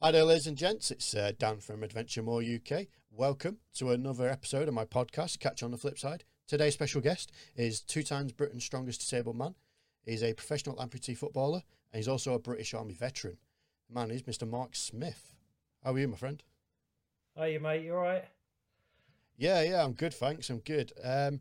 Hi 0.00 0.12
there, 0.12 0.22
ladies 0.22 0.46
and 0.46 0.56
gents. 0.56 0.92
It's 0.92 1.12
uh, 1.12 1.32
Dan 1.36 1.58
from 1.58 1.82
Adventure 1.82 2.22
More 2.22 2.40
UK. 2.40 2.86
Welcome 3.10 3.56
to 3.74 3.90
another 3.90 4.28
episode 4.28 4.68
of 4.68 4.74
my 4.74 4.84
podcast, 4.84 5.40
Catch 5.40 5.64
on 5.64 5.72
the 5.72 5.76
Flip 5.76 5.98
Side. 5.98 6.22
Today's 6.46 6.74
special 6.74 7.00
guest 7.00 7.32
is 7.56 7.80
two 7.80 8.04
times 8.04 8.30
Britain's 8.30 8.62
strongest 8.62 9.00
disabled 9.00 9.36
man. 9.36 9.56
He's 10.04 10.22
a 10.22 10.34
professional 10.34 10.76
amputee 10.76 11.18
footballer 11.18 11.64
and 11.92 11.98
he's 11.98 12.06
also 12.06 12.34
a 12.34 12.38
British 12.38 12.74
Army 12.74 12.94
veteran. 12.94 13.38
The 13.88 13.94
man 13.96 14.12
is 14.12 14.22
Mr. 14.22 14.48
Mark 14.48 14.76
Smith. 14.76 15.34
How 15.82 15.94
are 15.94 15.98
you, 15.98 16.06
my 16.06 16.16
friend? 16.16 16.44
How 17.34 17.42
Are 17.42 17.48
you, 17.48 17.58
mate? 17.58 17.82
You 17.82 17.96
all 17.96 18.02
right? 18.02 18.24
Yeah, 19.36 19.62
yeah, 19.62 19.82
I'm 19.82 19.94
good, 19.94 20.14
thanks. 20.14 20.48
I'm 20.48 20.60
good. 20.60 20.92
Um, 21.02 21.40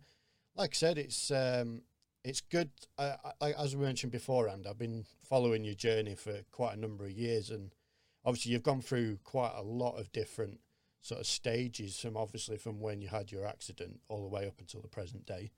like 0.56 0.72
I 0.72 0.74
said, 0.74 0.98
it's 0.98 1.30
um, 1.30 1.84
it's 2.24 2.42
good. 2.42 2.72
I, 2.98 3.18
I, 3.40 3.52
as 3.52 3.76
we 3.76 3.86
mentioned 3.86 4.12
beforehand, 4.12 4.66
I've 4.68 4.80
been 4.80 5.06
following 5.30 5.64
your 5.64 5.76
journey 5.76 6.16
for 6.16 6.40
quite 6.52 6.76
a 6.76 6.80
number 6.80 7.06
of 7.06 7.12
years, 7.12 7.52
and 7.52 7.70
obviously 8.28 8.52
you've 8.52 8.62
gone 8.62 8.82
through 8.82 9.18
quite 9.24 9.54
a 9.56 9.64
lot 9.64 9.98
of 9.98 10.12
different 10.12 10.60
sort 11.02 11.22
of 11.22 11.26
stages 11.26 11.98
from 11.98 12.18
obviously 12.18 12.58
from 12.58 12.82
when 12.82 13.02
you 13.02 13.08
had 13.08 13.32
your 13.32 13.48
accident 13.48 14.02
all 14.10 14.22
the 14.22 14.28
way 14.28 14.46
up 14.46 14.60
until 14.60 14.82
the 14.82 14.90
present 14.90 15.26
day. 15.26 15.50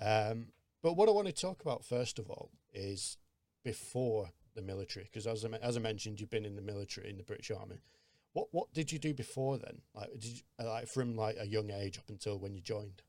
Um, 0.00 0.46
but 0.80 0.96
what 0.96 1.08
I 1.08 1.12
want 1.12 1.26
to 1.26 1.32
talk 1.32 1.60
about 1.60 1.84
first 1.84 2.20
of 2.20 2.30
all 2.30 2.52
is 2.72 3.18
before 3.64 4.30
the 4.54 4.62
military, 4.62 5.06
because 5.06 5.26
as 5.26 5.44
I, 5.44 5.48
as 5.60 5.76
I 5.76 5.80
mentioned, 5.80 6.20
you've 6.20 6.30
been 6.30 6.44
in 6.44 6.54
the 6.54 6.62
military 6.62 7.10
in 7.10 7.16
the 7.18 7.24
British 7.24 7.50
Army. 7.50 7.80
What 8.32 8.46
what 8.52 8.72
did 8.72 8.92
you 8.92 9.00
do 9.00 9.12
before 9.12 9.58
then? 9.58 9.80
Like 9.92 10.12
did 10.12 10.24
you, 10.24 10.64
like 10.64 10.86
from 10.86 11.16
like 11.16 11.36
a 11.40 11.46
young 11.46 11.72
age 11.72 11.98
up 11.98 12.08
until 12.08 12.38
when 12.38 12.54
you 12.54 12.60
joined? 12.60 13.02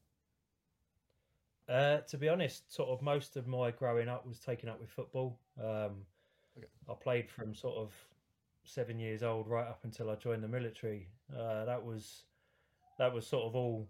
Uh, 1.68 1.98
to 1.98 2.18
be 2.18 2.28
honest, 2.28 2.74
sort 2.74 2.90
of 2.90 3.04
most 3.04 3.38
of 3.38 3.46
my 3.46 3.70
growing 3.70 4.10
up 4.10 4.26
was 4.26 4.40
taken 4.40 4.68
up 4.68 4.80
with 4.80 4.90
football. 4.90 5.38
Um, 5.62 6.06
okay. 6.58 6.68
I 6.90 6.94
played 7.00 7.30
from 7.30 7.54
sort 7.54 7.78
of 7.78 7.92
seven 8.64 9.00
years 9.00 9.24
old 9.24 9.48
right 9.48 9.68
up 9.68 9.82
until 9.84 10.10
I 10.10 10.16
joined 10.16 10.44
the 10.44 10.48
military. 10.48 11.08
Uh, 11.36 11.66
that 11.66 11.84
was 11.84 12.24
that 12.98 13.14
was 13.14 13.26
sort 13.26 13.46
of 13.46 13.56
all 13.56 13.88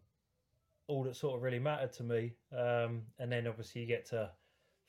all 0.87 1.03
that 1.03 1.15
sort 1.15 1.35
of 1.35 1.43
really 1.43 1.59
mattered 1.59 1.93
to 1.93 2.03
me. 2.03 2.33
Um, 2.51 3.03
and 3.19 3.31
then 3.31 3.47
obviously 3.47 3.81
you 3.81 3.87
get 3.87 4.07
to 4.07 4.31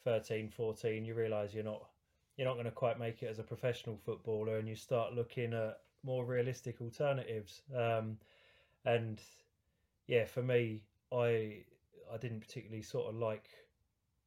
13, 0.04 0.48
14, 0.48 1.04
you 1.04 1.14
realise 1.14 1.52
you're 1.52 1.64
not 1.64 1.88
you're 2.36 2.48
not 2.48 2.54
going 2.54 2.64
to 2.64 2.70
quite 2.70 2.98
make 2.98 3.22
it 3.22 3.26
as 3.26 3.38
a 3.38 3.42
professional 3.42 3.98
footballer, 3.98 4.58
and 4.58 4.68
you 4.68 4.74
start 4.74 5.12
looking 5.12 5.52
at 5.52 5.80
more 6.02 6.24
realistic 6.24 6.80
alternatives. 6.80 7.60
Um, 7.76 8.16
and 8.86 9.20
yeah, 10.06 10.24
for 10.24 10.42
me, 10.42 10.84
I 11.12 11.64
I 12.12 12.16
didn't 12.18 12.40
particularly 12.40 12.82
sort 12.82 13.08
of 13.08 13.16
like 13.16 13.48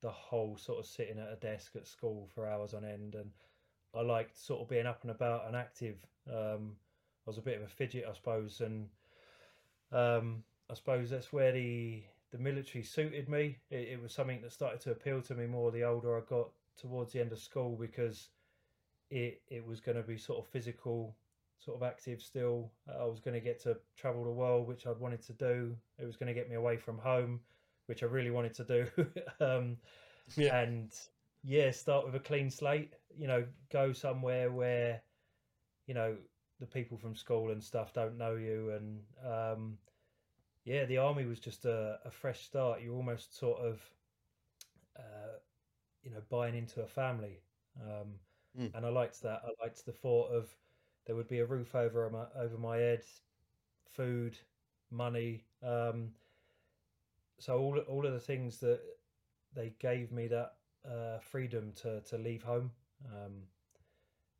the 0.01 0.11
whole 0.11 0.57
sort 0.57 0.79
of 0.79 0.85
sitting 0.85 1.17
at 1.17 1.31
a 1.31 1.37
desk 1.37 1.75
at 1.75 1.87
school 1.87 2.29
for 2.35 2.47
hours 2.47 2.73
on 2.73 2.85
end, 2.85 3.15
and 3.15 3.31
I 3.95 4.01
liked 4.01 4.37
sort 4.37 4.61
of 4.61 4.69
being 4.69 4.85
up 4.85 5.01
and 5.03 5.11
about 5.11 5.47
and 5.47 5.55
active. 5.55 5.97
Um, 6.27 6.75
I 7.25 7.29
was 7.29 7.37
a 7.37 7.41
bit 7.41 7.57
of 7.57 7.63
a 7.63 7.67
fidget, 7.67 8.05
I 8.09 8.13
suppose, 8.13 8.61
and 8.61 8.87
um, 9.91 10.43
I 10.69 10.73
suppose 10.73 11.09
that's 11.09 11.31
where 11.31 11.51
the 11.51 12.03
the 12.31 12.37
military 12.39 12.83
suited 12.83 13.29
me. 13.29 13.57
It, 13.69 13.89
it, 13.89 14.01
was 14.01 14.11
something 14.11 14.41
that 14.41 14.51
started 14.51 14.81
to 14.81 14.91
appeal 14.91 15.21
to 15.21 15.35
me 15.35 15.45
more 15.45 15.71
the 15.71 15.83
older 15.83 16.17
I 16.17 16.21
got 16.27 16.49
towards 16.75 17.13
the 17.13 17.21
end 17.21 17.31
of 17.31 17.37
school 17.37 17.77
because 17.79 18.29
it 19.11 19.41
it 19.47 19.65
was 19.65 19.79
going 19.79 19.97
to 19.97 20.03
be 20.03 20.17
sort 20.17 20.39
of 20.39 20.47
physical, 20.47 21.15
sort 21.59 21.77
of 21.77 21.83
active 21.83 22.21
still. 22.21 22.71
I 22.99 23.05
was 23.05 23.19
going 23.19 23.35
to 23.35 23.39
get 23.39 23.61
to 23.63 23.77
travel 23.95 24.23
the 24.23 24.31
world, 24.31 24.67
which 24.67 24.87
I'd 24.87 24.99
wanted 24.99 25.21
to 25.27 25.33
do. 25.33 25.75
It 25.99 26.05
was 26.05 26.17
going 26.17 26.27
to 26.27 26.33
get 26.33 26.49
me 26.49 26.55
away 26.55 26.77
from 26.77 26.97
home, 26.97 27.39
which 27.85 28.01
I 28.01 28.07
really 28.07 28.31
wanted 28.31 28.55
to 28.55 28.63
do. 28.63 28.87
um, 29.39 29.77
yeah. 30.35 30.59
And 30.59 30.91
yeah, 31.43 31.71
start 31.71 32.05
with 32.05 32.15
a 32.15 32.19
clean 32.19 32.49
slate. 32.49 32.93
You 33.15 33.27
know, 33.27 33.45
go 33.71 33.93
somewhere 33.93 34.51
where, 34.51 35.01
you 35.85 35.93
know, 35.93 36.15
the 36.59 36.65
people 36.65 36.97
from 36.97 37.15
school 37.15 37.51
and 37.51 37.61
stuff 37.61 37.93
don't 37.93 38.17
know 38.17 38.35
you, 38.35 38.71
and 38.71 38.99
um, 39.25 39.77
yeah, 40.63 40.85
the 40.85 40.97
army 40.97 41.25
was 41.25 41.39
just 41.39 41.65
a, 41.65 41.99
a 42.05 42.11
fresh 42.11 42.41
start. 42.41 42.81
You're 42.81 42.95
almost 42.95 43.37
sort 43.37 43.59
of, 43.59 43.81
uh, 44.97 45.37
you 46.01 46.11
know, 46.11 46.21
buying 46.29 46.55
into 46.55 46.81
a 46.81 46.87
family, 46.87 47.41
um, 47.81 48.13
mm. 48.59 48.73
and 48.73 48.85
I 48.85 48.89
liked 48.89 49.21
that. 49.23 49.41
I 49.43 49.63
liked 49.63 49.85
the 49.85 49.91
thought 49.91 50.31
of 50.31 50.49
there 51.05 51.15
would 51.15 51.27
be 51.27 51.39
a 51.39 51.45
roof 51.45 51.75
over 51.75 52.09
my 52.09 52.25
over 52.41 52.57
my 52.57 52.77
head, 52.77 53.03
food, 53.89 54.37
money. 54.89 55.43
Um, 55.61 56.11
so 57.39 57.57
all 57.59 57.77
all 57.79 58.05
of 58.05 58.13
the 58.13 58.19
things 58.19 58.59
that 58.59 58.79
they 59.53 59.73
gave 59.79 60.11
me 60.11 60.27
that 60.27 60.53
uh, 60.85 61.19
freedom 61.19 61.71
to 61.81 62.01
to 62.01 62.17
leave 62.17 62.43
home. 62.43 62.71
Um, 63.05 63.43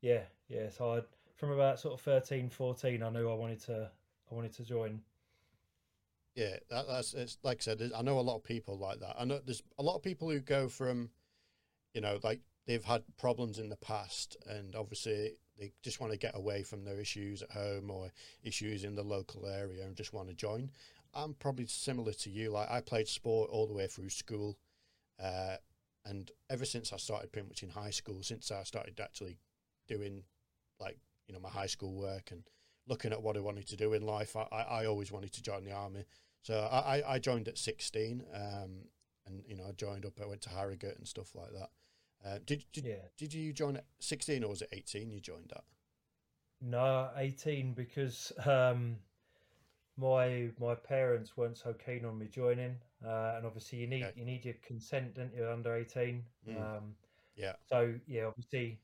yeah, 0.01 0.21
yeah. 0.47 0.69
So 0.69 0.95
I 0.95 1.01
from 1.35 1.51
about 1.51 1.79
sort 1.79 1.95
of 1.95 2.01
13, 2.01 2.49
14, 2.49 3.03
I 3.03 3.09
knew 3.09 3.29
I 3.29 3.33
wanted 3.33 3.59
to 3.65 3.89
I 4.31 4.35
wanted 4.35 4.53
to 4.53 4.63
join. 4.63 5.01
Yeah, 6.35 6.55
that, 6.69 6.87
that's 6.87 7.13
it's 7.13 7.37
like 7.43 7.57
I 7.61 7.63
said. 7.63 7.91
I 7.95 8.01
know 8.01 8.19
a 8.19 8.21
lot 8.21 8.37
of 8.37 8.43
people 8.43 8.77
like 8.77 8.99
that. 8.99 9.15
I 9.17 9.25
know 9.25 9.39
there's 9.45 9.63
a 9.77 9.83
lot 9.83 9.95
of 9.95 10.01
people 10.01 10.29
who 10.29 10.39
go 10.39 10.67
from, 10.67 11.09
you 11.93 12.01
know, 12.01 12.19
like 12.23 12.41
they've 12.65 12.83
had 12.83 13.03
problems 13.17 13.59
in 13.59 13.69
the 13.69 13.75
past, 13.75 14.37
and 14.47 14.75
obviously 14.75 15.37
they 15.59 15.71
just 15.83 15.99
want 15.99 16.11
to 16.11 16.17
get 16.17 16.35
away 16.35 16.63
from 16.63 16.83
their 16.83 16.99
issues 16.99 17.43
at 17.43 17.51
home 17.51 17.91
or 17.91 18.11
issues 18.43 18.83
in 18.83 18.95
the 18.95 19.03
local 19.03 19.45
area 19.45 19.85
and 19.85 19.95
just 19.95 20.13
want 20.13 20.27
to 20.27 20.33
join. 20.33 20.71
I'm 21.13 21.35
probably 21.35 21.67
similar 21.67 22.13
to 22.13 22.29
you. 22.29 22.49
Like 22.49 22.69
I 22.71 22.81
played 22.81 23.07
sport 23.07 23.51
all 23.51 23.67
the 23.67 23.73
way 23.73 23.85
through 23.87 24.09
school. 24.09 24.57
Uh, 25.21 25.57
and 26.05 26.31
ever 26.49 26.65
since 26.65 26.91
I 26.91 26.97
started 26.97 27.31
pretty 27.31 27.47
much 27.47 27.63
in 27.63 27.69
high 27.69 27.91
school, 27.91 28.21
since 28.23 28.51
I 28.51 28.63
started 28.63 28.99
actually 28.99 29.37
doing 29.87 30.23
like, 30.79 30.97
you 31.27 31.33
know, 31.33 31.39
my 31.39 31.49
high 31.49 31.67
school 31.67 31.93
work 31.93 32.31
and 32.31 32.43
looking 32.87 33.11
at 33.11 33.21
what 33.21 33.37
I 33.37 33.39
wanted 33.39 33.67
to 33.69 33.77
do 33.77 33.93
in 33.93 34.05
life, 34.05 34.35
I, 34.35 34.43
I 34.51 34.85
always 34.85 35.11
wanted 35.11 35.31
to 35.33 35.41
join 35.41 35.63
the 35.63 35.71
army. 35.71 36.05
So 36.41 36.59
I, 36.59 37.01
I 37.07 37.19
joined 37.19 37.47
at 37.47 37.57
16 37.57 38.23
um, 38.33 38.69
and, 39.25 39.43
you 39.47 39.55
know, 39.55 39.63
I 39.69 39.71
joined 39.71 40.05
up, 40.05 40.19
I 40.21 40.25
went 40.25 40.41
to 40.41 40.49
Harrogate 40.49 40.97
and 40.97 41.07
stuff 41.07 41.33
like 41.35 41.53
that. 41.53 41.69
Uh, 42.25 42.39
did 42.45 42.63
did, 42.71 42.85
yeah. 42.85 42.95
did 43.17 43.33
you 43.33 43.51
join 43.51 43.75
at 43.75 43.85
16 43.99 44.43
or 44.43 44.49
was 44.49 44.61
it 44.61 44.69
18 44.71 45.09
you 45.09 45.19
joined 45.19 45.51
at? 45.53 45.63
No, 46.61 47.09
18 47.17 47.73
because 47.73 48.31
um, 48.45 48.95
my 49.97 50.49
my 50.59 50.75
parents 50.75 51.35
weren't 51.35 51.57
so 51.57 51.73
keen 51.73 52.05
on 52.05 52.17
me 52.17 52.27
joining, 52.27 52.77
uh, 53.05 53.33
and 53.37 53.45
obviously 53.45 53.79
you 53.79 53.87
need 53.87 54.03
okay. 54.03 54.13
you 54.15 54.25
need 54.25 54.45
your 54.45 54.55
consent, 54.65 55.15
don't 55.15 55.33
you, 55.35 55.47
under 55.47 55.75
eighteen? 55.75 56.23
Mm. 56.47 56.61
Um, 56.61 56.95
yeah. 57.35 57.53
So 57.67 57.93
yeah, 58.07 58.25
obviously, 58.25 58.79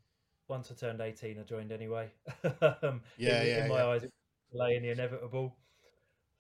once 0.48 0.72
I 0.72 0.76
turned 0.76 1.02
eighteen, 1.02 1.38
I 1.40 1.44
joined 1.44 1.72
anyway. 1.72 2.10
um, 2.44 3.02
yeah, 3.18 3.42
in, 3.42 3.48
yeah. 3.48 3.64
In 3.64 3.70
my 3.70 3.78
yeah. 3.78 3.88
eyes, 3.88 4.04
it 4.04 4.12
was 4.12 4.52
delaying 4.52 4.82
the 4.84 4.90
inevitable. 4.90 5.56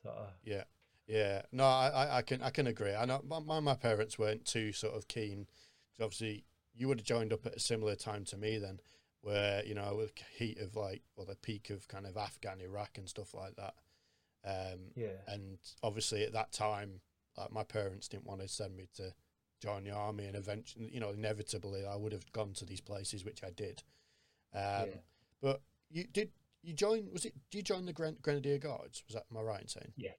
So, 0.03 0.09
uh, 0.09 0.29
yeah, 0.44 0.63
yeah. 1.07 1.41
No, 1.51 1.66
I, 1.66 2.17
I 2.17 2.22
can 2.22 2.41
I 2.41 2.50
can 2.50 2.67
agree. 2.67 2.95
I 2.95 3.06
know 3.06 3.22
my 3.25 3.59
my 3.59 3.75
parents 3.75 4.19
weren't 4.19 4.46
too 4.46 4.72
sort 4.72 4.96
of 4.96 5.07
keen 5.07 5.47
because 5.91 6.06
obviously 6.06 6.46
you 6.75 6.88
would 6.88 7.00
have 7.00 7.07
joined 7.07 7.34
up 7.34 7.46
at 7.46 7.56
a 7.56 7.59
similar 7.59 7.96
time 7.96 8.25
to 8.25 8.38
me 8.38 8.57
then, 8.57 8.79
where 9.22 9.63
you 9.66 9.75
know 9.75 9.96
with 9.96 10.13
heat 10.38 10.59
of 10.59 10.75
like 10.75 11.01
or 11.16 11.25
the 11.25 11.35
peak 11.35 11.69
of 11.69 11.88
kind 11.88 12.06
of 12.06 12.17
Afghan 12.17 12.61
Iraq 12.61 12.97
and 12.97 13.07
stuff 13.07 13.34
like 13.34 13.56
that. 13.56 13.73
Um, 14.46 14.91
yeah. 14.96 15.19
And 15.28 15.57
obviously 15.84 16.23
at 16.23 16.34
that 16.34 16.51
time, 16.51 17.01
like 17.39 17.51
my 17.51 17.63
parents 17.63 18.07
didn't 18.07 18.25
want 18.25 18.41
to 18.41 18.47
send 18.47 18.75
me 18.75 18.88
to 18.95 19.13
join 19.61 19.83
the 19.83 19.91
army, 19.91 20.25
and 20.25 20.35
eventually, 20.35 20.89
you 20.91 21.00
know, 21.00 21.09
inevitably, 21.09 21.85
I 21.85 21.95
would 21.95 22.11
have 22.11 22.31
gone 22.31 22.53
to 22.53 22.66
these 22.66 22.81
places, 22.81 23.25
which 23.25 23.44
I 23.44 23.50
did. 23.50 23.83
Um, 24.53 24.61
yeah. 24.61 24.85
But 25.41 25.61
you 25.89 26.03
did 26.05 26.31
you 26.61 26.73
join? 26.73 27.09
Was 27.11 27.25
it? 27.25 27.33
Did 27.49 27.57
you 27.57 27.63
join 27.63 27.85
the 27.85 27.94
Grenadier 27.94 28.57
Guards? 28.57 29.03
Was 29.07 29.16
that 29.16 29.25
am 29.31 29.38
I 29.38 29.41
right 29.41 29.61
in 29.61 29.67
saying? 29.67 29.94
Yeah. 29.95 30.11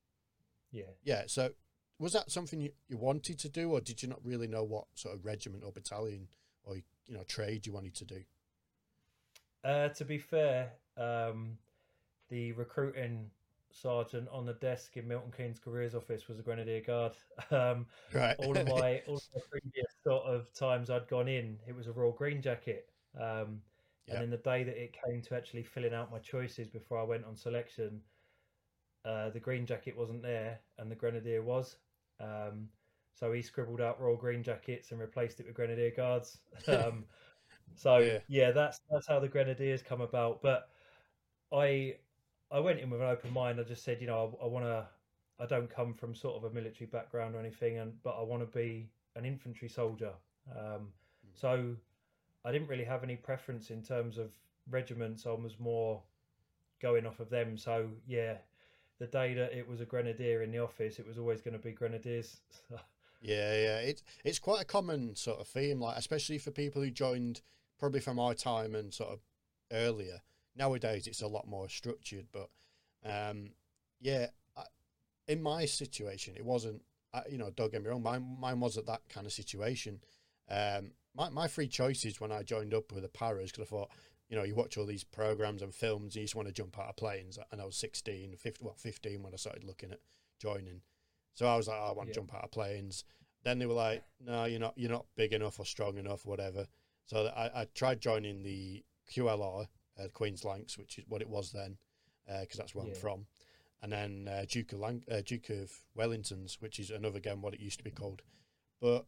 Yeah. 0.70 0.84
Yeah. 1.02 1.22
So 1.26 1.50
was 1.98 2.12
that 2.14 2.30
something 2.30 2.60
you, 2.60 2.70
you 2.88 2.96
wanted 2.96 3.38
to 3.40 3.48
do, 3.48 3.70
or 3.70 3.80
did 3.80 4.02
you 4.02 4.08
not 4.08 4.24
really 4.24 4.46
know 4.46 4.64
what 4.64 4.86
sort 4.94 5.14
of 5.14 5.24
regiment 5.24 5.64
or 5.64 5.72
battalion 5.72 6.28
or 6.64 6.76
you 6.76 7.14
know 7.14 7.22
trade 7.24 7.66
you 7.66 7.72
wanted 7.72 7.94
to 7.96 8.04
do? 8.04 8.22
Uh, 9.62 9.88
to 9.88 10.04
be 10.04 10.18
fair, 10.18 10.72
um, 10.96 11.58
the 12.30 12.52
recruiting 12.52 13.30
sergeant 13.72 14.28
on 14.32 14.46
the 14.46 14.54
desk 14.54 14.96
in 14.96 15.06
Milton 15.06 15.32
Keynes 15.36 15.58
careers 15.58 15.94
office 15.94 16.28
was 16.28 16.38
a 16.38 16.42
grenadier 16.42 16.80
guard. 16.80 17.12
Um, 17.50 17.86
right. 18.12 18.36
all 18.38 18.56
of 18.56 18.68
my 18.68 19.02
all 19.08 19.16
of 19.16 19.22
the 19.34 19.40
previous 19.50 19.86
sort 20.04 20.24
of 20.24 20.52
times 20.52 20.90
I'd 20.90 21.08
gone 21.08 21.28
in, 21.28 21.58
it 21.66 21.74
was 21.74 21.86
a 21.86 21.92
Royal 21.92 22.12
Green 22.12 22.40
Jacket. 22.42 22.90
Um, 23.18 23.60
yep. 24.06 24.16
And 24.16 24.22
then 24.22 24.30
the 24.30 24.36
day 24.36 24.62
that 24.62 24.80
it 24.80 24.96
came 25.04 25.22
to 25.22 25.34
actually 25.34 25.62
filling 25.62 25.94
out 25.94 26.12
my 26.12 26.18
choices 26.18 26.68
before 26.68 26.98
I 26.98 27.04
went 27.04 27.24
on 27.24 27.36
selection, 27.36 28.00
uh, 29.04 29.30
the 29.30 29.40
Green 29.40 29.66
Jacket 29.66 29.96
wasn't 29.96 30.22
there, 30.22 30.60
and 30.78 30.90
the 30.90 30.94
Grenadier 30.94 31.42
was. 31.42 31.76
Um, 32.20 32.68
so 33.14 33.32
he 33.32 33.42
scribbled 33.42 33.80
out 33.80 34.00
Royal 34.00 34.16
Green 34.16 34.42
Jackets 34.42 34.92
and 34.92 35.00
replaced 35.00 35.40
it 35.40 35.46
with 35.46 35.54
Grenadier 35.54 35.90
Guards. 35.90 36.38
Um, 36.68 37.04
so 37.76 37.98
yeah. 37.98 38.18
yeah, 38.28 38.50
that's 38.50 38.80
that's 38.90 39.06
how 39.06 39.20
the 39.20 39.28
Grenadiers 39.28 39.82
come 39.82 40.00
about. 40.00 40.42
But 40.42 40.68
I 41.52 41.96
I 42.50 42.60
went 42.60 42.80
in 42.80 42.90
with 42.90 43.00
an 43.00 43.08
open 43.08 43.32
mind. 43.32 43.60
I 43.60 43.62
just 43.62 43.84
said, 43.84 44.00
you 44.00 44.06
know, 44.06 44.36
I, 44.40 44.44
I 44.44 44.48
want 44.48 44.64
to. 44.64 44.86
I 45.38 45.46
don't 45.46 45.74
come 45.74 45.94
from 45.94 46.14
sort 46.14 46.36
of 46.36 46.44
a 46.44 46.54
military 46.54 46.86
background 46.86 47.34
or 47.34 47.40
anything, 47.40 47.78
and 47.78 47.92
but 48.02 48.16
I 48.18 48.22
want 48.22 48.42
to 48.42 48.58
be 48.58 48.90
an 49.16 49.24
infantry 49.24 49.68
soldier. 49.68 50.12
Um, 50.50 50.56
mm. 50.56 50.80
so 51.34 51.74
I 52.44 52.52
didn't 52.52 52.68
really 52.68 52.84
have 52.84 53.02
any 53.04 53.16
preference 53.16 53.70
in 53.70 53.82
terms 53.82 54.18
of 54.18 54.30
regiments. 54.70 55.26
I 55.26 55.30
was 55.30 55.58
more 55.58 56.02
going 56.80 57.06
off 57.06 57.20
of 57.20 57.30
them. 57.30 57.56
So 57.56 57.88
yeah, 58.06 58.34
the 58.98 59.06
day 59.06 59.34
that 59.34 59.52
it 59.52 59.68
was 59.68 59.80
a 59.80 59.84
grenadier 59.84 60.42
in 60.42 60.50
the 60.50 60.58
office, 60.58 60.98
it 60.98 61.06
was 61.06 61.18
always 61.18 61.40
going 61.40 61.56
to 61.56 61.62
be 61.62 61.72
grenadiers. 61.72 62.40
yeah, 63.22 63.52
yeah, 63.54 63.78
it's 63.78 64.02
it's 64.24 64.38
quite 64.38 64.62
a 64.62 64.66
common 64.66 65.16
sort 65.16 65.40
of 65.40 65.48
theme, 65.48 65.80
like 65.80 65.96
especially 65.96 66.38
for 66.38 66.50
people 66.50 66.82
who 66.82 66.90
joined 66.90 67.40
probably 67.78 68.00
from 68.00 68.18
our 68.18 68.34
time 68.34 68.74
and 68.74 68.92
sort 68.92 69.10
of 69.10 69.20
earlier. 69.72 70.20
Nowadays, 70.56 71.06
it's 71.06 71.22
a 71.22 71.28
lot 71.28 71.46
more 71.46 71.68
structured, 71.68 72.26
but 72.32 72.50
um, 73.04 73.50
yeah, 74.00 74.26
I, 74.56 74.64
in 75.28 75.42
my 75.42 75.64
situation, 75.66 76.34
it 76.36 76.44
wasn't. 76.44 76.82
I, 77.12 77.22
you 77.28 77.38
know, 77.38 77.50
don't 77.50 77.72
get 77.72 77.82
me 77.82 77.88
wrong, 77.88 78.02
mine 78.02 78.36
mine 78.38 78.60
wasn't 78.60 78.86
that 78.86 79.02
kind 79.08 79.26
of 79.26 79.32
situation. 79.32 80.00
Um, 80.50 80.92
my 81.14 81.28
my 81.30 81.48
three 81.48 81.68
choices 81.68 82.20
when 82.20 82.32
I 82.32 82.42
joined 82.42 82.74
up 82.74 82.92
with 82.92 83.02
the 83.02 83.08
Paras 83.08 83.50
because 83.50 83.66
I 83.66 83.70
thought 83.70 83.90
you 84.30 84.36
know, 84.36 84.44
you 84.44 84.54
watch 84.54 84.78
all 84.78 84.86
these 84.86 85.04
programs 85.04 85.60
and 85.60 85.74
films, 85.74 86.14
and 86.14 86.20
you 86.20 86.24
just 86.24 86.36
want 86.36 86.46
to 86.46 86.54
jump 86.54 86.78
out 86.78 86.88
of 86.88 86.96
planes. 86.96 87.38
And 87.50 87.60
I 87.60 87.64
was 87.64 87.76
16, 87.76 88.36
15, 88.36 88.64
well, 88.64 88.76
15 88.78 89.22
when 89.22 89.32
I 89.34 89.36
started 89.36 89.64
looking 89.64 89.90
at 89.90 89.98
joining. 90.40 90.82
So 91.34 91.46
I 91.46 91.56
was 91.56 91.66
like, 91.66 91.78
oh, 91.80 91.88
I 91.90 91.92
want 91.92 92.08
yeah. 92.08 92.14
to 92.14 92.20
jump 92.20 92.34
out 92.34 92.44
of 92.44 92.52
planes. 92.52 93.04
Then 93.42 93.58
they 93.58 93.66
were 93.66 93.74
like, 93.74 94.04
no, 94.24 94.44
you're 94.44 94.60
not, 94.60 94.74
you're 94.76 94.90
not 94.90 95.06
big 95.16 95.32
enough 95.32 95.58
or 95.58 95.66
strong 95.66 95.98
enough, 95.98 96.24
whatever. 96.24 96.66
So 97.06 97.26
I, 97.26 97.62
I 97.62 97.66
tried 97.74 98.00
joining 98.00 98.44
the 98.44 98.84
QLR, 99.12 99.66
uh, 100.00 100.08
Queen's 100.12 100.44
Lancs, 100.44 100.78
which 100.78 100.98
is 100.98 101.04
what 101.08 101.22
it 101.22 101.28
was 101.28 101.52
then, 101.52 101.76
because 102.26 102.58
uh, 102.58 102.62
that's 102.62 102.74
where 102.74 102.86
yeah. 102.86 102.92
I'm 102.92 103.00
from. 103.00 103.26
And 103.82 103.92
then 103.92 104.28
uh, 104.30 104.44
Duke 104.48 104.72
of 104.72 104.80
Lang- 104.80 105.04
uh, 105.10 105.22
Duke 105.24 105.50
of 105.50 105.72
Wellingtons, 105.96 106.60
which 106.60 106.78
is 106.78 106.90
another 106.90 107.18
again 107.18 107.40
what 107.40 107.54
it 107.54 107.60
used 107.60 107.78
to 107.78 107.84
be 107.84 107.90
called. 107.90 108.22
But 108.80 109.06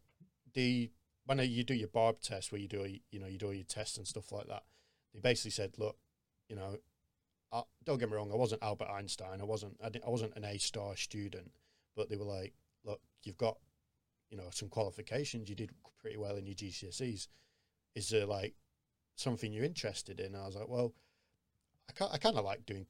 the 0.54 0.90
when 1.26 1.38
you 1.38 1.62
do 1.62 1.74
your 1.74 1.88
BARB 1.88 2.20
test, 2.20 2.52
where 2.52 2.60
you 2.60 2.68
do 2.68 2.86
you 3.10 3.20
know 3.20 3.26
you 3.26 3.38
do 3.38 3.52
your 3.52 3.64
tests 3.64 3.96
and 3.96 4.06
stuff 4.06 4.32
like 4.32 4.48
that, 4.48 4.62
they 5.14 5.20
basically 5.20 5.50
said, 5.50 5.72
look, 5.78 5.96
you 6.48 6.56
know, 6.56 6.76
I, 7.52 7.62
don't 7.84 7.98
get 7.98 8.10
me 8.10 8.16
wrong, 8.16 8.30
I 8.32 8.36
wasn't 8.36 8.62
Albert 8.62 8.88
Einstein, 8.90 9.40
I 9.40 9.44
wasn't, 9.44 9.76
I, 9.82 9.90
I 10.04 10.10
wasn't 10.10 10.36
an 10.36 10.44
A 10.44 10.58
star 10.58 10.96
student, 10.96 11.52
but 11.96 12.08
they 12.08 12.16
were 12.16 12.24
like, 12.24 12.54
look, 12.84 13.00
you've 13.22 13.36
got, 13.36 13.58
you 14.30 14.36
know, 14.36 14.48
some 14.50 14.68
qualifications, 14.68 15.48
you 15.48 15.54
did 15.54 15.70
pretty 16.00 16.16
well 16.16 16.36
in 16.36 16.46
your 16.46 16.54
GCSEs. 16.54 17.28
Is 17.94 18.08
there 18.08 18.24
like 18.24 18.54
something 19.16 19.52
you're 19.52 19.64
interested 19.64 20.20
in? 20.20 20.34
And 20.34 20.36
I 20.36 20.46
was 20.46 20.56
like, 20.56 20.68
well, 20.68 20.92
I, 21.88 22.04
I 22.12 22.18
kind 22.18 22.36
of 22.36 22.44
like 22.44 22.66
doing, 22.66 22.86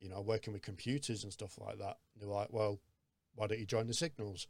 you 0.00 0.08
know, 0.08 0.20
working 0.20 0.52
with 0.52 0.62
computers 0.62 1.24
and 1.24 1.32
stuff 1.32 1.58
like 1.58 1.78
that. 1.78 1.98
And 2.14 2.22
they 2.22 2.26
were 2.26 2.34
like, 2.34 2.52
well, 2.52 2.80
why 3.34 3.46
don't 3.46 3.58
you 3.58 3.66
join 3.66 3.86
the 3.86 3.94
Signals? 3.94 4.46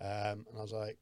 Um, 0.00 0.46
and 0.48 0.58
I 0.58 0.62
was 0.62 0.72
like, 0.72 0.98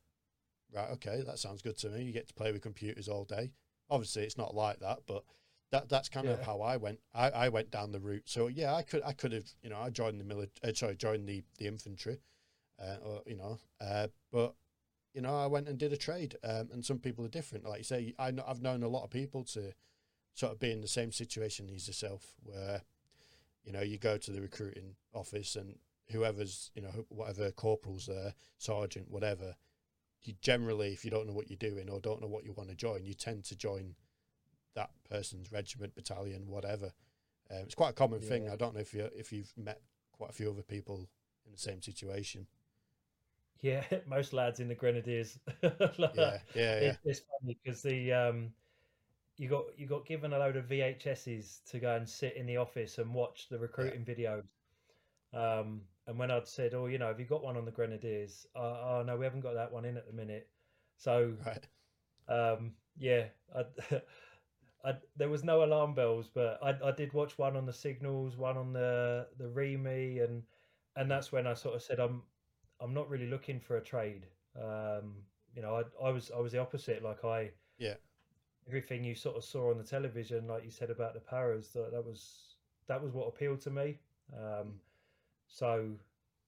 right, 0.74 0.90
okay, 0.92 1.22
that 1.26 1.38
sounds 1.38 1.62
good 1.62 1.78
to 1.78 1.90
me. 1.90 2.02
You 2.02 2.12
get 2.12 2.28
to 2.28 2.34
play 2.34 2.52
with 2.52 2.62
computers 2.62 3.08
all 3.08 3.24
day. 3.24 3.52
Obviously, 3.90 4.24
it's 4.24 4.38
not 4.38 4.54
like 4.54 4.80
that, 4.80 5.00
but 5.06 5.24
that 5.72 5.88
that's 5.88 6.08
kind 6.08 6.26
yeah. 6.26 6.32
of 6.32 6.42
how 6.42 6.60
I 6.60 6.76
went. 6.76 7.00
I, 7.14 7.30
I 7.30 7.48
went 7.48 7.70
down 7.70 7.92
the 7.92 8.00
route. 8.00 8.28
So 8.28 8.48
yeah, 8.48 8.74
I 8.74 8.82
could 8.82 9.02
I 9.04 9.12
could 9.12 9.32
have 9.32 9.46
you 9.62 9.70
know 9.70 9.78
I 9.78 9.90
joined 9.90 10.20
the 10.20 10.24
military. 10.24 10.72
Uh, 10.72 10.74
sorry, 10.74 10.96
joined 10.96 11.28
the 11.28 11.42
the 11.58 11.66
infantry, 11.66 12.20
uh, 12.80 12.96
or 13.04 13.22
you 13.26 13.36
know, 13.36 13.58
uh, 13.80 14.08
but 14.32 14.54
you 15.16 15.22
know 15.22 15.36
I 15.36 15.46
went 15.46 15.66
and 15.66 15.78
did 15.78 15.92
a 15.92 15.96
trade. 15.96 16.36
Um, 16.44 16.68
and 16.72 16.84
some 16.84 16.98
people 16.98 17.24
are 17.24 17.28
different. 17.28 17.64
Like 17.64 17.78
you 17.78 17.84
say, 17.84 18.14
I 18.18 18.30
know, 18.30 18.44
I've 18.46 18.62
known 18.62 18.82
a 18.82 18.88
lot 18.88 19.02
of 19.02 19.10
people 19.10 19.42
to 19.44 19.72
sort 20.34 20.52
of 20.52 20.60
be 20.60 20.70
in 20.70 20.82
the 20.82 20.88
same 20.88 21.10
situation 21.10 21.68
as 21.74 21.88
yourself, 21.88 22.34
where 22.44 22.82
you 23.64 23.72
know 23.72 23.80
you 23.80 23.98
go 23.98 24.18
to 24.18 24.30
the 24.30 24.42
recruiting 24.42 24.94
office 25.14 25.56
and 25.56 25.78
whoever's 26.12 26.70
you 26.74 26.82
know 26.82 27.06
whatever 27.08 27.50
corporals 27.50 28.06
there, 28.06 28.34
sergeant, 28.58 29.10
whatever 29.10 29.56
you 30.26 30.34
generally, 30.40 30.92
if 30.92 31.04
you 31.04 31.10
don't 31.10 31.26
know 31.26 31.32
what 31.32 31.48
you're 31.48 31.56
doing 31.56 31.88
or 31.88 32.00
don't 32.00 32.20
know 32.20 32.26
what 32.26 32.44
you 32.44 32.52
want 32.52 32.68
to 32.68 32.74
join, 32.74 33.04
you 33.04 33.14
tend 33.14 33.44
to 33.44 33.56
join 33.56 33.94
that 34.74 34.90
person's 35.08 35.52
regiment, 35.52 35.94
battalion, 35.94 36.48
whatever. 36.48 36.92
Um, 37.50 37.62
it's 37.62 37.74
quite 37.74 37.90
a 37.90 37.94
common 37.94 38.20
yeah. 38.22 38.28
thing. 38.28 38.50
I 38.50 38.56
don't 38.56 38.74
know 38.74 38.80
if 38.80 38.92
you 38.92 39.08
if 39.14 39.32
you've 39.32 39.52
met 39.56 39.80
quite 40.12 40.30
a 40.30 40.32
few 40.32 40.50
other 40.50 40.62
people 40.62 41.08
in 41.46 41.52
the 41.52 41.58
same 41.58 41.80
situation. 41.80 42.46
Yeah, 43.60 43.84
most 44.06 44.32
lads 44.32 44.60
in 44.60 44.68
the 44.68 44.74
Grenadiers. 44.74 45.38
like, 45.62 46.14
yeah, 46.14 46.38
yeah, 46.54 46.80
yeah. 46.80 46.80
It, 46.80 46.98
it's 47.04 47.20
funny 47.20 47.58
because 47.62 47.82
the 47.82 48.12
um, 48.12 48.52
you 49.36 49.48
got 49.48 49.64
you 49.76 49.86
got 49.86 50.06
given 50.06 50.32
a 50.32 50.38
load 50.38 50.56
of 50.56 50.66
VHSs 50.66 51.64
to 51.70 51.78
go 51.78 51.94
and 51.96 52.08
sit 52.08 52.36
in 52.36 52.46
the 52.46 52.56
office 52.56 52.98
and 52.98 53.12
watch 53.12 53.48
the 53.48 53.58
recruiting 53.58 54.04
yeah. 54.06 54.14
videos. 54.14 54.44
Um, 55.34 55.82
and 56.06 56.18
when 56.18 56.30
I'd 56.30 56.46
said, 56.46 56.74
"Oh, 56.74 56.86
you 56.86 56.98
know, 56.98 57.08
have 57.08 57.20
you 57.20 57.26
got 57.26 57.42
one 57.42 57.56
on 57.56 57.64
the 57.64 57.70
Grenadiers?" 57.70 58.46
Uh, 58.54 58.58
oh 58.60 59.02
no, 59.04 59.16
we 59.16 59.24
haven't 59.24 59.40
got 59.40 59.54
that 59.54 59.72
one 59.72 59.84
in 59.84 59.96
at 59.96 60.06
the 60.06 60.12
minute. 60.12 60.48
So, 60.96 61.34
right. 61.44 61.66
um, 62.28 62.72
yeah, 62.96 63.26
I, 63.54 63.64
I, 64.84 64.94
there 65.16 65.28
was 65.28 65.44
no 65.44 65.64
alarm 65.64 65.94
bells, 65.94 66.30
but 66.32 66.58
I, 66.62 66.76
I 66.88 66.92
did 66.92 67.12
watch 67.12 67.36
one 67.38 67.56
on 67.56 67.66
the 67.66 67.72
signals, 67.72 68.36
one 68.36 68.56
on 68.56 68.72
the 68.72 69.26
the 69.38 69.48
REME, 69.48 70.24
and 70.24 70.42
and 70.94 71.10
that's 71.10 71.32
when 71.32 71.46
I 71.46 71.54
sort 71.54 71.74
of 71.74 71.82
said, 71.82 71.98
"I'm 71.98 72.22
I'm 72.80 72.94
not 72.94 73.08
really 73.08 73.28
looking 73.28 73.60
for 73.60 73.76
a 73.76 73.82
trade." 73.82 74.26
Um, 74.56 75.14
you 75.54 75.62
know, 75.62 75.76
I, 75.76 76.06
I 76.06 76.10
was 76.10 76.30
I 76.34 76.40
was 76.40 76.52
the 76.52 76.58
opposite. 76.58 77.02
Like 77.02 77.24
I, 77.24 77.50
yeah, 77.78 77.94
everything 78.66 79.04
you 79.04 79.14
sort 79.14 79.36
of 79.36 79.44
saw 79.44 79.70
on 79.70 79.78
the 79.78 79.84
television, 79.84 80.46
like 80.46 80.64
you 80.64 80.70
said 80.70 80.90
about 80.90 81.14
the 81.14 81.20
Paras, 81.20 81.68
that 81.74 81.92
that 81.92 82.04
was 82.04 82.56
that 82.88 83.02
was 83.02 83.12
what 83.12 83.28
appealed 83.28 83.60
to 83.62 83.70
me. 83.70 83.98
Um, 84.34 84.74
so, 85.48 85.90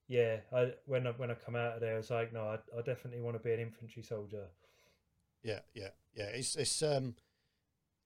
yeah, 0.08 0.38
I, 0.54 0.72
when 0.86 1.06
I, 1.06 1.10
when 1.12 1.30
I 1.30 1.34
come 1.34 1.56
out 1.56 1.74
of 1.74 1.80
there, 1.80 1.94
I 1.94 1.98
was 1.98 2.10
like, 2.10 2.32
no, 2.32 2.40
I, 2.40 2.58
I 2.76 2.82
definitely 2.82 3.20
want 3.20 3.36
to 3.36 3.42
be 3.42 3.52
an 3.52 3.60
infantry 3.60 4.02
soldier. 4.02 4.46
Yeah, 5.42 5.60
yeah, 5.74 5.90
yeah. 6.14 6.26
It's 6.26 6.56
it's 6.56 6.82
um, 6.82 7.14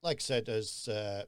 like 0.02 0.18
I 0.18 0.20
said, 0.20 0.48
as 0.48 0.88
uh, 0.88 1.24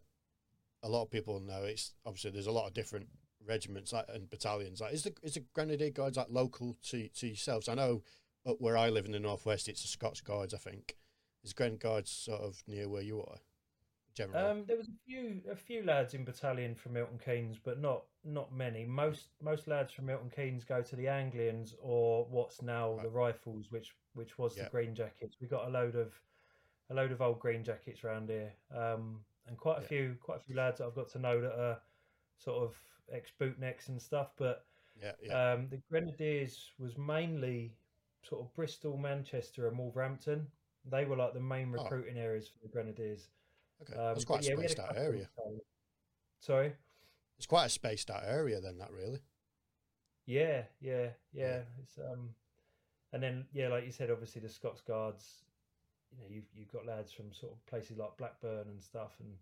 a 0.83 0.89
lot 0.89 1.03
of 1.03 1.11
people 1.11 1.41
know, 1.41 1.63
it's 1.63 1.95
obviously 2.05 2.31
there's 2.31 2.47
a 2.47 2.53
lot 2.53 2.67
of 2.67 2.75
different 2.75 3.09
regiments 3.47 3.93
like, 3.93 4.07
and 4.09 4.29
battalions. 4.31 4.81
Like, 4.81 4.95
is 4.95 5.03
the 5.03 5.15
is 5.23 5.35
the 5.35 5.45
Grenadier 5.55 5.91
Guards 5.91 6.17
like 6.17 6.29
local 6.31 6.77
to 6.85 7.09
to 7.09 7.27
yourselves? 7.27 7.69
I 7.69 7.75
know 7.75 8.03
up 8.47 8.61
where 8.61 8.77
I 8.77 8.91
live 8.91 9.07
in 9.07 9.13
the 9.13 9.21
northwest, 9.21 9.69
it's 9.69 9.83
the 9.83 9.89
Scots 9.89 10.21
Guards. 10.21 10.55
I 10.55 10.59
think 10.59 10.97
is 11.43 11.53
Grenadier 11.53 11.79
Guards 11.79 12.11
sort 12.11 12.41
of 12.41 12.63
near 12.67 12.89
where 12.89 13.03
you 13.03 13.21
are 13.21 13.39
generally? 14.15 14.45
Um, 14.45 14.65
there 14.67 14.77
was 14.77 14.89
a 14.89 14.99
few 15.07 15.41
a 15.51 15.57
few 15.57 15.83
lads 15.83 16.15
in 16.15 16.25
battalion 16.25 16.75
from 16.75 16.95
Milton 16.95 17.19
Keynes, 17.23 17.59
but 17.63 17.81
not 17.81 18.05
not 18.25 18.55
many. 18.55 18.85
Most 18.85 19.29
most 19.43 19.69
lads 19.69 19.93
from 19.93 20.07
Milton 20.07 20.31
Keynes 20.35 20.65
go 20.65 20.83
to 20.83 20.97
the 20.97 21.09
Anglians 21.09 21.75
or 21.83 22.27
what's 22.31 22.63
now 22.63 22.95
right. 22.95 23.03
the 23.03 23.11
Rifles, 23.11 23.67
which 23.71 23.95
which 24.15 24.39
was 24.39 24.57
yeah. 24.57 24.65
the 24.65 24.71
Green 24.71 24.95
Jackets. 24.95 25.37
We 25.41 25.49
got 25.49 25.67
a 25.67 25.71
load 25.71 25.97
of 25.97 26.13
a 26.91 26.95
load 26.95 27.13
of 27.13 27.21
old 27.21 27.41
Green 27.41 27.65
Jackets 27.65 28.05
around 28.05 28.29
here, 28.29 28.53
um, 28.75 29.21
and 29.47 29.57
quite 29.59 29.79
a 29.79 29.83
yeah. 29.83 29.89
few 29.89 30.17
quite 30.21 30.39
a 30.39 30.43
few 30.43 30.57
lads 30.57 30.79
that 30.79 30.87
I've 30.87 30.95
got 30.95 31.11
to 31.11 31.19
know 31.19 31.41
that 31.41 31.53
are 31.53 31.79
sort 32.39 32.63
of 32.63 32.77
ex 33.13 33.31
bootnecks 33.41 33.89
and 33.89 34.01
stuff. 34.01 34.31
But 34.37 34.65
yeah, 35.01 35.13
yeah. 35.23 35.53
Um, 35.53 35.69
the 35.71 35.81
Grenadiers 35.91 36.71
was 36.79 36.97
mainly 36.97 37.75
sort 38.23 38.43
of 38.43 38.55
Bristol, 38.55 38.97
Manchester, 38.97 39.69
and 39.69 39.79
Wolverhampton. 39.79 40.47
They 40.91 41.05
were 41.05 41.17
like 41.17 41.35
the 41.35 41.41
main 41.41 41.75
oh. 41.77 41.83
recruiting 41.83 42.17
oh. 42.19 42.23
areas 42.23 42.49
for 42.49 42.59
the 42.63 42.73
Grenadiers. 42.73 43.29
Okay, 43.83 43.99
um, 43.99 44.15
that's 44.15 44.25
quite 44.25 44.45
a 44.47 44.51
yeah, 44.51 44.57
spaced 44.57 44.79
out 44.79 44.97
area. 44.97 45.29
Sorry, 46.41 46.75
it's 47.39 47.47
quite 47.47 47.67
a 47.67 47.71
spaced 47.71 48.11
out 48.11 48.23
area 48.27 48.61
then. 48.61 48.79
That 48.79 48.93
really. 48.93 49.21
Yeah, 50.27 50.63
yeah, 50.81 51.09
yeah. 51.33 51.49
yeah. 51.49 51.61
It's 51.83 51.99
um, 51.99 52.31
and 53.13 53.23
then 53.23 53.45
yeah, 53.53 53.69
like 53.69 53.85
you 53.85 53.93
said, 53.93 54.11
obviously 54.11 54.41
the 54.41 54.49
Scots 54.49 54.81
Guards. 54.81 55.45
You 56.13 56.19
know, 56.19 56.27
you've 56.31 56.45
you've 56.55 56.73
got 56.73 56.87
lads 56.87 57.13
from 57.13 57.33
sort 57.33 57.53
of 57.53 57.67
places 57.67 57.99
like 57.99 58.17
Blackburn 58.17 58.69
and 58.69 58.81
stuff, 58.81 59.13
and 59.21 59.35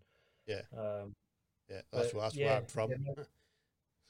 yeah, 0.47 0.61
um, 0.77 1.13
yeah, 1.69 1.81
that's 1.91 2.07
but, 2.07 2.13
where 2.13 2.23
that's 2.23 2.35
yeah, 2.35 2.45
where 2.47 2.57
I'm 2.57 2.65
from. 2.65 2.89
Yeah, 2.91 3.23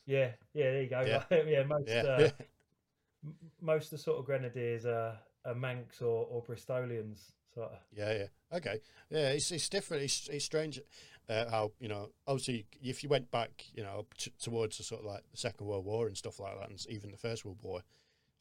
yeah, 0.06 0.32
yeah, 0.54 0.72
there 0.72 0.82
you 0.84 0.90
go. 0.90 1.02
Yeah, 1.02 1.24
yeah 1.48 1.64
most 1.64 1.88
yeah. 1.88 2.04
Uh, 2.04 2.30
most 3.62 3.86
of 3.86 3.92
the 3.92 3.98
sort 3.98 4.20
of 4.20 4.26
grenadiers 4.26 4.86
are, 4.86 5.18
are 5.46 5.56
Mancs 5.56 6.02
or, 6.02 6.28
or 6.30 6.44
Bristolians. 6.44 7.32
Sort 7.54 7.72
of. 7.72 7.78
Yeah, 7.96 8.14
yeah. 8.14 8.58
Okay. 8.58 8.80
Yeah, 9.10 9.30
it's 9.30 9.52
it's 9.52 9.70
different. 9.70 10.04
It's 10.04 10.28
it's 10.28 10.46
strange 10.46 10.80
uh, 11.30 11.50
how 11.50 11.72
you 11.80 11.88
know. 11.88 12.10
Obviously, 12.28 12.66
if 12.82 13.04
you 13.04 13.10
went 13.10 13.30
back, 13.32 13.66
you 13.74 13.84
know, 13.84 14.06
t- 14.18 14.34
towards 14.42 14.78
the 14.78 14.84
sort 14.84 15.02
of 15.02 15.08
like 15.08 15.24
the 15.32 15.38
Second 15.38 15.68
World 15.68 15.86
War 15.86 16.08
and 16.08 16.18
stuff 16.18 16.40
like 16.40 16.60
that, 16.60 16.70
and 16.70 16.84
even 16.90 17.12
the 17.12 17.18
First 17.18 17.46
World 17.46 17.60
War, 17.62 17.82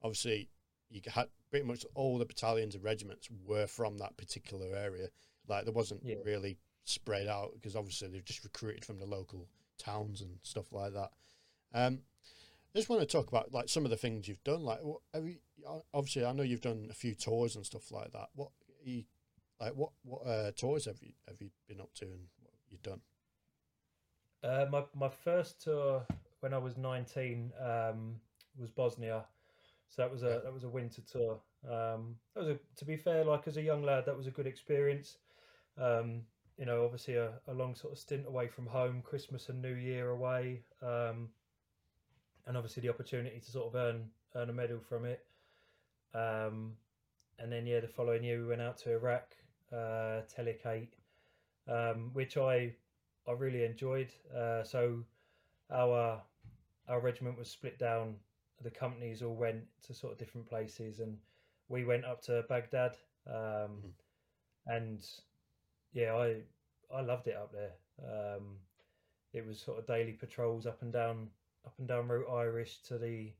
obviously 0.02 0.49
you 0.90 1.00
had 1.11 1.26
pretty 1.50 1.66
much 1.66 1.87
all 1.95 2.19
the 2.19 2.25
battalions 2.25 2.75
and 2.75 2.85
regiments 2.85 3.28
were 3.47 3.66
from 3.66 3.99
that 3.99 4.16
particular 4.16 4.75
area. 4.76 5.09
Like 5.49 5.64
there 5.64 5.73
wasn't 5.73 6.02
yeah. 6.04 6.16
really 6.25 6.59
spread 6.85 7.28
out 7.28 7.52
because 7.54 7.76
obviously 7.76 8.09
they're 8.09 8.21
just 8.21 8.45
recruited 8.45 8.85
from 8.85 8.99
the 8.99 9.07
local 9.07 9.49
towns 9.78 10.21
and 10.21 10.38
stuff 10.42 10.73
like 10.73 10.92
that. 10.95 11.11
Um, 11.75 12.00
I 12.75 12.79
just 12.79 12.88
want 12.88 13.02
to 13.02 13.07
talk 13.07 13.29
about 13.29 13.52
like 13.52 13.69
some 13.69 13.85
of 13.85 13.91
the 13.91 13.97
things 13.97 14.29
you've 14.29 14.45
done. 14.45 14.62
Like, 14.62 14.81
what, 14.83 15.00
you, 15.23 15.37
obviously, 15.93 16.25
I 16.25 16.33
know 16.33 16.43
you've 16.43 16.61
done 16.61 16.88
a 16.91 16.95
few 16.95 17.14
tours 17.14 17.57
and 17.57 17.67
stuff 17.67 17.91
like 17.91 18.12
that. 18.12 18.29
What 18.35 18.50
you, 18.85 19.05
like 19.61 19.75
what 19.75 19.91
what 20.05 20.26
uh, 20.26 20.50
tours 20.52 20.87
have 20.87 21.00
you 21.00 21.12
have 21.29 21.41
you 21.41 21.50
been 21.69 21.81
up 21.81 21.93
to 21.97 22.05
and 22.07 22.26
what 22.41 22.52
you've 22.69 22.83
done? 22.83 23.00
Uh, 24.43 24.67
my 24.71 24.85
my 24.95 25.09
first 25.09 25.62
tour 25.62 26.05
when 26.41 26.55
I 26.55 26.59
was 26.59 26.76
nineteen 26.76 27.52
um, 27.61 28.17
was 28.59 28.71
Bosnia, 28.71 29.25
so 29.88 30.02
that 30.02 30.11
was 30.11 30.23
a 30.23 30.26
yeah. 30.26 30.38
that 30.45 30.52
was 30.52 30.64
a 30.64 30.69
winter 30.69 31.02
tour. 31.02 31.41
Um, 31.64 32.17
that 32.35 32.41
was 32.41 32.49
a 32.49 32.59
to 32.76 32.85
be 32.85 32.97
fair, 32.97 33.25
like 33.25 33.47
as 33.47 33.57
a 33.57 33.62
young 33.62 33.83
lad, 33.83 34.07
that 34.07 34.17
was 34.17 34.26
a 34.26 34.33
good 34.33 34.47
experience. 34.47 35.19
Um, 35.79 36.23
you 36.59 36.67
know, 36.67 36.85
obviously 36.85 37.14
a, 37.14 37.31
a, 37.49 37.55
long 37.55 37.75
sort 37.75 37.95
of 37.95 37.99
stint 37.99 38.26
away 38.26 38.47
from 38.47 38.67
home, 38.67 39.00
Christmas 39.02 39.49
and 39.49 39.62
New 39.62 39.75
Year 39.75 40.11
away, 40.11 40.61
um, 40.83 41.31
and 42.46 42.56
obviously 42.56 42.80
the 42.80 42.88
opportunity 42.88 43.38
to 43.38 43.50
sort 43.50 43.66
of 43.66 43.75
earn 43.75 44.04
earn 44.34 44.50
a 44.50 44.52
medal 44.52 44.80
from 44.80 45.04
it. 45.04 45.25
Um, 46.14 46.72
and 47.38 47.50
then 47.50 47.66
yeah, 47.66 47.80
the 47.80 47.88
following 47.88 48.25
year 48.25 48.40
we 48.40 48.46
went 48.46 48.61
out 48.61 48.78
to 48.78 48.92
Iraq, 48.92 49.34
uh, 49.72 50.20
um, 51.68 52.11
which 52.12 52.37
I 52.37 52.75
I 53.26 53.32
really 53.32 53.64
enjoyed. 53.64 54.12
Uh, 54.37 54.62
so 54.62 55.04
our 55.70 56.20
our 56.88 57.00
regiment 57.00 57.38
was 57.38 57.49
split 57.49 57.78
down. 57.78 58.16
The 58.62 58.70
companies 58.70 59.22
all 59.22 59.34
went 59.34 59.64
to 59.87 59.94
sort 59.94 60.12
of 60.12 60.18
different 60.18 60.49
places, 60.49 61.00
and 61.00 61.16
we 61.68 61.84
went 61.84 62.04
up 62.04 62.22
to 62.22 62.44
Baghdad. 62.49 62.96
Um, 63.26 63.34
mm. 63.34 63.92
And 64.66 65.04
yeah, 65.92 66.14
I 66.14 66.37
I 66.94 67.00
loved 67.00 67.26
it 67.28 67.37
up 67.37 67.52
there. 67.52 67.72
Um, 68.04 68.56
it 69.32 69.46
was 69.46 69.58
sort 69.58 69.78
of 69.78 69.87
daily 69.87 70.12
patrols 70.12 70.66
up 70.66 70.82
and 70.82 70.92
down 70.92 71.28
up 71.66 71.75
and 71.78 71.88
down 71.88 72.09
Route 72.09 72.31
Irish 72.31 72.78
to 72.88 72.99
the 72.99 73.33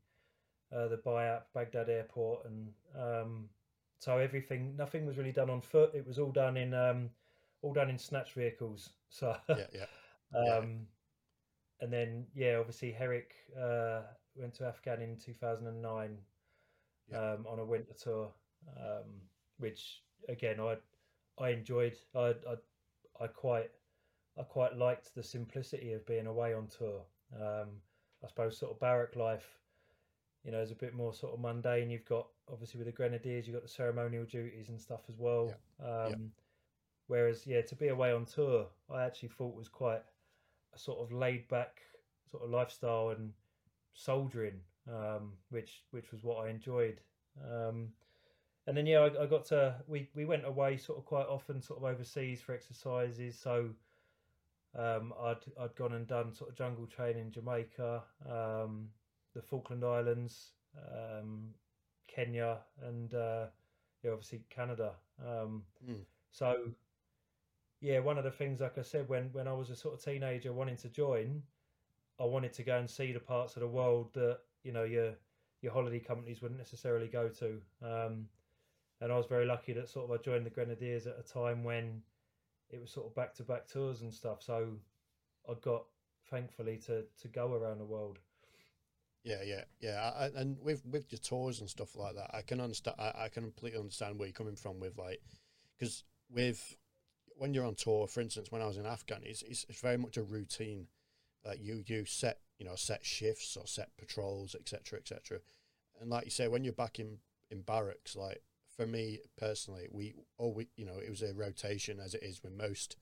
uh, 0.75 0.89
the 0.89 0.97
BIAP 0.97 1.43
Baghdad 1.55 1.89
airport, 1.89 2.47
and 2.47 2.69
um, 2.99 3.49
so 3.99 4.19
everything 4.19 4.75
nothing 4.77 5.07
was 5.07 5.17
really 5.17 5.33
done 5.33 5.51
on 5.51 5.61
foot. 5.61 5.95
It 5.95 6.07
was 6.07 6.19
all 6.19 6.33
done 6.33 6.57
in 6.57 6.75
um, 6.75 7.11
all 7.63 7.73
done 7.73 7.91
in 7.91 7.99
snatch 7.99 8.33
vehicles. 8.33 8.91
So 9.15 9.37
yeah, 9.47 9.57
yeah. 9.75 9.85
yeah. 10.35 10.57
Um, 10.57 10.87
and 11.83 11.93
then 11.93 12.25
yeah, 12.35 12.57
obviously 12.57 12.93
Herrick 12.93 13.35
uh, 13.55 14.01
went 14.35 14.55
to 14.55 14.65
Afghan 14.65 15.03
in 15.03 15.19
two 15.19 15.35
thousand 15.35 15.67
and 15.67 15.83
nine 15.83 16.17
yeah. 17.11 17.33
um, 17.33 17.47
on 17.47 17.59
a 17.59 17.65
winter 17.65 17.93
tour, 17.93 18.33
um, 18.79 19.05
which 19.59 20.01
again 20.31 20.61
I 20.61 20.77
I 21.39 21.51
enjoyed. 21.51 21.95
I, 22.15 22.35
I 22.49 22.55
I 23.21 23.27
quite 23.27 23.71
I 24.39 24.45
quite 24.45 24.79
liked 24.79 25.15
the 25.15 25.23
simplicity 25.23 25.93
of 25.93 26.07
being 26.07 26.27
away 26.27 26.55
on 26.55 26.69
tour. 26.69 27.03
Um, 27.37 27.69
I 28.25 28.29
suppose 28.29 28.57
sort 28.57 28.73
of 28.73 28.81
barrack 28.81 29.17
life, 29.17 29.47
you 30.45 30.53
know, 30.53 30.61
is 30.61 30.71
a 30.71 30.77
bit 30.77 30.95
more 30.95 31.13
sort 31.13 31.35
of 31.35 31.41
mundane. 31.41 31.91
You've 31.91 32.05
got 32.05 32.29
obviously 32.51 32.79
with 32.79 32.87
the 32.87 32.93
grenadiers, 32.93 33.47
you've 33.47 33.55
got 33.55 33.63
the 33.63 33.69
ceremonial 33.69 34.25
duties 34.25 34.69
and 34.69 34.81
stuff 34.81 35.01
as 35.09 35.19
well. 35.19 35.53
Yeah. 35.81 35.87
Um, 35.87 36.11
yeah. 36.11 36.17
Whereas, 37.09 37.47
yeah, 37.47 37.63
to 37.63 37.75
be 37.75 37.89
away 37.89 38.13
on 38.13 38.25
tour, 38.25 38.67
I 38.91 39.05
actually 39.05 39.31
thought 39.31 39.57
was 39.57 39.69
quite 39.69 40.03
a 40.75 40.79
sort 40.79 41.01
of 41.01 41.13
laid 41.13 41.49
back 41.49 41.83
sort 42.31 42.45
of 42.45 42.51
lifestyle 42.51 43.11
and 43.11 43.33
soldiering, 43.95 44.61
um, 44.89 45.33
which 45.51 45.83
which 45.91 46.11
was 46.13 46.23
what 46.23 46.47
I 46.47 46.49
enjoyed. 46.49 47.01
Um, 47.45 47.89
and 48.67 48.77
then 48.77 48.87
yeah, 48.87 49.01
I, 49.01 49.25
I, 49.25 49.27
got 49.27 49.45
to 49.47 49.75
we 49.87 50.09
we 50.15 50.25
went 50.25 50.47
away 50.47 50.77
sort 50.77 50.99
of 50.99 51.05
quite 51.05 51.27
often, 51.27 51.61
sort 51.61 51.81
of 51.81 51.85
overseas 51.85 52.41
for 52.41 52.55
exercises. 52.55 53.39
So 53.39 53.71
um, 54.79 55.13
I'd 55.21 55.45
I'd 55.61 55.75
gone 55.77 55.93
and 55.93 56.07
done 56.07 56.33
sort 56.33 56.51
of 56.51 56.57
jungle 56.57 56.87
training 56.87 57.27
in 57.27 57.31
Jamaica, 57.31 58.03
um, 58.29 58.89
the 59.35 59.43
Falkland 59.43 59.85
Islands, 59.85 60.53
um, 60.77 61.49
Kenya, 62.09 62.59
and 62.83 63.15
uh, 63.15 63.47
yeah, 64.03 64.13
obviously 64.13 64.43
Canada. 64.51 64.93
Mm. 65.23 65.61
So 66.31 66.71
yeah, 67.81 67.99
one 67.99 68.17
of 68.17 68.25
the 68.25 68.31
things, 68.31 68.61
like 68.61 68.79
I 68.79 68.83
said, 68.83 69.09
when 69.09 69.31
when 69.33 69.49
I 69.49 69.53
was 69.53 69.71
a 69.71 69.77
sort 69.77 69.95
of 69.95 70.05
teenager 70.05 70.53
wanting 70.53 70.77
to 70.79 70.89
join, 70.89 71.43
I 72.21 72.25
wanted 72.25 72.53
to 72.55 72.63
go 72.63 72.79
and 72.79 72.89
see 72.89 73.13
the 73.13 73.21
parts 73.21 73.57
of 73.57 73.61
the 73.61 73.69
world 73.69 74.15
that 74.15 74.39
you 74.63 74.73
know 74.73 74.85
your 74.85 75.15
your 75.61 75.73
holiday 75.73 76.01
companies 76.01 76.41
wouldn't 76.41 76.61
necessarily 76.61 77.09
go 77.09 77.29
to. 77.29 77.61
Um, 77.83 78.29
and 79.01 79.11
I 79.13 79.17
was 79.17 79.27
very 79.27 79.47
lucky 79.47 79.73
that 79.73 79.89
sort 79.89 80.09
of 80.09 80.19
I 80.19 80.23
joined 80.23 80.47
the 80.47 80.51
Grenadiers 80.51 81.09
at 81.09 81.19
a 81.19 81.23
time 81.23 81.65
when 81.65 82.03
it 82.73 82.81
was 82.81 82.91
sort 82.91 83.07
of 83.07 83.15
back 83.15 83.35
to 83.35 83.43
back 83.43 83.69
tours 83.69 84.03
and 84.03 84.13
stuff. 84.13 84.43
So 84.43 84.79
I 85.49 85.55
got 85.63 85.85
thankfully 86.31 86.79
to 86.87 87.05
to 87.21 87.29
go 87.29 87.55
around 87.55 87.79
the 87.79 87.85
world. 87.85 88.19
Yeah, 89.25 89.43
yeah, 89.45 89.63
yeah, 89.81 90.11
I, 90.17 90.31
and 90.35 90.59
with 90.61 90.85
with 90.85 91.13
your 91.13 91.21
tours 91.21 91.61
and 91.61 91.71
stuff 91.71 91.95
like 91.95 92.17
that, 92.17 92.31
I 92.35 92.43
can 92.43 92.61
understand. 92.61 92.97
I, 92.99 93.13
I 93.17 93.29
can 93.29 93.45
completely 93.45 93.79
understand 93.79 94.19
where 94.19 94.27
you're 94.27 94.35
coming 94.35 94.57
from 94.57 94.81
with 94.81 94.99
like, 94.99 95.21
because 95.79 96.03
with 96.29 96.77
when 97.37 97.55
you're 97.55 97.67
on 97.67 97.77
tour, 97.77 98.09
for 98.09 98.21
instance, 98.21 98.51
when 98.51 98.63
I 98.63 98.67
was 98.67 98.79
in 98.79 98.87
Afghan, 98.87 99.21
it's, 99.25 99.43
it's, 99.43 99.65
it's 99.69 99.81
very 99.81 99.97
much 99.97 100.17
a 100.17 100.23
routine. 100.23 100.89
Like 101.45 101.59
you 101.61 101.85
you 101.87 102.05
set 102.05 102.39
you 102.59 102.67
know 102.67 102.75
set 102.75 103.05
shifts 103.05 103.57
or 103.57 103.67
set 103.67 103.97
patrols, 103.97 104.57
etc., 104.59 104.99
etc. 104.99 105.39
And 106.01 106.11
like 106.11 106.25
you 106.25 106.31
say, 106.33 106.49
when 106.49 106.65
you're 106.65 106.73
back 106.73 106.99
in 106.99 107.19
in 107.51 107.63
barracks, 107.63 108.17
like 108.17 108.43
for 108.77 108.87
me 108.87 109.19
personally, 109.37 109.89
we 109.91 110.15
we 110.39 110.69
you 110.77 110.85
know 110.85 110.99
it 110.99 111.11
was 111.11 111.23
a 111.23 111.35
rotation 111.35 112.01
as 112.01 112.15
it 112.15 112.23
is 112.23 112.43
with 112.43 112.53
most 112.53 112.97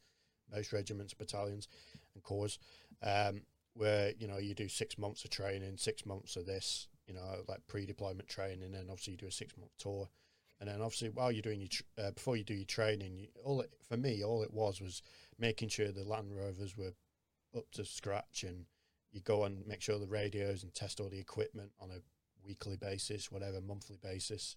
most 0.52 0.72
regiments, 0.72 1.14
battalions, 1.14 1.68
and 2.14 2.22
corps, 2.22 2.58
um, 3.02 3.42
where 3.74 4.12
you 4.18 4.26
know 4.26 4.38
you 4.38 4.54
do 4.54 4.68
six 4.68 4.98
months 4.98 5.24
of 5.24 5.30
training, 5.30 5.76
six 5.76 6.04
months 6.04 6.36
of 6.36 6.46
this, 6.46 6.88
you 7.06 7.14
know, 7.14 7.20
like 7.48 7.66
pre-deployment 7.66 8.28
training, 8.28 8.62
and 8.62 8.74
then 8.74 8.86
obviously 8.90 9.12
you 9.12 9.18
do 9.18 9.26
a 9.26 9.32
six 9.32 9.56
month 9.56 9.72
tour, 9.78 10.08
and 10.60 10.68
then 10.68 10.80
obviously 10.80 11.08
while 11.08 11.30
you're 11.30 11.42
doing 11.42 11.60
your 11.60 11.68
tr- 11.68 11.82
uh, 11.98 12.10
before 12.10 12.36
you 12.36 12.44
do 12.44 12.54
your 12.54 12.64
training, 12.64 13.16
you, 13.16 13.28
all 13.44 13.60
it, 13.60 13.72
for 13.88 13.96
me 13.96 14.22
all 14.24 14.42
it 14.42 14.52
was 14.52 14.80
was 14.80 15.02
making 15.38 15.68
sure 15.68 15.90
the 15.90 16.04
Land 16.04 16.36
Rovers 16.36 16.76
were 16.76 16.92
up 17.56 17.70
to 17.72 17.84
scratch, 17.84 18.44
and 18.46 18.66
you 19.12 19.20
go 19.20 19.44
and 19.44 19.66
make 19.66 19.82
sure 19.82 19.98
the 19.98 20.06
radios 20.06 20.62
and 20.62 20.74
test 20.74 21.00
all 21.00 21.08
the 21.08 21.18
equipment 21.18 21.70
on 21.80 21.90
a 21.90 22.02
weekly 22.46 22.76
basis, 22.76 23.30
whatever 23.30 23.60
monthly 23.60 23.98
basis, 24.02 24.56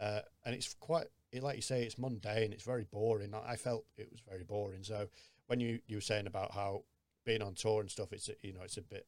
uh, 0.00 0.20
and 0.44 0.54
it's 0.54 0.74
quite 0.74 1.06
like 1.38 1.56
you 1.56 1.62
say, 1.62 1.84
it's 1.84 1.98
mundane. 1.98 2.52
It's 2.52 2.64
very 2.64 2.84
boring. 2.90 3.32
I 3.34 3.54
felt 3.54 3.84
it 3.96 4.08
was 4.10 4.20
very 4.28 4.42
boring. 4.42 4.82
So 4.82 5.06
when 5.46 5.60
you 5.60 5.78
you 5.86 5.98
were 5.98 6.02
saying 6.02 6.26
about 6.26 6.52
how 6.52 6.82
being 7.24 7.42
on 7.42 7.54
tour 7.54 7.80
and 7.80 7.90
stuff, 7.90 8.12
it's 8.12 8.28
you 8.42 8.52
know 8.52 8.62
it's 8.64 8.78
a 8.78 8.82
bit, 8.82 9.06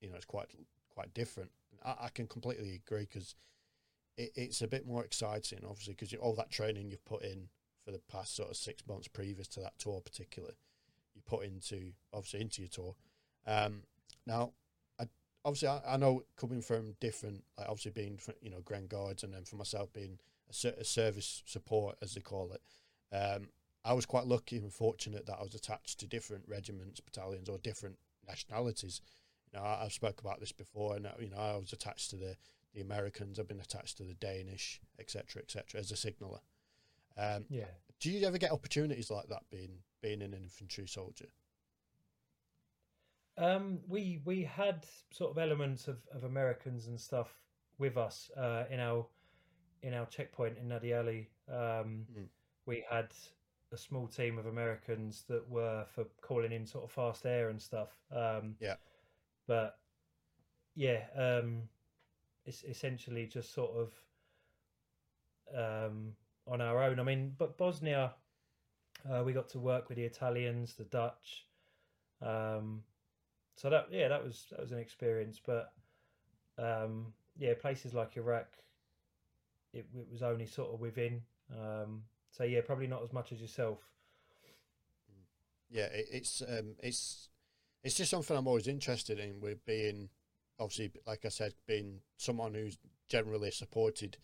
you 0.00 0.08
know, 0.08 0.16
it's 0.16 0.24
quite 0.24 0.48
quite 0.88 1.14
different. 1.14 1.50
I, 1.84 1.94
I 2.02 2.08
can 2.08 2.26
completely 2.26 2.80
agree 2.84 3.06
because 3.10 3.36
it, 4.16 4.32
it's 4.34 4.62
a 4.62 4.68
bit 4.68 4.86
more 4.86 5.04
exciting, 5.04 5.60
obviously, 5.68 5.94
because 5.94 6.12
all 6.14 6.34
that 6.34 6.50
training 6.50 6.90
you've 6.90 7.04
put 7.04 7.22
in 7.22 7.48
for 7.84 7.92
the 7.92 8.00
past 8.10 8.34
sort 8.34 8.50
of 8.50 8.56
six 8.56 8.82
months 8.86 9.08
previous 9.08 9.48
to 9.48 9.60
that 9.60 9.78
tour, 9.78 10.00
particular, 10.00 10.50
you 11.14 11.22
put 11.24 11.44
into 11.44 11.92
obviously 12.12 12.40
into 12.40 12.62
your 12.62 12.68
tour. 12.68 12.94
Um, 13.46 13.82
now, 14.26 14.42
I, 14.42 14.46
obviously, 15.44 15.68
I, 15.68 15.80
I, 15.86 15.96
know 15.96 16.24
coming 16.36 16.62
from 16.62 16.94
different, 17.00 17.44
like 17.58 17.68
obviously 17.68 17.92
being 17.92 18.18
you 18.42 18.50
know 18.50 18.60
Grand 18.64 18.88
Guards, 18.88 19.22
and 19.22 19.32
then 19.32 19.44
for 19.44 19.56
myself 19.56 19.92
being 19.92 20.18
a, 20.48 20.68
a 20.80 20.84
service 20.84 21.42
support 21.46 21.96
as 22.02 22.14
they 22.14 22.20
call 22.20 22.52
it. 22.52 22.62
Um, 23.14 23.48
I 23.84 23.94
was 23.94 24.06
quite 24.06 24.26
lucky 24.26 24.58
and 24.58 24.72
fortunate 24.72 25.26
that 25.26 25.38
I 25.40 25.42
was 25.42 25.54
attached 25.54 26.00
to 26.00 26.06
different 26.06 26.44
regiments, 26.46 27.00
battalions, 27.00 27.48
or 27.48 27.58
different 27.58 27.96
nationalities. 28.28 29.00
You 29.52 29.58
know, 29.58 29.64
I, 29.64 29.82
have 29.82 29.92
spoke 29.92 30.20
about 30.20 30.38
this 30.38 30.52
before, 30.52 30.96
and 30.96 31.08
you 31.18 31.30
know, 31.30 31.38
I 31.38 31.56
was 31.56 31.72
attached 31.72 32.10
to 32.10 32.16
the 32.16 32.36
the 32.74 32.80
Americans. 32.80 33.38
I've 33.38 33.48
been 33.48 33.60
attached 33.60 33.96
to 33.98 34.04
the 34.04 34.14
Danish, 34.14 34.80
etc., 34.98 35.42
etc., 35.42 35.80
as 35.80 35.90
a 35.90 35.96
signaller. 35.96 36.40
Um, 37.16 37.44
yeah. 37.48 37.64
Do 37.98 38.10
you 38.10 38.26
ever 38.26 38.38
get 38.38 38.52
opportunities 38.52 39.10
like 39.10 39.28
that 39.28 39.42
being 39.50 39.78
being 40.02 40.22
an 40.22 40.34
infantry 40.34 40.86
soldier? 40.86 41.26
Um, 43.40 43.78
we 43.88 44.20
we 44.26 44.44
had 44.44 44.84
sort 45.10 45.30
of 45.30 45.38
elements 45.38 45.88
of, 45.88 45.96
of 46.14 46.24
Americans 46.24 46.88
and 46.88 47.00
stuff 47.00 47.38
with 47.78 47.96
us 47.96 48.30
uh, 48.36 48.64
in 48.70 48.78
our 48.78 49.06
in 49.82 49.94
our 49.94 50.04
checkpoint 50.06 50.58
in 50.58 50.68
Nadi 50.68 50.96
Ali. 50.96 51.30
Um, 51.48 52.04
mm. 52.14 52.26
We 52.66 52.84
had 52.88 53.14
a 53.72 53.78
small 53.78 54.06
team 54.06 54.38
of 54.38 54.44
Americans 54.44 55.24
that 55.28 55.48
were 55.48 55.86
for 55.94 56.04
calling 56.20 56.52
in 56.52 56.66
sort 56.66 56.84
of 56.84 56.90
fast 56.90 57.24
air 57.24 57.48
and 57.48 57.60
stuff. 57.60 57.88
Um, 58.14 58.56
yeah, 58.60 58.74
but 59.46 59.78
yeah, 60.74 61.04
um, 61.16 61.62
it's 62.44 62.62
essentially 62.64 63.26
just 63.26 63.54
sort 63.54 63.70
of 63.74 65.88
um, 65.88 66.12
on 66.46 66.60
our 66.60 66.82
own. 66.82 67.00
I 67.00 67.04
mean, 67.04 67.32
but 67.38 67.56
Bosnia, 67.56 68.12
uh, 69.10 69.22
we 69.24 69.32
got 69.32 69.48
to 69.50 69.58
work 69.58 69.88
with 69.88 69.96
the 69.96 70.04
Italians, 70.04 70.74
the 70.74 70.84
Dutch. 70.84 71.46
Um, 72.20 72.82
so 73.56 73.70
that 73.70 73.88
yeah, 73.90 74.08
that 74.08 74.24
was 74.24 74.46
that 74.50 74.60
was 74.60 74.72
an 74.72 74.78
experience. 74.78 75.40
But 75.44 75.72
um, 76.58 77.12
yeah, 77.38 77.54
places 77.60 77.94
like 77.94 78.16
Iraq, 78.16 78.48
it, 79.72 79.86
it 79.94 80.06
was 80.10 80.22
only 80.22 80.46
sort 80.46 80.72
of 80.72 80.80
within. 80.80 81.22
Um, 81.52 82.02
so 82.30 82.44
yeah, 82.44 82.60
probably 82.64 82.86
not 82.86 83.02
as 83.02 83.12
much 83.12 83.32
as 83.32 83.40
yourself. 83.40 83.78
Yeah, 85.70 85.86
it, 85.86 86.06
it's 86.10 86.42
um, 86.42 86.74
it's 86.82 87.28
it's 87.82 87.96
just 87.96 88.10
something 88.10 88.36
I'm 88.36 88.48
always 88.48 88.68
interested 88.68 89.18
in 89.18 89.40
with 89.40 89.64
being 89.64 90.10
obviously, 90.58 90.92
like 91.06 91.24
I 91.24 91.30
said, 91.30 91.54
being 91.66 92.00
someone 92.18 92.54
who's 92.54 92.78
generally 93.08 93.50
supported 93.50 94.18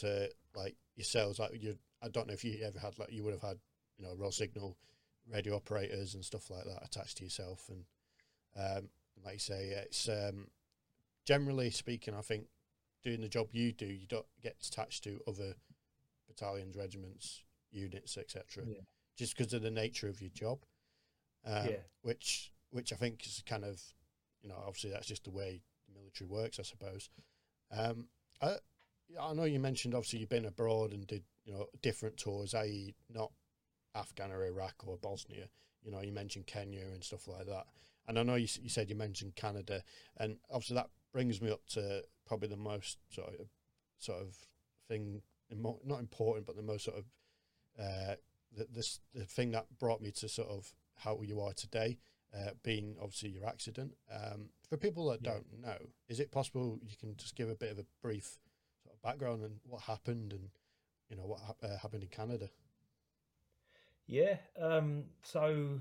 to 0.00 0.28
like 0.56 0.76
yourselves, 0.96 1.38
like 1.38 1.62
you, 1.62 1.78
I 2.02 2.08
don't 2.08 2.26
know 2.26 2.34
if 2.34 2.44
you 2.44 2.58
ever 2.64 2.78
had 2.78 2.98
like 2.98 3.12
you 3.12 3.24
would 3.24 3.32
have 3.32 3.42
had, 3.42 3.58
you 3.96 4.04
know, 4.04 4.14
Royal 4.18 4.32
Signal 4.32 4.76
radio 5.32 5.54
operators 5.54 6.14
and 6.14 6.24
stuff 6.24 6.50
like 6.50 6.64
that 6.64 6.84
attached 6.84 7.18
to 7.18 7.24
yourself, 7.24 7.66
and 7.68 7.84
um, 8.56 8.88
like 9.24 9.34
you 9.34 9.38
say, 9.38 9.68
it's 9.70 10.08
um, 10.08 10.48
generally 11.24 11.70
speaking, 11.70 12.14
I 12.14 12.20
think 12.22 12.46
doing 13.02 13.20
the 13.20 13.28
job 13.28 13.48
you 13.52 13.72
do, 13.72 13.86
you 13.86 14.06
don't 14.06 14.26
get 14.42 14.56
attached 14.66 15.04
to 15.04 15.20
other 15.26 15.54
battalions, 16.28 16.76
regiments, 16.76 17.42
units, 17.70 18.16
etc. 18.16 18.64
Yeah. 18.66 18.74
just 19.16 19.36
because 19.36 19.52
of 19.52 19.62
the 19.62 19.70
nature 19.70 20.08
of 20.08 20.20
your 20.20 20.30
job. 20.30 20.58
Um, 21.44 21.66
Yeah. 21.68 21.76
Which 22.02 22.52
which 22.70 22.92
I 22.92 22.96
think 22.96 23.26
is 23.26 23.42
kind 23.44 23.64
of, 23.64 23.82
you 24.40 24.48
know, 24.48 24.56
obviously 24.66 24.90
that's 24.90 25.06
just 25.06 25.24
the 25.24 25.30
way 25.30 25.60
the 25.86 25.98
military 25.98 26.28
works, 26.28 26.58
I 26.58 26.62
suppose. 26.62 27.10
Um, 27.70 28.08
I 28.40 28.56
I 29.20 29.32
know 29.34 29.44
you 29.44 29.60
mentioned 29.60 29.94
obviously 29.94 30.20
you've 30.20 30.28
been 30.30 30.46
abroad 30.46 30.92
and 30.92 31.06
did 31.06 31.24
you 31.44 31.52
know 31.52 31.66
different 31.82 32.16
tours, 32.16 32.54
i.e., 32.54 32.94
not 33.10 33.30
Afghan 33.94 34.32
or 34.32 34.44
Iraq 34.46 34.74
or 34.86 34.96
Bosnia. 34.96 35.48
You 35.82 35.90
know, 35.90 36.00
you 36.00 36.12
mentioned 36.12 36.46
Kenya 36.46 36.80
and 36.80 37.02
stuff 37.04 37.26
like 37.28 37.46
that. 37.46 37.66
And 38.06 38.18
I 38.18 38.22
know 38.22 38.34
you, 38.34 38.48
you 38.60 38.68
said 38.68 38.90
you 38.90 38.96
mentioned 38.96 39.36
Canada, 39.36 39.82
and 40.16 40.36
obviously 40.50 40.76
that 40.76 40.90
brings 41.12 41.40
me 41.40 41.50
up 41.50 41.66
to 41.70 42.02
probably 42.26 42.48
the 42.48 42.56
most 42.56 42.98
sort 43.10 43.28
of 43.38 43.46
sort 43.98 44.20
of 44.20 44.36
thing, 44.88 45.22
not 45.50 46.00
important, 46.00 46.46
but 46.46 46.56
the 46.56 46.62
most 46.62 46.84
sort 46.84 46.98
of 46.98 47.04
uh, 47.78 48.14
the 48.56 48.66
this 48.70 49.00
the 49.14 49.24
thing 49.24 49.52
that 49.52 49.66
brought 49.78 50.00
me 50.02 50.10
to 50.10 50.28
sort 50.28 50.48
of 50.48 50.72
how 50.96 51.20
you 51.22 51.40
are 51.40 51.52
today, 51.52 51.98
uh, 52.36 52.50
being 52.62 52.96
obviously 53.00 53.30
your 53.30 53.46
accident. 53.46 53.92
Um, 54.12 54.50
for 54.68 54.76
people 54.76 55.06
that 55.10 55.20
Yeah. 55.22 55.32
don't 55.32 55.60
know, 55.60 55.78
is 56.08 56.20
it 56.20 56.30
possible 56.30 56.78
you 56.82 56.96
can 56.96 57.16
just 57.16 57.36
give 57.36 57.48
a 57.48 57.54
bit 57.54 57.70
of 57.70 57.78
a 57.78 57.86
brief 58.02 58.38
sort 58.82 58.94
of 58.96 59.02
background 59.02 59.42
and 59.44 59.60
what 59.64 59.82
happened 59.82 60.32
and 60.32 60.50
you 61.08 61.16
know 61.16 61.26
what 61.26 61.40
uh, 61.62 61.76
happened 61.78 62.02
in 62.02 62.08
Canada? 62.08 62.50
Yeah. 64.06 64.36
Um, 64.60 65.04
so 65.22 65.80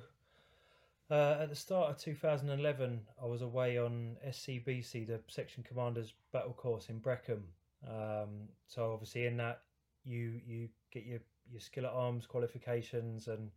uh, 1.11 1.37
at 1.41 1.49
the 1.49 1.55
start 1.55 1.89
of 1.89 1.97
2011, 1.97 3.01
I 3.21 3.25
was 3.25 3.41
away 3.41 3.77
on 3.77 4.15
SCBC, 4.25 5.05
the 5.07 5.19
Section 5.27 5.61
Commanders 5.61 6.13
Battle 6.31 6.53
Course 6.53 6.87
in 6.87 6.99
Brecon. 6.99 7.43
Um, 7.85 8.47
so 8.67 8.93
obviously 8.93 9.25
in 9.25 9.37
that 9.37 9.61
you 10.05 10.39
you 10.45 10.69
get 10.91 11.05
your 11.05 11.19
your 11.51 11.59
skill 11.59 11.85
at 11.85 11.91
arms 11.91 12.25
qualifications 12.25 13.27
and 13.27 13.49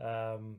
um, 0.00 0.56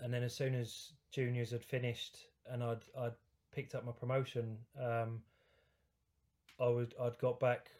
and 0.00 0.14
then 0.14 0.22
as 0.22 0.34
soon 0.34 0.54
as 0.54 0.92
juniors 1.10 1.50
had 1.50 1.64
finished 1.64 2.28
and 2.50 2.62
I'd 2.62 2.84
I'd 2.98 3.12
picked 3.52 3.74
up 3.74 3.84
my 3.84 3.92
promotion, 3.92 4.56
um, 4.80 5.20
I 6.58 6.68
would 6.68 6.94
I'd 7.00 7.18
got 7.18 7.38
back 7.38 7.70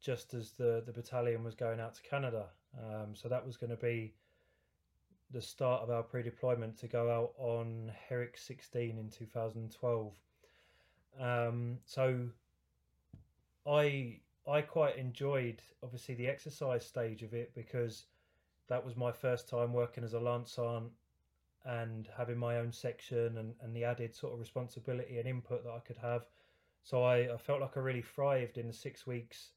just 0.00 0.34
as 0.34 0.50
the 0.52 0.82
the 0.84 0.92
battalion 0.92 1.44
was 1.44 1.54
going 1.54 1.78
out 1.78 1.94
to 1.94 2.02
Canada. 2.02 2.46
Um, 2.76 3.14
so 3.14 3.28
that 3.28 3.46
was 3.46 3.56
going 3.56 3.70
to 3.70 3.76
be 3.76 4.14
the 5.30 5.42
start 5.42 5.82
of 5.82 5.90
our 5.90 6.02
pre-deployment 6.02 6.78
to 6.78 6.86
go 6.86 7.10
out 7.10 7.32
on 7.38 7.92
Herrick 8.08 8.38
16 8.38 8.98
in 8.98 9.10
2012. 9.10 10.12
Um, 11.18 11.78
so 11.84 12.28
I 13.66 14.20
I 14.48 14.60
quite 14.60 14.96
enjoyed 14.96 15.60
obviously 15.82 16.14
the 16.14 16.28
exercise 16.28 16.86
stage 16.86 17.22
of 17.22 17.34
it 17.34 17.52
because 17.54 18.06
that 18.68 18.84
was 18.84 18.96
my 18.96 19.10
first 19.10 19.48
time 19.48 19.72
working 19.72 20.04
as 20.04 20.14
a 20.14 20.20
lance 20.20 20.58
and 21.64 22.08
having 22.16 22.38
my 22.38 22.58
own 22.58 22.70
section 22.70 23.38
and, 23.38 23.54
and 23.60 23.74
the 23.74 23.84
added 23.84 24.14
sort 24.14 24.32
of 24.32 24.38
responsibility 24.38 25.18
and 25.18 25.26
input 25.26 25.64
that 25.64 25.72
I 25.72 25.80
could 25.80 25.96
have. 25.96 26.26
So 26.82 27.02
I, 27.02 27.34
I 27.34 27.36
felt 27.36 27.60
like 27.60 27.76
I 27.76 27.80
really 27.80 28.02
thrived 28.02 28.58
in 28.58 28.68
the 28.68 28.72
six 28.72 29.06
weeks 29.06 29.50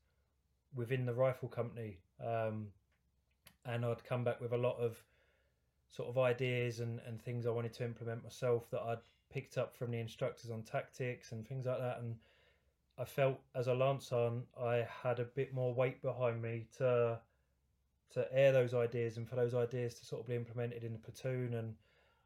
within 0.74 1.06
the 1.06 1.14
rifle 1.14 1.48
company. 1.48 2.00
Um, 2.26 2.68
and 3.66 3.86
I'd 3.86 4.04
come 4.04 4.24
back 4.24 4.42
with 4.42 4.54
a 4.54 4.58
lot 4.58 4.78
of 4.80 4.98
sort 5.89 6.10
of 6.10 6.17
ideas 6.17 6.79
and, 6.79 7.00
and 7.08 7.22
things 7.22 7.46
I 7.46 7.50
wanted 7.50 7.74
to 7.74 7.86
implement 7.86 8.24
myself 8.24 8.69
that 8.72 8.81
I'd 8.81 9.00
picked 9.31 9.58
up 9.58 9.75
from 9.75 9.91
the 9.91 10.00
instructors 10.00 10.51
on 10.51 10.63
tactics 10.63 11.31
and 11.31 11.48
things 11.48 11.65
like 11.65 11.79
that. 11.79 12.00
And 12.00 12.15
I 12.98 13.05
felt 13.05 13.39
as 13.55 13.67
a 13.67 13.74
lance 13.74 14.12
on, 14.12 14.43
I 14.62 14.88
had 15.03 15.19
a 15.19 15.25
bit 15.25 15.53
more 15.53 15.74
weight 15.74 16.01
behind 16.01 16.41
me 16.41 16.67
to 16.77 17.19
to 18.12 18.27
air 18.34 18.51
those 18.51 18.74
ideas 18.74 19.17
and 19.17 19.29
for 19.29 19.36
those 19.36 19.53
ideas 19.53 19.93
to 19.93 20.03
sort 20.03 20.22
of 20.22 20.27
be 20.27 20.36
implemented 20.36 20.84
in 20.84 20.93
the 20.93 20.98
platoon. 20.98 21.53
And 21.53 21.75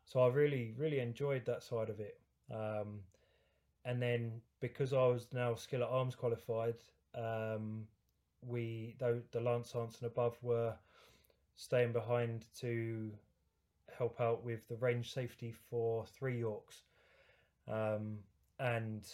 so 0.06 0.22
I 0.22 0.30
really, 0.30 0.74
really 0.78 1.00
enjoyed 1.00 1.44
that 1.46 1.62
side 1.62 1.90
of 1.90 2.00
it. 2.00 2.22
Um, 2.50 3.02
and 3.84 4.02
then 4.02 4.32
because 4.62 4.94
I 4.94 5.06
was 5.08 5.28
now 5.34 5.56
skill 5.56 5.84
at 5.84 5.90
arms 5.90 6.16
qualified, 6.16 6.76
um, 7.16 7.86
we 8.48 8.96
though 8.98 9.20
the 9.32 9.42
lance 9.42 9.72
sergeants 9.72 10.00
and 10.02 10.08
above 10.08 10.38
were 10.42 10.74
staying 11.56 11.92
behind 11.92 12.46
to 12.60 13.12
help 13.98 14.20
out 14.22 14.44
with 14.44 14.68
the 14.68 14.76
range 14.78 15.14
safety 15.14 15.52
for 15.52 16.06
three 16.06 16.40
Yorks. 16.40 16.84
Um, 17.68 18.20
and 18.60 19.08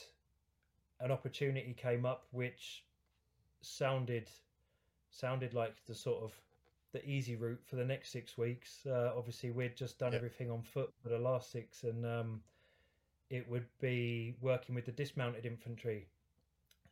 an 1.00 1.12
opportunity 1.12 1.74
came 1.74 2.06
up 2.06 2.26
which 2.32 2.84
sounded 3.62 4.30
sounded 5.12 5.54
like 5.54 5.84
the 5.86 5.94
sort 5.96 6.24
of 6.24 6.34
the 6.92 7.08
easy 7.08 7.36
route 7.36 7.62
for 7.66 7.76
the 7.76 7.86
next 7.86 8.12
six 8.12 8.38
weeks. 8.38 8.86
Uh, 8.86 9.12
obviously, 9.16 9.52
we'd 9.52 9.76
just 9.76 10.00
done 10.00 10.14
Yep. 10.14 10.20
everything 10.20 10.50
on 10.52 10.62
foot 10.62 10.92
for 11.02 11.10
the 11.10 11.20
last 11.20 11.52
six, 11.52 11.84
and 11.84 12.06
um, 12.06 12.42
it 13.30 13.48
would 13.50 13.68
be 13.80 14.36
working 14.42 14.76
with 14.76 14.86
the 14.86 14.92
dismounted 14.92 15.46
infantry. 15.46 16.08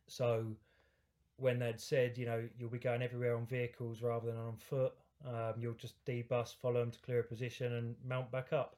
So 0.06 0.56
when 1.36 1.58
they'd 1.58 1.80
said, 1.80 2.16
you 2.18 2.26
know, 2.26 2.48
you'll 2.58 2.70
be 2.70 2.78
going 2.78 3.02
everywhere 3.02 3.36
on 3.36 3.46
vehicles 3.46 4.02
rather 4.02 4.26
than 4.26 4.36
on 4.36 4.56
foot, 4.56 4.94
um, 5.26 5.54
you'll 5.60 5.74
just 5.74 6.04
debus, 6.04 6.54
follow 6.54 6.80
them 6.80 6.90
to 6.90 6.98
clear 7.00 7.20
a 7.20 7.24
position, 7.24 7.72
and 7.74 7.96
mount 8.04 8.30
back 8.30 8.52
up. 8.52 8.76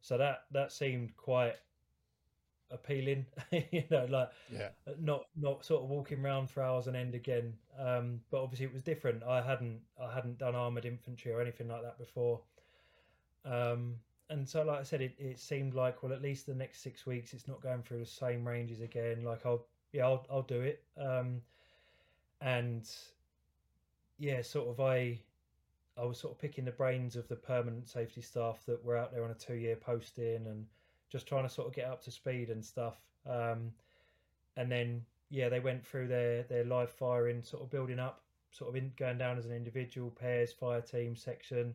So 0.00 0.18
that 0.18 0.44
that 0.52 0.72
seemed 0.72 1.16
quite 1.16 1.56
appealing, 2.70 3.26
you 3.50 3.84
know, 3.90 4.06
like 4.08 4.30
Yeah, 4.48 4.70
not 4.98 5.26
not 5.36 5.64
sort 5.64 5.82
of 5.82 5.88
walking 5.90 6.24
around 6.24 6.50
for 6.50 6.62
hours 6.62 6.86
and 6.86 6.96
end 6.96 7.14
again. 7.14 7.54
Um, 7.78 8.20
but 8.30 8.42
obviously 8.42 8.66
it 8.66 8.72
was 8.72 8.82
different. 8.82 9.22
I 9.22 9.40
hadn't 9.42 9.80
I 10.00 10.12
hadn't 10.12 10.38
done 10.38 10.54
armored 10.54 10.84
infantry 10.84 11.32
or 11.32 11.40
anything 11.40 11.68
like 11.68 11.82
that 11.82 11.98
before. 11.98 12.40
Um, 13.44 13.96
and 14.28 14.48
so, 14.48 14.62
like 14.62 14.80
I 14.80 14.82
said, 14.84 15.00
it, 15.00 15.14
it 15.18 15.38
seemed 15.38 15.74
like 15.74 16.02
well, 16.02 16.12
at 16.12 16.22
least 16.22 16.46
the 16.46 16.54
next 16.54 16.82
six 16.82 17.06
weeks, 17.06 17.34
it's 17.34 17.48
not 17.48 17.60
going 17.62 17.82
through 17.82 17.98
the 18.00 18.06
same 18.06 18.46
ranges 18.46 18.80
again. 18.80 19.24
Like 19.24 19.44
I'll 19.46 19.66
yeah, 19.92 20.06
I'll 20.06 20.26
I'll 20.30 20.42
do 20.42 20.60
it. 20.60 20.84
Um, 20.96 21.42
and 22.40 22.88
yeah, 24.18 24.42
sort 24.42 24.68
of 24.68 24.80
I 24.80 25.20
I 25.98 26.04
was 26.04 26.18
sort 26.18 26.34
of 26.34 26.38
picking 26.38 26.64
the 26.64 26.70
brains 26.70 27.16
of 27.16 27.28
the 27.28 27.36
permanent 27.36 27.88
safety 27.88 28.22
staff 28.22 28.64
that 28.66 28.82
were 28.84 28.96
out 28.96 29.12
there 29.12 29.24
on 29.24 29.30
a 29.30 29.34
two 29.34 29.54
year 29.54 29.76
posting 29.76 30.46
and 30.46 30.66
just 31.10 31.26
trying 31.26 31.42
to 31.42 31.48
sort 31.48 31.68
of 31.68 31.74
get 31.74 31.86
up 31.86 32.02
to 32.04 32.10
speed 32.10 32.50
and 32.50 32.64
stuff. 32.64 32.96
Um, 33.28 33.72
and 34.56 34.70
then 34.70 35.04
yeah, 35.30 35.48
they 35.48 35.60
went 35.60 35.86
through 35.86 36.08
their 36.08 36.42
their 36.44 36.64
live 36.64 36.90
firing, 36.90 37.42
sort 37.42 37.62
of 37.62 37.70
building 37.70 37.98
up, 37.98 38.22
sort 38.50 38.70
of 38.70 38.76
in, 38.76 38.92
going 38.96 39.18
down 39.18 39.38
as 39.38 39.46
an 39.46 39.52
individual, 39.52 40.10
pairs, 40.10 40.52
fire 40.52 40.80
team, 40.80 41.14
section. 41.16 41.74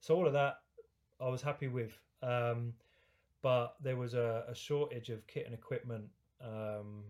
So 0.00 0.16
all 0.16 0.26
of 0.26 0.32
that, 0.32 0.60
I 1.20 1.28
was 1.28 1.42
happy 1.42 1.68
with. 1.68 1.98
Um, 2.22 2.72
but 3.42 3.74
there 3.82 3.96
was 3.96 4.14
a, 4.14 4.44
a 4.48 4.54
shortage 4.54 5.10
of 5.10 5.26
kit 5.26 5.46
and 5.46 5.54
equipment, 5.54 6.04
um, 6.40 7.02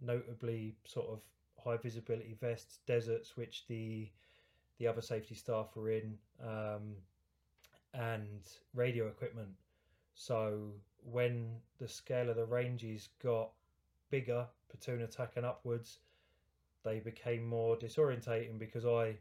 notably 0.00 0.74
sort 0.84 1.08
of 1.08 1.20
high 1.62 1.76
visibility 1.76 2.36
vests, 2.40 2.78
deserts, 2.86 3.36
which 3.36 3.64
the 3.68 4.08
the 4.78 4.86
other 4.86 5.00
safety 5.00 5.34
staff 5.34 5.68
were 5.74 5.90
in, 5.90 6.16
um, 6.42 6.94
and 7.94 8.40
radio 8.74 9.06
equipment. 9.06 9.50
So 10.14 10.72
when 11.04 11.60
the 11.78 11.88
scale 11.88 12.30
of 12.30 12.36
the 12.36 12.44
ranges 12.44 13.08
got 13.22 13.50
bigger, 14.10 14.46
platoon 14.68 15.02
attack 15.02 15.32
and 15.36 15.46
upwards, 15.46 15.98
they 16.84 17.00
became 17.00 17.46
more 17.46 17.76
disorientating 17.76 18.58
because 18.58 18.84
I 18.86 19.16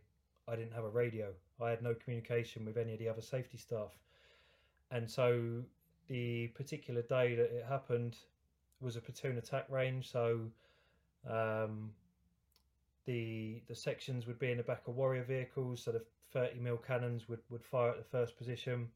I 0.47 0.55
didn't 0.55 0.73
have 0.73 0.85
a 0.85 0.89
radio. 0.89 1.33
I 1.61 1.71
had 1.71 1.81
no 1.81 1.93
communication 1.93 2.65
with 2.65 2.77
any 2.77 2.93
of 2.93 2.99
the 2.99 3.09
other 3.09 3.21
safety 3.21 3.57
staff. 3.57 3.91
And 4.91 5.09
so 5.09 5.63
the 6.07 6.47
particular 6.55 7.01
day 7.01 7.35
that 7.35 7.51
it 7.53 7.65
happened 7.67 8.15
was 8.79 8.95
a 8.95 9.01
platoon 9.01 9.37
attack 9.37 9.65
range. 9.69 10.09
So 10.09 10.39
um, 11.29 11.91
the 13.07 13.61
the 13.67 13.73
sections 13.73 14.27
would 14.27 14.37
be 14.37 14.51
in 14.51 14.57
the 14.57 14.63
back 14.63 14.87
of 14.87 14.95
warrior 14.95 15.23
vehicles. 15.23 15.81
So 15.83 15.91
the 15.91 16.03
30 16.33 16.59
mil 16.59 16.77
cannons 16.77 17.27
would, 17.27 17.39
would 17.49 17.63
fire 17.63 17.89
at 17.89 17.97
the 17.97 18.03
first 18.03 18.37
position. 18.37 18.89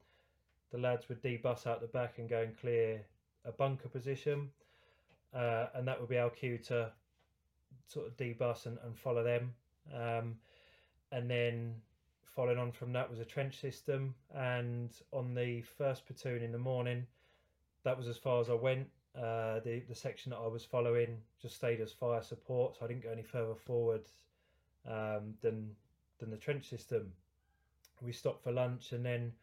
The 0.71 0.77
lads 0.77 1.09
would 1.09 1.23
debus 1.23 1.65
out 1.65 1.81
the 1.81 1.87
back 1.87 2.19
and 2.19 2.29
go 2.29 2.41
and 2.41 2.55
clear 2.57 3.01
a 3.45 3.51
bunker 3.51 3.89
position. 3.89 4.49
Uh, 5.33 5.67
and 5.73 5.87
that 5.87 5.99
would 5.99 6.09
be 6.09 6.17
our 6.17 6.29
cue 6.29 6.57
to 6.57 6.91
sort 7.87 8.07
of 8.07 8.17
debus 8.17 8.65
and, 8.65 8.77
and 8.85 8.97
follow 8.97 9.23
them. 9.23 9.53
Um, 9.93 10.35
and 11.11 11.29
then 11.29 11.75
following 12.35 12.57
on 12.57 12.71
from 12.71 12.93
that 12.93 13.09
was 13.09 13.19
a 13.19 13.25
trench 13.25 13.59
system. 13.59 14.13
And 14.35 14.91
on 15.11 15.33
the 15.33 15.61
first 15.61 16.05
platoon 16.05 16.43
in 16.43 16.51
the 16.51 16.57
morning, 16.59 17.05
that 17.83 17.97
was 17.97 18.07
as 18.07 18.17
far 18.17 18.41
as 18.41 18.49
I 18.49 18.53
went. 18.53 18.87
Uh, 19.15 19.59
the 19.59 19.81
the 19.89 19.95
section 19.95 20.29
that 20.29 20.37
I 20.37 20.47
was 20.47 20.63
following 20.63 21.17
just 21.41 21.55
stayed 21.55 21.81
as 21.81 21.91
fire 21.91 22.21
support, 22.21 22.77
so 22.77 22.85
I 22.85 22.87
didn't 22.87 23.03
go 23.03 23.11
any 23.11 23.23
further 23.23 23.55
forward 23.55 24.03
um, 24.87 25.33
than 25.41 25.75
than 26.19 26.31
the 26.31 26.37
trench 26.37 26.69
system. 26.69 27.11
We 28.01 28.13
stopped 28.13 28.43
for 28.43 28.51
lunch, 28.51 28.93
and 28.93 29.05
then 29.05 29.33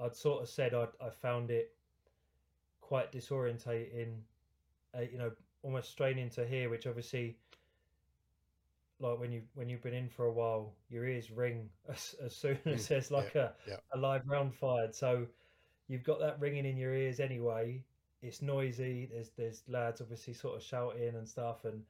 I'd 0.00 0.16
sort 0.16 0.42
of 0.42 0.48
said 0.48 0.74
I'd, 0.74 0.88
I 1.00 1.10
found 1.10 1.50
it 1.50 1.72
quite 2.80 3.12
disorientating, 3.12 4.16
uh, 4.94 5.02
you 5.02 5.18
know, 5.18 5.30
almost 5.62 5.90
straining 5.90 6.28
to 6.30 6.44
hear, 6.44 6.68
which 6.68 6.86
obviously 6.86 7.36
like 9.02 9.18
when 9.18 9.32
you 9.32 9.42
when 9.54 9.68
you've 9.68 9.82
been 9.82 9.94
in 9.94 10.08
for 10.08 10.26
a 10.26 10.32
while, 10.32 10.72
your 10.88 11.06
ears 11.06 11.30
ring 11.30 11.68
as, 11.88 12.14
as 12.24 12.34
soon 12.34 12.58
as 12.66 12.84
mm, 12.84 12.88
there's 12.88 13.10
like 13.10 13.32
yeah, 13.34 13.50
a 13.66 13.70
yeah. 13.70 13.76
a 13.92 13.98
live 13.98 14.26
round 14.26 14.54
fired. 14.54 14.94
So 14.94 15.26
you've 15.88 16.04
got 16.04 16.20
that 16.20 16.40
ringing 16.40 16.64
in 16.64 16.76
your 16.76 16.94
ears 16.94 17.20
anyway. 17.20 17.82
It's 18.22 18.40
noisy. 18.40 19.06
There's 19.12 19.30
there's 19.36 19.62
lads 19.68 20.00
obviously 20.00 20.32
sort 20.34 20.56
of 20.56 20.62
shouting 20.62 21.14
and 21.16 21.28
stuff, 21.28 21.64
and 21.64 21.82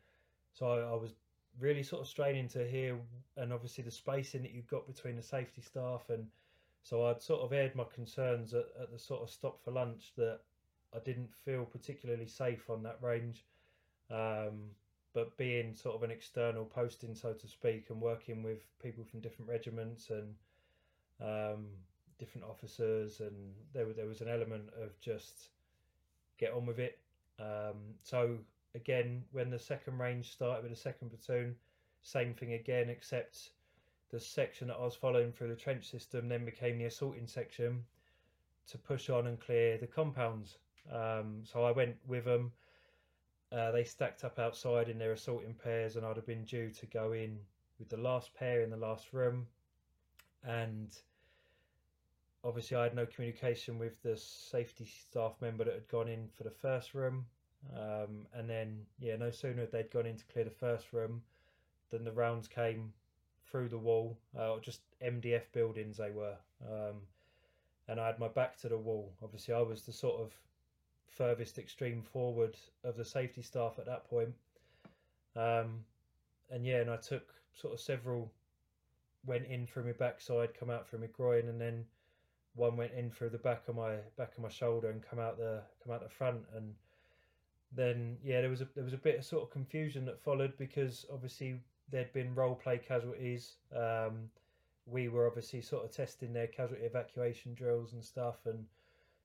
so 0.53 0.67
I, 0.67 0.79
I 0.81 0.95
was 0.95 1.15
really 1.61 1.83
sort 1.83 2.01
of 2.03 2.09
straining 2.09 2.49
to 2.49 2.67
hear, 2.67 2.99
and 3.37 3.53
obviously 3.53 3.85
the 3.85 3.91
spacing 3.91 4.43
that 4.43 4.53
you've 4.53 4.67
got 4.67 4.87
between 4.87 5.17
the 5.17 5.23
safety 5.23 5.61
staff, 5.61 6.09
and 6.09 6.27
so 6.83 7.07
I'd 7.07 7.23
sort 7.23 7.43
of 7.43 7.53
aired 7.53 7.77
my 7.77 7.85
concerns 7.95 8.55
at, 8.55 8.67
at 8.81 8.91
the 8.91 8.99
sort 8.99 9.23
of 9.23 9.31
stop 9.31 9.63
for 9.63 9.71
lunch 9.71 10.13
that 10.17 10.41
I 10.95 10.99
didn't 11.01 11.33
feel 11.45 11.65
particularly 11.65 12.27
safe 12.27 12.69
on 12.71 12.83
that 12.83 12.99
range. 13.01 13.45
Um, 14.11 14.71
but 15.15 15.37
being 15.37 15.75
sort 15.75 15.95
of 15.95 16.03
an 16.03 16.11
external 16.11 16.65
posting, 16.65 17.15
so 17.15 17.35
to 17.35 17.47
speak, 17.47 17.91
and 17.91 18.01
working 18.01 18.43
with 18.43 18.61
people 18.83 19.05
from 19.05 19.21
different 19.21 19.51
regiments 19.51 20.11
and 20.11 20.35
um, 21.21 21.67
different 22.19 22.47
officers, 22.47 23.21
and 23.21 23.55
there 23.75 23.87
there 23.93 24.07
was 24.07 24.23
an 24.23 24.29
element 24.29 24.71
of 24.83 24.99
just 25.01 25.51
get 26.47 26.55
on 26.55 26.67
with 26.67 26.79
it. 26.79 26.99
Um, 27.39 27.95
so 28.03 28.37
again, 28.75 29.23
when 29.33 29.51
the 29.51 29.59
second 29.59 29.99
range 29.99 30.33
started 30.33 30.63
with 30.63 30.73
the 30.73 30.79
second 30.79 31.11
platoon, 31.11 31.55
same 32.03 32.35
thing 32.35 32.55
again, 32.55 32.89
except 32.89 33.51
the 34.11 34.21
section 34.21 34.69
that 34.69 34.77
I 34.77 34.85
was 34.85 34.95
following 34.95 35.33
through 35.33 35.49
the 35.49 35.57
trench 35.57 35.91
system 35.91 36.29
then 36.29 36.45
became 36.45 36.79
the 36.79 36.85
assaulting 36.85 37.27
section 37.27 37.85
to 38.69 38.79
push 38.79 39.11
on 39.11 39.27
and 39.27 39.41
clear 39.41 39.79
the 39.79 39.87
compounds. 39.87 40.59
Um, 40.93 41.43
so 41.45 41.65
I 41.65 41.73
went 41.73 41.97
with 42.07 42.25
them 42.25 42.53
uh, 43.53 43.71
they 43.71 43.85
stacked 43.85 44.25
up 44.25 44.39
outside 44.39 44.89
in 44.89 44.99
their 44.99 45.13
assaulting 45.13 45.55
pairs, 45.55 45.97
and 45.97 46.07
I'd 46.07 46.17
have 46.17 46.27
been 46.27 46.45
due 46.45 46.71
to 46.71 46.87
go 46.87 47.13
in 47.13 47.39
with 47.79 47.91
the 47.91 47.99
last 47.99 48.35
pair 48.35 48.63
in 48.63 48.71
the 48.71 48.77
last 48.79 49.13
room. 49.13 49.47
And 50.43 50.91
obviously, 52.45 52.77
I 52.77 52.85
had 52.85 52.95
no 52.95 53.07
communication 53.07 53.79
with 53.79 54.03
the 54.03 54.17
safety 54.17 54.85
staff 54.85 55.35
member 55.41 55.65
that 55.65 55.75
had 55.75 55.89
gone 55.89 56.09
in 56.09 56.29
for 56.37 56.45
the 56.45 56.51
first 56.51 56.95
room. 56.95 57.27
Um, 57.77 58.27
and 58.35 58.51
then, 58.51 58.79
yeah, 58.99 59.17
no 59.17 59.31
sooner 59.31 59.61
had 59.61 59.73
they'd 59.73 59.91
gone 59.91 60.07
in 60.07 60.17
to 60.17 60.25
clear 60.33 60.45
the 60.45 60.51
first 60.51 60.93
room 60.93 61.23
than 61.91 62.05
the 62.05 62.13
rounds 62.13 62.49
came 62.49 62.93
through 63.47 63.69
the 63.69 63.79
wall, 63.79 64.19
uh, 64.39 64.59
just 64.61 64.81
MDF 65.05 65.53
buildings 65.53 65.97
they 65.97 66.11
were. 66.11 66.37
Um, 66.67 66.97
and 67.89 68.01
I 68.01 68.07
had 68.07 68.19
my 68.19 68.29
back 68.29 68.57
to 68.59 68.69
the 68.69 68.79
wall. 68.79 69.13
Obviously, 69.23 69.55
I 69.55 69.61
was 69.61 69.83
the 69.83 69.93
sort 69.93 70.21
of 70.21 70.33
furthest 71.07 71.59
extreme 71.59 72.03
forward 72.03 72.57
of 72.85 72.97
the 72.97 73.05
safety 73.05 73.43
staff 73.43 73.79
at 73.79 73.87
that 73.87 74.09
point. 74.09 74.35
Um, 75.37 75.85
and 76.51 76.65
yeah, 76.65 76.81
and 76.81 76.91
I 76.91 76.97
took 76.97 77.35
sort 77.55 77.75
of 77.75 77.81
several 77.81 78.31
went 79.25 79.47
in 79.47 79.67
through 79.67 79.85
my 79.85 79.93
backside, 79.93 80.59
come 80.59 80.71
out 80.71 80.89
through 80.89 81.01
my 81.01 81.07
groin, 81.07 81.49
and 81.49 81.61
then 81.61 81.85
one 82.55 82.77
went 82.77 82.93
in 82.93 83.11
through 83.11 83.31
the 83.31 83.39
back 83.39 83.63
of 83.69 83.77
my 83.77 83.97
back 84.17 84.33
of 84.37 84.43
my 84.43 84.49
shoulder 84.49 84.91
and 84.91 85.03
come 85.03 85.19
out 85.19 85.39
the 85.39 85.63
come 85.83 85.95
out 85.95 86.03
the 86.03 86.09
front. 86.09 86.43
And 86.55 86.75
then 87.75 88.17
yeah, 88.23 88.41
there 88.41 88.51
was 88.51 88.61
a 88.61 88.69
there 88.75 88.85
was 88.85 88.93
a 88.93 88.99
bit 88.99 89.19
of 89.19 89.25
sort 89.25 89.43
of 89.43 89.51
confusion 89.51 90.05
that 90.07 90.23
followed 90.23 90.53
because 90.59 91.07
obviously 91.13 91.61
there'd 91.91 92.13
been 92.13 92.35
role 92.35 92.55
play 92.55 92.79
casualties. 92.79 93.57
Um, 93.75 94.31
we 94.87 95.09
were 95.09 95.27
obviously 95.27 95.63
sort 95.63 95.85
of 95.85 95.93
testing 95.93 96.33
their 96.33 96.49
casualty 96.49 96.85
evacuation 96.85 97.55
drills 97.55 97.93
and 97.93 98.05
stuff, 98.05 98.37
and 98.47 98.65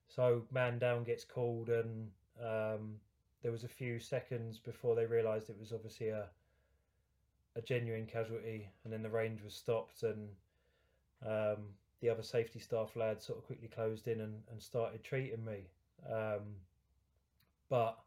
so 0.08 0.44
man 0.52 0.80
down 0.80 1.04
gets 1.04 1.24
called, 1.24 1.70
and 1.70 2.10
um, 2.40 2.96
there 3.42 3.52
was 3.52 3.64
a 3.64 3.68
few 3.70 4.00
seconds 4.00 4.60
before 4.60 4.96
they 4.96 5.06
realised 5.06 5.50
it 5.50 5.60
was 5.60 5.74
obviously 5.74 6.10
a 6.10 6.26
a 7.56 7.62
genuine 7.62 8.06
casualty, 8.06 8.70
and 8.84 8.94
then 8.94 9.02
the 9.02 9.10
range 9.10 9.42
was 9.44 9.54
stopped, 9.54 10.04
and 10.04 10.30
um, 11.26 11.58
the 12.02 12.10
other 12.10 12.24
safety 12.24 12.60
staff 12.60 12.96
lads 12.96 13.26
sort 13.26 13.40
of 13.40 13.46
quickly 13.46 13.68
closed 13.68 14.08
in 14.08 14.22
and, 14.22 14.36
and 14.52 14.62
started 14.62 15.04
treating 15.04 15.44
me. 15.44 15.68
Um, 16.12 16.56
but 17.70 17.98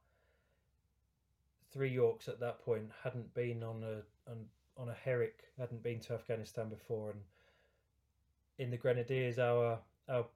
three 1.72 1.90
Yorks 1.90 2.28
at 2.28 2.40
that 2.40 2.64
point 2.64 2.90
hadn't 3.02 3.32
been 3.34 3.62
on 3.62 3.82
a 3.82 4.30
on, 4.30 4.44
on 4.76 4.88
a 4.88 4.94
Herrick, 4.94 5.44
hadn't 5.58 5.82
been 5.82 6.00
to 6.00 6.14
Afghanistan 6.14 6.68
before, 6.68 7.10
and 7.10 7.20
in 8.58 8.70
the 8.70 8.76
Grenadiers, 8.76 9.38
our 9.38 9.78
our 10.08 10.26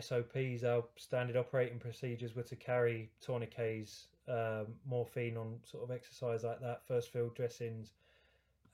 SOPs, 0.00 0.64
our 0.64 0.84
standard 0.96 1.36
operating 1.36 1.78
procedures 1.78 2.34
were 2.34 2.42
to 2.42 2.56
carry 2.56 3.10
tourniquets, 3.20 4.06
um, 4.28 4.66
morphine 4.88 5.36
on 5.36 5.58
sort 5.64 5.84
of 5.84 5.90
exercise 5.90 6.42
like 6.44 6.60
that, 6.60 6.86
first 6.86 7.12
field 7.12 7.34
dressings, 7.34 7.92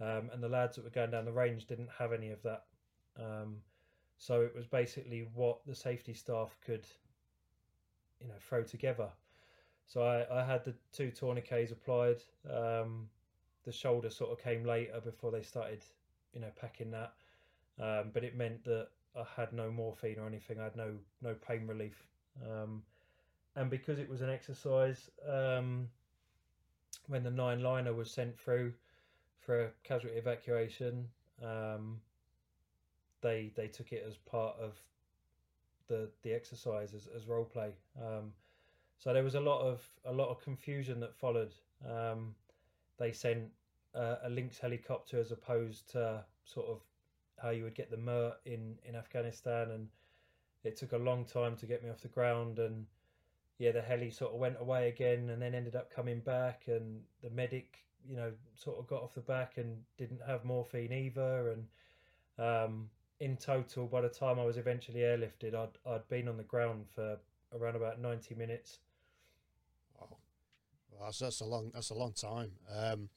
um, 0.00 0.30
and 0.32 0.42
the 0.42 0.48
lads 0.48 0.76
that 0.76 0.84
were 0.84 0.90
going 0.90 1.10
down 1.10 1.24
the 1.24 1.32
range 1.32 1.66
didn't 1.66 1.90
have 1.98 2.12
any 2.12 2.30
of 2.30 2.42
that. 2.42 2.64
Um, 3.18 3.56
so 4.20 4.42
it 4.42 4.54
was 4.54 4.66
basically 4.66 5.26
what 5.34 5.60
the 5.66 5.74
safety 5.74 6.12
staff 6.12 6.54
could, 6.64 6.86
you 8.20 8.28
know, 8.28 8.34
throw 8.38 8.62
together. 8.62 9.08
So 9.86 10.02
I, 10.02 10.40
I 10.40 10.44
had 10.44 10.62
the 10.62 10.74
two 10.92 11.10
tourniquets 11.10 11.72
applied. 11.72 12.18
Um, 12.48 13.08
the 13.64 13.72
shoulder 13.72 14.10
sort 14.10 14.30
of 14.30 14.38
came 14.38 14.62
later 14.62 15.00
before 15.02 15.30
they 15.30 15.40
started, 15.40 15.82
you 16.34 16.40
know, 16.42 16.50
packing 16.60 16.90
that. 16.90 17.14
Um, 17.80 18.10
but 18.12 18.22
it 18.22 18.36
meant 18.36 18.62
that 18.64 18.88
I 19.16 19.24
had 19.36 19.54
no 19.54 19.70
morphine 19.70 20.18
or 20.18 20.26
anything. 20.26 20.60
I 20.60 20.64
had 20.64 20.76
no 20.76 20.92
no 21.22 21.32
pain 21.34 21.66
relief, 21.66 22.04
um, 22.44 22.82
and 23.56 23.70
because 23.70 23.98
it 23.98 24.08
was 24.08 24.20
an 24.20 24.28
exercise, 24.28 25.10
um, 25.26 25.88
when 27.06 27.22
the 27.22 27.30
nine 27.30 27.62
liner 27.62 27.94
was 27.94 28.10
sent 28.10 28.38
through 28.38 28.74
for 29.38 29.64
a 29.64 29.70
casualty 29.82 30.18
evacuation, 30.18 31.08
um, 31.42 32.00
they 33.22 33.52
they 33.56 33.68
took 33.68 33.92
it 33.92 34.04
as 34.06 34.16
part 34.16 34.56
of 34.60 34.74
the 35.88 36.08
the 36.22 36.32
exercise 36.32 36.94
as, 36.94 37.08
as 37.14 37.26
role 37.26 37.44
play. 37.44 37.72
Um, 38.00 38.32
so 38.98 39.12
there 39.12 39.24
was 39.24 39.34
a 39.34 39.40
lot 39.40 39.60
of 39.60 39.82
a 40.04 40.12
lot 40.12 40.28
of 40.28 40.40
confusion 40.42 41.00
that 41.00 41.14
followed. 41.14 41.54
Um, 41.88 42.34
they 42.98 43.12
sent 43.12 43.48
uh, 43.94 44.16
a 44.24 44.30
Lynx 44.30 44.58
helicopter 44.58 45.18
as 45.18 45.32
opposed 45.32 45.90
to 45.92 46.22
sort 46.44 46.68
of 46.68 46.80
how 47.42 47.50
you 47.50 47.64
would 47.64 47.74
get 47.74 47.90
the 47.90 47.96
MERT 47.96 48.34
in 48.44 48.76
in 48.84 48.94
Afghanistan, 48.94 49.70
and 49.70 49.88
it 50.64 50.76
took 50.76 50.92
a 50.92 50.98
long 50.98 51.24
time 51.24 51.56
to 51.56 51.66
get 51.66 51.82
me 51.82 51.90
off 51.90 52.00
the 52.00 52.08
ground. 52.08 52.58
And 52.58 52.86
yeah, 53.58 53.72
the 53.72 53.82
heli 53.82 54.10
sort 54.10 54.32
of 54.32 54.38
went 54.38 54.56
away 54.60 54.88
again, 54.88 55.30
and 55.30 55.40
then 55.40 55.54
ended 55.54 55.76
up 55.76 55.92
coming 55.92 56.20
back, 56.20 56.64
and 56.66 57.00
the 57.22 57.30
medic, 57.30 57.78
you 58.08 58.16
know, 58.16 58.32
sort 58.54 58.78
of 58.78 58.86
got 58.86 59.02
off 59.02 59.14
the 59.14 59.20
back 59.20 59.56
and 59.56 59.76
didn't 59.96 60.20
have 60.26 60.44
morphine 60.44 60.92
either, 60.92 61.50
and 61.50 61.66
um, 62.38 62.90
in 63.20 63.36
total, 63.36 63.86
by 63.86 64.00
the 64.00 64.08
time 64.08 64.38
I 64.38 64.44
was 64.44 64.56
eventually 64.56 65.00
airlifted, 65.00 65.54
I'd 65.54 65.76
I'd 65.86 66.08
been 66.08 66.28
on 66.28 66.36
the 66.36 66.42
ground 66.44 66.86
for 66.94 67.18
around 67.54 67.76
about 67.76 68.00
ninety 68.00 68.34
minutes. 68.34 68.78
Wow, 69.98 70.16
well, 70.90 71.02
that's 71.04 71.18
that's 71.18 71.40
a 71.40 71.44
long 71.44 71.70
that's 71.74 71.90
a 71.90 71.94
long 71.94 72.12
time. 72.12 72.52
Um, 72.74 73.08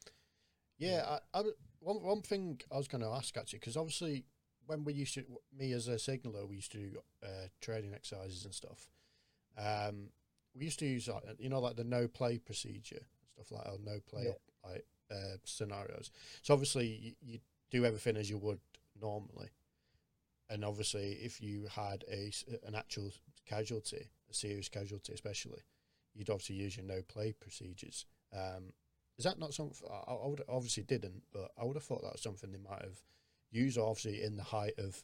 yeah, 0.78 1.18
I, 1.34 1.40
I 1.40 1.44
one 1.80 2.04
one 2.04 2.22
thing 2.22 2.60
I 2.72 2.78
was 2.78 2.88
going 2.88 3.04
to 3.04 3.10
ask 3.10 3.36
actually, 3.38 3.60
because 3.60 3.78
obviously 3.78 4.26
when 4.66 4.84
we 4.84 4.94
used 4.94 5.14
to, 5.16 5.26
me 5.58 5.74
as 5.74 5.88
a 5.90 6.00
signaller, 6.00 6.46
we 6.46 6.56
used 6.56 6.72
to 6.72 6.78
do 6.78 6.98
uh, 7.22 7.48
training 7.60 7.94
exercises 7.94 8.46
and 8.46 8.54
stuff. 8.54 8.88
Um, 9.58 10.10
we 10.56 10.66
used 10.66 10.80
to 10.80 10.86
use 10.86 11.08
like 11.08 11.24
you 11.40 11.50
know 11.50 11.60
like 11.60 11.76
the 11.76 11.84
no 11.84 12.08
play 12.08 12.38
procedure 12.38 13.06
stuff 13.34 13.52
like 13.52 13.64
that, 13.64 13.84
no 13.84 14.00
play 14.10 14.26
yeah. 14.26 14.70
like 14.70 14.86
uh, 15.12 15.38
scenarios. 15.44 16.12
So 16.42 16.54
obviously 16.54 16.88
you, 16.88 17.12
you 17.22 17.40
do 17.72 17.86
everything 17.86 18.18
as 18.18 18.30
you 18.30 18.38
would 18.38 18.60
normally, 19.02 19.50
and 20.50 20.64
obviously 20.64 21.14
if 21.22 21.42
you 21.42 21.68
had 21.68 22.04
a 22.12 22.32
an 22.66 22.76
actual 22.76 23.12
casualty, 23.48 24.10
a 24.30 24.34
serious 24.34 24.70
casualty 24.70 25.14
especially, 25.14 25.62
you'd 26.14 26.30
obviously 26.30 26.56
use 26.56 26.78
your 26.78 26.86
no 26.86 27.02
play 27.02 27.34
procedures. 27.34 28.06
Um, 28.34 28.74
is 29.18 29.26
that 29.26 29.40
not 29.40 29.54
something 29.54 29.88
I, 29.90 30.14
I 30.14 30.28
would 30.28 30.42
obviously 30.50 30.84
didn't, 30.84 31.24
but 31.32 31.52
I 31.60 31.66
would 31.66 31.76
have 31.76 31.84
thought 31.84 32.02
that 32.02 32.14
was 32.14 32.22
something 32.22 32.52
they 32.52 32.58
might 32.58 32.82
have 32.82 32.98
used. 33.52 33.78
Obviously, 33.78 34.24
in 34.24 34.38
the 34.38 34.44
height 34.44 34.74
of 34.78 35.04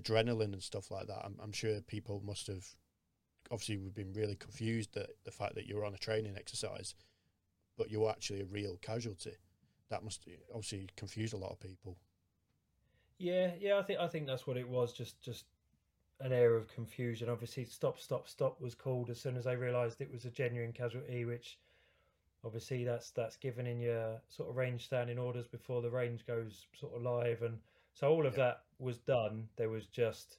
adrenaline 0.00 0.52
and 0.52 0.62
stuff 0.62 0.90
like 0.90 1.06
that, 1.08 1.22
I'm, 1.24 1.36
I'm 1.42 1.52
sure 1.52 1.80
people 1.82 2.22
must 2.24 2.46
have 2.46 2.66
obviously 3.50 3.76
we've 3.76 3.94
been 3.94 4.12
really 4.14 4.36
confused 4.36 4.94
that 4.94 5.10
the 5.24 5.30
fact 5.30 5.54
that 5.54 5.66
you're 5.66 5.84
on 5.84 5.94
a 5.94 5.98
training 5.98 6.34
exercise, 6.36 6.94
but 7.76 7.90
you're 7.90 8.10
actually 8.10 8.40
a 8.40 8.46
real 8.46 8.78
casualty. 8.80 9.32
That 9.90 10.02
must 10.02 10.26
obviously 10.54 10.88
confuse 10.96 11.34
a 11.34 11.38
lot 11.38 11.52
of 11.52 11.60
people. 11.60 11.98
Yeah, 13.22 13.52
yeah, 13.60 13.78
I 13.78 13.82
think 13.82 14.00
I 14.00 14.08
think 14.08 14.26
that's 14.26 14.46
what 14.46 14.56
it 14.56 14.68
was. 14.68 14.92
Just 14.92 15.22
just 15.22 15.44
an 16.20 16.32
air 16.32 16.56
of 16.56 16.66
confusion. 16.74 17.28
Obviously, 17.28 17.64
stop, 17.64 17.98
stop, 17.98 18.28
stop 18.28 18.60
was 18.60 18.74
called 18.74 19.10
as 19.10 19.20
soon 19.20 19.36
as 19.36 19.44
they 19.44 19.56
realised 19.56 20.00
it 20.00 20.12
was 20.12 20.24
a 20.24 20.30
genuine 20.30 20.72
casualty, 20.72 21.24
which 21.24 21.58
obviously 22.44 22.82
that's 22.84 23.10
that's 23.10 23.36
given 23.36 23.66
in 23.66 23.78
your 23.78 24.20
sort 24.28 24.50
of 24.50 24.56
range 24.56 24.84
standing 24.86 25.18
orders 25.18 25.46
before 25.46 25.82
the 25.82 25.90
range 25.90 26.26
goes 26.26 26.66
sort 26.74 26.92
of 26.92 27.02
live 27.02 27.42
and 27.42 27.56
so 27.94 28.10
all 28.10 28.26
of 28.26 28.36
yeah. 28.36 28.44
that 28.44 28.62
was 28.80 28.98
done 28.98 29.46
there 29.54 29.68
was 29.68 29.86
just 29.86 30.38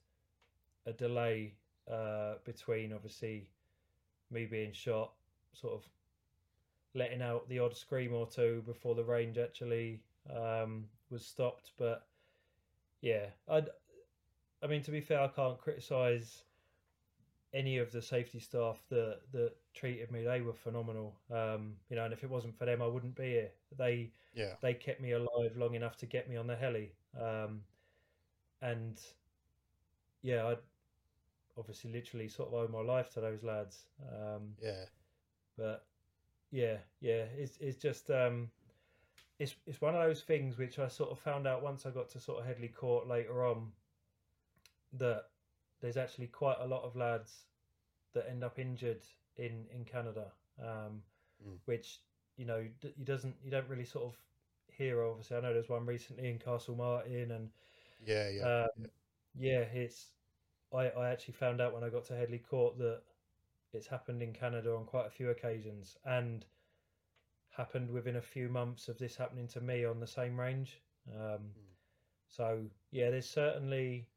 a 0.86 0.92
delay 0.92 1.54
uh, 1.90 2.34
between 2.44 2.92
obviously 2.92 3.48
me 4.30 4.46
being 4.46 4.74
shot 4.74 5.14
sort 5.54 5.74
of 5.74 5.88
letting 6.96 7.22
out 7.22 7.48
the 7.50 7.60
odd 7.60 7.76
scream 7.76 8.14
or 8.14 8.28
two 8.28 8.62
before 8.66 8.96
the 8.96 9.04
range 9.04 9.38
actually 9.38 10.02
um, 10.36 10.86
was 11.10 11.26
stopped. 11.26 11.72
But 11.78 12.06
yeah, 13.04 13.28
I 13.50 13.64
I 14.64 14.68
mean 14.68 14.82
to 14.84 14.92
be 14.92 15.02
fair, 15.02 15.20
I 15.20 15.28
can't 15.28 15.60
criticise 15.60 16.44
any 17.54 17.78
of 17.78 17.92
the 17.92 18.02
safety 18.02 18.40
staff 18.40 18.82
that 18.90 19.20
that 19.34 19.52
treated 19.74 20.10
me. 20.12 20.24
They 20.24 20.42
were 20.42 20.54
phenomenal. 20.54 21.14
Um, 21.30 21.76
you 21.90 21.98
know, 21.98 22.06
and 22.06 22.14
if 22.14 22.24
it 22.24 22.30
wasn't 22.30 22.58
for 22.58 22.66
them, 22.66 22.82
I 22.82 22.88
wouldn't 22.88 23.16
be 23.16 23.26
here. 23.26 23.52
They 23.78 24.12
yeah 24.34 24.56
they 24.62 24.74
kept 24.74 25.02
me 25.02 25.12
alive 25.12 25.58
long 25.58 25.76
enough 25.76 25.98
to 25.98 26.06
get 26.06 26.30
me 26.30 26.38
on 26.38 26.48
the 26.48 26.56
heli. 26.56 26.94
Um, 27.22 27.62
and 28.62 29.00
yeah, 30.22 30.46
I 30.48 30.56
obviously 31.58 31.92
literally 31.92 32.30
sort 32.30 32.50
of 32.50 32.56
owe 32.56 32.72
my 32.72 32.82
life 32.82 33.12
to 33.16 33.22
those 33.22 33.44
lads. 33.44 33.86
Um, 34.02 34.54
yeah, 34.62 34.86
but 35.58 35.86
yeah, 36.52 36.78
yeah, 37.02 37.26
it's 37.38 37.58
it's 37.60 37.78
just 37.78 38.10
um, 38.10 38.50
it's 39.40 39.56
it's 39.66 39.82
one 39.82 39.96
of 39.96 40.02
those 40.02 40.22
things 40.22 40.58
which 40.58 40.80
I 40.80 40.88
sort 40.88 41.12
of 41.12 41.20
found 41.20 41.48
out 41.48 41.64
once 41.64 41.86
I 41.86 41.92
got 41.92 42.10
to 42.10 42.20
sort 42.20 42.40
of 42.40 42.46
Headley 42.46 42.68
Court 42.70 43.08
later 43.08 43.46
on 43.46 43.72
that 44.94 45.26
there's 45.82 45.98
actually 45.98 46.28
quite 46.28 46.58
a 46.60 46.68
lot 46.68 46.84
of 46.84 46.96
lads 46.96 47.46
that 48.14 48.30
end 48.30 48.44
up 48.44 48.60
injured 48.60 49.02
in 49.38 49.66
in 49.74 49.86
Canada, 49.86 50.32
um, 50.62 51.02
Mm. 51.46 51.58
which 51.66 52.00
you 52.38 52.46
know 52.46 52.58
you 52.82 53.06
doesn't 53.06 53.36
you 53.44 53.52
don't 53.52 53.68
really 53.68 53.86
sort 53.86 54.06
of 54.06 54.18
hear. 54.68 55.04
Obviously, 55.04 55.38
I 55.38 55.42
know 55.42 55.54
there's 55.54 55.70
one 55.70 55.86
recently 55.86 56.30
in 56.30 56.40
Castlemartin, 56.40 57.32
and 57.32 57.50
yeah, 58.06 58.30
yeah, 58.30 58.44
um, 58.46 58.86
yeah. 59.40 59.60
yeah, 59.60 59.60
it's 59.62 60.12
I 60.74 60.90
I 60.90 61.10
actually 61.10 61.34
found 61.34 61.62
out 61.62 61.74
when 61.74 61.84
I 61.84 61.90
got 61.90 62.06
to 62.06 62.16
Headley 62.16 62.40
Court 62.40 62.78
that 62.80 63.02
it's 63.74 63.88
happened 63.88 64.22
in 64.22 64.34
Canada 64.34 64.76
on 64.76 64.86
quite 64.86 65.08
a 65.08 65.12
few 65.12 65.30
occasions, 65.30 65.98
and 66.06 66.46
happened 67.56 67.90
within 67.92 68.16
a 68.18 68.22
few 68.22 68.50
months 68.50 68.88
of 68.90 68.98
this 68.98 69.16
happening 69.16 69.48
to 69.48 69.62
me 69.62 69.86
on 69.86 70.00
the 70.00 70.08
same 70.08 70.40
range. 70.40 70.82
Um, 71.14 71.20
Mm. 71.20 71.54
So 72.28 72.66
yeah, 72.92 73.12
there's 73.12 73.30
certainly 73.30 74.08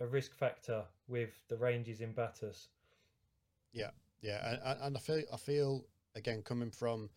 a 0.00 0.06
risk 0.06 0.34
factor 0.34 0.84
with 1.06 1.30
the 1.48 1.56
ranges 1.56 2.00
in 2.00 2.14
BATUS. 2.14 2.68
Yeah, 3.72 3.90
yeah, 4.20 4.54
and- 4.64 4.80
and 4.82 4.96
I 4.96 5.00
feel 5.00 5.22
I 5.32 5.36
feel 5.36 5.86
again 6.14 6.42
coming 6.42 6.70
from, 6.70 7.10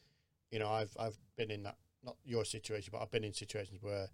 you 0.51 0.59
know, 0.59 0.69
I've 0.69 0.95
I've 0.99 1.17
been 1.37 1.51
in 1.51 1.63
that 1.63 1.77
not 2.03 2.17
your 2.23 2.45
situation, 2.45 2.91
but 2.91 3.01
I've 3.01 3.11
been 3.11 3.23
in 3.23 3.33
situations 3.33 3.81
where, 3.81 4.09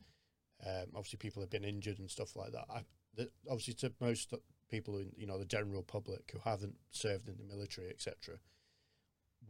um, 0.66 0.88
obviously 0.96 1.18
people 1.18 1.42
have 1.42 1.50
been 1.50 1.66
injured 1.66 2.00
and 2.00 2.10
stuff 2.10 2.36
like 2.36 2.52
that. 2.54 2.66
I 2.70 2.86
the, 3.16 3.32
obviously 3.50 3.74
to 3.76 3.94
most 4.00 4.34
people 4.70 4.98
in 4.98 5.12
you 5.18 5.26
know 5.26 5.38
the 5.40 5.46
general 5.46 5.84
public 5.84 6.32
who 6.32 6.40
haven't 6.40 6.78
served 6.92 7.28
in 7.30 7.38
the 7.38 7.44
military, 7.44 7.90
etc., 7.90 8.40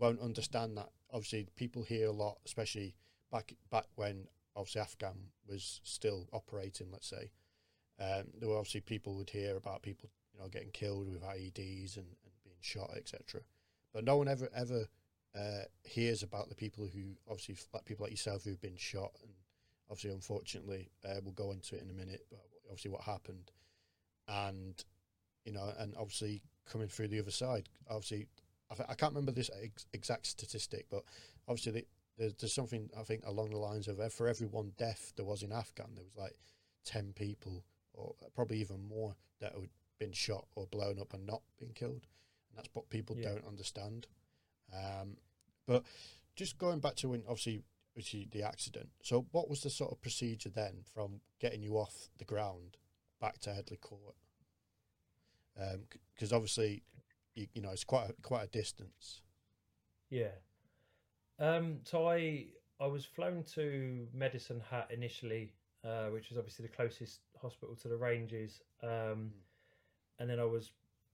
won't 0.02 0.20
understand 0.20 0.78
that. 0.78 0.90
Obviously, 1.14 1.48
people 1.56 1.84
hear 1.84 2.08
a 2.08 2.12
lot, 2.12 2.40
especially 2.46 2.96
back 3.32 3.54
back 3.70 3.86
when 3.96 4.28
obviously 4.56 4.82
Afghan 4.82 5.30
was 5.48 5.80
still 5.84 6.28
operating. 6.34 6.88
Let's 6.92 7.08
say, 7.08 7.32
um, 8.00 8.26
there 8.40 8.50
were 8.50 8.58
obviously 8.58 8.82
people 8.82 9.16
would 9.16 9.30
hear 9.30 9.56
about 9.56 9.84
people 9.84 10.10
you 10.34 10.42
know 10.42 10.50
getting 10.50 10.72
killed 10.72 11.08
with 11.08 11.22
IEDs 11.22 11.98
and, 11.98 12.08
and 12.08 12.34
being 12.44 12.58
shot, 12.62 12.92
etc. 12.98 13.42
But 13.94 14.04
no 14.04 14.18
one 14.18 14.28
ever 14.28 14.50
ever 14.56 14.88
uh, 15.38 15.64
hears 15.84 16.24
about 16.24 16.50
the 16.50 16.56
people 16.56 16.90
who 16.92 17.16
obviously 17.30 17.58
like 17.74 17.86
people 17.86 18.04
like 18.04 18.12
yourself 18.12 18.44
who've 18.44 18.60
been 18.60 18.78
shot 18.78 19.12
and 19.22 19.32
obviously 19.90 20.12
unfortunately 20.12 20.90
uh, 21.06 21.20
we'll 21.24 21.34
go 21.34 21.52
into 21.52 21.76
it 21.76 21.84
in 21.84 21.90
a 21.90 21.94
minute. 21.94 22.26
But 22.30 22.42
obviously 22.70 22.92
what 22.92 23.02
happened, 23.04 23.52
and 24.28 24.84
you 25.46 25.52
know, 25.52 25.72
and 25.78 25.94
obviously 25.98 26.42
coming 26.70 26.88
through 26.88 27.10
the 27.10 27.20
other 27.20 27.32
side, 27.32 27.70
obviously 27.90 28.28
I, 28.72 28.76
th- 28.76 28.90
I 28.90 28.94
can't 28.96 29.12
remember 29.12 29.32
this 29.34 29.50
ex- 29.62 29.86
exact 29.94 30.26
statistic, 30.28 30.86
but 30.90 31.04
obviously 31.48 31.72
the, 31.74 31.86
there's, 32.18 32.34
there's 32.36 32.54
something 32.54 32.90
I 32.98 33.04
think 33.04 33.24
along 33.26 33.50
the 33.50 33.58
lines 33.58 33.88
of 33.88 34.00
uh, 34.00 34.10
for 34.10 34.28
every 34.28 34.48
one 34.48 34.72
death 34.78 35.14
there 35.18 35.26
was 35.26 35.44
in 35.44 35.52
Afghan, 35.52 35.90
there 35.96 36.04
was 36.06 36.16
like 36.16 36.36
ten 36.86 37.14
people 37.14 37.64
or 37.94 38.16
probably 38.36 38.58
even 38.62 38.88
more 38.88 39.16
that 39.42 39.54
had 39.54 39.70
been 40.00 40.14
shot 40.14 40.46
or 40.56 40.66
blown 40.68 41.00
up 41.00 41.14
and 41.14 41.26
not 41.26 41.42
been 41.60 41.74
killed. 41.74 42.08
And 42.50 42.58
that's 42.58 42.70
what 42.74 42.90
people 42.90 43.18
Yeah. 43.18 43.30
don't 43.30 43.48
understand. 43.48 44.08
Um, 44.74 45.18
but 45.68 45.84
just 46.36 46.58
going 46.58 46.80
back 46.80 46.96
to 46.98 47.10
when 47.10 47.24
obviously, 47.28 47.62
obviously 47.96 48.28
the 48.32 48.44
accident. 48.44 48.90
So 49.04 49.26
what 49.32 49.50
was 49.50 49.62
the 49.62 49.70
sort 49.70 49.92
of 49.92 50.02
procedure 50.02 50.50
then 50.50 50.84
from 50.94 51.20
getting 51.40 51.62
you 51.62 51.76
off 51.78 52.10
the 52.18 52.26
ground 52.26 52.78
back 53.20 53.40
to 53.40 53.54
Headley 53.54 53.78
Court? 53.78 54.16
Because 56.16 56.32
obviously, 56.34 56.84
you, 57.36 57.48
you 57.54 57.62
know, 57.62 57.72
it's 57.72 57.84
quite 57.84 58.10
a, 58.10 58.13
quite 58.22 58.44
a 58.44 58.48
distance. 58.48 59.22
Yeah. 60.10 60.36
Um, 61.39 61.80
so 61.84 62.08
I 62.08 62.48
I 62.80 62.88
was 62.88 63.06
flown 63.06 63.44
to 63.56 64.08
Medicine 64.13 64.62
Hat 64.70 64.89
initially, 64.91 65.54
uh, 65.84 66.08
which 66.08 66.30
was 66.30 66.38
obviously 66.38 66.63
the 66.63 66.76
closest 66.76 67.22
hospital 67.41 67.76
to 67.76 67.88
the 67.88 67.98
ranges, 67.98 68.62
um, 68.84 69.32
and 70.20 70.30
then 70.30 70.39
I 70.39 70.46
was 70.46 70.72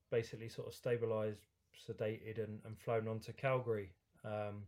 basically 0.10 0.50
sort 0.50 0.68
of 0.68 0.74
stabilised, 0.74 1.42
sedated, 1.88 2.44
and, 2.44 2.60
and 2.66 2.78
flown 2.78 3.08
on 3.08 3.20
to 3.22 3.34
Calgary. 3.34 3.92
Um, 4.26 4.64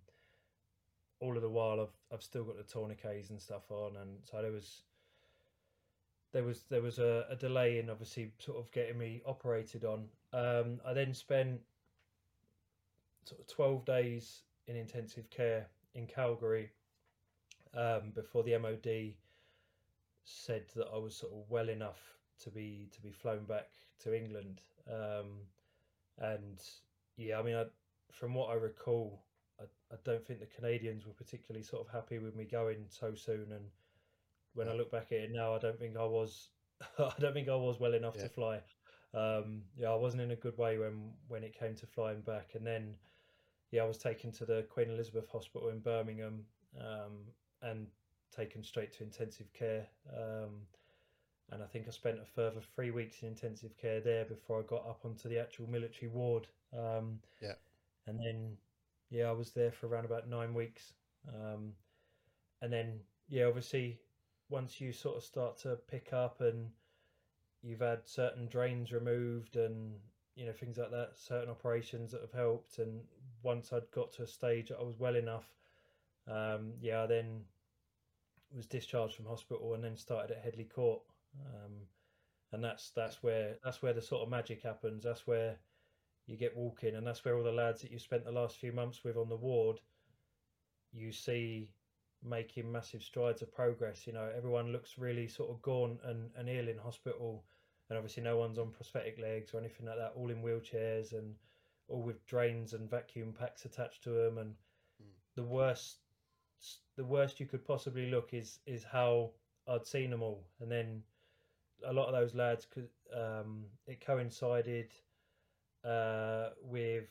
all 1.22 1.36
of 1.36 1.42
the 1.42 1.50
while, 1.50 1.82
I've 1.82 2.14
I've 2.14 2.24
still 2.24 2.44
got 2.44 2.58
the 2.58 2.64
tourniquets 2.64 3.30
and 3.30 3.42
stuff 3.42 3.70
on, 3.70 3.98
and 3.98 4.20
so 4.24 4.42
there 4.42 4.52
was 4.52 4.84
there 6.32 6.44
was 6.44 6.64
there 6.70 6.82
was 6.82 7.00
a, 7.00 7.26
a 7.30 7.36
delay 7.36 7.80
in 7.80 7.90
obviously 7.90 8.32
sort 8.40 8.58
of 8.58 8.72
getting 8.72 8.98
me 8.98 9.22
operated 9.26 9.86
on. 9.86 10.06
Um, 10.34 10.80
I 10.86 10.94
then 10.94 11.14
spent 11.14 11.60
sort 13.26 13.42
of 13.42 13.48
12 13.48 13.86
days 13.86 14.42
in 14.68 14.76
intensive 14.76 15.30
care 15.30 15.68
in 15.96 16.08
Calgary 16.08 16.72
um, 17.76 18.12
before 18.14 18.44
the 18.44 18.58
MOD 18.58 19.14
said 20.24 20.66
that 20.76 20.88
I 20.94 20.98
was 20.98 21.16
sort 21.16 21.34
of 21.34 21.50
well 21.50 21.70
enough 21.70 22.00
to 22.44 22.50
be 22.50 22.88
to 22.94 23.02
be 23.02 23.12
flown 23.12 23.46
back 23.46 23.70
to 24.04 24.16
England. 24.16 24.62
Um, 24.88 25.42
and 26.20 26.62
yeah, 27.18 27.40
I 27.40 27.44
mean, 27.44 27.56
I, 27.56 27.66
from 28.12 28.34
what 28.34 28.50
I 28.50 28.54
recall, 28.54 29.22
I, 29.60 29.64
I 29.92 29.98
don't 30.04 30.26
think 30.26 30.40
the 30.40 30.46
Canadians 30.46 31.06
were 31.06 31.14
particularly 31.14 31.64
sort 31.64 31.86
of 31.86 31.92
happy 31.92 32.20
with 32.20 32.36
me 32.36 32.46
going 32.46 32.86
so 32.90 33.14
soon. 33.16 33.48
And 33.52 33.66
when 34.54 34.68
I 34.68 34.74
look 34.74 34.92
back 34.92 35.12
at 35.12 35.20
it 35.20 35.32
now, 35.32 35.56
I 35.56 35.60
don't 35.60 35.80
think 35.80 35.96
I 35.98 36.06
was. 36.06 36.50
I 37.00 37.14
don't 37.20 37.34
think 37.34 37.50
I 37.50 37.56
was 37.56 37.80
well 37.80 37.94
enough 37.94 38.16
Yeah. 38.16 38.24
to 38.24 38.30
fly. 38.30 38.62
Um, 39.14 39.64
yeah, 39.76 39.90
I 39.92 39.96
wasn't 39.96 40.22
in 40.22 40.32
a 40.32 40.36
good 40.36 40.58
way 40.58 40.78
when 40.78 41.14
when 41.28 41.44
it 41.44 41.54
came 41.58 41.76
to 41.76 41.86
flying 41.88 42.22
back, 42.22 42.56
and 42.56 42.66
then 42.66 42.96
yeah, 43.72 43.84
I 43.84 43.86
was 43.86 43.98
taken 43.98 44.32
to 44.34 44.46
the 44.46 44.66
Queen 44.70 44.90
Elizabeth 44.90 45.28
Hospital 45.30 45.70
in 45.70 45.80
Birmingham 45.80 46.46
um, 46.80 47.26
and 47.62 47.88
taken 48.32 48.64
straight 48.64 48.92
to 48.94 49.04
intensive 49.04 49.52
care. 49.54 49.88
Um, 50.16 50.62
and 51.52 51.64
I 51.64 51.66
think 51.66 51.88
I 51.88 51.92
spent 51.92 52.20
a 52.20 52.26
further 52.26 52.62
three 52.62 52.92
weeks 52.92 53.22
in 53.24 53.30
intensive 53.30 53.76
care 53.78 54.02
there 54.02 54.26
before 54.26 54.60
I 54.60 54.64
got 54.64 54.88
up 54.88 55.02
onto 55.04 55.30
the 55.30 55.40
actual 55.40 55.68
military 55.68 56.12
ward. 56.12 56.48
Um, 56.74 57.20
Yeah. 57.42 57.54
And 58.06 58.20
then, 58.20 58.58
yeah, 59.10 59.30
I 59.30 59.32
was 59.32 59.52
there 59.52 59.72
for 59.72 59.88
around 59.88 60.06
about 60.06 60.28
nine 60.28 60.54
weeks. 60.54 60.94
Um, 61.28 61.74
and 62.62 62.72
then, 62.72 63.00
yeah, 63.28 63.46
obviously, 63.46 64.00
once 64.50 64.82
you 64.82 64.92
sort 64.92 65.18
of 65.18 65.24
start 65.24 65.58
to 65.58 65.78
pick 65.90 66.14
up 66.14 66.42
and 66.42 66.70
you've 67.62 67.82
had 67.82 68.00
certain 68.06 68.48
drains 68.48 68.92
removed 68.92 69.56
and 69.56 69.94
you 70.36 70.46
know 70.46 70.54
things 70.54 70.78
like 70.78 70.92
that 70.92 71.12
certain 71.16 71.50
operations 71.50 72.12
that 72.12 72.22
have 72.22 72.32
helped 72.32 72.80
and 72.80 73.02
once 73.44 73.74
i'd 73.74 73.92
got 73.92 74.12
to 74.12 74.24
a 74.24 74.28
stage 74.28 74.70
that 74.70 74.80
i 74.80 74.84
was 74.84 74.98
well 74.98 75.16
enough 75.16 75.54
um, 76.28 76.72
yeah 76.82 77.04
i 77.04 77.06
then 77.06 77.42
was 78.56 78.66
discharged 78.66 79.16
from 79.16 79.26
hospital 79.26 79.74
and 79.74 79.84
then 79.84 79.96
started 79.96 80.32
at 80.32 80.44
headley 80.44 80.64
court. 80.64 81.02
Um, 81.46 81.74
and 82.52 82.64
that's 82.64 82.90
that's 82.92 83.22
where 83.22 83.56
that's 83.64 83.82
where 83.82 83.94
the 83.94 84.02
sort 84.02 84.24
of 84.24 84.30
magic 84.30 84.64
happens. 84.64 85.04
That's 85.04 85.28
where 85.28 85.58
you 86.26 86.38
get 86.38 86.56
walking 86.56 86.96
and 86.96 87.06
that's 87.06 87.26
where 87.26 87.36
all 87.36 87.44
the 87.44 87.52
lads 87.52 87.82
that 87.82 87.92
you 87.92 88.00
spent 88.00 88.24
the 88.24 88.32
last 88.32 88.58
few 88.58 88.72
months 88.72 89.04
with 89.04 89.18
on 89.18 89.30
the 89.30 89.36
ward 89.36 89.80
you 90.94 91.12
see 91.12 91.68
making 92.24 92.72
massive 92.72 93.02
strides 93.02 93.42
of 93.42 93.54
progress 93.54 94.06
you 94.06 94.14
know 94.14 94.30
everyone 94.36 94.72
looks 94.72 94.98
really 94.98 95.28
sort 95.28 95.50
of 95.50 95.62
gaunt 95.62 96.00
and, 96.04 96.30
and 96.38 96.50
ill 96.50 96.68
in 96.68 96.78
hospital 96.78 97.46
and 97.90 97.98
obviously 97.98 98.22
no 98.24 98.38
one's 98.38 98.60
on 98.60 98.72
prosthetic 98.72 99.18
legs 99.20 99.54
or 99.54 99.60
anything 99.60 99.86
like 99.86 99.98
that 99.98 100.14
all 100.16 100.30
in 100.30 100.42
wheelchairs 100.42 101.14
and 101.14 101.36
all 101.88 102.02
with 102.04 102.26
drains 102.26 102.74
and 102.74 102.90
vacuum 102.90 103.34
packs 103.38 103.66
attached 103.66 104.04
to 104.04 104.10
them 104.12 104.38
and 104.38 104.56
Mm. 105.02 105.06
the 105.36 105.44
worst 105.44 106.00
the 106.98 107.06
worst 107.06 107.40
you 107.40 107.46
could 107.46 107.64
possibly 107.64 108.12
look 108.12 108.34
is 108.34 108.60
is 108.66 108.84
how 108.84 109.32
I'd 109.68 109.86
seen 109.88 110.10
them 110.10 110.22
all 110.22 110.46
and 110.60 110.70
then 110.70 111.04
a 111.86 111.94
lot 111.94 112.08
of 112.08 112.14
those 112.14 112.36
lads 112.36 112.66
could 112.66 112.90
um 113.16 113.66
it 113.88 114.02
coincided 114.06 114.92
uh 115.86 116.50
with 116.62 117.08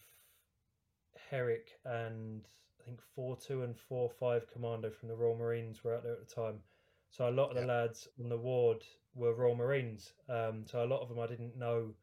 Herrick 1.31 1.79
and 1.85 2.47
think 2.89 3.03
four 3.15 3.37
two 3.37 3.63
and 3.63 3.77
four 3.77 4.11
five 4.11 4.47
commando 4.53 4.91
from 4.91 5.09
the 5.09 5.17
Royal 5.17 5.37
Marines 5.37 5.85
were 5.85 5.95
out 5.95 6.03
there 6.03 6.15
at 6.15 6.27
the 6.29 6.35
time. 6.35 6.63
So 7.11 7.29
a 7.29 7.31
lot 7.31 7.51
of 7.51 7.57
the 7.57 7.63
Yeah. 7.63 7.67
lads 7.67 8.09
on 8.21 8.29
the 8.29 8.39
ward 8.39 8.85
were 9.15 9.35
Royal 9.35 9.57
Marines. 9.57 10.15
Um, 10.29 10.67
so 10.67 10.85
a 10.85 10.87
lot 10.87 11.03
of 11.03 11.09
them 11.09 11.21
I 11.21 11.27
didn't 11.27 11.57
know 11.57 11.95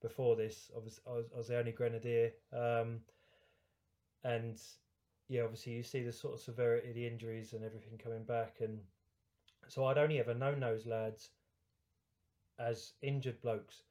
before 0.00 0.36
this. 0.36 0.70
I 0.74 0.78
was 0.78 1.00
I 1.06 1.12
was, 1.12 1.26
I 1.34 1.38
was 1.38 1.48
the 1.48 1.58
only 1.58 1.72
grenadier, 1.72 2.32
um, 2.52 3.04
and 4.24 4.60
yeah, 5.28 5.42
obviously 5.42 5.72
you 5.74 5.82
see 5.82 6.02
the 6.02 6.12
sort 6.12 6.34
of 6.34 6.40
severity 6.40 6.88
of 6.90 6.94
the 6.94 7.06
injuries 7.06 7.52
and 7.52 7.64
everything 7.64 7.98
coming 7.98 8.24
back, 8.24 8.60
and 8.60 8.86
So 9.68 9.84
I'd 9.86 9.98
only 9.98 10.18
ever 10.20 10.34
known 10.34 10.60
those 10.60 10.86
lads 10.86 11.30
as 12.58 12.94
injured 13.02 13.40
blokes. 13.40 13.84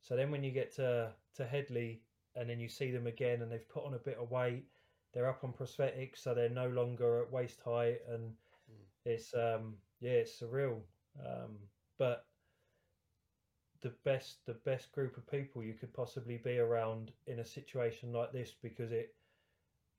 So 0.00 0.16
then 0.16 0.30
when 0.30 0.42
you 0.44 0.50
get 0.50 0.72
to 0.76 1.14
to 1.34 1.46
Headley 1.46 2.02
and 2.34 2.48
then 2.48 2.60
you 2.60 2.68
see 2.68 2.90
them 2.90 3.06
again 3.06 3.42
and 3.42 3.52
they've 3.52 3.68
put 3.68 3.84
on 3.84 3.94
a 3.94 3.98
bit 3.98 4.18
of 4.18 4.30
weight, 4.30 4.66
they're 5.12 5.28
up 5.28 5.44
on 5.44 5.52
prosthetics, 5.52 6.18
so 6.18 6.34
they're 6.34 6.48
no 6.48 6.68
longer 6.68 7.22
at 7.22 7.32
waist 7.32 7.60
height, 7.64 7.98
and 8.08 8.30
mm. 8.70 8.84
it's 9.04 9.34
um 9.34 9.74
yeah, 10.00 10.12
it's 10.12 10.40
surreal. 10.40 10.80
Um, 11.20 11.58
but 11.98 12.26
the 13.82 13.92
best 14.04 14.38
the 14.46 14.54
best 14.64 14.92
group 14.92 15.16
of 15.16 15.30
people 15.30 15.62
you 15.62 15.74
could 15.74 15.92
possibly 15.92 16.38
be 16.38 16.58
around 16.58 17.10
in 17.26 17.40
a 17.40 17.44
situation 17.44 18.12
like 18.12 18.32
this 18.32 18.54
because 18.62 18.92
it 18.92 19.14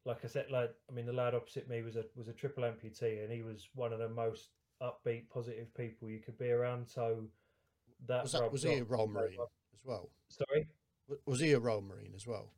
like 0.05 0.19
I 0.23 0.27
said 0.27 0.45
like 0.49 0.73
I 0.89 0.93
mean 0.93 1.05
the 1.05 1.13
lad 1.13 1.35
opposite 1.35 1.69
me 1.69 1.81
was 1.81 1.97
a 1.97 2.05
was 2.15 2.29
a 2.29 2.33
triple 2.33 2.63
amputee 2.63 3.23
and 3.23 3.31
he 3.31 3.43
was 3.43 3.67
one 3.75 3.93
of 3.93 3.99
the 3.99 4.09
most 4.09 4.49
upbeat 4.81 5.29
positive 5.29 5.73
people 5.75 6.09
you 6.09 6.19
could 6.19 6.37
be 6.37 6.49
around 6.49 6.87
so 6.87 7.23
that 8.07 8.23
was, 8.23 8.31
that, 8.31 8.51
was 8.51 8.63
he 8.63 8.75
a 8.75 8.83
Royal 8.83 9.07
Marine 9.07 9.37
as 9.73 9.79
well? 9.85 10.09
Sorry? 10.27 10.67
Was 11.25 11.39
he 11.39 11.51
a 11.53 11.59
Royal 11.59 11.81
Marine 11.81 12.13
as 12.15 12.25
well? 12.25 12.51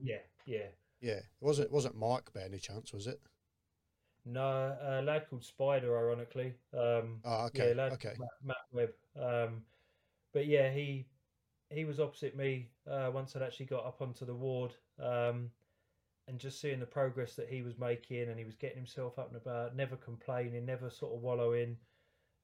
Yeah 0.00 0.22
yeah 0.46 0.66
yeah 1.00 1.12
it 1.12 1.24
wasn't 1.40 1.66
it 1.66 1.72
wasn't 1.72 1.96
Mark 1.96 2.32
by 2.32 2.42
any 2.42 2.58
chance 2.58 2.92
was 2.92 3.06
it? 3.06 3.20
No 4.24 4.76
a 4.82 5.02
lad 5.02 5.28
called 5.28 5.44
Spider 5.44 5.96
ironically. 5.96 6.54
Um 6.74 7.20
oh 7.24 7.46
okay 7.46 7.74
yeah, 7.76 7.84
okay. 7.84 8.14
Matt, 8.18 8.28
Matt 8.44 8.56
Webb. 8.72 8.90
Um 9.20 9.62
but 10.32 10.46
yeah, 10.46 10.70
he 10.70 11.06
he 11.70 11.84
was 11.84 12.00
opposite 12.00 12.36
me 12.36 12.70
uh, 12.90 13.10
once 13.12 13.36
I'd 13.36 13.42
actually 13.42 13.66
got 13.66 13.86
up 13.86 14.00
onto 14.00 14.24
the 14.24 14.34
ward, 14.34 14.74
um, 15.02 15.50
and 16.26 16.38
just 16.38 16.60
seeing 16.60 16.80
the 16.80 16.86
progress 16.86 17.34
that 17.36 17.48
he 17.48 17.62
was 17.62 17.78
making, 17.78 18.28
and 18.28 18.38
he 18.38 18.44
was 18.44 18.54
getting 18.54 18.76
himself 18.76 19.18
up 19.18 19.28
and 19.28 19.36
about, 19.36 19.76
never 19.76 19.96
complaining, 19.96 20.64
never 20.64 20.90
sort 20.90 21.14
of 21.14 21.20
wallowing. 21.20 21.76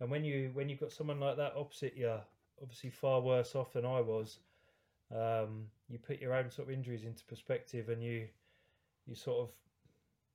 And 0.00 0.10
when 0.10 0.24
you 0.24 0.50
when 0.54 0.68
you've 0.68 0.80
got 0.80 0.92
someone 0.92 1.20
like 1.20 1.36
that 1.36 1.54
opposite 1.56 1.96
you, 1.96 2.14
obviously 2.60 2.90
far 2.90 3.20
worse 3.20 3.54
off 3.54 3.72
than 3.72 3.86
I 3.86 4.00
was, 4.00 4.38
um, 5.14 5.66
you 5.88 5.98
put 5.98 6.20
your 6.20 6.34
own 6.34 6.50
sort 6.50 6.68
of 6.68 6.74
injuries 6.74 7.04
into 7.04 7.24
perspective, 7.24 7.88
and 7.88 8.02
you 8.02 8.26
you 9.06 9.14
sort 9.14 9.40
of 9.40 9.50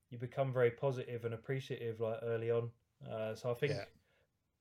you 0.09 0.17
become 0.17 0.51
very 0.51 0.71
positive 0.71 1.25
and 1.25 1.33
appreciative 1.33 1.99
like 1.99 2.19
early 2.23 2.51
on. 2.51 2.69
Uh, 3.09 3.35
so 3.35 3.51
I 3.51 3.53
think 3.53 3.73
yeah. 3.73 3.85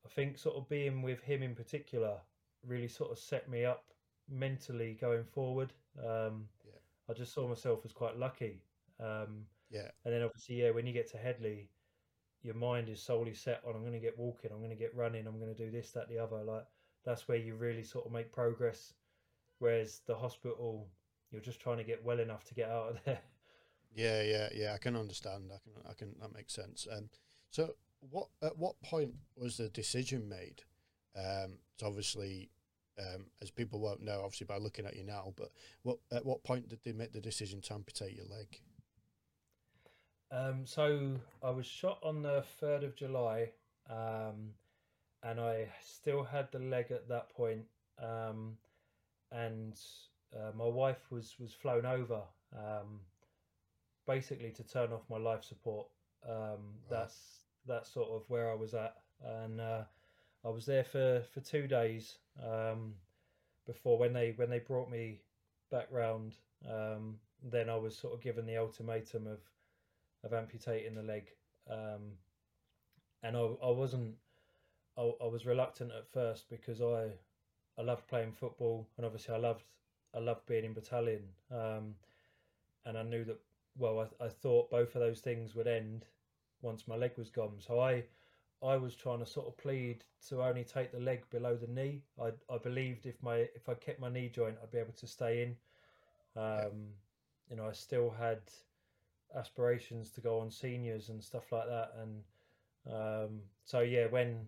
I 0.05 0.09
think 0.09 0.37
sort 0.37 0.55
of 0.55 0.69
being 0.69 1.01
with 1.01 1.21
him 1.21 1.43
in 1.43 1.55
particular 1.55 2.17
really 2.65 2.87
sort 2.87 3.11
of 3.11 3.17
set 3.17 3.49
me 3.49 3.65
up 3.65 3.85
mentally 4.29 4.97
going 4.99 5.23
forward. 5.23 5.73
Um, 5.99 6.45
yeah. 6.65 6.79
I 7.09 7.13
just 7.13 7.33
saw 7.33 7.47
myself 7.47 7.81
as 7.85 7.91
quite 7.91 8.17
lucky. 8.17 8.61
Um, 8.99 9.45
yeah. 9.69 9.89
And 10.05 10.13
then 10.13 10.21
obviously, 10.23 10.61
yeah, 10.61 10.71
when 10.71 10.85
you 10.85 10.93
get 10.93 11.09
to 11.11 11.17
Headley, 11.17 11.69
your 12.41 12.55
mind 12.55 12.89
is 12.89 13.01
solely 13.01 13.33
set 13.33 13.61
on 13.67 13.75
I'm 13.75 13.81
going 13.81 13.93
to 13.93 13.99
get 13.99 14.17
walking, 14.17 14.51
I'm 14.51 14.59
going 14.59 14.69
to 14.69 14.75
get 14.75 14.95
running, 14.95 15.27
I'm 15.27 15.39
going 15.39 15.53
to 15.53 15.65
do 15.65 15.71
this, 15.71 15.91
that, 15.91 16.09
the 16.09 16.19
other. 16.19 16.43
Like 16.43 16.65
that's 17.05 17.27
where 17.27 17.37
you 17.37 17.55
really 17.55 17.83
sort 17.83 18.05
of 18.05 18.11
make 18.11 18.31
progress. 18.31 18.93
Whereas 19.59 20.01
the 20.07 20.15
hospital, 20.15 20.87
you're 21.31 21.41
just 21.41 21.59
trying 21.59 21.77
to 21.77 21.83
get 21.83 22.03
well 22.03 22.19
enough 22.19 22.45
to 22.45 22.53
get 22.53 22.69
out 22.69 22.91
of 22.91 22.97
there. 23.05 23.19
Yeah, 23.93 24.21
yeah, 24.21 24.49
yeah. 24.53 24.73
I 24.73 24.77
can 24.77 24.95
understand. 24.95 25.51
I 25.53 25.57
can, 25.63 25.89
I 25.89 25.93
can. 25.93 26.15
That 26.21 26.33
makes 26.33 26.53
sense. 26.53 26.87
Um, 26.91 27.09
so, 27.49 27.75
what 28.09 28.27
at 28.41 28.57
what 28.57 28.79
point 28.81 29.13
was 29.35 29.57
the 29.57 29.69
decision 29.69 30.29
made 30.29 30.63
um, 31.15 31.57
it's 31.73 31.83
obviously, 31.83 32.49
um, 32.99 33.25
as 33.41 33.51
people 33.51 33.79
won't 33.79 34.01
know, 34.01 34.21
obviously 34.23 34.45
by 34.45 34.57
looking 34.57 34.85
at 34.85 34.95
you 34.95 35.03
now, 35.03 35.33
but 35.35 35.49
what 35.83 35.97
at 36.11 36.25
what 36.25 36.43
point 36.43 36.69
did 36.69 36.79
they 36.83 36.91
make 36.91 37.13
the 37.13 37.21
decision 37.21 37.61
to 37.61 37.73
amputate 37.73 38.15
your 38.15 38.25
leg? 38.25 38.61
Um, 40.31 40.65
so 40.65 41.15
I 41.41 41.49
was 41.49 41.65
shot 41.65 41.99
on 42.03 42.21
the 42.21 42.43
third 42.59 42.83
of 42.83 42.95
July, 42.95 43.49
um, 43.89 44.51
and 45.23 45.39
I 45.39 45.67
still 45.83 46.23
had 46.23 46.51
the 46.51 46.59
leg 46.59 46.91
at 46.91 47.07
that 47.09 47.29
point. 47.33 47.65
Um, 48.01 48.57
and 49.31 49.77
uh, 50.35 50.51
my 50.55 50.65
wife 50.65 51.09
was 51.09 51.35
was 51.39 51.53
flown 51.53 51.85
over, 51.85 52.21
um, 52.55 52.99
basically 54.09 54.49
to 54.49 54.63
turn 54.63 54.91
off 54.91 55.03
my 55.09 55.17
life 55.17 55.43
support. 55.43 55.85
Um, 56.27 56.33
right. 56.35 56.57
That's 56.89 57.17
that's 57.67 57.93
sort 57.93 58.09
of 58.09 58.23
where 58.27 58.51
I 58.51 58.55
was 58.55 58.73
at, 58.73 58.95
and 59.23 59.61
uh, 59.61 59.83
I 60.43 60.49
was 60.49 60.65
there 60.65 60.83
for, 60.83 61.21
for 61.33 61.41
two 61.41 61.67
days 61.67 62.17
um, 62.43 62.93
before 63.67 63.97
when 63.97 64.11
they 64.13 64.33
when 64.35 64.49
they 64.49 64.59
brought 64.59 64.89
me 64.89 65.21
back 65.71 65.87
round. 65.91 66.35
Um, 66.67 67.19
then 67.51 67.69
I 67.69 67.75
was 67.75 67.95
sort 67.95 68.13
of 68.13 68.21
given 68.21 68.45
the 68.45 68.57
ultimatum 68.57 69.27
of 69.27 69.39
of 70.23 70.33
amputating 70.33 70.95
the 70.95 71.03
leg, 71.03 71.27
um, 71.69 72.17
and 73.23 73.37
I, 73.37 73.41
I 73.63 73.69
wasn't. 73.69 74.15
I, 74.97 75.11
I 75.23 75.27
was 75.27 75.45
reluctant 75.45 75.91
at 75.91 76.07
first 76.07 76.49
because 76.49 76.81
I 76.81 77.09
I 77.77 77.83
loved 77.83 78.07
playing 78.07 78.33
football 78.33 78.87
and 78.97 79.05
obviously 79.05 79.35
I 79.35 79.37
loved 79.37 79.63
I 80.15 80.19
loved 80.19 80.45
being 80.47 80.65
in 80.65 80.73
battalion, 80.73 81.23
um, 81.51 81.93
and 82.85 82.97
I 82.97 83.03
knew 83.03 83.23
that 83.25 83.39
well 83.77 83.99
I, 84.21 84.25
I 84.25 84.29
thought 84.29 84.69
both 84.71 84.95
of 84.95 85.01
those 85.01 85.19
things 85.19 85.55
would 85.55 85.67
end 85.67 86.05
once 86.61 86.87
my 86.87 86.95
leg 86.95 87.11
was 87.17 87.29
gone. 87.29 87.55
So 87.59 87.79
I 87.79 88.03
I 88.61 88.75
was 88.75 88.95
trying 88.95 89.19
to 89.19 89.25
sort 89.25 89.47
of 89.47 89.57
plead 89.57 90.03
to 90.27 90.43
only 90.43 90.65
take 90.65 90.91
the 90.91 90.99
leg 90.99 91.23
below 91.29 91.55
the 91.55 91.67
knee. 91.67 92.03
I 92.21 92.31
I 92.53 92.57
believed 92.57 93.05
if 93.05 93.21
my 93.23 93.47
if 93.55 93.69
I 93.69 93.73
kept 93.75 93.99
my 93.99 94.09
knee 94.09 94.29
joint, 94.29 94.57
I'd 94.61 94.71
be 94.71 94.79
able 94.79 94.93
to 94.93 95.07
stay 95.07 95.43
in. 95.43 95.55
Um, 96.35 96.89
you 97.49 97.55
know, 97.55 97.67
I 97.67 97.71
still 97.71 98.09
had 98.09 98.41
aspirations 99.35 100.11
to 100.11 100.21
go 100.21 100.39
on 100.39 100.51
seniors 100.51 101.09
and 101.09 101.23
stuff 101.23 101.51
like 101.51 101.67
that, 101.67 101.93
and 101.97 102.23
um, 102.93 103.39
so 103.63 103.79
yeah, 103.79 104.07
when 104.07 104.47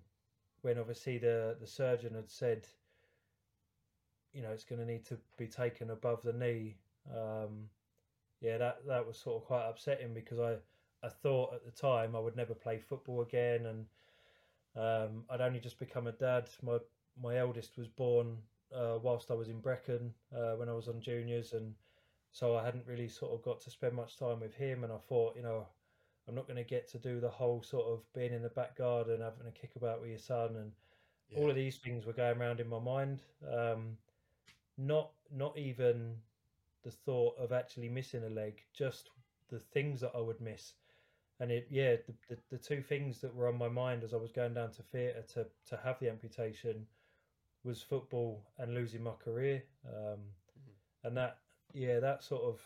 when 0.62 0.78
obviously 0.78 1.18
the 1.18 1.56
the 1.60 1.68
surgeon 1.68 2.16
had 2.16 2.30
said, 2.30 2.68
you 4.34 4.42
know, 4.42 4.50
it's 4.52 4.64
going 4.64 4.80
to 4.80 4.86
need 4.86 5.06
to 5.06 5.18
be 5.38 5.48
taken 5.48 5.90
above 5.90 6.22
the 6.22 6.34
knee. 6.34 6.78
Um, 7.10 7.70
yeah, 8.42 8.58
that 8.58 8.80
that 8.88 9.06
was 9.06 9.18
sort 9.18 9.42
of 9.42 9.48
quite 9.48 9.68
upsetting 9.70 10.14
because 10.14 10.40
I 10.40 10.56
I 11.04 11.10
thought 11.10 11.54
at 11.54 11.66
the 11.66 11.72
time 11.72 12.16
I 12.16 12.20
would 12.20 12.36
never 12.36 12.54
play 12.54 12.80
football 12.80 13.22
again, 13.22 13.66
and 13.68 13.86
um, 14.76 15.24
I'd 15.30 15.42
only 15.42 15.60
just 15.60 15.80
become 15.80 16.08
a 16.08 16.12
dad. 16.12 16.50
My 16.62 16.80
my 17.22 17.38
eldest 17.38 17.78
was 17.78 17.88
born 17.88 18.38
uh, 18.76 18.98
whilst 19.02 19.32
I 19.32 19.36
was 19.36 19.50
in 19.50 19.60
Brecon 19.60 20.14
uh, 20.36 20.54
when 20.56 20.70
I 20.70 20.74
was 20.74 20.88
on 20.88 21.02
juniors, 21.02 21.54
and 21.54 21.74
so 22.32 22.56
I 22.56 22.64
hadn't 22.66 22.86
really 22.88 23.08
sort 23.08 23.32
of 23.32 23.44
got 23.44 23.62
to 23.62 23.70
spend 23.70 23.94
much 23.94 24.18
time 24.18 24.40
with 24.40 24.56
him. 24.56 24.84
And 24.84 24.92
I 24.92 24.98
thought, 24.98 25.36
you 25.36 25.44
know, 25.44 25.68
I'm 26.28 26.36
not 26.36 26.48
going 26.48 26.58
to 26.58 26.64
get 26.64 26.90
to 26.92 26.98
do 26.98 27.20
the 27.20 27.30
whole 27.30 27.62
sort 27.62 27.86
of 27.88 28.02
being 28.14 28.34
in 28.34 28.42
the 28.42 28.50
back 28.50 28.78
garden, 28.78 29.22
having 29.22 29.48
a 29.48 29.52
kick 29.52 29.72
about 29.76 30.02
with 30.02 30.10
your 30.10 30.20
son, 30.20 30.56
and 30.56 30.72
yeah. 31.30 31.40
all 31.40 31.50
of 31.50 31.56
these 31.56 31.78
things 31.78 32.06
were 32.06 32.14
going 32.14 32.40
around 32.40 32.60
in 32.60 32.68
my 32.68 32.80
mind. 32.80 33.22
Um, 33.52 33.98
not 34.78 35.12
not 35.32 35.58
even 35.58 36.16
the 36.84 36.92
thought 36.92 37.36
of 37.38 37.52
actually 37.52 37.90
missing 37.90 38.24
a 38.24 38.30
leg, 38.30 38.62
just 38.74 39.10
the 39.50 39.60
things 39.60 40.02
that 40.02 40.12
I 40.16 40.20
would 40.20 40.42
miss. 40.42 40.74
And 41.40 41.52
it 41.52 41.68
yeah 41.70 41.96
the, 42.08 42.14
the, 42.36 42.38
the 42.52 42.58
two 42.58 42.82
things 42.82 43.20
that 43.22 43.34
were 43.34 43.48
on 43.48 43.58
my 43.58 43.68
mind 43.68 44.04
as 44.04 44.14
I 44.14 44.18
was 44.18 44.32
going 44.32 44.54
down 44.54 44.72
to 44.72 44.84
theatre 44.84 45.24
to 45.34 45.48
to 45.70 45.80
have 45.84 46.00
the 46.00 46.10
amputation 46.10 46.86
was 47.64 47.82
football 47.82 48.44
and 48.58 48.74
losing 48.74 49.04
my 49.04 49.14
career. 49.24 49.64
Um, 49.88 50.20
mm-hmm. 50.20 51.08
and 51.08 51.18
that 51.18 51.38
yeah 51.74 52.00
that 52.00 52.24
sort 52.24 52.44
of 52.44 52.62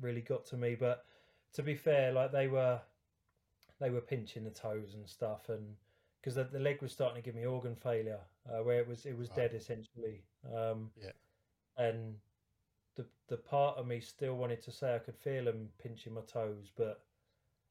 really 0.00 0.22
got 0.22 0.46
to 0.46 0.56
me. 0.56 0.74
But 0.74 1.04
to 1.54 1.62
be 1.62 1.74
fair 1.74 2.12
like 2.12 2.32
they 2.32 2.48
were 2.48 2.80
they 3.80 3.90
were 3.90 4.00
pinching 4.00 4.44
the 4.44 4.50
toes 4.50 4.94
and 4.94 5.08
stuff 5.08 5.48
and 5.48 5.76
because 6.20 6.36
the, 6.36 6.44
the, 6.44 6.58
leg 6.58 6.80
was 6.80 6.90
starting 6.90 7.22
to 7.22 7.24
give 7.24 7.34
me 7.34 7.44
organ 7.44 7.74
failure 7.74 8.20
uh, 8.48 8.62
where 8.62 8.78
it 8.78 8.88
was 8.88 9.04
it 9.04 9.16
was 9.16 9.28
dead 9.28 9.52
essentially. 9.54 10.22
Um, 10.46 10.90
yeah. 11.00 11.10
and 11.76 12.14
the 12.96 13.04
the 13.28 13.36
part 13.36 13.76
of 13.76 13.86
me 13.86 14.00
still 14.00 14.34
wanted 14.34 14.62
to 14.62 14.72
say 14.72 14.94
I 14.94 14.98
could 14.98 15.16
feel 15.16 15.44
them 15.44 15.68
pinching 15.82 16.14
my 16.14 16.20
toes 16.22 16.70
but 16.76 17.04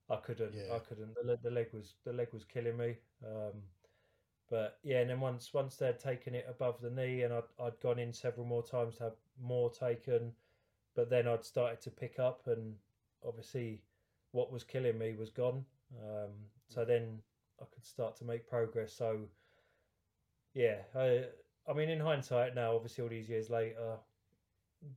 I 0.10 0.18
couldn't. 0.18 0.54
Yeah. 0.54 0.76
I 0.76 0.80
couldn't. 0.80 1.16
The, 1.16 1.38
the 1.42 1.52
leg 1.52 1.68
was 1.74 1.96
the 2.06 2.14
leg 2.14 2.28
was 2.34 2.44
killing 2.44 2.78
me. 2.78 2.96
Um, 3.26 3.54
but 4.50 4.78
yeah, 4.84 5.00
and 5.00 5.10
then 5.10 5.20
once 5.20 5.54
once 5.54 5.78
they'd 5.78 6.00
taken 6.00 6.36
it 6.36 6.46
above 6.50 6.82
the 6.82 6.90
knee, 6.90 7.24
and 7.24 7.34
I'd 7.34 7.44
I'd 7.60 7.80
gone 7.82 8.00
in 8.00 8.14
several 8.14 8.46
more 8.46 8.64
times 8.64 8.98
to 8.98 9.04
have 9.04 9.16
more 9.42 9.70
taken, 9.72 10.32
but 10.96 11.10
then 11.10 11.28
I'd 11.28 11.46
started 11.46 11.82
to 11.82 11.90
pick 11.90 12.20
up, 12.20 12.48
and 12.48 12.76
obviously, 13.26 13.82
what 14.32 14.52
was 14.52 14.64
killing 14.64 14.98
me 14.98 15.16
was 15.18 15.32
gone. 15.32 15.66
Um, 16.02 16.32
so 16.68 16.82
mm. 16.82 16.88
then 16.88 17.20
I 17.62 17.66
could 17.74 17.86
start 17.86 18.16
to 18.18 18.26
make 18.26 18.48
progress. 18.48 18.94
So 18.94 19.22
yeah, 20.54 20.80
I 20.96 21.26
I 21.68 21.74
mean, 21.74 21.90
in 21.90 22.00
hindsight 22.00 22.56
now, 22.56 22.76
obviously 22.76 23.04
all 23.04 23.10
these 23.10 23.30
years 23.30 23.50
later, 23.50 23.98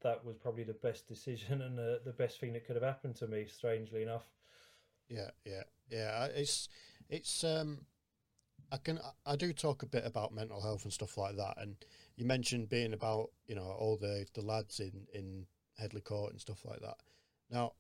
that 0.03 0.25
was 0.25 0.37
probably 0.37 0.65
the 0.65 0.75
best 0.75 1.07
decision 1.09 1.63
and 1.63 1.77
the, 1.77 2.01
the 2.05 2.13
best 2.13 2.41
thing 2.41 2.53
that 2.53 2.67
could 2.67 2.77
have 2.77 2.85
happened 2.85 3.17
to 3.17 3.27
me. 3.27 3.47
Strangely 3.47 4.03
enough. 4.03 4.27
Yeah, 5.09 5.31
yeah, 5.45 5.63
yeah. 5.91 6.27
It's 6.27 6.69
it's 7.09 7.45
um, 7.45 7.83
I 8.73 8.79
can 8.79 8.99
I 9.25 9.37
do 9.37 9.53
talk 9.53 9.83
a 9.83 9.87
bit 9.87 10.05
about 10.05 10.35
mental 10.35 10.61
health 10.61 10.85
and 10.85 10.93
stuff 10.93 11.17
like 11.17 11.37
that, 11.37 11.55
and 11.59 11.77
you 12.17 12.25
mentioned 12.25 12.69
being 12.69 12.93
about 12.93 13.31
you 13.47 13.55
know 13.55 13.63
all 13.79 13.97
the 13.97 14.27
the 14.35 14.43
lads 14.43 14.81
in 14.81 15.07
in 15.15 15.47
Headley 15.79 16.01
Court 16.01 16.33
and 16.33 16.41
stuff 16.41 16.65
like 16.65 16.81
that. 16.81 16.97
Now, 17.51 17.73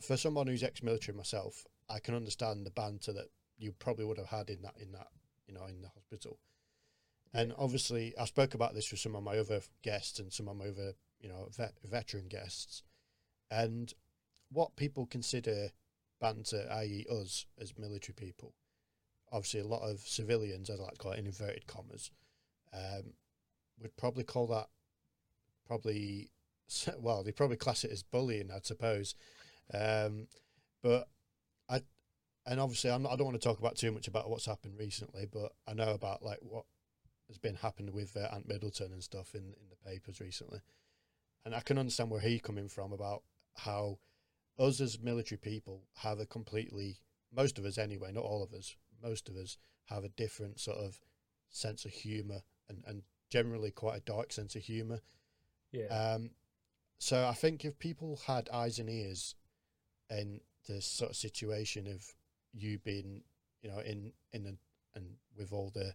for 0.00 0.16
someone 0.16 0.46
who's 0.46 0.62
ex-military 0.62 1.16
myself, 1.16 1.66
I 1.90 1.98
can 1.98 2.14
understand 2.14 2.64
the 2.64 2.70
banter 2.70 3.12
that 3.12 3.26
you 3.58 3.72
probably 3.72 4.04
would 4.04 4.18
have 4.18 4.28
had 4.28 4.48
in 4.48 4.62
that 4.62 4.74
in 4.80 4.92
that 4.92 5.08
you 5.52 5.54
know, 5.58 5.66
in 5.66 5.82
the 5.82 5.88
hospital. 5.88 6.38
And 7.34 7.52
obviously, 7.58 8.14
I 8.18 8.26
spoke 8.26 8.54
about 8.54 8.74
this 8.74 8.90
with 8.90 9.00
some 9.00 9.16
of 9.16 9.22
my 9.22 9.38
other 9.38 9.60
guests 9.82 10.18
and 10.18 10.32
some 10.32 10.48
of 10.48 10.56
my 10.56 10.66
other, 10.66 10.92
you 11.22 11.28
know, 11.28 11.48
vet, 11.56 11.74
veteran 11.84 12.28
guests. 12.28 12.82
And 13.50 13.92
what 14.50 14.76
people 14.76 15.06
consider 15.06 15.68
banter, 16.20 16.66
i.e., 16.70 17.06
us 17.10 17.46
as 17.60 17.78
military 17.78 18.14
people, 18.14 18.54
obviously, 19.30 19.60
a 19.60 19.66
lot 19.66 19.82
of 19.82 20.00
civilians, 20.00 20.68
as 20.68 20.80
I 20.80 20.84
like 20.84 20.92
to 20.92 20.98
call 20.98 21.12
it 21.12 21.18
in 21.18 21.26
inverted 21.26 21.66
commas, 21.66 22.10
um, 22.74 23.14
would 23.80 23.96
probably 23.96 24.24
call 24.24 24.46
that 24.48 24.68
probably, 25.66 26.30
well, 26.98 27.22
they 27.22 27.32
probably 27.32 27.56
class 27.56 27.84
it 27.84 27.92
as 27.92 28.02
bullying, 28.02 28.50
I 28.50 28.58
suppose. 28.62 29.14
Um, 29.72 30.26
but 30.82 31.08
I, 31.68 31.80
and 32.46 32.60
obviously, 32.60 32.90
I'm 32.90 33.02
not, 33.02 33.12
I 33.12 33.16
don't 33.16 33.26
want 33.26 33.40
to 33.40 33.48
talk 33.48 33.60
about 33.60 33.76
too 33.76 33.92
much 33.92 34.08
about 34.08 34.28
what's 34.28 34.46
happened 34.46 34.74
recently, 34.78 35.26
but 35.32 35.52
I 35.66 35.74
know 35.74 35.92
about 35.92 36.22
like 36.22 36.38
what 36.40 36.64
has 37.28 37.38
been 37.38 37.54
happening 37.54 37.94
with 37.94 38.16
uh, 38.16 38.28
Ant 38.34 38.48
Middleton 38.48 38.92
and 38.92 39.02
stuff 39.02 39.34
in 39.34 39.40
in 39.40 39.68
the 39.70 39.90
papers 39.90 40.20
recently, 40.20 40.60
and 41.44 41.54
I 41.54 41.60
can 41.60 41.78
understand 41.78 42.10
where 42.10 42.20
he's 42.20 42.40
coming 42.40 42.68
from 42.68 42.92
about 42.92 43.22
how 43.56 43.98
us 44.58 44.80
as 44.80 45.00
military 45.00 45.38
people 45.38 45.82
have 45.96 46.20
a 46.20 46.26
completely 46.26 46.98
most 47.34 47.58
of 47.58 47.64
us 47.64 47.78
anyway, 47.78 48.12
not 48.12 48.24
all 48.24 48.42
of 48.42 48.52
us, 48.52 48.76
most 49.02 49.28
of 49.28 49.36
us 49.36 49.56
have 49.86 50.04
a 50.04 50.08
different 50.10 50.60
sort 50.60 50.78
of 50.78 51.00
sense 51.48 51.84
of 51.84 51.90
humour 51.92 52.42
and, 52.68 52.84
and 52.86 53.02
generally 53.30 53.70
quite 53.70 53.96
a 53.96 54.00
dark 54.00 54.32
sense 54.32 54.54
of 54.54 54.62
humour. 54.62 55.00
Yeah. 55.70 55.86
Um, 55.86 56.30
so 56.98 57.26
I 57.26 57.32
think 57.32 57.64
if 57.64 57.78
people 57.78 58.20
had 58.26 58.48
eyes 58.52 58.78
and 58.78 58.88
ears 58.88 59.34
in 60.10 60.40
this 60.68 60.86
sort 60.86 61.10
of 61.10 61.16
situation 61.16 61.86
of 61.86 62.04
you 62.52 62.78
being, 62.78 63.22
you 63.62 63.70
know, 63.70 63.78
in 63.78 64.12
in 64.32 64.46
a, 64.46 64.96
and 64.96 65.06
with 65.36 65.52
all 65.52 65.70
the 65.70 65.94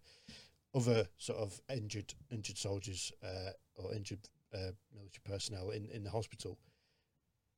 other 0.76 1.08
sort 1.18 1.40
of 1.40 1.62
injured 1.70 2.14
injured 2.32 2.58
soldiers 2.58 3.12
uh, 3.24 3.52
or 3.76 3.94
injured 3.94 4.28
uh, 4.58 4.72
military 4.94 5.24
personnel 5.26 5.70
in, 5.70 5.86
in 5.86 6.04
the 6.04 6.10
hospital, 6.10 6.58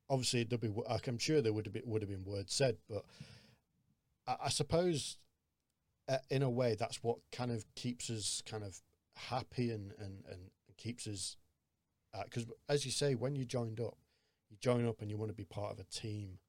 obviously 0.10 0.44
there'd 0.44 0.62
be 0.62 0.72
I'm 0.90 1.18
sure 1.18 1.42
there 1.42 1.54
would 1.54 1.66
have 1.66 1.74
been 1.74 1.84
would 1.86 2.02
have 2.02 2.10
been 2.10 2.26
words 2.26 2.54
said, 2.54 2.78
but 2.90 3.04
I, 4.28 4.36
I 4.46 4.50
suppose 4.50 5.18
uh, 6.08 6.18
in 6.30 6.44
a 6.44 6.50
way 6.50 6.76
that's 6.76 7.04
what 7.04 7.18
kind 7.32 7.52
of 7.52 7.66
keeps 7.76 8.10
us 8.10 8.42
kind 8.46 8.64
of 8.64 8.82
happy 9.16 9.72
and 9.72 9.94
and 10.00 10.24
and 10.30 10.40
keeps 10.78 11.08
us 11.08 11.36
because 12.24 12.44
uh, 12.44 12.54
as 12.74 12.86
you 12.86 12.92
say 12.92 13.16
when 13.16 13.36
you 13.36 13.46
joined 13.46 13.80
up 13.80 13.98
you 14.50 14.58
join 14.60 14.88
up 14.88 15.02
and 15.02 15.12
you 15.12 15.18
want 15.18 15.30
to 15.30 15.36
be 15.36 15.44
part 15.44 15.72
of 15.72 15.80
a 15.80 15.84
team 15.84 16.40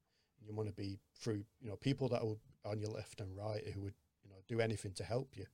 you 0.40 0.54
want 0.54 0.68
to 0.68 0.74
be 0.74 0.98
through 1.18 1.44
you 1.60 1.68
know 1.68 1.76
people 1.76 2.08
that 2.08 2.22
are 2.22 2.36
on 2.70 2.78
your 2.78 2.90
left 2.90 3.20
and 3.20 3.36
right 3.36 3.66
who 3.74 3.80
would 3.80 3.94
you 4.22 4.30
know 4.30 4.36
do 4.48 4.60
anything 4.60 4.92
to 4.92 5.04
help 5.04 5.36
you 5.36 5.44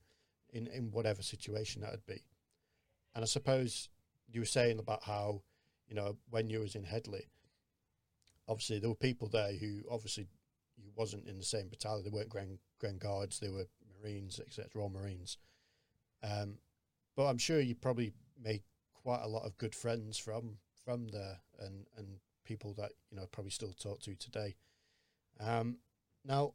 in 0.53 0.67
in 0.67 0.91
whatever 0.91 1.21
situation 1.21 1.81
that 1.81 1.91
would 1.91 2.05
be. 2.05 2.23
And 3.15 3.23
i 3.23 3.27
suppose 3.27 3.89
you 4.31 4.41
were 4.41 4.45
saying 4.45 4.79
about 4.79 5.03
how 5.03 5.41
you 5.87 5.95
know 5.95 6.17
when 6.29 6.49
you 6.49 6.59
was 6.59 6.75
in 6.75 6.83
headley 6.83 7.27
obviously 8.47 8.79
there 8.79 8.89
were 8.89 8.95
people 8.95 9.27
there 9.27 9.53
who 9.53 9.81
obviously 9.89 10.27
you 10.77 10.91
wasn't 10.95 11.27
in 11.27 11.39
the 11.39 11.43
same 11.43 11.67
battalion. 11.69 12.03
They 12.03 12.11
weren't 12.11 12.29
grand, 12.29 12.59
grand 12.79 12.99
guards. 12.99 13.39
They 13.39 13.49
were 13.49 13.65
marines 14.01 14.39
etc 14.39 14.81
all 14.81 14.89
marines. 14.89 15.37
Um, 16.23 16.59
but 17.15 17.27
i'm 17.27 17.37
sure 17.37 17.59
you 17.59 17.75
probably 17.75 18.11
made 18.41 18.61
quite 19.03 19.21
a 19.23 19.27
lot 19.27 19.45
of 19.45 19.57
good 19.57 19.75
friends 19.75 20.17
from 20.17 20.57
from 20.83 21.07
there 21.09 21.39
and 21.59 21.85
and 21.97 22.07
people 22.43 22.73
that 22.77 22.91
you 23.11 23.17
know 23.17 23.25
probably 23.31 23.51
still 23.51 23.73
talk 23.73 23.99
to 24.01 24.15
today. 24.15 24.55
Um, 25.39 25.77
now, 26.25 26.53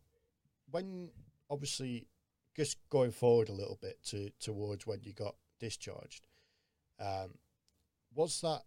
when 0.71 1.11
obviously 1.51 2.09
just 2.57 2.79
going 2.91 3.13
forward 3.13 3.49
a 3.49 3.53
little 3.53 3.79
bit 3.81 3.99
to 4.07 4.31
towards 4.41 4.87
when 4.87 5.01
you 5.03 5.13
got 5.13 5.37
discharged, 5.61 6.27
um, 6.99 7.35
was 8.15 8.41
that 8.41 8.63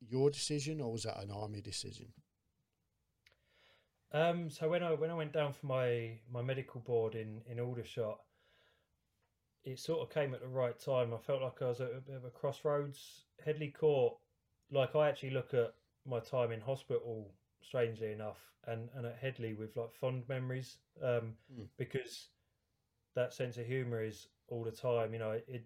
your 0.00 0.30
decision 0.30 0.80
or 0.80 0.92
was 0.92 1.04
that 1.04 1.22
an 1.22 1.30
army 1.30 1.60
decision? 1.60 2.12
Um, 4.12 4.50
so 4.50 4.68
when 4.68 4.82
I 4.82 4.92
when 4.92 5.10
I 5.10 5.14
went 5.14 5.32
down 5.32 5.52
for 5.52 5.66
my 5.66 6.18
my 6.30 6.42
medical 6.42 6.80
board 6.80 7.14
in 7.14 7.42
in 7.48 7.60
Aldershot, 7.60 8.18
it 9.64 9.78
sort 9.78 10.00
of 10.00 10.12
came 10.12 10.34
at 10.34 10.40
the 10.40 10.48
right 10.48 10.78
time. 10.78 11.14
I 11.14 11.18
felt 11.18 11.42
like 11.42 11.62
I 11.62 11.66
was 11.66 11.80
at 11.80 11.92
a 11.96 12.00
bit 12.00 12.16
of 12.16 12.24
a 12.24 12.30
crossroads. 12.30 13.24
Headley 13.44 13.68
Court, 13.68 14.14
like 14.70 14.96
I 14.96 15.08
actually 15.08 15.30
look 15.30 15.54
at 15.54 15.74
my 16.06 16.18
time 16.18 16.50
in 16.50 16.60
hospital 16.60 17.30
strangely 17.62 18.12
enough, 18.12 18.38
and 18.66 18.88
and 18.96 19.06
at 19.06 19.16
Headley 19.20 19.54
with 19.54 19.76
like 19.76 19.94
fond 19.94 20.24
memories, 20.28 20.78
um, 21.02 21.34
mm. 21.54 21.66
because 21.76 22.28
that 23.14 23.32
sense 23.32 23.58
of 23.58 23.66
humour 23.66 24.02
is 24.02 24.26
all 24.48 24.64
the 24.64 24.72
time. 24.72 25.12
You 25.12 25.20
know, 25.20 25.40
it 25.46 25.64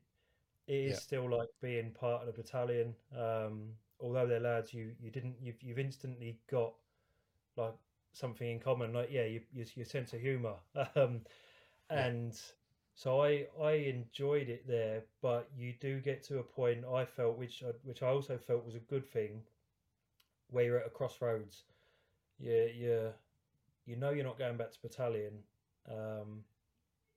it 0.66 0.72
is 0.74 0.92
yeah. 0.92 0.98
still 0.98 1.30
like 1.30 1.48
being 1.60 1.90
part 1.92 2.22
of 2.22 2.26
the 2.26 2.42
battalion. 2.42 2.94
Um, 3.16 3.70
although 4.00 4.26
they're 4.26 4.40
lads, 4.40 4.72
you 4.72 4.92
you 5.00 5.10
didn't 5.10 5.36
you've 5.40 5.62
you've 5.62 5.78
instantly 5.78 6.38
got 6.50 6.72
like 7.56 7.74
something 8.12 8.48
in 8.48 8.60
common. 8.60 8.92
Like 8.92 9.10
yeah, 9.10 9.24
you, 9.24 9.40
your, 9.52 9.66
your 9.74 9.86
sense 9.86 10.12
of 10.12 10.20
humour, 10.20 10.54
um, 10.96 11.20
and. 11.90 12.32
Yeah. 12.32 12.40
So 12.96 13.22
I 13.24 13.46
I 13.60 13.72
enjoyed 13.72 14.48
it 14.48 14.68
there, 14.68 15.02
but 15.20 15.48
you 15.56 15.74
do 15.80 15.98
get 16.00 16.22
to 16.28 16.38
a 16.38 16.44
point 16.44 16.84
I 16.84 17.04
felt 17.04 17.36
which 17.36 17.64
I, 17.64 17.72
which 17.82 18.04
I 18.04 18.06
also 18.06 18.38
felt 18.38 18.64
was 18.64 18.76
a 18.76 18.78
good 18.78 19.04
thing, 19.04 19.42
where 20.50 20.64
you're 20.64 20.78
at 20.78 20.86
a 20.86 20.90
crossroads 20.90 21.64
you 22.38 22.70
you 22.74 23.12
you 23.86 23.96
know 23.96 24.10
you're 24.10 24.24
not 24.24 24.38
going 24.38 24.56
back 24.56 24.72
to 24.72 24.80
battalion, 24.82 25.32
um, 25.90 26.42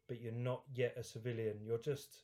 but 0.08 0.22
you're 0.22 0.32
not 0.32 0.64
yet 0.74 0.95
a 0.98 1.04
civilian. 1.04 1.58
You're 1.66 1.78
just 1.78 2.24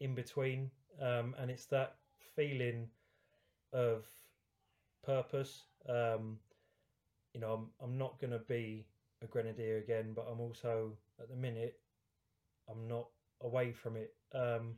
in 0.00 0.14
between, 0.14 0.70
um, 1.00 1.34
and 1.38 1.50
it's 1.50 1.66
that 1.66 1.96
feeling 2.34 2.88
of 3.72 4.04
purpose. 5.04 5.64
Um, 5.88 6.38
you 7.32 7.40
know, 7.40 7.52
I'm 7.52 7.66
I'm 7.82 7.98
not 7.98 8.20
going 8.20 8.32
to 8.32 8.38
be 8.40 8.86
a 9.22 9.26
grenadier 9.26 9.78
again, 9.78 10.12
but 10.14 10.26
I'm 10.30 10.40
also 10.40 10.92
at 11.20 11.28
the 11.28 11.36
minute 11.36 11.78
I'm 12.68 12.88
not 12.88 13.08
away 13.42 13.72
from 13.72 13.96
it. 13.96 14.14
Um, 14.34 14.74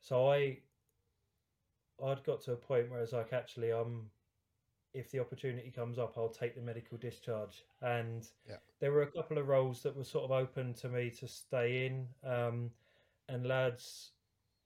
so 0.00 0.30
I 0.30 0.58
I'd 2.04 2.22
got 2.24 2.42
to 2.44 2.52
a 2.52 2.56
point 2.56 2.90
where 2.90 3.00
it's 3.00 3.12
like 3.12 3.32
actually 3.32 3.70
I'm 3.70 4.10
if 4.94 5.10
the 5.10 5.20
opportunity 5.20 5.70
comes 5.70 5.98
up, 5.98 6.14
I'll 6.16 6.28
take 6.28 6.54
the 6.54 6.62
medical 6.62 6.96
discharge. 6.96 7.64
And 7.82 8.26
yeah. 8.48 8.56
there 8.80 8.90
were 8.90 9.02
a 9.02 9.06
couple 9.06 9.36
of 9.38 9.46
roles 9.46 9.82
that 9.82 9.94
were 9.94 10.04
sort 10.04 10.24
of 10.24 10.30
open 10.30 10.72
to 10.74 10.88
me 10.88 11.10
to 11.20 11.28
stay 11.28 11.86
in. 11.86 12.06
Um, 12.24 12.70
and 13.28 13.46
lads 13.46 14.12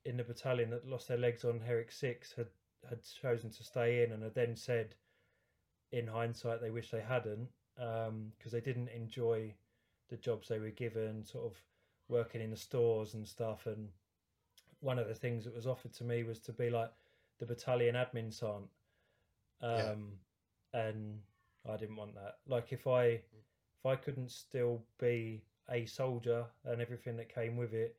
in 0.05 0.17
the 0.17 0.23
battalion 0.23 0.69
that 0.71 0.87
lost 0.87 1.07
their 1.07 1.17
legs 1.17 1.45
on 1.45 1.59
Herrick 1.59 1.91
Six 1.91 2.33
had 2.33 2.47
had 2.89 2.99
chosen 3.21 3.49
to 3.49 3.63
stay 3.63 4.03
in, 4.03 4.11
and 4.11 4.23
had 4.23 4.35
then 4.35 4.55
said, 4.55 4.95
in 5.91 6.07
hindsight, 6.07 6.61
they 6.61 6.71
wish 6.71 6.91
they 6.91 7.01
hadn't 7.01 7.47
because 7.75 8.07
um, 8.09 8.31
they 8.51 8.61
didn't 8.61 8.89
enjoy 8.89 9.53
the 10.09 10.17
jobs 10.17 10.47
they 10.47 10.59
were 10.59 10.69
given, 10.69 11.23
sort 11.23 11.45
of 11.45 11.61
working 12.09 12.41
in 12.41 12.51
the 12.51 12.57
stores 12.57 13.13
and 13.13 13.27
stuff. 13.27 13.65
And 13.65 13.87
one 14.81 14.99
of 14.99 15.07
the 15.07 15.15
things 15.15 15.45
that 15.45 15.55
was 15.55 15.65
offered 15.65 15.93
to 15.93 16.03
me 16.03 16.23
was 16.23 16.39
to 16.39 16.51
be 16.51 16.69
like 16.69 16.91
the 17.39 17.45
battalion 17.45 17.95
admin 17.95 18.33
sergeant 18.33 18.69
um, 19.63 20.11
yeah. 20.73 20.81
and 20.81 21.19
I 21.67 21.77
didn't 21.77 21.95
want 21.95 22.13
that. 22.15 22.37
Like 22.47 22.73
if 22.73 22.85
I 22.85 23.05
if 23.05 23.85
I 23.85 23.95
couldn't 23.95 24.29
still 24.29 24.83
be 24.99 25.41
a 25.69 25.85
soldier 25.85 26.45
and 26.65 26.81
everything 26.81 27.15
that 27.17 27.33
came 27.33 27.55
with 27.55 27.73
it, 27.73 27.95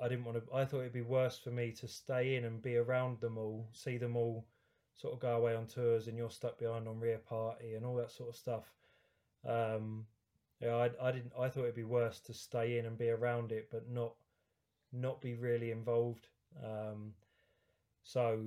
I 0.00 0.08
didn't 0.08 0.24
want 0.24 0.44
to. 0.44 0.54
I 0.54 0.64
thought 0.64 0.80
it'd 0.80 0.92
be 0.92 1.02
worse 1.02 1.38
for 1.38 1.50
me 1.50 1.72
to 1.72 1.88
stay 1.88 2.36
in 2.36 2.44
and 2.44 2.60
be 2.60 2.76
around 2.76 3.20
them 3.20 3.38
all, 3.38 3.68
see 3.72 3.96
them 3.96 4.16
all, 4.16 4.44
sort 4.94 5.14
of 5.14 5.20
go 5.20 5.36
away 5.36 5.54
on 5.54 5.66
tours, 5.66 6.08
and 6.08 6.16
you're 6.16 6.30
stuck 6.30 6.58
behind 6.58 6.88
on 6.88 7.00
rear 7.00 7.18
party 7.18 7.74
and 7.74 7.86
all 7.86 7.96
that 7.96 8.10
sort 8.10 8.28
of 8.28 8.36
stuff. 8.36 8.74
Um, 9.46 10.06
yeah, 10.60 10.74
I, 10.74 10.90
I 11.00 11.12
didn't. 11.12 11.32
I 11.38 11.48
thought 11.48 11.62
it'd 11.62 11.74
be 11.74 11.84
worse 11.84 12.20
to 12.20 12.34
stay 12.34 12.78
in 12.78 12.86
and 12.86 12.98
be 12.98 13.10
around 13.10 13.52
it, 13.52 13.68
but 13.70 13.88
not 13.88 14.14
not 14.92 15.20
be 15.20 15.34
really 15.34 15.70
involved. 15.70 16.28
Um, 16.62 17.12
so 18.02 18.40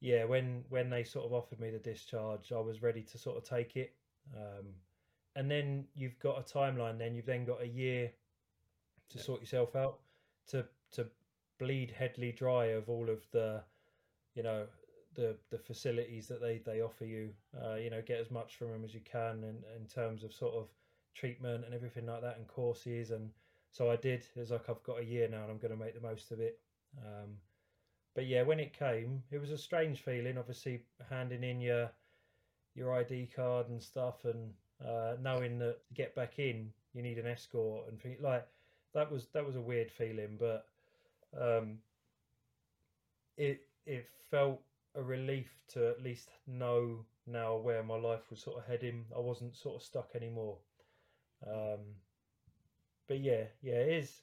yeah, 0.00 0.24
when 0.24 0.64
when 0.68 0.90
they 0.90 1.04
sort 1.04 1.26
of 1.26 1.32
offered 1.32 1.60
me 1.60 1.70
the 1.70 1.78
discharge, 1.78 2.52
I 2.52 2.60
was 2.60 2.82
ready 2.82 3.02
to 3.02 3.18
sort 3.18 3.36
of 3.36 3.44
take 3.44 3.76
it. 3.76 3.94
Um, 4.36 4.66
and 5.34 5.50
then 5.50 5.84
you've 5.94 6.18
got 6.18 6.38
a 6.38 6.42
timeline. 6.42 6.98
Then 6.98 7.14
you've 7.14 7.26
then 7.26 7.44
got 7.44 7.62
a 7.62 7.68
year 7.68 8.10
to 9.10 9.18
yeah. 9.18 9.24
sort 9.24 9.40
yourself 9.40 9.74
out 9.74 10.00
to 10.48 10.66
to 10.92 11.06
bleed 11.58 11.90
Headley 11.90 12.32
dry 12.32 12.66
of 12.66 12.88
all 12.88 13.08
of 13.08 13.20
the, 13.32 13.62
you 14.34 14.42
know, 14.42 14.66
the 15.14 15.36
the 15.50 15.58
facilities 15.58 16.26
that 16.28 16.40
they 16.40 16.58
they 16.58 16.80
offer 16.80 17.04
you. 17.04 17.30
Uh, 17.62 17.74
you 17.74 17.90
know, 17.90 18.02
get 18.02 18.20
as 18.20 18.30
much 18.30 18.56
from 18.56 18.70
them 18.70 18.84
as 18.84 18.94
you 18.94 19.00
can 19.00 19.44
in 19.44 19.62
in 19.76 19.86
terms 19.86 20.24
of 20.24 20.32
sort 20.32 20.54
of 20.54 20.68
treatment 21.14 21.64
and 21.64 21.74
everything 21.74 22.06
like 22.06 22.22
that 22.22 22.38
and 22.38 22.48
courses 22.48 23.10
and 23.10 23.30
so 23.70 23.90
I 23.90 23.96
did. 23.96 24.26
It's 24.36 24.50
like 24.50 24.68
I've 24.68 24.82
got 24.82 25.00
a 25.00 25.04
year 25.04 25.28
now 25.28 25.42
and 25.42 25.50
I'm 25.50 25.58
going 25.58 25.72
to 25.72 25.82
make 25.82 25.94
the 25.94 26.06
most 26.06 26.30
of 26.30 26.40
it. 26.40 26.60
Um, 26.98 27.30
but 28.14 28.26
yeah, 28.26 28.42
when 28.42 28.60
it 28.60 28.74
came, 28.78 29.22
it 29.30 29.38
was 29.38 29.50
a 29.50 29.56
strange 29.56 30.00
feeling. 30.00 30.36
Obviously, 30.36 30.82
handing 31.08 31.42
in 31.42 31.60
your 31.60 31.90
your 32.74 32.94
ID 32.94 33.30
card 33.34 33.68
and 33.70 33.82
stuff, 33.82 34.24
and 34.24 34.52
uh, 34.86 35.14
knowing 35.22 35.58
that 35.58 35.86
to 35.88 35.94
get 35.94 36.14
back 36.14 36.38
in, 36.38 36.70
you 36.92 37.02
need 37.02 37.18
an 37.18 37.26
escort 37.26 37.88
and 37.88 38.16
like 38.20 38.46
that 38.94 39.10
was 39.10 39.28
that 39.32 39.44
was 39.44 39.56
a 39.56 39.60
weird 39.60 39.90
feeling, 39.90 40.36
but 40.38 40.66
um, 41.38 41.78
it 43.36 43.60
it 43.86 44.08
felt 44.30 44.60
a 44.94 45.02
relief 45.02 45.62
to 45.68 45.88
at 45.88 46.02
least 46.02 46.30
know 46.46 47.06
now 47.26 47.56
where 47.56 47.82
my 47.82 47.96
life 47.96 48.30
was 48.30 48.40
sort 48.40 48.58
of 48.58 48.66
heading. 48.66 49.04
I 49.14 49.20
wasn't 49.20 49.56
sort 49.56 49.76
of 49.76 49.82
stuck 49.82 50.14
anymore. 50.14 50.58
Um, 51.46 51.80
but 53.06 53.20
yeah, 53.20 53.44
yeah, 53.60 53.74
it 53.74 53.88
is. 53.88 54.22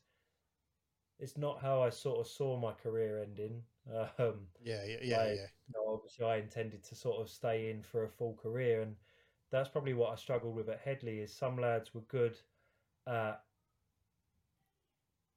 It's 1.20 1.38
not 1.38 1.60
how 1.62 1.82
I 1.82 1.89
sort 1.89 2.20
of 2.20 2.28
saw 2.28 2.57
my 2.57 2.74
career 2.74 3.20
ending. 3.22 3.64
Um, 4.20 4.47
yeah, 4.62 4.86
yeah, 4.86 4.97
yeah, 5.01 5.18
I, 5.18 5.26
yeah. 5.26 5.47
You 5.68 5.74
know, 5.74 5.93
obviously, 5.95 6.26
I 6.26 6.38
intended 6.38 6.84
to 6.84 6.95
sort 6.95 7.20
of 7.20 7.28
stay 7.28 7.72
in 7.72 7.82
for 7.82 8.03
a 8.03 8.10
full 8.10 8.36
career, 8.36 8.82
and 8.82 8.95
that's 9.49 9.70
probably 9.70 9.95
what 9.95 10.12
I 10.12 10.16
struggled 10.16 10.53
with 10.55 10.70
at 10.70 10.80
Headley. 10.80 11.20
Is 11.20 11.34
some 11.34 11.57
lads 11.57 11.91
were 11.95 12.01
good 12.01 12.38
at 13.07 13.41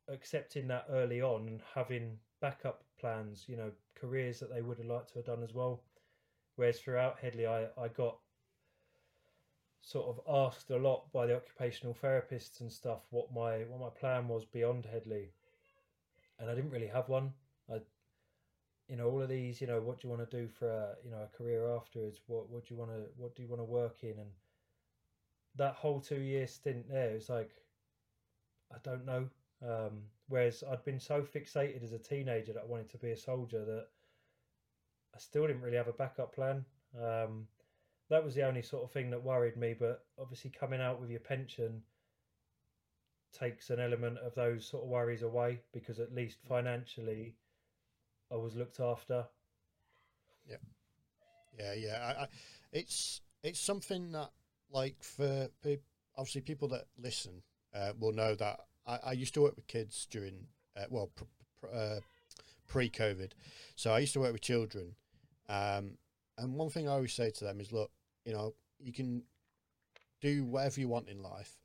accepting 0.08 0.68
that 0.68 0.86
early 0.90 1.20
on 1.20 1.48
and 1.48 1.60
having 1.74 2.18
backup 2.40 2.84
plans, 2.98 3.44
you 3.48 3.56
know, 3.56 3.70
careers 3.94 4.40
that 4.40 4.52
they 4.52 4.62
would 4.62 4.78
have 4.78 4.86
liked 4.86 5.08
to 5.08 5.18
have 5.18 5.26
done 5.26 5.42
as 5.42 5.54
well. 5.54 5.82
Whereas 6.56 6.80
throughout 6.80 7.18
Headley, 7.18 7.46
I, 7.46 7.66
I 7.80 7.88
got 7.88 8.18
sort 9.80 10.06
of 10.06 10.20
asked 10.28 10.70
a 10.70 10.76
lot 10.76 11.10
by 11.12 11.26
the 11.26 11.36
occupational 11.36 11.96
therapists 12.00 12.60
and 12.60 12.70
stuff 12.70 13.00
what 13.10 13.32
my 13.32 13.58
what 13.64 13.80
my 13.80 13.88
plan 13.88 14.28
was 14.28 14.44
beyond 14.44 14.86
Headley, 14.86 15.30
and 16.38 16.50
I 16.50 16.54
didn't 16.54 16.70
really 16.70 16.86
have 16.88 17.08
one. 17.08 17.32
I, 17.70 17.80
you 18.88 18.96
know, 18.96 19.08
all 19.08 19.22
of 19.22 19.28
these, 19.28 19.60
you 19.60 19.66
know, 19.66 19.80
what 19.80 20.00
do 20.00 20.06
you 20.06 20.14
want 20.14 20.28
to 20.28 20.36
do 20.36 20.48
for 20.48 20.68
a 20.68 20.94
you 21.04 21.10
know 21.10 21.22
a 21.22 21.36
career 21.36 21.68
afterwards? 21.68 22.20
What 22.26 22.50
what 22.50 22.66
do 22.66 22.74
you 22.74 22.78
want 22.78 22.90
to 22.92 23.04
what 23.16 23.34
do 23.34 23.42
you 23.42 23.48
want 23.48 23.60
to 23.60 23.64
work 23.64 23.98
in? 24.02 24.18
And 24.18 24.30
that 25.56 25.74
whole 25.74 26.00
two 26.00 26.20
year 26.20 26.46
stint 26.46 26.88
there 26.90 27.14
was 27.14 27.28
like, 27.28 27.50
I 28.72 28.76
don't 28.82 29.04
know. 29.04 29.28
Um, 29.64 30.02
whereas 30.28 30.64
I'd 30.68 30.84
been 30.84 31.00
so 31.00 31.22
fixated 31.22 31.84
as 31.84 31.92
a 31.92 31.98
teenager 31.98 32.52
that 32.52 32.62
I 32.62 32.66
wanted 32.66 32.90
to 32.90 32.98
be 32.98 33.10
a 33.10 33.16
soldier 33.16 33.64
that 33.64 33.86
I 35.14 35.18
still 35.18 35.46
didn't 35.46 35.62
really 35.62 35.76
have 35.76 35.88
a 35.88 35.92
backup 35.92 36.34
plan. 36.34 36.64
Um, 37.00 37.46
that 38.08 38.24
was 38.24 38.34
the 38.34 38.42
only 38.42 38.62
sort 38.62 38.82
of 38.84 38.90
thing 38.90 39.10
that 39.10 39.22
worried 39.22 39.56
me. 39.56 39.74
But 39.78 40.04
obviously, 40.18 40.50
coming 40.50 40.80
out 40.80 41.00
with 41.00 41.10
your 41.10 41.20
pension 41.20 41.82
takes 43.32 43.70
an 43.70 43.80
element 43.80 44.18
of 44.18 44.34
those 44.34 44.66
sort 44.66 44.84
of 44.84 44.90
worries 44.90 45.22
away 45.22 45.60
because 45.72 46.00
at 46.00 46.14
least 46.14 46.38
financially, 46.48 47.36
I 48.30 48.36
was 48.36 48.56
looked 48.56 48.80
after. 48.80 49.24
Yeah, 50.48 50.56
yeah, 51.58 51.74
yeah. 51.74 52.14
I, 52.18 52.22
I, 52.22 52.28
it's 52.72 53.20
it's 53.42 53.60
something 53.60 54.12
that 54.12 54.30
like 54.70 55.02
for 55.02 55.48
obviously 56.16 56.40
people 56.40 56.68
that 56.68 56.86
listen 56.98 57.42
uh, 57.74 57.92
will 57.98 58.12
know 58.12 58.34
that 58.34 58.60
I, 58.86 58.98
I, 59.06 59.12
used 59.12 59.34
to 59.34 59.42
work 59.42 59.56
with 59.56 59.66
kids 59.66 60.06
during 60.10 60.46
uh, 60.76 60.84
well 60.90 61.10
pr- 61.14 61.24
pr- 61.60 61.74
uh, 61.74 62.00
pre-COVID, 62.68 63.32
so 63.76 63.92
I 63.92 64.00
used 64.00 64.12
to 64.14 64.20
work 64.20 64.32
with 64.32 64.42
children, 64.42 64.94
um, 65.48 65.98
and 66.38 66.54
one 66.54 66.70
thing 66.70 66.88
I 66.88 66.92
always 66.92 67.12
say 67.12 67.30
to 67.30 67.44
them 67.44 67.60
is, 67.60 67.72
look, 67.72 67.90
you 68.24 68.32
know, 68.32 68.54
you 68.78 68.92
can 68.92 69.22
do 70.20 70.44
whatever 70.44 70.80
you 70.80 70.88
want 70.88 71.08
in 71.08 71.22
life, 71.22 71.58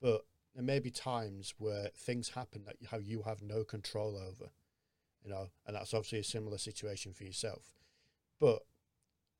but 0.00 0.22
there 0.54 0.64
may 0.64 0.78
be 0.78 0.90
times 0.90 1.54
where 1.58 1.90
things 1.96 2.30
happen 2.30 2.64
that 2.66 2.76
you 2.80 2.88
have, 2.90 3.02
you 3.02 3.22
have 3.22 3.42
no 3.42 3.62
control 3.62 4.16
over, 4.16 4.50
you 5.22 5.30
know, 5.30 5.48
and 5.66 5.76
that's 5.76 5.94
obviously 5.94 6.18
a 6.18 6.24
similar 6.24 6.58
situation 6.58 7.12
for 7.12 7.24
yourself. 7.24 7.74
But 8.40 8.62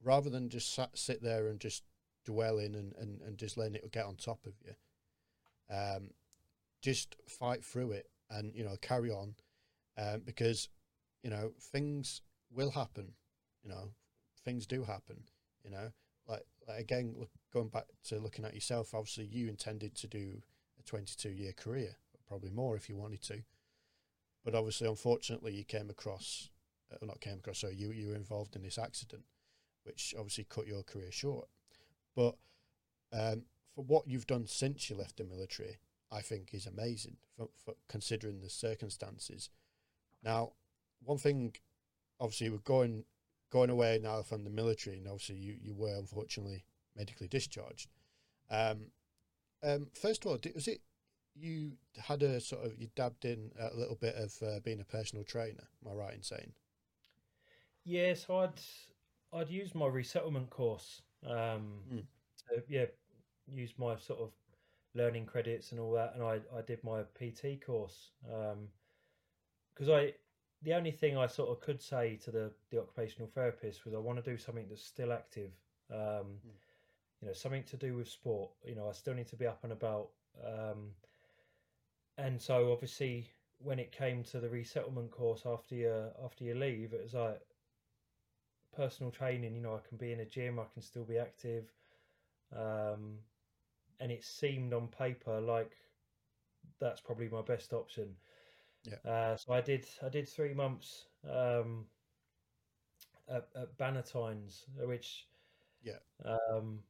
rather 0.02 0.30
than 0.30 0.48
just 0.48 0.72
sat, 0.74 0.96
sit 0.96 1.22
there 1.22 1.48
and 1.48 1.58
just 1.58 1.82
dwell 2.24 2.58
in 2.58 2.74
and, 2.74 2.94
and, 2.98 3.20
and 3.22 3.38
just 3.38 3.56
letting 3.56 3.74
it 3.74 3.92
get 3.92 4.04
on 4.04 4.16
top 4.16 4.46
of 4.46 4.52
you, 4.64 4.74
um, 5.74 6.10
just 6.80 7.16
fight 7.28 7.64
through 7.64 7.92
it 7.92 8.06
and, 8.30 8.54
you 8.54 8.64
know, 8.64 8.76
carry 8.80 9.10
on 9.10 9.34
um, 9.98 10.22
because, 10.24 10.68
you 11.22 11.30
know, 11.30 11.52
things 11.72 12.22
will 12.50 12.70
happen, 12.70 13.12
you 13.62 13.70
know, 13.70 13.90
things 14.44 14.66
do 14.66 14.84
happen, 14.84 15.22
you 15.64 15.70
know, 15.70 15.90
like, 16.26 16.44
like 16.68 16.80
again, 16.80 17.14
look, 17.18 17.30
going 17.52 17.68
back 17.68 17.86
to 18.04 18.18
looking 18.18 18.44
at 18.44 18.54
yourself, 18.54 18.94
obviously 18.94 19.26
you 19.26 19.48
intended 19.48 19.94
to 19.96 20.06
do 20.06 20.40
a 20.78 20.82
22 20.82 21.30
year 21.30 21.52
career, 21.52 21.96
probably 22.28 22.50
more 22.50 22.76
if 22.76 22.88
you 22.88 22.96
wanted 22.96 23.22
to. 23.22 23.42
But 24.44 24.54
obviously, 24.54 24.88
unfortunately, 24.88 25.52
you 25.52 25.64
came 25.64 25.90
across, 25.90 26.48
uh, 26.92 27.04
not 27.04 27.20
came 27.20 27.38
across, 27.38 27.58
so 27.58 27.68
you, 27.68 27.92
you 27.92 28.08
were 28.08 28.14
involved 28.14 28.56
in 28.56 28.62
this 28.62 28.78
accident, 28.78 29.22
which 29.84 30.14
obviously 30.16 30.46
cut 30.48 30.66
your 30.66 30.82
career 30.82 31.12
short. 31.12 31.48
But 32.16 32.36
um, 33.12 33.42
for 33.74 33.84
what 33.84 34.08
you've 34.08 34.26
done 34.26 34.46
since 34.46 34.88
you 34.88 34.96
left 34.96 35.18
the 35.18 35.24
military, 35.24 35.78
I 36.12 36.20
think 36.20 36.50
is 36.52 36.66
amazing 36.66 37.16
for, 37.36 37.48
for 37.64 37.74
considering 37.88 38.40
the 38.40 38.50
circumstances. 38.50 39.50
Now, 40.22 40.52
one 41.02 41.18
thing, 41.18 41.54
obviously, 42.18 42.50
we're 42.50 42.58
going 42.58 43.04
going 43.50 43.70
away 43.70 43.98
now 44.02 44.22
from 44.22 44.44
the 44.44 44.50
military, 44.50 44.96
and 44.96 45.06
obviously 45.06 45.36
you, 45.36 45.56
you 45.60 45.74
were 45.74 45.96
unfortunately 45.96 46.64
medically 46.96 47.28
discharged. 47.28 47.88
Um, 48.50 48.86
um, 49.62 49.88
first 49.92 50.24
of 50.24 50.30
all, 50.30 50.38
was 50.54 50.68
it 50.68 50.80
you 51.34 51.72
had 51.96 52.22
a 52.22 52.40
sort 52.40 52.64
of 52.64 52.78
you 52.78 52.88
dabbed 52.96 53.24
in 53.24 53.50
a 53.58 53.76
little 53.76 53.96
bit 53.96 54.14
of 54.14 54.34
uh, 54.42 54.60
being 54.64 54.80
a 54.80 54.84
personal 54.84 55.24
trainer? 55.24 55.68
Am 55.84 55.92
I 55.92 55.94
right 55.94 56.14
in 56.14 56.22
saying? 56.22 56.52
Yes, 57.84 58.20
yeah, 58.20 58.26
so 58.26 58.38
I'd 58.38 58.60
I'd 59.32 59.50
used 59.50 59.74
my 59.74 59.86
resettlement 59.86 60.50
course. 60.50 61.02
Um, 61.26 61.80
mm. 61.92 62.04
to, 62.48 62.62
yeah, 62.68 62.86
use 63.52 63.74
my 63.78 63.96
sort 63.96 64.20
of 64.20 64.30
learning 64.94 65.26
credits 65.26 65.72
and 65.72 65.80
all 65.80 65.92
that, 65.92 66.14
and 66.14 66.22
I 66.22 66.40
I 66.56 66.62
did 66.66 66.82
my 66.84 67.02
PT 67.14 67.64
course 67.64 68.10
because 68.22 69.88
um, 69.88 69.94
I 69.94 70.14
the 70.62 70.74
only 70.74 70.90
thing 70.90 71.16
I 71.16 71.26
sort 71.26 71.50
of 71.50 71.60
could 71.60 71.80
say 71.80 72.16
to 72.24 72.30
the 72.30 72.50
the 72.70 72.78
occupational 72.78 73.28
therapist 73.28 73.84
was 73.84 73.94
I 73.94 73.98
want 73.98 74.22
to 74.22 74.30
do 74.30 74.36
something 74.36 74.66
that's 74.68 74.84
still 74.84 75.12
active. 75.12 75.52
Um, 75.90 75.98
mm. 75.98 76.52
You 77.20 77.28
know, 77.28 77.34
something 77.34 77.64
to 77.64 77.76
do 77.76 77.96
with 77.96 78.08
sport. 78.08 78.50
You 78.64 78.74
know, 78.74 78.88
I 78.88 78.92
still 78.92 79.14
need 79.14 79.28
to 79.28 79.36
be 79.36 79.46
up 79.46 79.62
and 79.62 79.72
about. 79.72 80.08
Um, 80.42 80.92
and 82.16 82.40
so 82.40 82.72
obviously 82.72 83.30
when 83.62 83.78
it 83.78 83.92
came 83.92 84.22
to 84.24 84.40
the 84.40 84.48
resettlement 84.48 85.10
course 85.10 85.42
after 85.44 85.74
your 85.74 86.10
after 86.24 86.44
you 86.44 86.54
leave, 86.54 86.92
it 86.92 87.02
was 87.02 87.14
like 87.14 87.40
personal 88.74 89.10
training. 89.10 89.54
You 89.54 89.60
know, 89.60 89.74
I 89.74 89.86
can 89.86 89.98
be 89.98 90.12
in 90.12 90.20
a 90.20 90.24
gym, 90.24 90.58
I 90.58 90.64
can 90.72 90.82
still 90.82 91.04
be 91.04 91.18
active, 91.18 91.64
um, 92.56 93.18
and 94.00 94.10
it 94.10 94.24
seemed 94.24 94.72
on 94.72 94.88
paper 94.88 95.40
like 95.40 95.72
that's 96.80 97.00
probably 97.00 97.28
my 97.28 97.42
best 97.42 97.72
option. 97.72 98.16
Yeah. 98.84 99.10
Uh, 99.10 99.36
so 99.36 99.52
I 99.52 99.60
did. 99.60 99.86
I 100.02 100.08
did 100.08 100.28
three 100.28 100.54
months 100.54 101.06
um, 101.30 101.84
at, 103.28 103.48
at 103.54 103.76
Bannatynes, 103.76 104.64
which, 104.78 105.26
yeah, 105.82 105.98
um, 106.24 106.82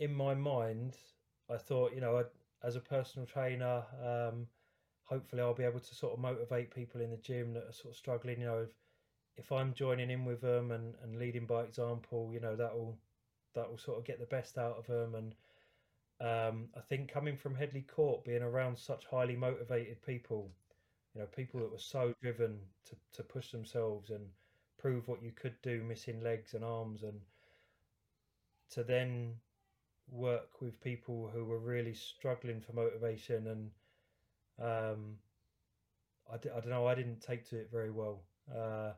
in 0.00 0.12
my 0.12 0.34
mind, 0.34 0.96
I 1.50 1.56
thought, 1.56 1.94
you 1.94 2.00
know, 2.00 2.16
I'd, 2.18 2.26
as 2.64 2.76
a 2.76 2.80
personal 2.80 3.26
trainer, 3.26 3.84
um, 4.04 4.46
hopefully 5.04 5.42
I'll 5.42 5.54
be 5.54 5.64
able 5.64 5.80
to 5.80 5.94
sort 5.94 6.14
of 6.14 6.18
motivate 6.18 6.74
people 6.74 7.00
in 7.00 7.10
the 7.10 7.16
gym 7.18 7.52
that 7.54 7.64
are 7.64 7.72
sort 7.72 7.94
of 7.94 7.96
struggling. 7.96 8.40
You 8.40 8.46
know, 8.46 8.58
if, 8.58 8.70
if 9.36 9.52
I'm 9.52 9.72
joining 9.74 10.10
in 10.10 10.24
with 10.24 10.40
them 10.40 10.72
and, 10.72 10.94
and 11.02 11.16
leading 11.18 11.46
by 11.46 11.62
example, 11.62 12.30
you 12.32 12.40
know, 12.40 12.56
that 12.56 12.74
will 12.74 12.98
that 13.54 13.70
will 13.70 13.78
sort 13.78 13.98
of 13.98 14.04
get 14.04 14.18
the 14.18 14.26
best 14.26 14.58
out 14.58 14.76
of 14.78 14.86
them. 14.86 15.14
And 15.14 15.34
um, 16.24 16.68
I 16.76 16.80
think 16.80 17.12
coming 17.12 17.36
from 17.36 17.54
Headley 17.54 17.82
Court, 17.82 18.24
being 18.24 18.42
around 18.42 18.78
such 18.78 19.06
highly 19.06 19.36
motivated 19.36 20.02
people, 20.02 20.50
you 21.14 21.20
know, 21.20 21.26
people 21.26 21.60
that 21.60 21.70
were 21.72 21.78
so 21.78 22.14
driven 22.22 22.58
to, 22.86 22.96
to 23.12 23.22
push 23.22 23.50
themselves 23.50 24.10
and 24.10 24.24
prove 24.78 25.08
what 25.08 25.22
you 25.22 25.32
could 25.32 25.60
do, 25.62 25.82
missing 25.82 26.22
legs 26.22 26.54
and 26.54 26.64
arms, 26.64 27.02
and 27.02 27.20
to 28.70 28.82
then 28.84 29.34
work 30.10 30.60
with 30.60 30.80
people 30.82 31.30
who 31.32 31.44
were 31.44 31.58
really 31.58 31.94
struggling 31.94 32.60
for 32.60 32.72
motivation 32.72 33.46
and 33.48 33.70
um, 34.60 35.18
I, 36.32 36.36
d- 36.38 36.50
I 36.50 36.60
don't 36.60 36.70
know 36.70 36.86
I 36.86 36.94
didn't 36.94 37.20
take 37.20 37.48
to 37.50 37.56
it 37.56 37.70
very 37.70 37.90
well 37.90 38.22
uh, 38.54 38.92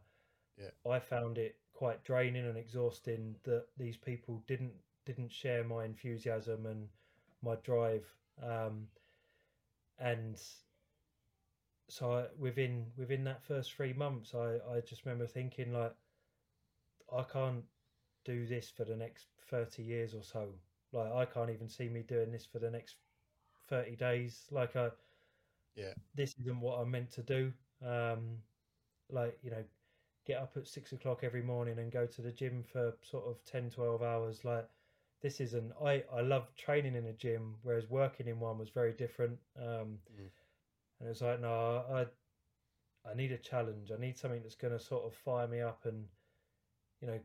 yeah. 0.58 0.70
I 0.90 0.98
found 0.98 1.38
it 1.38 1.56
quite 1.72 2.04
draining 2.04 2.46
and 2.46 2.56
exhausting 2.58 3.36
that 3.44 3.66
these 3.76 3.96
people 3.96 4.42
didn't 4.46 4.74
didn't 5.04 5.32
share 5.32 5.62
my 5.64 5.84
enthusiasm 5.84 6.66
and 6.66 6.88
my 7.46 7.56
drive 7.64 8.04
um, 8.42 8.88
and 9.98 10.40
so 11.88 12.12
I, 12.12 12.24
within 12.38 12.86
within 12.96 13.24
that 13.24 13.42
first 13.42 13.72
three 13.72 13.92
months 13.92 14.34
I, 14.34 14.58
I 14.70 14.80
just 14.80 15.06
remember 15.06 15.26
thinking 15.26 15.72
like 15.72 15.94
I 17.12 17.22
can't 17.22 17.64
do 18.24 18.46
this 18.46 18.68
for 18.68 18.84
the 18.84 18.96
next 18.96 19.26
30 19.48 19.82
years 19.82 20.14
or 20.14 20.22
so 20.22 20.48
like 20.92 21.12
I 21.12 21.24
can't 21.26 21.50
even 21.50 21.68
see 21.68 21.88
me 21.88 22.02
doing 22.02 22.32
this 22.32 22.46
for 22.46 22.58
the 22.58 22.70
next 22.70 22.96
thirty 23.68 23.96
days. 23.96 24.46
Like 24.50 24.76
I, 24.76 24.90
yeah, 25.74 25.92
this 26.14 26.34
isn't 26.40 26.60
what 26.60 26.80
I'm 26.80 26.90
meant 26.90 27.10
to 27.12 27.22
do. 27.22 27.52
Um, 27.84 28.38
like 29.10 29.38
you 29.42 29.50
know, 29.50 29.64
get 30.26 30.38
up 30.40 30.56
at 30.56 30.66
six 30.66 30.92
o'clock 30.92 31.20
every 31.22 31.42
morning 31.42 31.78
and 31.78 31.92
go 31.92 32.06
to 32.06 32.22
the 32.22 32.32
gym 32.32 32.62
for 32.62 32.94
sort 33.02 33.26
of 33.26 33.44
10, 33.44 33.70
12 33.70 34.02
hours. 34.02 34.44
Like 34.44 34.68
this 35.22 35.40
isn't. 35.40 35.72
I 35.84 36.04
I 36.12 36.20
love 36.20 36.54
training 36.56 36.94
in 36.94 37.06
a 37.06 37.12
gym, 37.12 37.54
whereas 37.62 37.88
working 37.90 38.28
in 38.28 38.38
one 38.38 38.58
was 38.58 38.70
very 38.70 38.92
different. 38.92 39.38
Um, 39.58 39.98
mm. 40.14 40.28
And 41.00 41.08
it's 41.08 41.20
like, 41.20 41.40
no, 41.40 41.84
I 41.92 42.06
I 43.10 43.14
need 43.14 43.32
a 43.32 43.38
challenge. 43.38 43.90
I 43.92 44.00
need 44.00 44.18
something 44.18 44.42
that's 44.42 44.54
going 44.54 44.76
to 44.76 44.82
sort 44.82 45.04
of 45.04 45.14
fire 45.14 45.46
me 45.46 45.60
up 45.60 45.84
and 45.84 46.04
you 47.00 47.08
know 47.08 47.18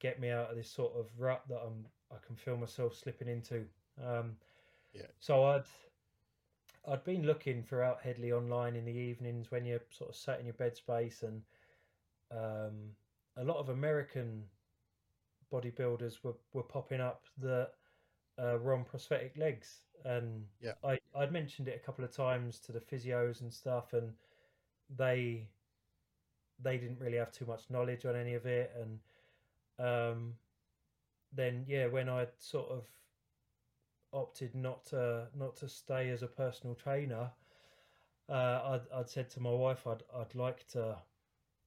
get 0.00 0.18
me 0.18 0.30
out 0.30 0.50
of 0.50 0.56
this 0.56 0.70
sort 0.70 0.92
of 0.96 1.06
rut 1.18 1.42
that 1.48 1.60
I'm 1.64 1.86
I 2.10 2.16
can 2.26 2.36
feel 2.36 2.56
myself 2.56 2.96
slipping 2.96 3.28
into. 3.28 3.64
Um, 4.04 4.36
yeah. 4.92 5.06
So 5.20 5.44
I'd 5.44 5.64
I'd 6.88 7.04
been 7.04 7.24
looking 7.24 7.62
throughout 7.62 8.00
Headley 8.02 8.32
online 8.32 8.74
in 8.74 8.84
the 8.84 8.92
evenings 8.92 9.50
when 9.50 9.64
you're 9.64 9.82
sort 9.90 10.10
of 10.10 10.16
sat 10.16 10.40
in 10.40 10.46
your 10.46 10.54
bed 10.54 10.76
space, 10.76 11.22
and 11.22 11.42
um, 12.32 12.90
a 13.36 13.44
lot 13.44 13.58
of 13.58 13.68
American 13.68 14.44
bodybuilders 15.52 16.22
were, 16.22 16.34
were 16.52 16.62
popping 16.62 17.00
up 17.00 17.24
that 17.38 17.72
uh, 18.38 18.56
were 18.62 18.74
on 18.74 18.84
prosthetic 18.84 19.36
legs, 19.36 19.80
and 20.04 20.44
yeah, 20.60 20.72
I 20.84 20.98
I'd 21.14 21.32
mentioned 21.32 21.68
it 21.68 21.76
a 21.76 21.84
couple 21.84 22.04
of 22.04 22.10
times 22.10 22.58
to 22.60 22.72
the 22.72 22.80
physios 22.80 23.40
and 23.40 23.52
stuff, 23.52 23.92
and 23.92 24.12
they 24.96 25.48
they 26.62 26.78
didn't 26.78 27.00
really 27.00 27.16
have 27.16 27.32
too 27.32 27.46
much 27.46 27.70
knowledge 27.70 28.04
on 28.04 28.16
any 28.16 28.34
of 28.34 28.46
it, 28.46 28.72
and 28.76 29.00
um, 29.78 30.34
then 31.32 31.64
yeah, 31.66 31.86
when 31.86 32.08
I 32.08 32.26
sort 32.38 32.70
of 32.70 32.86
opted 34.12 34.54
not 34.54 34.84
to 34.86 35.28
not 35.34 35.56
to 35.56 35.68
stay 35.68 36.10
as 36.10 36.22
a 36.22 36.26
personal 36.26 36.74
trainer, 36.74 37.30
uh, 38.28 38.60
I'd, 38.92 38.98
I'd 38.98 39.08
said 39.08 39.30
to 39.30 39.40
my 39.40 39.50
wife 39.50 39.86
I'd 39.86 40.02
I'd 40.14 40.34
like 40.34 40.66
to 40.68 40.96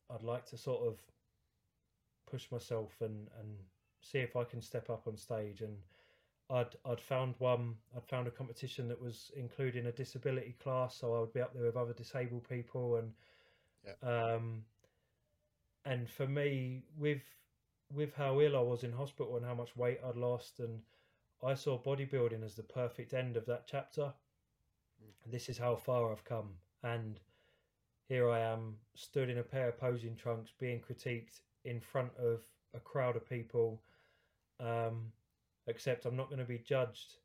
I'd 0.09 0.23
like 0.23 0.45
to 0.47 0.57
sort 0.57 0.87
of 0.87 0.99
push 2.29 2.51
myself 2.51 2.93
and 3.01 3.27
and 3.39 3.49
see 4.01 4.19
if 4.19 4.35
I 4.35 4.43
can 4.43 4.61
step 4.61 4.89
up 4.89 5.07
on 5.07 5.17
stage 5.17 5.61
and 5.61 5.77
I'd 6.49 6.75
I'd 6.85 7.01
found 7.01 7.35
one 7.39 7.75
I'd 7.95 8.05
found 8.05 8.27
a 8.27 8.31
competition 8.31 8.87
that 8.89 9.01
was 9.01 9.31
including 9.35 9.85
a 9.85 9.91
disability 9.91 10.55
class 10.61 10.97
so 10.97 11.15
I 11.15 11.19
would 11.19 11.33
be 11.33 11.41
up 11.41 11.53
there 11.53 11.63
with 11.65 11.77
other 11.77 11.93
disabled 11.93 12.47
people 12.47 12.97
and 12.97 13.11
yeah. 13.85 14.33
um 14.35 14.63
and 15.85 16.09
for 16.09 16.27
me 16.27 16.83
with 16.97 17.23
with 17.93 18.13
how 18.15 18.41
ill 18.41 18.57
I 18.57 18.61
was 18.61 18.83
in 18.83 18.91
hospital 18.91 19.37
and 19.37 19.45
how 19.45 19.53
much 19.53 19.75
weight 19.75 19.99
I'd 20.05 20.15
lost 20.15 20.59
and 20.59 20.81
I 21.43 21.53
saw 21.55 21.77
bodybuilding 21.77 22.43
as 22.43 22.55
the 22.55 22.63
perfect 22.63 23.13
end 23.13 23.35
of 23.35 23.45
that 23.47 23.67
chapter. 23.67 24.13
Mm. 25.03 25.31
This 25.31 25.49
is 25.49 25.57
how 25.57 25.75
far 25.75 26.11
I've 26.11 26.23
come. 26.23 26.49
And 26.83 27.19
here 28.07 28.29
I 28.29 28.39
am, 28.39 28.77
stood 28.95 29.29
in 29.29 29.37
a 29.37 29.43
pair 29.43 29.69
of 29.69 29.79
posing 29.79 30.15
trunks, 30.15 30.51
being 30.57 30.79
critiqued 30.79 31.41
in 31.65 31.79
front 31.79 32.11
of 32.17 32.41
a 32.73 32.79
crowd 32.79 33.15
of 33.15 33.29
people. 33.29 33.81
Um, 34.59 35.11
except 35.67 36.05
I'm 36.05 36.15
not 36.17 36.29
going 36.29 36.39
to 36.39 36.45
be 36.45 36.59
judged 36.59 37.15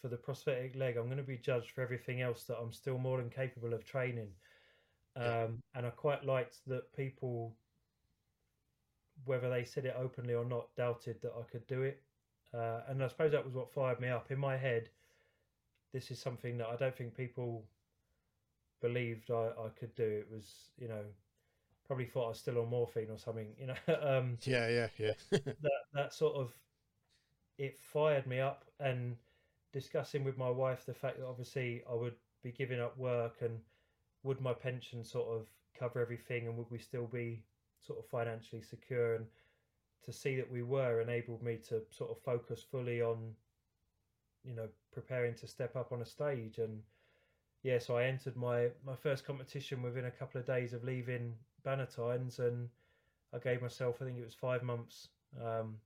for 0.00 0.08
the 0.08 0.16
prosthetic 0.16 0.76
leg. 0.76 0.96
I'm 0.96 1.06
going 1.06 1.16
to 1.16 1.22
be 1.22 1.38
judged 1.38 1.70
for 1.70 1.82
everything 1.82 2.20
else 2.20 2.44
that 2.44 2.58
I'm 2.58 2.72
still 2.72 2.98
more 2.98 3.18
than 3.18 3.30
capable 3.30 3.74
of 3.74 3.84
training. 3.84 4.28
Um. 5.16 5.62
And 5.74 5.86
I 5.86 5.90
quite 5.90 6.24
liked 6.24 6.58
that 6.66 6.94
people, 6.96 7.54
whether 9.24 9.50
they 9.50 9.64
said 9.64 9.84
it 9.84 9.96
openly 9.98 10.34
or 10.34 10.44
not, 10.44 10.74
doubted 10.76 11.20
that 11.22 11.32
I 11.38 11.42
could 11.50 11.66
do 11.66 11.82
it. 11.82 12.02
Uh, 12.52 12.80
and 12.88 13.02
I 13.02 13.08
suppose 13.08 13.32
that 13.32 13.44
was 13.44 13.54
what 13.54 13.72
fired 13.72 14.00
me 14.00 14.08
up. 14.08 14.30
In 14.30 14.38
my 14.38 14.56
head, 14.56 14.88
this 15.92 16.10
is 16.10 16.20
something 16.20 16.58
that 16.58 16.68
I 16.68 16.76
don't 16.76 16.96
think 16.96 17.16
people 17.16 17.64
believed 18.80 19.30
I, 19.30 19.50
I 19.58 19.68
could 19.78 19.94
do. 19.94 20.04
It 20.04 20.28
was, 20.30 20.70
you 20.78 20.88
know, 20.88 21.04
probably 21.90 22.06
thought 22.06 22.26
I 22.26 22.28
was 22.28 22.38
still 22.38 22.60
on 22.60 22.68
morphine 22.68 23.10
or 23.10 23.18
something, 23.18 23.48
you 23.58 23.66
know. 23.66 23.74
um, 24.00 24.38
yeah, 24.42 24.68
yeah, 24.68 24.86
yeah. 24.96 25.12
that 25.32 25.80
that 25.92 26.14
sort 26.14 26.36
of 26.36 26.52
it 27.58 27.76
fired 27.80 28.28
me 28.28 28.38
up, 28.38 28.64
and 28.78 29.16
discussing 29.72 30.22
with 30.22 30.38
my 30.38 30.48
wife 30.48 30.86
the 30.86 30.94
fact 30.94 31.18
that 31.18 31.26
obviously 31.26 31.82
I 31.90 31.94
would 31.94 32.14
be 32.44 32.52
giving 32.52 32.80
up 32.80 32.96
work, 32.96 33.38
and 33.40 33.58
would 34.22 34.40
my 34.40 34.52
pension 34.52 35.02
sort 35.02 35.36
of 35.36 35.48
cover 35.76 36.00
everything, 36.00 36.46
and 36.46 36.56
would 36.56 36.70
we 36.70 36.78
still 36.78 37.08
be 37.08 37.42
sort 37.80 37.98
of 37.98 38.06
financially 38.06 38.62
secure, 38.62 39.16
and 39.16 39.26
to 40.04 40.12
see 40.12 40.36
that 40.36 40.48
we 40.48 40.62
were 40.62 41.00
enabled 41.00 41.42
me 41.42 41.58
to 41.70 41.82
sort 41.90 42.12
of 42.12 42.22
focus 42.22 42.64
fully 42.70 43.02
on 43.02 43.34
you 44.44 44.54
know 44.54 44.68
preparing 44.92 45.34
to 45.34 45.48
step 45.48 45.74
up 45.74 45.90
on 45.90 46.02
a 46.02 46.06
stage 46.06 46.58
and 46.58 46.80
yeah 47.62 47.78
so 47.78 47.98
i 47.98 48.04
entered 48.04 48.34
my 48.36 48.68
my 48.86 48.96
first 48.96 49.26
competition 49.26 49.82
within 49.82 50.06
a 50.06 50.10
couple 50.10 50.40
of 50.40 50.46
days 50.46 50.72
of 50.72 50.82
leaving 50.82 51.34
Bannatynes 51.64 52.38
and 52.38 52.68
i 53.34 53.38
gave 53.38 53.62
myself 53.62 53.96
i 54.00 54.04
think 54.04 54.18
it 54.18 54.24
was 54.24 54.34
five 54.34 54.62
months 54.62 55.08
um, 55.44 55.76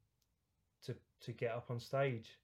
to 0.84 0.94
to 1.20 1.32
get 1.32 1.52
up 1.52 1.66
on 1.70 1.78
stage 1.78 2.38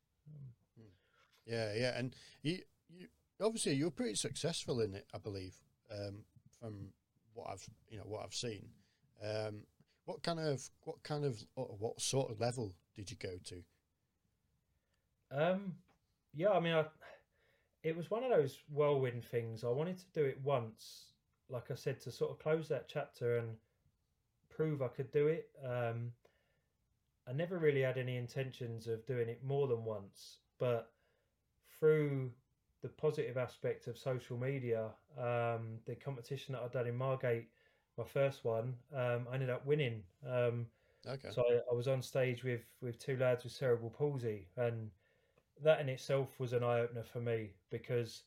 yeah 1.46 1.72
yeah 1.74 1.98
and 1.98 2.14
you, 2.42 2.58
you 2.88 3.06
obviously 3.42 3.74
you're 3.74 3.90
pretty 3.90 4.14
successful 4.14 4.80
in 4.80 4.94
it 4.94 5.06
i 5.14 5.18
believe 5.18 5.54
um, 5.90 6.24
from 6.58 6.88
what 7.34 7.48
i've 7.50 7.66
you 7.88 7.96
know 7.96 8.04
what 8.04 8.22
i've 8.24 8.34
seen 8.34 8.68
um, 9.22 9.62
what 10.04 10.22
kind 10.22 10.40
of 10.40 10.68
what 10.82 11.02
kind 11.02 11.24
of 11.24 11.44
what 11.54 12.00
sort 12.00 12.30
of 12.30 12.40
level 12.40 12.74
did 12.96 13.10
you 13.10 13.16
go 13.16 13.38
to? 13.44 13.62
Um, 15.30 15.74
yeah, 16.34 16.50
I 16.50 16.60
mean, 16.60 16.72
I, 16.72 16.84
it 17.82 17.96
was 17.96 18.10
one 18.10 18.24
of 18.24 18.30
those 18.30 18.58
whirlwind 18.68 19.24
things. 19.24 19.62
I 19.62 19.68
wanted 19.68 19.98
to 19.98 20.04
do 20.12 20.24
it 20.24 20.40
once, 20.42 21.12
like 21.50 21.70
I 21.70 21.74
said, 21.74 22.00
to 22.02 22.10
sort 22.10 22.30
of 22.30 22.38
close 22.38 22.68
that 22.68 22.88
chapter 22.88 23.38
and 23.38 23.48
prove 24.48 24.82
I 24.82 24.88
could 24.88 25.10
do 25.12 25.28
it. 25.28 25.48
Um, 25.64 26.12
I 27.28 27.32
never 27.32 27.58
really 27.58 27.82
had 27.82 27.98
any 27.98 28.16
intentions 28.16 28.86
of 28.86 29.06
doing 29.06 29.28
it 29.28 29.42
more 29.44 29.68
than 29.68 29.84
once, 29.84 30.38
but 30.58 30.92
through 31.78 32.30
the 32.82 32.88
positive 32.88 33.36
aspect 33.36 33.86
of 33.86 33.98
social 33.98 34.36
media, 34.36 34.86
um, 35.18 35.78
the 35.86 35.94
competition 36.02 36.54
that 36.54 36.62
I'd 36.62 36.72
done 36.72 36.86
in 36.86 36.96
Margate 36.96 37.48
my 38.00 38.04
first 38.04 38.44
one, 38.44 38.74
um, 38.94 39.26
I 39.30 39.34
ended 39.34 39.50
up 39.50 39.66
winning. 39.66 40.02
Um, 40.26 40.66
okay. 41.06 41.28
So 41.30 41.42
I, 41.42 41.60
I, 41.70 41.74
was 41.74 41.86
on 41.86 42.02
stage 42.02 42.42
with 42.42 42.62
with 42.80 42.98
two 42.98 43.16
lads 43.16 43.44
with 43.44 43.52
cerebral 43.52 43.90
palsy, 43.90 44.46
and 44.56 44.90
that 45.62 45.80
in 45.80 45.88
itself 45.88 46.28
was 46.38 46.52
an 46.52 46.64
eye 46.64 46.80
opener 46.80 47.04
for 47.04 47.20
me 47.20 47.50
because 47.70 48.22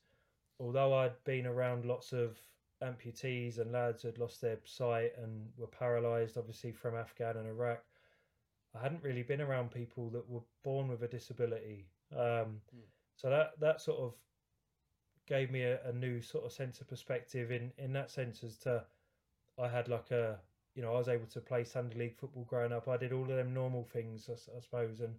although 0.59 0.93
I'd 0.93 1.24
been 1.24 1.47
around 1.47 1.86
lots 1.86 2.13
of 2.13 2.38
amputees 2.84 3.59
and 3.59 3.71
lads 3.71 4.01
who 4.01 4.09
had 4.09 4.17
lost 4.17 4.41
their 4.41 4.57
sight 4.65 5.13
and 5.21 5.47
were 5.57 5.67
paralysed, 5.67 6.38
obviously 6.38 6.71
from 6.71 6.95
Afghan 6.95 7.38
and 7.38 7.47
Iraq, 7.47 7.84
I 8.75 8.81
hadn't 8.81 9.03
really 9.03 9.23
been 9.23 9.41
around 9.41 9.71
people 9.71 10.09
that 10.09 10.27
were 10.29 10.41
born 10.63 10.88
with 10.88 11.03
a 11.03 11.07
disability. 11.07 11.86
Um, 12.11 12.61
mm. 12.75 12.84
So 13.15 13.29
that 13.29 13.51
that 13.59 13.81
sort 13.81 13.99
of 13.99 14.13
gave 15.27 15.51
me 15.51 15.61
a, 15.61 15.79
a, 15.88 15.93
new 15.93 16.21
sort 16.21 16.45
of 16.45 16.51
sense 16.51 16.81
of 16.81 16.88
perspective 16.88 17.51
in 17.51 17.71
in 17.77 17.93
that 17.93 18.11
sense 18.11 18.43
as 18.43 18.57
to 18.57 18.84
I 19.57 19.67
had 19.67 19.88
like 19.88 20.11
a 20.11 20.39
you 20.75 20.81
know 20.81 20.93
I 20.93 20.97
was 20.97 21.07
able 21.07 21.27
to 21.27 21.39
play 21.39 21.63
Sunday 21.63 21.97
league 21.97 22.17
football 22.17 22.43
growing 22.43 22.73
up. 22.73 22.88
I 22.88 22.97
did 22.97 23.13
all 23.13 23.21
of 23.21 23.38
them 23.38 23.53
normal 23.53 23.84
things, 23.84 24.29
I, 24.29 24.34
I 24.34 24.59
suppose, 24.59 24.99
and 25.01 25.15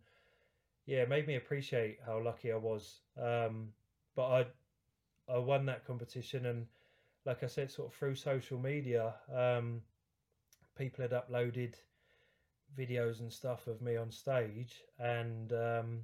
yeah, 0.86 0.98
it 0.98 1.08
made 1.08 1.26
me 1.26 1.36
appreciate 1.36 1.98
how 2.04 2.20
lucky 2.22 2.52
I 2.52 2.56
was. 2.56 3.00
Um, 3.20 3.68
but 4.16 4.26
I 4.26 4.46
I 5.32 5.38
won 5.38 5.66
that 5.66 5.86
competition, 5.86 6.46
and 6.46 6.66
like 7.24 7.42
I 7.42 7.46
said, 7.46 7.70
sort 7.70 7.88
of 7.88 7.94
through 7.94 8.16
social 8.16 8.58
media, 8.58 9.14
um, 9.34 9.80
people 10.76 11.02
had 11.02 11.12
uploaded 11.12 11.74
videos 12.76 13.20
and 13.20 13.32
stuff 13.32 13.66
of 13.66 13.80
me 13.80 13.96
on 13.96 14.10
stage, 14.10 14.82
and 14.98 15.52
um, 15.52 16.00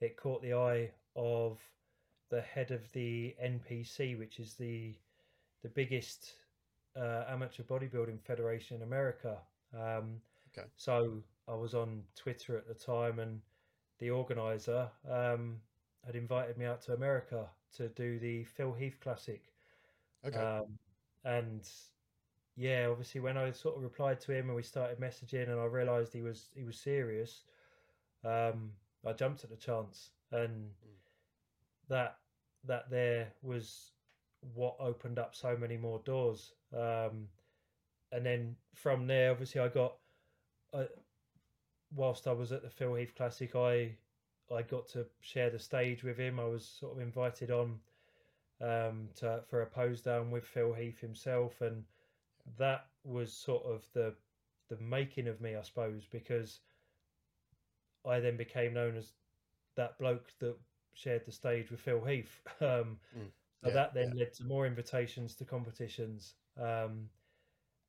it 0.00 0.16
caught 0.16 0.42
the 0.42 0.54
eye 0.54 0.90
of 1.16 1.60
the 2.30 2.40
head 2.40 2.70
of 2.70 2.90
the 2.92 3.34
NPC, 3.42 4.18
which 4.18 4.38
is 4.38 4.54
the 4.54 4.94
the 5.62 5.68
biggest 5.68 6.34
uh, 6.96 7.24
amateur 7.28 7.62
bodybuilding 7.62 8.20
federation 8.20 8.78
in 8.78 8.82
America. 8.82 9.36
Um, 9.74 10.20
okay. 10.56 10.66
So 10.76 11.22
I 11.48 11.54
was 11.54 11.74
on 11.74 12.02
Twitter 12.16 12.56
at 12.56 12.66
the 12.66 12.74
time, 12.74 13.18
and 13.18 13.40
the 13.98 14.10
organizer 14.10 14.88
um, 15.08 15.56
had 16.04 16.16
invited 16.16 16.56
me 16.56 16.64
out 16.64 16.80
to 16.82 16.94
America 16.94 17.46
to 17.76 17.88
do 17.88 18.18
the 18.18 18.44
Phil 18.44 18.72
Heath 18.72 18.98
Classic. 19.00 19.49
Okay. 20.26 20.38
Um, 20.38 20.78
and 21.24 21.68
yeah, 22.56 22.88
obviously, 22.90 23.20
when 23.20 23.36
I 23.36 23.50
sort 23.50 23.76
of 23.76 23.82
replied 23.82 24.20
to 24.22 24.32
him 24.32 24.46
and 24.46 24.56
we 24.56 24.62
started 24.62 25.00
messaging, 25.00 25.50
and 25.50 25.60
I 25.60 25.64
realised 25.64 26.12
he 26.12 26.22
was 26.22 26.50
he 26.54 26.64
was 26.64 26.78
serious, 26.78 27.42
um, 28.24 28.70
I 29.06 29.12
jumped 29.12 29.44
at 29.44 29.50
the 29.50 29.56
chance, 29.56 30.10
and 30.32 30.50
mm. 30.50 30.96
that 31.88 32.18
that 32.66 32.90
there 32.90 33.28
was 33.42 33.92
what 34.54 34.76
opened 34.80 35.18
up 35.18 35.34
so 35.34 35.56
many 35.56 35.76
more 35.76 36.00
doors. 36.04 36.52
Um, 36.74 37.28
and 38.12 38.26
then 38.26 38.56
from 38.74 39.06
there, 39.06 39.30
obviously, 39.30 39.60
I 39.60 39.68
got. 39.68 39.96
Uh, 40.72 40.84
whilst 41.94 42.28
I 42.28 42.32
was 42.32 42.52
at 42.52 42.62
the 42.62 42.70
Phil 42.70 42.94
Heath 42.94 43.14
Classic, 43.16 43.54
I 43.56 43.96
I 44.54 44.62
got 44.62 44.88
to 44.88 45.06
share 45.20 45.50
the 45.50 45.58
stage 45.58 46.02
with 46.02 46.18
him. 46.18 46.40
I 46.40 46.44
was 46.44 46.64
sort 46.64 46.96
of 46.96 47.02
invited 47.02 47.50
on 47.50 47.78
um, 48.60 49.08
to 49.16 49.42
for 49.48 49.62
a 49.62 49.66
pose 49.66 50.00
down 50.02 50.30
with 50.30 50.44
Phil 50.44 50.72
Heath 50.72 51.00
himself, 51.00 51.60
and 51.60 51.84
that 52.58 52.86
was 53.04 53.32
sort 53.32 53.64
of 53.64 53.84
the 53.92 54.14
the 54.68 54.76
making 54.76 55.26
of 55.26 55.40
me, 55.40 55.56
I 55.56 55.62
suppose, 55.62 56.06
because 56.10 56.60
I 58.06 58.20
then 58.20 58.36
became 58.36 58.74
known 58.74 58.96
as 58.96 59.12
that 59.76 59.98
bloke 59.98 60.28
that 60.38 60.56
shared 60.94 61.26
the 61.26 61.32
stage 61.32 61.70
with 61.70 61.80
Phil 61.80 62.04
Heath. 62.04 62.40
Um, 62.60 62.98
mm. 63.16 63.26
So 63.62 63.68
yeah, 63.68 63.74
that 63.74 63.94
then 63.94 64.12
yeah. 64.14 64.20
led 64.20 64.32
to 64.34 64.44
more 64.44 64.66
invitations 64.66 65.34
to 65.36 65.44
competitions. 65.44 66.34
Um, 66.58 67.10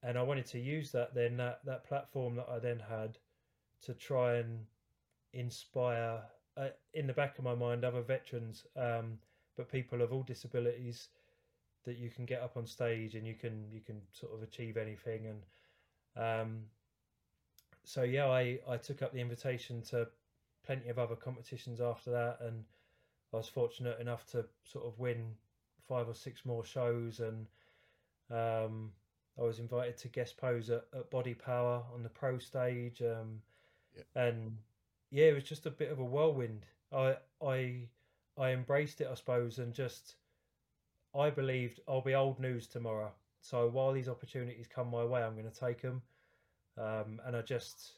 and 0.04 0.18
I 0.18 0.22
wanted 0.22 0.46
to 0.48 0.60
use 0.60 0.92
that 0.92 1.14
then 1.14 1.38
that 1.38 1.62
that 1.66 1.86
platform 1.86 2.36
that 2.36 2.48
I 2.50 2.60
then 2.60 2.80
had 2.80 3.18
to 3.84 3.94
try 3.94 4.36
and 4.36 4.66
inspire 5.34 6.22
uh, 6.58 6.70
in 6.94 7.08
the 7.08 7.14
back 7.14 7.38
of 7.38 7.46
my 7.46 7.56
mind 7.56 7.84
other 7.84 8.02
veterans, 8.02 8.66
um, 8.76 9.18
but 9.62 9.72
people 9.72 10.02
of 10.02 10.12
all 10.12 10.24
disabilities 10.24 11.10
that 11.86 11.98
you 11.98 12.10
can 12.10 12.26
get 12.26 12.42
up 12.42 12.58
on 12.58 12.66
stage 12.66 13.14
and 13.16 13.28
you 13.28 13.36
can 13.36 13.66
you 13.72 13.80
can 13.80 14.02
sort 14.12 14.34
of 14.34 14.42
achieve 14.42 14.76
anything. 14.76 15.28
And 15.28 16.42
um, 16.42 16.58
so 17.84 18.02
yeah 18.02 18.28
I 18.28 18.60
I 18.68 18.78
took 18.78 19.02
up 19.04 19.14
the 19.14 19.22
invitation 19.22 19.82
to 19.84 20.08
plenty 20.66 20.90
of 20.90 20.98
other 20.98 21.16
competitions 21.16 21.80
after 21.80 22.10
that. 22.12 22.40
And 22.42 22.64
I 23.34 23.38
was 23.38 23.48
fortunate 23.48 24.00
enough 24.00 24.26
to 24.32 24.46
sort 24.64 24.86
of 24.86 24.98
win 24.98 25.36
five 25.88 26.08
or 26.08 26.16
six 26.16 26.44
more 26.44 26.66
shows. 26.66 27.20
And 27.20 27.48
um, 28.32 28.92
I 29.40 29.44
was 29.44 29.60
invited 29.60 29.98
to 29.98 30.08
guest 30.08 30.38
pose 30.38 30.72
at, 30.72 30.86
at 30.96 31.12
Body 31.12 31.36
Power 31.36 31.84
on 31.94 32.02
the 32.02 32.10
pro 32.10 32.40
stage. 32.40 33.02
Um, 33.02 33.42
yeah. 33.96 34.24
and 34.24 34.58
yeah 35.12 35.26
it 35.26 35.36
was 35.36 35.44
just 35.44 35.68
a 35.68 35.72
bit 35.72 35.92
of 35.92 36.00
a 36.00 36.04
whirlwind. 36.06 36.66
I 36.92 37.18
I 37.44 37.88
I 38.42 38.52
embraced 38.52 39.02
it 39.02 39.08
I 39.10 39.16
suppose 39.16 39.60
and 39.60 39.74
just 39.74 40.16
I 41.16 41.30
believed 41.30 41.80
I'll 41.88 42.02
be 42.02 42.16
old 42.16 42.40
news 42.40 42.68
tomorrow. 42.68 43.12
So 43.42 43.68
while 43.68 43.92
these 43.92 44.08
opportunities 44.08 44.68
come 44.68 44.90
my 44.90 45.04
way, 45.04 45.22
I'm 45.22 45.34
going 45.36 45.50
to 45.50 45.60
take 45.60 45.82
them. 45.82 46.02
Um, 46.78 47.20
and 47.26 47.36
I 47.36 47.42
just, 47.42 47.94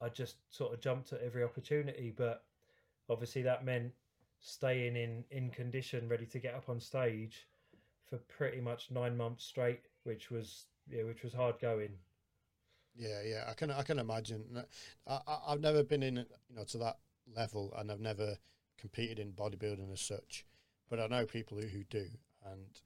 I 0.00 0.08
just 0.08 0.36
sort 0.48 0.72
of 0.72 0.80
jumped 0.80 1.12
at 1.12 1.20
every 1.20 1.44
opportunity. 1.44 2.14
But 2.16 2.44
obviously 3.10 3.42
that 3.42 3.64
meant 3.64 3.92
staying 4.40 4.96
in 4.96 5.24
in 5.30 5.50
condition, 5.50 6.08
ready 6.08 6.26
to 6.26 6.38
get 6.38 6.54
up 6.54 6.68
on 6.68 6.80
stage 6.80 7.46
for 8.08 8.18
pretty 8.18 8.60
much 8.60 8.90
nine 8.90 9.16
months 9.16 9.44
straight, 9.44 9.80
which 10.04 10.30
was 10.30 10.66
yeah, 10.88 11.02
which 11.02 11.22
was 11.22 11.32
hard 11.32 11.58
going. 11.58 11.90
Yeah, 12.94 13.20
yeah, 13.24 13.44
I 13.48 13.54
can 13.54 13.70
I 13.70 13.82
can 13.82 13.98
imagine. 13.98 14.44
I, 15.06 15.18
I 15.26 15.50
have 15.50 15.60
never 15.60 15.82
been 15.82 16.02
in 16.02 16.16
you 16.16 16.56
know 16.56 16.64
to 16.64 16.78
that 16.78 16.98
level, 17.34 17.74
and 17.76 17.90
I've 17.90 18.00
never 18.00 18.38
competed 18.78 19.18
in 19.18 19.32
bodybuilding 19.32 19.92
as 19.92 20.00
such, 20.00 20.44
but 20.88 21.00
I 21.00 21.06
know 21.06 21.26
people 21.26 21.58
who, 21.58 21.66
who 21.66 21.84
do, 21.84 22.06
and 22.44 22.80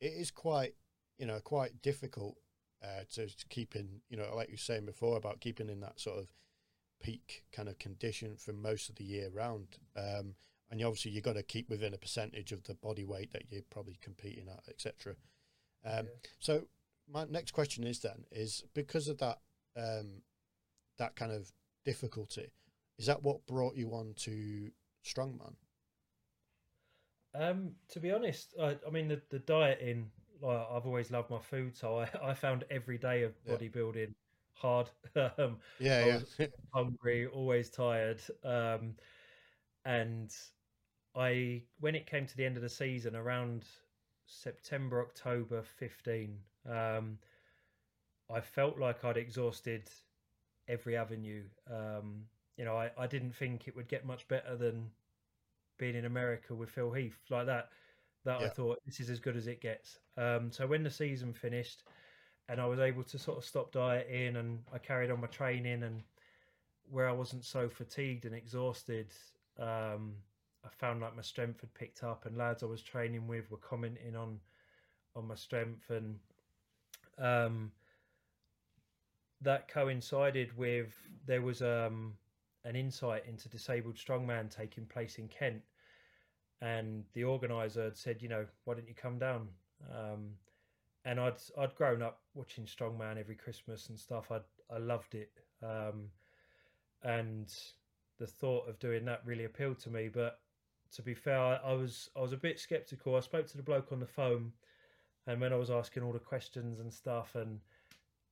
it 0.00 0.12
is 0.12 0.30
quite 0.30 0.74
you 1.18 1.26
know 1.26 1.40
quite 1.40 1.82
difficult 1.82 2.36
uh, 2.82 3.04
to, 3.14 3.26
to 3.26 3.48
keep 3.48 3.76
in 3.76 4.00
you 4.08 4.16
know 4.16 4.34
like 4.34 4.48
you 4.48 4.54
were 4.54 4.58
saying 4.58 4.86
before 4.86 5.16
about 5.16 5.40
keeping 5.40 5.68
in 5.68 5.80
that 5.80 5.98
sort 5.98 6.18
of 6.18 6.28
peak 7.00 7.44
kind 7.52 7.68
of 7.68 7.78
condition 7.78 8.36
for 8.36 8.52
most 8.52 8.88
of 8.88 8.96
the 8.96 9.04
year 9.04 9.30
round. 9.32 9.78
Um, 9.96 10.34
and 10.70 10.80
you 10.80 10.86
obviously 10.86 11.12
you've 11.12 11.24
got 11.24 11.34
to 11.34 11.42
keep 11.42 11.70
within 11.70 11.94
a 11.94 11.98
percentage 11.98 12.52
of 12.52 12.64
the 12.64 12.74
body 12.74 13.04
weight 13.04 13.32
that 13.32 13.44
you're 13.50 13.62
probably 13.70 13.98
competing 14.02 14.48
at, 14.48 14.62
etc. 14.68 15.14
Um, 15.84 16.06
yeah. 16.06 16.28
So 16.40 16.62
my 17.10 17.24
next 17.24 17.52
question 17.52 17.84
is 17.84 18.00
then 18.00 18.24
is 18.32 18.64
because 18.74 19.08
of 19.08 19.18
that 19.18 19.38
um, 19.76 20.22
that 20.98 21.14
kind 21.14 21.32
of 21.32 21.52
difficulty, 21.84 22.50
is 22.98 23.06
that 23.06 23.22
what 23.22 23.46
brought 23.46 23.76
you 23.76 23.90
on 23.90 24.14
to 24.16 24.70
strongman? 25.06 25.54
Um, 27.34 27.72
to 27.90 28.00
be 28.00 28.12
honest, 28.12 28.54
I, 28.60 28.76
I 28.86 28.90
mean 28.90 29.08
the 29.08 29.20
the 29.30 29.38
dieting. 29.40 30.10
Like 30.42 30.66
I've 30.70 30.86
always 30.86 31.10
loved 31.10 31.30
my 31.30 31.38
food, 31.38 31.76
so 31.76 32.00
I, 32.00 32.08
I 32.30 32.34
found 32.34 32.64
every 32.70 32.98
day 32.98 33.22
of 33.22 33.32
bodybuilding 33.48 34.08
yeah. 34.08 34.12
hard. 34.54 34.90
um, 35.38 35.56
yeah, 35.78 36.20
yeah. 36.38 36.46
hungry, 36.74 37.26
always 37.26 37.70
tired. 37.70 38.20
Um, 38.44 38.94
and 39.84 40.34
I, 41.14 41.62
when 41.80 41.94
it 41.94 42.06
came 42.06 42.26
to 42.26 42.36
the 42.36 42.44
end 42.44 42.56
of 42.56 42.62
the 42.62 42.68
season, 42.68 43.16
around 43.16 43.64
September, 44.26 45.00
October 45.00 45.62
15, 45.62 46.36
um, 46.68 47.18
I 48.30 48.40
felt 48.40 48.78
like 48.78 49.04
I'd 49.04 49.16
exhausted 49.16 49.88
every 50.68 50.96
avenue. 50.96 51.44
Um, 51.70 52.24
you 52.56 52.64
know, 52.64 52.76
I, 52.76 52.90
I 52.98 53.06
didn't 53.06 53.34
think 53.34 53.68
it 53.68 53.76
would 53.76 53.88
get 53.88 54.06
much 54.06 54.26
better 54.28 54.56
than 54.56 54.90
being 55.78 55.94
in 55.94 56.06
America 56.06 56.54
with 56.54 56.70
Phil 56.70 56.92
Heath 56.92 57.18
like 57.30 57.46
that. 57.46 57.68
That 58.24 58.40
yeah. 58.40 58.46
I 58.46 58.50
thought 58.50 58.80
this 58.84 59.00
is 59.00 59.10
as 59.10 59.20
good 59.20 59.36
as 59.36 59.46
it 59.46 59.60
gets. 59.60 59.98
Um, 60.16 60.50
so 60.50 60.66
when 60.66 60.82
the 60.82 60.90
season 60.90 61.32
finished, 61.32 61.84
and 62.48 62.60
I 62.60 62.66
was 62.66 62.80
able 62.80 63.04
to 63.04 63.18
sort 63.18 63.38
of 63.38 63.44
stop 63.44 63.72
dieting, 63.72 64.36
and 64.36 64.60
I 64.72 64.78
carried 64.78 65.10
on 65.10 65.20
my 65.20 65.26
training, 65.28 65.82
and 65.82 66.02
where 66.90 67.08
I 67.08 67.12
wasn't 67.12 67.44
so 67.44 67.68
fatigued 67.68 68.24
and 68.24 68.34
exhausted, 68.34 69.12
um, 69.60 70.14
I 70.64 70.68
found 70.70 71.00
like 71.00 71.14
my 71.14 71.22
strength 71.22 71.60
had 71.60 71.74
picked 71.74 72.02
up, 72.02 72.26
and 72.26 72.36
lads 72.36 72.62
I 72.62 72.66
was 72.66 72.82
training 72.82 73.26
with 73.28 73.50
were 73.50 73.58
commenting 73.58 74.16
on 74.16 74.40
on 75.14 75.28
my 75.28 75.34
strength, 75.34 75.90
and 75.90 76.18
um, 77.18 77.70
that 79.40 79.68
coincided 79.68 80.56
with 80.56 80.94
there 81.26 81.42
was 81.42 81.62
um, 81.62 82.14
an 82.66 82.76
insight 82.76 83.24
into 83.26 83.48
disabled 83.48 83.96
strongman 83.96 84.54
taking 84.54 84.84
place 84.86 85.18
in 85.18 85.28
Kent, 85.28 85.62
and 86.60 87.04
the 87.14 87.24
organizer 87.24 87.84
had 87.84 87.96
said, 87.96 88.20
you 88.20 88.28
know, 88.28 88.44
why 88.64 88.74
don't 88.74 88.88
you 88.88 88.94
come 88.94 89.18
down? 89.18 89.48
Um, 89.90 90.30
and 91.04 91.20
I'd 91.20 91.40
I'd 91.56 91.74
grown 91.76 92.02
up 92.02 92.20
watching 92.34 92.64
strongman 92.64 93.18
every 93.18 93.36
Christmas 93.36 93.88
and 93.88 93.98
stuff. 93.98 94.30
I 94.30 94.40
I 94.74 94.78
loved 94.78 95.14
it, 95.14 95.30
um, 95.62 96.10
and 97.02 97.54
the 98.18 98.26
thought 98.26 98.68
of 98.68 98.78
doing 98.78 99.04
that 99.04 99.22
really 99.24 99.44
appealed 99.44 99.78
to 99.80 99.90
me. 99.90 100.08
But 100.08 100.40
to 100.94 101.02
be 101.02 101.14
fair, 101.14 101.38
I, 101.38 101.54
I 101.56 101.72
was 101.74 102.10
I 102.16 102.20
was 102.20 102.32
a 102.32 102.36
bit 102.36 102.58
skeptical. 102.58 103.14
I 103.14 103.20
spoke 103.20 103.46
to 103.46 103.56
the 103.56 103.62
bloke 103.62 103.92
on 103.92 104.00
the 104.00 104.06
phone, 104.06 104.52
and 105.28 105.40
when 105.40 105.52
I 105.52 105.56
was 105.56 105.70
asking 105.70 106.02
all 106.02 106.12
the 106.12 106.18
questions 106.18 106.80
and 106.80 106.92
stuff, 106.92 107.36
and 107.36 107.60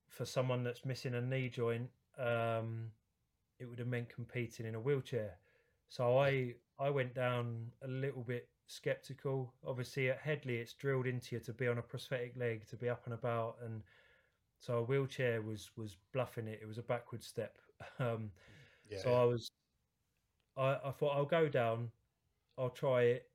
for 0.08 0.24
someone 0.24 0.64
that's 0.64 0.84
missing 0.84 1.14
a 1.14 1.20
knee 1.20 1.48
joint, 1.48 1.90
um, 2.18 2.90
it 3.58 3.66
would 3.66 3.78
have 3.78 3.88
meant 3.88 4.08
competing 4.08 4.66
in 4.66 4.74
a 4.74 4.80
wheelchair. 4.80 5.38
So 5.88 6.18
I 6.18 6.54
I 6.78 6.90
went 6.90 7.14
down 7.14 7.70
a 7.82 7.88
little 7.88 8.22
bit 8.22 8.48
skeptical. 8.66 9.52
Obviously 9.66 10.10
at 10.10 10.18
Headley 10.18 10.56
it's 10.56 10.74
drilled 10.74 11.06
into 11.06 11.36
you 11.36 11.40
to 11.40 11.52
be 11.52 11.68
on 11.68 11.78
a 11.78 11.82
prosthetic 11.82 12.34
leg, 12.36 12.66
to 12.68 12.76
be 12.76 12.88
up 12.88 13.02
and 13.04 13.14
about 13.14 13.56
and 13.64 13.82
so 14.58 14.78
a 14.78 14.82
wheelchair 14.82 15.42
was 15.42 15.70
was 15.76 15.96
bluffing 16.12 16.48
it. 16.48 16.60
It 16.62 16.66
was 16.66 16.78
a 16.78 16.82
backward 16.82 17.22
step. 17.22 17.56
Um, 17.98 18.30
yeah, 18.88 18.98
so. 19.02 19.12
I 19.12 19.24
was 19.24 19.50
I, 20.56 20.78
I 20.84 20.90
thought 20.92 21.16
I'll 21.16 21.24
go 21.24 21.48
down, 21.48 21.90
I'll 22.56 22.70
try 22.70 23.02
it. 23.02 23.28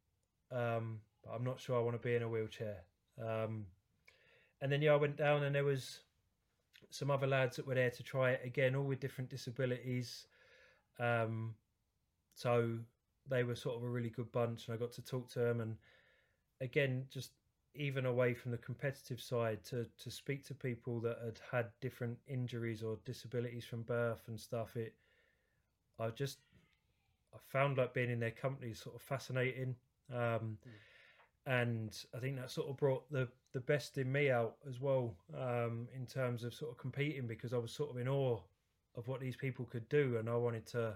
Um, 0.52 1.02
but 1.24 1.32
I'm 1.32 1.44
not 1.44 1.60
sure 1.60 1.78
I 1.78 1.82
want 1.82 2.02
to 2.02 2.08
be 2.08 2.16
in 2.16 2.24
a 2.24 2.30
wheelchair. 2.30 2.78
Um, 3.22 3.66
and 4.62 4.72
then 4.72 4.82
yeah, 4.82 4.94
I 4.94 4.96
went 4.96 5.18
down 5.18 5.44
and 5.44 5.54
there 5.54 5.64
was 5.64 6.00
some 6.90 7.12
other 7.12 7.28
lads 7.28 7.56
that 7.58 7.68
were 7.68 7.76
there 7.76 7.92
to 7.92 8.04
try 8.04 8.32
it 8.32 8.42
again, 8.44 8.76
all 8.76 8.84
with 8.86 9.00
different 9.00 9.30
disabilities. 9.30 10.28
Um, 11.00 11.56
so 12.36 12.78
they 13.28 13.44
were 13.44 13.56
sort 13.56 13.78
of 13.78 13.84
a 13.84 13.90
really 13.90 14.10
good 14.10 14.32
bunch, 14.32 14.68
and 14.68 14.76
I 14.76 14.78
got 14.80 14.92
to 14.94 15.02
talk 15.02 15.30
to 15.32 15.40
them. 15.40 15.62
And 15.62 15.78
again, 16.62 17.06
just 17.10 17.32
even 17.76 18.06
away 18.06 18.34
from 18.34 18.52
the 18.52 18.58
competitive 18.58 19.22
side, 19.22 19.64
to 19.66 19.86
to 20.04 20.12
speak 20.12 20.46
to 20.48 20.56
people 20.56 21.00
that 21.02 21.18
had 21.24 21.40
had 21.52 21.66
different 21.82 22.18
injuries 22.28 22.84
or 22.84 22.98
disabilities 23.06 23.66
from 23.66 23.84
birth 23.84 24.28
and 24.28 24.40
stuff. 24.40 24.76
It, 24.76 24.96
I 26.00 26.10
just, 26.10 26.40
I 27.34 27.38
found 27.52 27.78
like 27.78 27.94
being 27.94 28.10
in 28.10 28.20
their 28.20 28.32
company 28.32 28.74
sort 28.74 28.96
of 28.96 29.02
fascinating. 29.02 29.76
Um, 30.12 30.58
mm 30.68 30.89
and 31.50 31.98
I 32.16 32.20
think 32.20 32.38
that 32.38 32.52
sort 32.52 32.70
of 32.70 32.78
brought 32.78 33.12
the 33.12 33.28
the 33.54 33.60
best 33.60 33.98
in 33.98 34.12
me 34.12 34.30
out 34.30 34.58
as 34.70 34.80
well 34.80 35.16
um, 35.36 35.88
in 35.96 36.06
terms 36.06 36.44
of 36.44 36.54
sort 36.54 36.70
of 36.70 36.78
competing 36.78 37.26
because 37.26 37.54
I 37.54 37.58
was 37.58 37.72
sort 37.72 37.90
of 37.90 37.98
in 37.98 38.08
awe 38.08 38.40
of 38.96 39.08
what 39.08 39.20
these 39.20 39.36
people 39.36 39.66
could 39.66 39.90
do, 39.90 40.18
and 40.18 40.30
I 40.30 40.36
wanted 40.36 40.68
to 40.68 40.94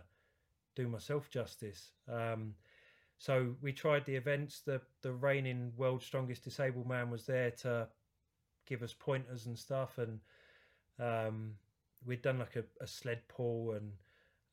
do 0.76 0.88
myself 0.88 1.32
justice. 1.32 1.94
Um, 2.08 2.54
so 3.18 3.56
we 3.64 3.74
tried 3.74 4.06
the 4.06 4.16
events. 4.16 4.62
The 4.62 4.80
the 5.02 5.12
reigning 5.14 5.74
world's 5.76 6.06
strongest 6.06 6.44
disabled 6.44 6.88
man 6.88 7.10
was 7.10 7.26
there 7.26 7.50
to 7.62 7.88
give 8.68 8.84
us 8.84 8.94
pointers 8.94 9.48
and 9.48 9.58
stuff, 9.58 9.98
and 9.98 10.20
um, 11.00 11.56
we'd 12.06 12.22
done 12.22 12.38
like 12.38 12.58
a, 12.58 12.64
a 12.80 12.86
sled 12.86 13.22
pull 13.28 13.72
and 13.72 13.92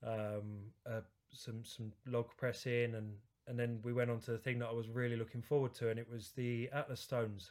um, 0.03 1.03
some 1.31 1.63
some 1.63 1.93
log 2.07 2.29
pressing 2.39 2.95
and 2.95 3.13
and 3.51 3.59
then 3.59 3.81
we 3.83 3.93
went 3.93 4.11
on 4.11 4.21
to 4.21 4.31
the 4.31 4.39
thing 4.39 4.61
that 4.61 4.69
I 4.69 4.73
was 4.73 4.89
really 4.89 5.17
looking 5.17 5.43
forward 5.43 5.75
to, 5.75 5.91
and 5.91 5.99
it 5.99 6.09
was 6.09 6.31
the 6.31 6.71
Atlas 6.73 7.01
Stones. 7.01 7.51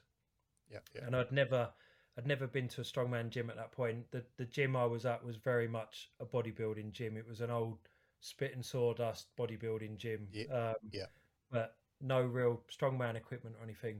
Yeah, 0.71 0.79
yeah. 0.95 1.01
And 1.05 1.13
I'd 1.13 1.33
never, 1.33 1.69
I'd 2.17 2.25
never 2.25 2.47
been 2.47 2.69
to 2.69 2.81
a 2.81 2.85
strongman 2.85 3.29
gym 3.29 3.49
at 3.49 3.57
that 3.57 3.73
point. 3.73 4.09
The 4.11 4.23
the 4.37 4.45
gym 4.45 4.77
I 4.77 4.85
was 4.85 5.05
at 5.05 5.23
was 5.23 5.35
very 5.35 5.67
much 5.67 6.09
a 6.21 6.25
bodybuilding 6.25 6.93
gym. 6.93 7.17
It 7.17 7.27
was 7.27 7.41
an 7.41 7.51
old 7.51 7.79
spit 8.21 8.55
and 8.55 8.65
sawdust 8.65 9.27
bodybuilding 9.37 9.97
gym. 9.97 10.27
Yeah, 10.31 10.45
um, 10.53 10.75
yeah. 10.89 11.07
But 11.51 11.75
no 11.99 12.21
real 12.21 12.61
strongman 12.71 13.17
equipment 13.17 13.57
or 13.59 13.63
anything. 13.63 13.99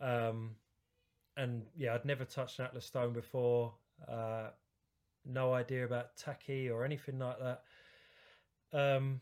Um, 0.00 0.56
and 1.36 1.62
yeah, 1.76 1.94
I'd 1.94 2.06
never 2.06 2.24
touched 2.24 2.58
an 2.58 2.64
Atlas 2.64 2.86
Stone 2.86 3.12
before. 3.12 3.74
Uh, 4.08 4.48
no 5.26 5.52
idea 5.52 5.84
about 5.84 6.16
tacky 6.16 6.70
or 6.70 6.86
anything 6.86 7.18
like 7.18 7.36
that. 7.38 7.62
Um, 8.72 9.20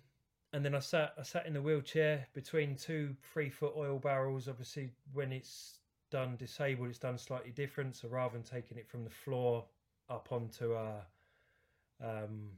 and 0.52 0.64
then 0.64 0.74
I 0.74 0.80
sat 0.80 1.14
I 1.18 1.22
sat 1.22 1.46
in 1.46 1.54
the 1.54 1.62
wheelchair 1.62 2.26
between 2.34 2.76
two 2.76 3.14
three 3.32 3.50
foot 3.50 3.74
oil 3.76 3.98
barrels. 3.98 4.48
Obviously, 4.48 4.90
when 5.12 5.32
it's 5.32 5.78
done 6.10 6.36
disabled, 6.36 6.88
it's 6.88 6.98
done 6.98 7.18
slightly 7.18 7.52
different. 7.52 7.96
So 7.96 8.08
rather 8.08 8.34
than 8.34 8.42
taking 8.42 8.78
it 8.78 8.88
from 8.88 9.04
the 9.04 9.10
floor 9.10 9.64
up 10.08 10.28
onto 10.32 10.74
a 10.74 11.06
um, 12.02 12.50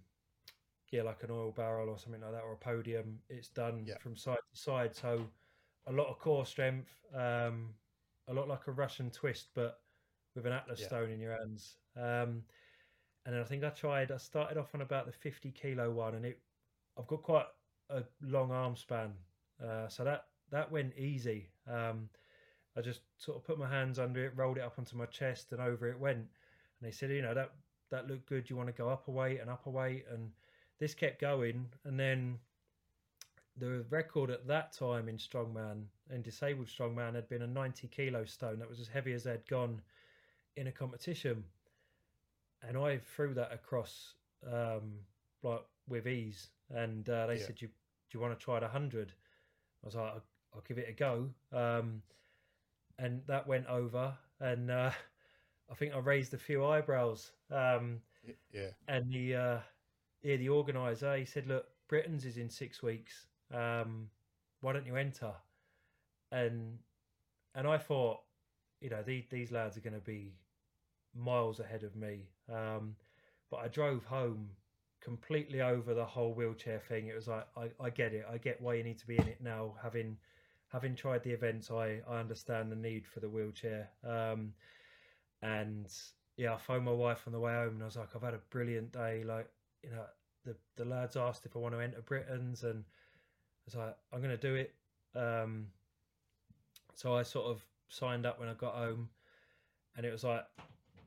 yeah, 0.91 1.03
like 1.03 1.23
an 1.23 1.31
oil 1.31 1.53
barrel 1.53 1.89
or 1.89 1.99
something 1.99 2.21
like 2.21 2.33
that, 2.33 2.43
or 2.43 2.53
a 2.53 2.57
podium, 2.57 3.19
it's 3.29 3.49
done 3.49 3.85
yeah. 3.87 3.99
from 3.99 4.17
side 4.17 4.39
to 4.53 4.59
side. 4.59 4.95
So 4.95 5.27
a 5.87 5.93
lot 5.93 6.09
of 6.09 6.19
core 6.19 6.47
strength, 6.47 6.91
um, 7.15 7.71
a 8.29 8.33
lot 8.33 8.49
like 8.49 8.67
a 8.69 8.73
Russian 8.73 9.11
twist, 9.11 9.49
but 9.55 9.81
with 10.35 10.47
an 10.47 10.53
Atlas 10.53 10.81
yeah. 10.81 10.87
stone 10.87 11.11
in 11.11 11.21
your 11.21 11.37
hands. 11.37 11.77
Um, 11.97 12.43
and 13.25 13.35
then 13.35 13.41
I 13.41 13.45
think 13.45 13.65
I 13.65 13.69
tried. 13.71 14.11
I 14.11 14.17
started 14.17 14.59
off 14.59 14.75
on 14.75 14.81
about 14.81 15.07
the 15.07 15.13
fifty 15.13 15.51
kilo 15.51 15.91
one, 15.91 16.15
and 16.15 16.25
it 16.25 16.41
I've 16.99 17.07
got 17.07 17.23
quite 17.23 17.47
a 17.91 18.03
long 18.23 18.51
arm 18.51 18.77
span, 18.77 19.13
uh, 19.63 19.89
so 19.89 20.05
that 20.05 20.27
that 20.51 20.71
went 20.71 20.97
easy. 20.97 21.49
Um, 21.71 22.09
I 22.77 22.81
just 22.81 23.01
sort 23.19 23.37
of 23.37 23.45
put 23.45 23.59
my 23.59 23.69
hands 23.69 23.99
under 23.99 24.25
it, 24.25 24.33
rolled 24.37 24.57
it 24.59 24.63
up 24.63 24.79
onto 24.79 24.97
my 24.97 25.07
chest, 25.07 25.53
and 25.53 25.61
over 25.61 25.89
it 25.89 25.99
went. 25.99 26.19
And 26.19 26.29
they 26.83 26.91
said, 26.91 27.11
you 27.11 27.23
know, 27.23 27.35
that 27.35 27.53
that 27.91 28.09
looked 28.09 28.29
good. 28.29 28.49
You 28.49 28.57
want 28.57 28.69
to 28.69 28.73
go 28.73 28.89
up 28.89 29.09
a 29.09 29.11
weight 29.11 29.41
and 29.41 29.51
up 29.51 29.67
a 29.67 29.71
weight, 29.71 30.05
and 30.11 30.31
this 30.79 30.95
kept 30.95 31.21
going. 31.21 31.67
And 31.85 31.99
then 31.99 32.39
the 33.59 33.85
record 33.91 34.31
at 34.31 34.47
that 34.47 34.73
time 34.73 35.09
in 35.09 35.17
strongman 35.17 35.85
and 36.11 36.23
disabled 36.23 36.67
strongman 36.67 37.15
had 37.15 37.29
been 37.29 37.43
a 37.43 37.47
90 37.47 37.89
kilo 37.89 38.25
stone 38.25 38.59
that 38.59 38.69
was 38.69 38.81
as 38.81 38.89
heavy 38.89 39.13
as 39.13 39.25
they'd 39.25 39.47
gone 39.47 39.81
in 40.57 40.69
a 40.69 40.73
competition 40.73 41.45
and 42.67 42.77
i 42.77 42.99
threw 42.99 43.35
that 43.35 43.53
across 43.53 44.15
um 44.51 44.93
like 45.43 45.63
with 45.89 46.07
ease 46.07 46.49
and 46.71 47.09
uh, 47.09 47.27
they 47.27 47.37
yeah. 47.37 47.47
said 47.47 47.61
you 47.61 47.69
do 47.69 48.19
you 48.19 48.21
want 48.21 48.39
to 48.39 48.45
try 48.45 48.57
it 48.57 48.63
100 48.63 49.13
i 49.83 49.87
was 49.87 49.95
like 49.95 50.05
I'll, 50.05 50.23
I'll, 50.55 50.65
give 50.67 50.79
it 50.79 50.89
a 50.89 50.93
go 50.93 51.29
um 51.53 52.03
and 52.99 53.23
that 53.27 53.47
went 53.47 53.67
over 53.67 54.15
and 54.41 54.71
uh 54.71 54.91
i 55.71 55.75
think 55.75 55.95
i 55.95 55.99
raised 55.99 56.35
a 56.35 56.39
few 56.39 56.65
eyebrows 56.65 57.33
um 57.51 58.01
yeah 58.53 58.69
and 58.89 59.13
the 59.13 59.35
uh 59.35 59.59
yeah 60.23 60.37
the 60.37 60.49
organizer 60.49 61.17
he 61.17 61.25
said 61.25 61.47
look 61.47 61.67
britain's 61.89 62.25
is 62.25 62.37
in 62.37 62.49
six 62.49 62.83
weeks 62.83 63.27
um, 63.53 64.09
why 64.61 64.73
don't 64.73 64.87
you 64.87 64.97
enter? 64.97 65.33
And 66.31 66.79
and 67.55 67.67
I 67.67 67.79
thought, 67.79 68.21
you 68.81 68.91
know, 68.91 69.03
these 69.03 69.25
these 69.31 69.53
lads 69.53 69.77
are 69.77 69.81
going 69.81 69.95
to 69.95 70.01
be 70.01 70.33
miles 71.15 71.61
ahead 71.61 71.83
of 71.83 71.95
me. 71.95 72.29
Um, 72.51 72.97
but 73.51 73.59
I 73.59 73.69
drove 73.69 74.05
home 74.05 74.49
completely 75.03 75.61
over 75.61 75.95
the 75.95 76.05
whole 76.05 76.33
wheelchair 76.33 76.81
thing. 76.89 77.09
It 77.09 77.15
was 77.15 77.29
like 77.29 77.47
I, 77.57 77.71
I 77.81 77.91
get 77.91 78.13
it. 78.13 78.25
I 78.31 78.39
get 78.39 78.61
why 78.61 78.75
you 78.75 78.85
need 78.85 78.99
to 78.99 79.07
be 79.07 79.17
in 79.17 79.29
it 79.29 79.39
now. 79.43 79.75
Having 79.83 80.17
having 80.69 80.95
tried 80.95 81.23
the 81.23 81.31
events, 81.31 81.71
I 81.71 82.01
I 82.09 82.19
understand 82.21 82.71
the 82.71 82.77
need 82.77 83.07
for 83.07 83.21
the 83.21 83.29
wheelchair. 83.29 83.91
Um, 84.05 84.53
and 85.43 85.93
yeah, 86.37 86.55
I 86.55 86.59
phoned 86.59 86.85
my 86.85 86.93
wife 86.93 87.23
on 87.27 87.33
the 87.33 87.41
way 87.41 87.53
home, 87.53 87.75
and 87.75 87.83
I 87.83 87.87
was 87.87 87.97
like, 87.97 88.15
I've 88.15 88.23
had 88.23 88.35
a 88.35 88.41
brilliant 88.51 88.93
day. 88.93 89.25
Like 89.25 89.49
you 89.83 89.91
know, 89.91 90.05
the 90.45 90.57
the 90.77 90.85
lads 90.85 91.17
asked 91.17 91.45
if 91.47 91.57
I 91.57 91.59
want 91.59 91.75
to 91.75 91.81
enter 91.81 92.01
Britain's, 92.03 92.63
and 92.63 92.85
I 92.85 93.63
was 93.67 93.75
like, 93.75 93.97
I'm 94.13 94.23
going 94.23 94.37
to 94.37 94.49
do 94.49 94.55
it. 94.55 94.75
Um, 95.15 95.67
so 96.95 97.15
I 97.17 97.23
sort 97.23 97.47
of 97.47 97.65
signed 97.89 98.27
up 98.27 98.39
when 98.39 98.49
I 98.49 98.55
got 98.55 98.75
home, 98.75 99.09
and 99.97 100.07
it 100.07 100.13
was 100.13 100.25
like, 100.25 100.45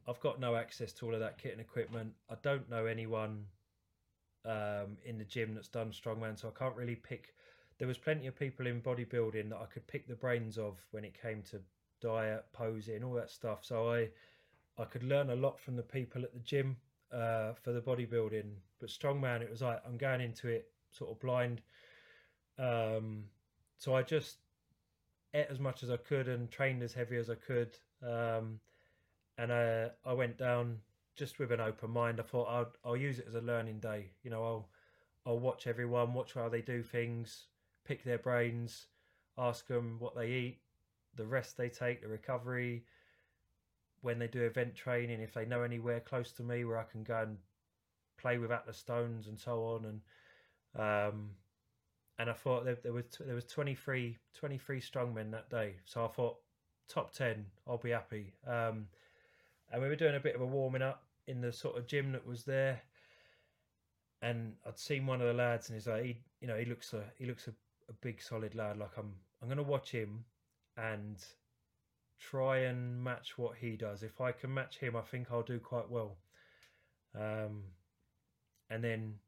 I've 0.07 0.19
got 0.19 0.39
no 0.39 0.55
access 0.55 0.91
to 0.93 1.05
all 1.05 1.13
of 1.13 1.21
that 1.21 1.37
kit 1.37 1.53
and 1.53 1.61
equipment. 1.61 2.13
I 2.29 2.35
don't 2.43 2.69
know 2.69 2.85
anyone 2.85 3.45
um, 4.45 4.97
in 5.05 5.17
the 5.17 5.25
gym 5.25 5.53
that's 5.53 5.67
done 5.67 5.91
strongman, 5.91 6.39
so 6.39 6.47
I 6.55 6.59
can't 6.59 6.75
really 6.75 6.95
pick. 6.95 7.33
There 7.77 7.87
was 7.87 7.97
plenty 7.97 8.27
of 8.27 8.37
people 8.37 8.67
in 8.67 8.81
bodybuilding 8.81 9.49
that 9.49 9.57
I 9.57 9.65
could 9.65 9.85
pick 9.87 10.07
the 10.07 10.15
brains 10.15 10.57
of 10.57 10.79
when 10.91 11.03
it 11.03 11.19
came 11.19 11.41
to 11.51 11.59
diet, 12.01 12.45
posing, 12.53 13.03
all 13.03 13.13
that 13.13 13.29
stuff. 13.29 13.59
So 13.63 13.91
I, 13.91 14.09
I 14.77 14.85
could 14.85 15.03
learn 15.03 15.29
a 15.29 15.35
lot 15.35 15.59
from 15.59 15.75
the 15.75 15.83
people 15.83 16.23
at 16.23 16.33
the 16.33 16.39
gym 16.39 16.77
uh, 17.11 17.53
for 17.53 17.71
the 17.71 17.81
bodybuilding. 17.81 18.51
But 18.79 18.89
strongman, 18.89 19.41
it 19.41 19.49
was 19.49 19.61
like 19.61 19.81
I'm 19.85 19.97
going 19.97 20.21
into 20.21 20.47
it 20.47 20.69
sort 20.91 21.11
of 21.11 21.19
blind. 21.19 21.61
Um, 22.57 23.25
so 23.77 23.95
I 23.95 24.03
just 24.03 24.37
ate 25.33 25.47
as 25.49 25.59
much 25.59 25.83
as 25.83 25.91
I 25.91 25.97
could 25.97 26.27
and 26.27 26.49
trained 26.49 26.81
as 26.81 26.93
heavy 26.93 27.17
as 27.17 27.29
I 27.29 27.35
could. 27.35 27.77
Um, 28.01 28.59
and 29.37 29.51
I, 29.51 29.89
I 30.05 30.13
went 30.13 30.37
down 30.37 30.77
just 31.15 31.39
with 31.39 31.51
an 31.51 31.61
open 31.61 31.91
mind. 31.91 32.19
I 32.19 32.23
thought 32.23 32.47
I'll, 32.49 32.71
I'll 32.83 32.97
use 32.97 33.19
it 33.19 33.25
as 33.27 33.35
a 33.35 33.41
learning 33.41 33.79
day. 33.79 34.11
You 34.23 34.31
know, 34.31 34.43
I'll, 34.43 34.69
I'll 35.25 35.39
watch 35.39 35.67
everyone, 35.67 36.13
watch 36.13 36.33
how 36.33 36.49
they 36.49 36.61
do 36.61 36.83
things, 36.83 37.45
pick 37.85 38.03
their 38.03 38.17
brains, 38.17 38.87
ask 39.37 39.67
them 39.67 39.97
what 39.99 40.15
they 40.15 40.27
eat, 40.27 40.59
the 41.15 41.25
rest 41.25 41.57
they 41.57 41.69
take, 41.69 42.01
the 42.01 42.07
recovery, 42.07 42.83
when 44.01 44.19
they 44.19 44.27
do 44.27 44.43
event 44.43 44.75
training, 44.75 45.21
if 45.21 45.33
they 45.33 45.45
know 45.45 45.63
anywhere 45.63 45.99
close 45.99 46.31
to 46.33 46.43
me 46.43 46.63
where 46.63 46.77
I 46.77 46.83
can 46.83 47.03
go 47.03 47.21
and 47.23 47.37
play 48.17 48.37
with 48.37 48.51
Atlas 48.51 48.77
stones 48.77 49.27
and 49.27 49.39
so 49.39 49.63
on. 49.63 49.85
And 49.85 50.01
um, 50.79 51.29
and 52.19 52.29
I 52.29 52.33
thought 52.33 52.65
there, 52.65 52.77
there 52.83 52.93
was 52.93 53.05
there 53.19 53.35
was 53.35 53.45
23, 53.45 54.17
23 54.33 54.81
strongmen 54.81 55.31
that 55.31 55.49
day. 55.49 55.75
So 55.85 56.05
I 56.05 56.07
thought 56.07 56.37
top 56.87 57.13
ten, 57.13 57.45
I'll 57.67 57.77
be 57.77 57.91
happy. 57.91 58.33
Um, 58.45 58.87
and 59.71 59.81
we 59.81 59.87
were 59.87 59.95
doing 59.95 60.15
a 60.15 60.19
bit 60.19 60.35
of 60.35 60.41
a 60.41 60.45
warming 60.45 60.81
up 60.81 61.04
in 61.27 61.41
the 61.41 61.51
sort 61.51 61.77
of 61.77 61.87
gym 61.87 62.11
that 62.13 62.25
was 62.25 62.45
there. 62.45 62.81
And 64.21 64.53
I'd 64.65 64.79
seen 64.79 65.05
one 65.05 65.21
of 65.21 65.27
the 65.27 65.33
lads, 65.33 65.69
and 65.69 65.75
he's 65.75 65.87
like, 65.87 66.03
he, 66.03 66.17
you 66.41 66.47
know, 66.47 66.57
he 66.57 66.65
looks 66.65 66.93
a 66.93 67.03
he 67.17 67.25
looks 67.25 67.47
a, 67.47 67.51
a 67.89 67.93
big 67.93 68.21
solid 68.21 68.55
lad. 68.55 68.77
Like 68.77 68.97
I'm 68.97 69.13
I'm 69.41 69.49
gonna 69.49 69.63
watch 69.63 69.91
him 69.91 70.25
and 70.77 71.23
try 72.19 72.57
and 72.59 73.03
match 73.03 73.37
what 73.37 73.57
he 73.57 73.77
does. 73.77 74.03
If 74.03 74.21
I 74.21 74.31
can 74.31 74.53
match 74.53 74.77
him, 74.77 74.95
I 74.95 75.01
think 75.01 75.31
I'll 75.31 75.43
do 75.43 75.59
quite 75.59 75.89
well. 75.89 76.17
Um, 77.13 77.63
and 78.69 78.83
then 78.83 79.19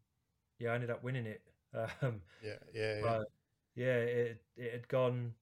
yeah, 0.60 0.72
I 0.72 0.76
ended 0.76 0.90
up 0.90 1.04
winning 1.04 1.26
it. 1.26 1.42
Um, 2.02 2.22
yeah, 2.42 2.58
yeah, 2.74 3.00
yeah. 3.02 3.24
yeah, 3.76 3.98
it 3.98 4.42
it 4.56 4.72
had 4.72 4.88
gone 4.88 5.36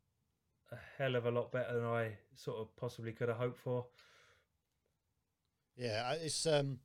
a 0.72 0.76
hell 0.98 1.16
of 1.16 1.26
a 1.26 1.32
lot 1.32 1.52
better 1.52 1.76
than 1.76 1.86
I 1.86 2.18
sort 2.36 2.58
of 2.58 2.76
possibly 2.76 3.14
could 3.14 3.30
have 3.30 3.38
hoped 3.38 3.58
for. 3.60 3.86
Yeah, 5.76 6.14
it's 6.14 6.46
um, 6.46 6.80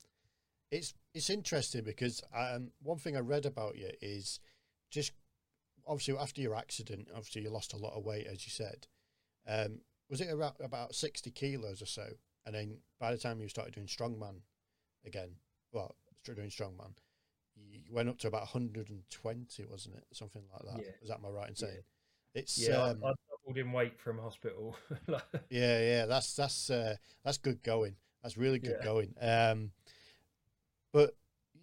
it's 0.70 0.94
it's 1.14 1.30
interesting 1.30 1.84
because 1.84 2.22
um, 2.34 2.70
one 2.82 2.98
thing 2.98 3.16
I 3.16 3.20
read 3.20 3.46
about 3.46 3.76
you 3.76 3.90
is 4.00 4.40
just 4.90 5.12
obviously 5.86 6.16
after 6.18 6.40
your 6.40 6.56
accident, 6.56 7.08
obviously 7.14 7.42
you 7.42 7.50
lost 7.50 7.72
a 7.72 7.78
lot 7.78 7.96
of 7.96 8.04
weight, 8.04 8.26
as 8.26 8.44
you 8.46 8.50
said. 8.50 8.86
Um, 9.46 9.80
was 10.08 10.20
it 10.20 10.30
around 10.30 10.54
about 10.60 10.94
sixty 10.94 11.30
kilos 11.30 11.82
or 11.82 11.86
so? 11.86 12.06
And 12.46 12.54
then 12.54 12.78
by 12.98 13.12
the 13.12 13.18
time 13.18 13.40
you 13.40 13.48
started 13.48 13.74
doing 13.74 13.86
strongman 13.86 14.40
again, 15.06 15.30
well, 15.72 15.94
doing 16.24 16.48
strongman, 16.48 16.94
you 17.54 17.80
went 17.92 18.08
up 18.08 18.18
to 18.18 18.28
about 18.28 18.42
120, 18.42 19.64
wasn't 19.66 19.96
it? 19.96 20.04
Something 20.12 20.42
like 20.52 20.62
that. 20.62 20.84
Yeah. 20.84 20.92
Is 21.02 21.08
that 21.08 21.20
my 21.20 21.28
right 21.28 21.48
in 21.48 21.56
saying? 21.56 21.72
Yeah. 22.34 22.40
It's 22.40 22.68
yeah. 22.68 22.82
Um, 22.82 23.02
I, 23.04 23.08
I 23.08 23.12
doubled 23.44 23.58
in 23.58 23.72
weight 23.72 23.98
from 23.98 24.18
hospital. 24.18 24.76
yeah, 25.08 25.80
yeah. 25.80 26.06
That's 26.06 26.34
that's 26.34 26.70
uh, 26.70 26.96
that's 27.24 27.38
good 27.38 27.62
going. 27.62 27.96
That's 28.22 28.36
really 28.36 28.58
good 28.58 28.76
yeah. 28.78 28.84
going. 28.84 29.14
Um, 29.20 29.70
but 30.92 31.16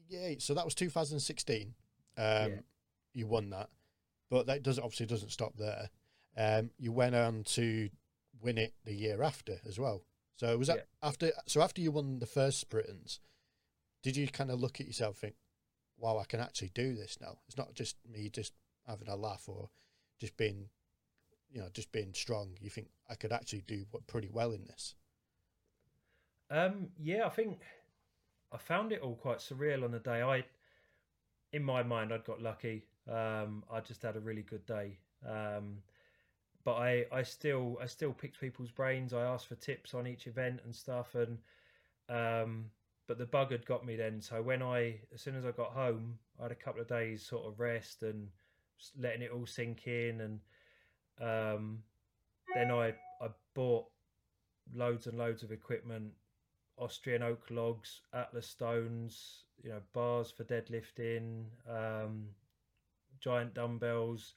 yeah, 0.10 0.36
so 0.39 0.53
that 0.53 0.66
was 0.66 0.76
2016. 0.76 1.74
Um, 2.18 2.26
yeah. 2.26 2.47
You 3.14 3.28
won 3.28 3.49
that, 3.49 3.70
but 4.30 4.47
that 4.47 4.64
doesn't 4.64 4.84
obviously 4.84 5.05
doesn't 5.05 5.32
stop 5.32 5.53
there. 5.58 5.89
Um, 6.38 6.70
you 6.78 6.91
went 6.91 7.16
on 7.16 7.43
to 7.45 7.89
win 8.41 8.58
it 8.58 8.74
the 8.86 8.93
year 8.93 9.24
after 9.24 9.58
as 9.68 9.80
well. 9.80 10.03
So 10.36 10.55
was 10.58 10.68
that 10.68 10.78
yeah. 10.78 11.08
after? 11.08 11.32
So 11.47 11.62
after 11.62 11.82
you 11.82 11.91
won 11.91 12.20
the 12.20 12.28
first 12.28 12.70
Britain's, 12.70 13.20
did 14.03 14.16
you 14.16 14.28
kind 14.28 14.51
of 14.51 14.60
look 14.60 14.80
at 14.80 14.88
yourself 14.88 15.16
and 15.16 15.32
think, 15.32 15.36
wow, 15.97 16.20
I 16.20 16.26
can 16.26 16.39
actually 16.39 16.72
do 16.74 16.93
this 16.93 17.18
now. 17.20 17.39
It's 17.47 17.58
not 17.58 17.74
just 17.74 17.97
me 18.08 18.30
just 18.30 18.53
having 18.88 19.08
a 19.08 19.16
laugh 19.16 19.43
or 19.47 19.70
just 20.20 20.38
being, 20.38 20.70
you 21.49 21.60
know, 21.60 21.70
just 21.74 21.91
being 21.91 22.14
strong. 22.14 22.55
You 22.62 22.70
think 22.70 22.89
I 23.10 23.16
could 23.16 23.32
actually 23.32 23.64
do 23.68 23.86
pretty 24.08 24.30
well 24.32 24.51
in 24.51 24.66
this? 24.66 24.95
Um, 26.50 26.89
yeah, 26.98 27.26
I 27.26 27.30
think 27.30 27.60
I 28.52 28.58
found 28.58 28.91
it 28.91 29.02
all 29.02 29.16
quite 29.16 29.39
surreal 29.39 29.84
on 29.84 29.91
the 29.91 30.00
day. 30.00 30.22
I, 30.22 30.45
in 31.54 31.64
my 31.64 31.84
mind, 31.84 32.14
I'd 32.14 32.26
got 32.26 32.41
lucky. 32.41 32.84
Um, 33.10 33.64
I 33.72 33.80
just 33.80 34.02
had 34.02 34.16
a 34.16 34.20
really 34.20 34.43
good 34.43 34.66
day. 34.66 34.98
Um, 35.26 35.78
but 36.64 36.76
I, 36.76 37.06
I 37.12 37.24
still, 37.24 37.78
I 37.82 37.86
still 37.86 38.14
picked 38.14 38.39
people's 38.39 38.72
brains. 38.72 39.14
I 39.14 39.24
asked 39.24 39.48
for 39.48 39.56
tips 39.56 39.93
on 39.93 40.08
each 40.08 40.28
event 40.28 40.62
and 40.66 40.76
stuff, 40.76 41.16
and 41.16 41.38
um, 42.10 42.66
but 43.08 43.18
the 43.18 43.26
bug 43.26 43.52
had 43.52 43.66
got 43.66 43.86
me 43.86 43.95
then. 43.95 44.22
So 44.22 44.41
when 44.41 44.62
I, 44.62 44.95
as 45.14 45.22
soon 45.22 45.36
as 45.36 45.45
I 45.45 45.52
got 45.52 45.72
home, 45.72 46.20
I 46.39 46.43
had 46.43 46.52
a 46.52 46.56
couple 46.56 46.82
of 46.82 46.88
days 46.88 47.24
sort 47.26 47.48
of 47.48 47.60
rest 47.60 48.04
and 48.04 48.30
letting 49.00 49.22
it 49.22 49.32
all 49.32 49.45
sink 49.45 49.88
in, 49.88 50.22
and 50.22 50.39
um, 51.22 51.80
then 52.56 52.72
I 52.72 52.89
I 53.22 53.30
bought 53.54 53.86
loads 54.74 55.08
and 55.08 55.18
loads 55.18 55.43
of 55.43 55.52
equipment, 55.52 56.12
Austrian 56.78 57.24
oak 57.24 57.44
logs, 57.50 58.02
Atlas 58.14 58.48
stones, 58.48 59.46
you 59.64 59.70
know, 59.70 59.82
bars 59.94 60.32
for 60.32 60.44
deadlifting, 60.44 61.46
um, 61.70 62.28
giant 63.20 63.54
dumbbells, 63.54 64.34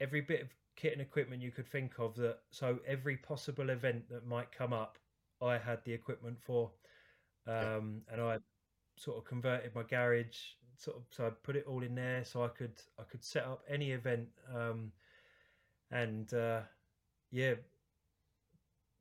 every 0.00 0.20
bit 0.20 0.42
of 0.42 0.48
kit 0.76 0.92
and 0.92 1.02
equipment 1.02 1.42
you 1.42 1.50
could 1.50 1.68
think 1.68 1.92
of. 1.98 2.14
That 2.16 2.38
so 2.50 2.78
every 2.86 3.16
possible 3.16 3.70
event 3.70 4.08
that 4.10 4.26
might 4.26 4.50
come 4.52 4.72
up, 4.72 4.98
I 5.42 5.58
had 5.58 5.84
the 5.84 5.92
equipment 5.92 6.38
for, 6.40 6.70
um, 7.46 8.02
yeah. 8.06 8.14
and 8.14 8.22
I 8.22 8.38
sort 8.96 9.18
of 9.18 9.24
converted 9.24 9.74
my 9.74 9.82
garage. 9.82 10.38
Sort 10.78 10.96
of, 10.98 11.04
so 11.10 11.26
I 11.26 11.30
put 11.30 11.56
it 11.56 11.64
all 11.66 11.82
in 11.82 11.94
there 11.94 12.22
so 12.24 12.44
I 12.44 12.48
could 12.48 12.78
I 12.98 13.02
could 13.04 13.24
set 13.24 13.44
up 13.44 13.62
any 13.68 13.92
event, 13.92 14.28
um, 14.54 14.92
and 15.90 16.32
uh, 16.34 16.60
yeah, 17.30 17.54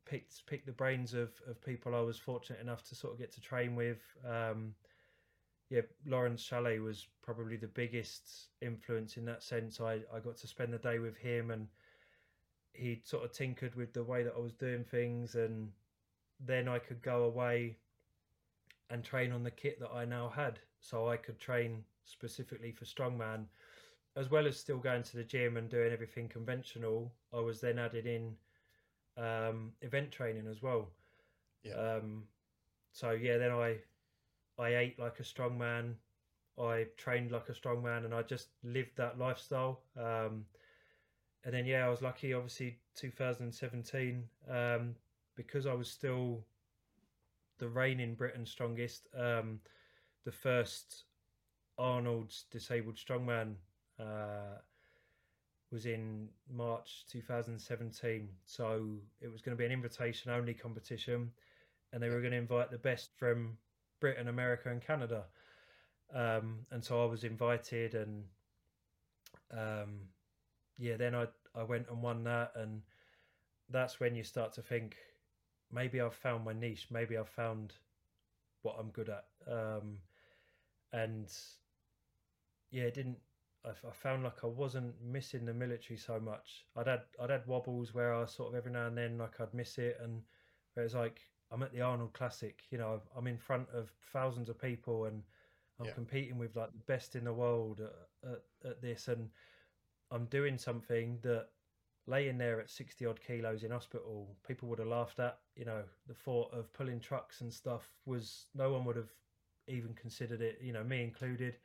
picked 0.06 0.45
picked 0.45 0.66
the 0.66 0.72
brains 0.72 1.14
of 1.14 1.32
of 1.47 1.62
people 1.62 1.95
I 1.95 2.01
was 2.01 2.18
fortunate 2.18 2.62
enough 2.62 2.84
to 2.89 2.95
sort 2.95 3.14
of 3.14 3.20
get 3.20 3.32
to 3.34 3.41
train 3.41 3.76
with. 3.76 4.01
Um, 4.28 4.74
yeah, 5.70 5.82
Laurence 6.06 6.47
Shahlaei 6.47 6.82
was 6.82 7.08
probably 7.24 7.58
the 7.58 7.68
biggest 7.68 8.49
influence 8.62 9.18
in 9.18 9.26
that 9.26 9.41
sense. 9.41 9.82
I, 9.82 10.01
I 10.14 10.20
got 10.24 10.38
to 10.38 10.47
spend 10.47 10.72
the 10.72 10.78
day 10.78 10.99
with 10.99 11.18
him 11.18 11.49
and 11.49 11.68
he 12.74 13.01
sort 13.03 13.26
of 13.26 13.32
tinkered 13.32 13.74
with 13.76 13.91
the 13.93 14.03
way 14.03 14.22
that 14.24 14.36
I 14.38 14.39
was 14.39 14.53
doing 14.53 14.84
things 14.84 15.36
and 15.36 15.72
then 16.39 16.68
I 16.68 16.78
could 16.78 17.01
go 17.01 17.24
away 17.24 17.78
and 18.91 19.03
train 19.03 19.32
on 19.32 19.43
the 19.43 19.49
kit 19.49 19.80
that 19.80 19.91
I 19.91 20.06
now 20.06 20.30
had. 20.30 20.60
So 20.80 21.10
I 21.10 21.18
could 21.18 21.39
train 21.39 21.84
specifically 22.06 22.72
for 22.72 22.86
strongman 22.86 23.45
as 24.16 24.30
well 24.30 24.47
as 24.47 24.58
still 24.58 24.78
going 24.78 25.03
to 25.03 25.18
the 25.18 25.24
gym 25.24 25.58
and 25.58 25.70
doing 25.70 25.91
everything 25.91 26.30
conventional. 26.30 27.12
I 27.34 27.39
was 27.39 27.60
then 27.60 27.80
added 27.80 28.06
in 28.06 28.36
um, 29.18 29.72
event 29.82 30.11
training 30.11 30.47
as 30.49 30.61
well. 30.61 30.89
Yeah. 31.63 31.74
Um, 31.74 32.24
so 32.91 33.11
yeah, 33.11 33.38
then 33.38 33.51
I 33.51 33.78
I 34.57 34.76
ate 34.76 34.99
like 34.99 35.20
a 35.20 35.24
strong 35.24 35.57
man. 35.57 35.95
I 36.57 36.88
trained 36.97 37.32
like 37.32 37.49
a 37.49 37.55
strong 37.55 37.84
man, 37.84 38.05
and 38.05 38.13
I 38.13 38.22
just 38.22 38.49
lived 38.63 38.95
that 38.97 39.20
lifestyle. 39.20 39.82
Um, 39.97 40.45
and 41.43 41.53
then 41.53 41.66
yeah, 41.66 41.86
I 41.86 41.89
was 41.89 42.01
lucky. 42.01 42.34
Obviously, 42.34 42.78
2017, 42.95 44.24
um, 44.49 44.95
because 45.36 45.66
I 45.66 45.74
was 45.74 45.89
still 45.89 46.45
the 47.57 47.68
reigning 47.68 48.16
Britain's 48.16 48.49
strongest. 48.49 49.07
Um, 49.18 49.59
the 50.24 50.32
first 50.32 51.03
Arnold's 51.78 52.45
disabled 52.51 52.95
strongman 52.95 53.55
uh, 53.99 54.59
was 55.72 55.86
in 55.86 56.28
March 56.51 57.05
2017. 57.11 58.30
So 58.45 58.97
it 59.22 59.32
was 59.32 59.41
going 59.41 59.55
to 59.55 59.59
be 59.59 59.66
an 59.66 59.72
invitation 59.72 60.32
only 60.32 60.53
competition, 60.53 61.32
and 61.91 62.01
they 62.01 62.09
were 62.09 62.20
going 62.20 62.32
to 62.32 62.38
invite 62.38 62.72
the 62.72 62.78
best 62.78 63.11
from 63.18 63.57
Britain, 63.99 64.28
America, 64.28 64.70
and 64.70 64.82
Canada. 64.82 65.26
Um, 66.13 66.59
and 66.72 66.84
so 66.84 67.01
I 67.01 67.05
was 67.05 67.24
invited, 67.24 67.95
and 67.95 68.24
um, 69.51 69.99
yeah, 70.78 70.97
then 70.97 71.16
I 71.16 71.28
I 71.55 71.63
went 71.63 71.89
and 71.89 72.01
won 72.01 72.24
that, 72.26 72.51
and 72.55 72.82
that's 73.70 73.99
when 73.99 74.16
you 74.16 74.24
start 74.24 74.53
to 74.53 74.61
think 74.61 74.97
maybe 75.72 75.99
I've 75.99 76.16
found 76.16 76.45
my 76.45 76.53
niche, 76.53 76.88
maybe 76.91 77.18
I've 77.18 77.30
found 77.30 77.74
what 78.61 78.76
I'm 78.80 78.89
good 78.89 79.09
at, 79.09 79.26
um, 79.51 79.97
and 80.93 81.28
yeah, 82.72 82.84
it 82.84 82.93
didn't. 82.93 83.18
I, 83.66 83.88
I 83.88 83.91
found 83.91 84.24
like 84.24 84.43
I 84.43 84.47
wasn't 84.47 84.93
missing 85.03 85.45
the 85.45 85.53
military 85.53 85.97
so 85.97 86.20
much. 86.20 86.66
I'd 86.76 86.88
had 86.88 87.01
I'd 87.22 87.30
had 87.30 87.47
wobbles 87.47 87.93
where 87.93 88.13
I 88.13 88.26
sort 88.26 88.49
of 88.49 88.55
every 88.55 88.72
now 88.72 88.88
and 88.88 88.97
then 88.97 89.18
like 89.18 89.39
I'd 89.39 89.53
miss 89.53 89.78
it, 89.78 89.97
and 90.01 90.22
it 90.76 90.82
was 90.82 90.93
like 90.93 91.22
I'm 91.51 91.63
at 91.63 91.74
the 91.74 91.82
Arnold 91.82 92.13
Classic. 92.13 92.61
You 92.70 92.78
know, 92.78 93.01
I'm 93.16 93.28
in 93.28 93.38
front 93.38 93.68
of 93.74 93.91
thousands 94.11 94.49
of 94.49 94.61
people, 94.61 95.05
and 95.05 95.24
I'm 95.80 95.88
yeah. 95.88 95.93
competing 95.93 96.38
with 96.38 96.55
like 96.55 96.72
the 96.72 96.93
best 96.93 97.16
in 97.16 97.26
the 97.26 97.34
world 97.34 97.82
at, 97.82 98.30
at, 98.30 98.70
at, 98.70 98.82
this, 98.82 99.07
and 99.07 99.30
I'm 100.11 100.26
doing 100.26 100.57
something 100.57 101.20
that 101.24 101.47
laying 102.07 102.38
there 102.38 102.61
at 102.61 102.70
60 102.70 103.05
odd 103.05 103.20
kilos 103.20 103.63
in 103.63 103.72
hospital, 103.72 104.36
people 104.47 104.70
would 104.70 104.80
have 104.80 104.88
laughed 104.88 105.20
at. 105.20 105.39
You 105.55 105.66
know, 105.66 105.84
the 106.07 106.13
thought 106.13 106.53
of 106.53 106.72
pulling 106.74 106.99
trucks 106.99 107.41
and 107.41 107.51
stuff 107.51 107.89
was 108.05 108.45
no 108.53 108.72
one 108.72 108.86
would 108.86 108.95
have 108.95 109.11
even 109.68 109.93
considered 109.93 110.41
it. 110.41 110.59
You 110.61 110.74
know, 110.74 110.84
me 110.84 111.03
included. 111.03 111.57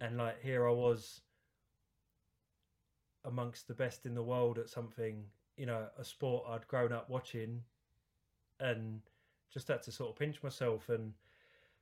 And 0.00 0.16
like 0.16 0.42
here 0.42 0.66
I 0.66 0.72
was 0.72 1.20
amongst 3.24 3.68
the 3.68 3.74
best 3.74 4.06
in 4.06 4.14
the 4.14 4.22
world 4.22 4.58
at 4.58 4.68
something. 4.68 5.24
You 5.56 5.66
know, 5.66 5.86
a 5.98 6.04
sport 6.04 6.44
I'd 6.48 6.66
grown 6.66 6.92
up 6.92 7.08
watching 7.10 7.62
and 8.58 9.00
just 9.52 9.68
had 9.68 9.82
to 9.84 9.92
sort 9.92 10.10
of 10.10 10.16
pinch 10.16 10.42
myself. 10.42 10.88
And 10.88 11.12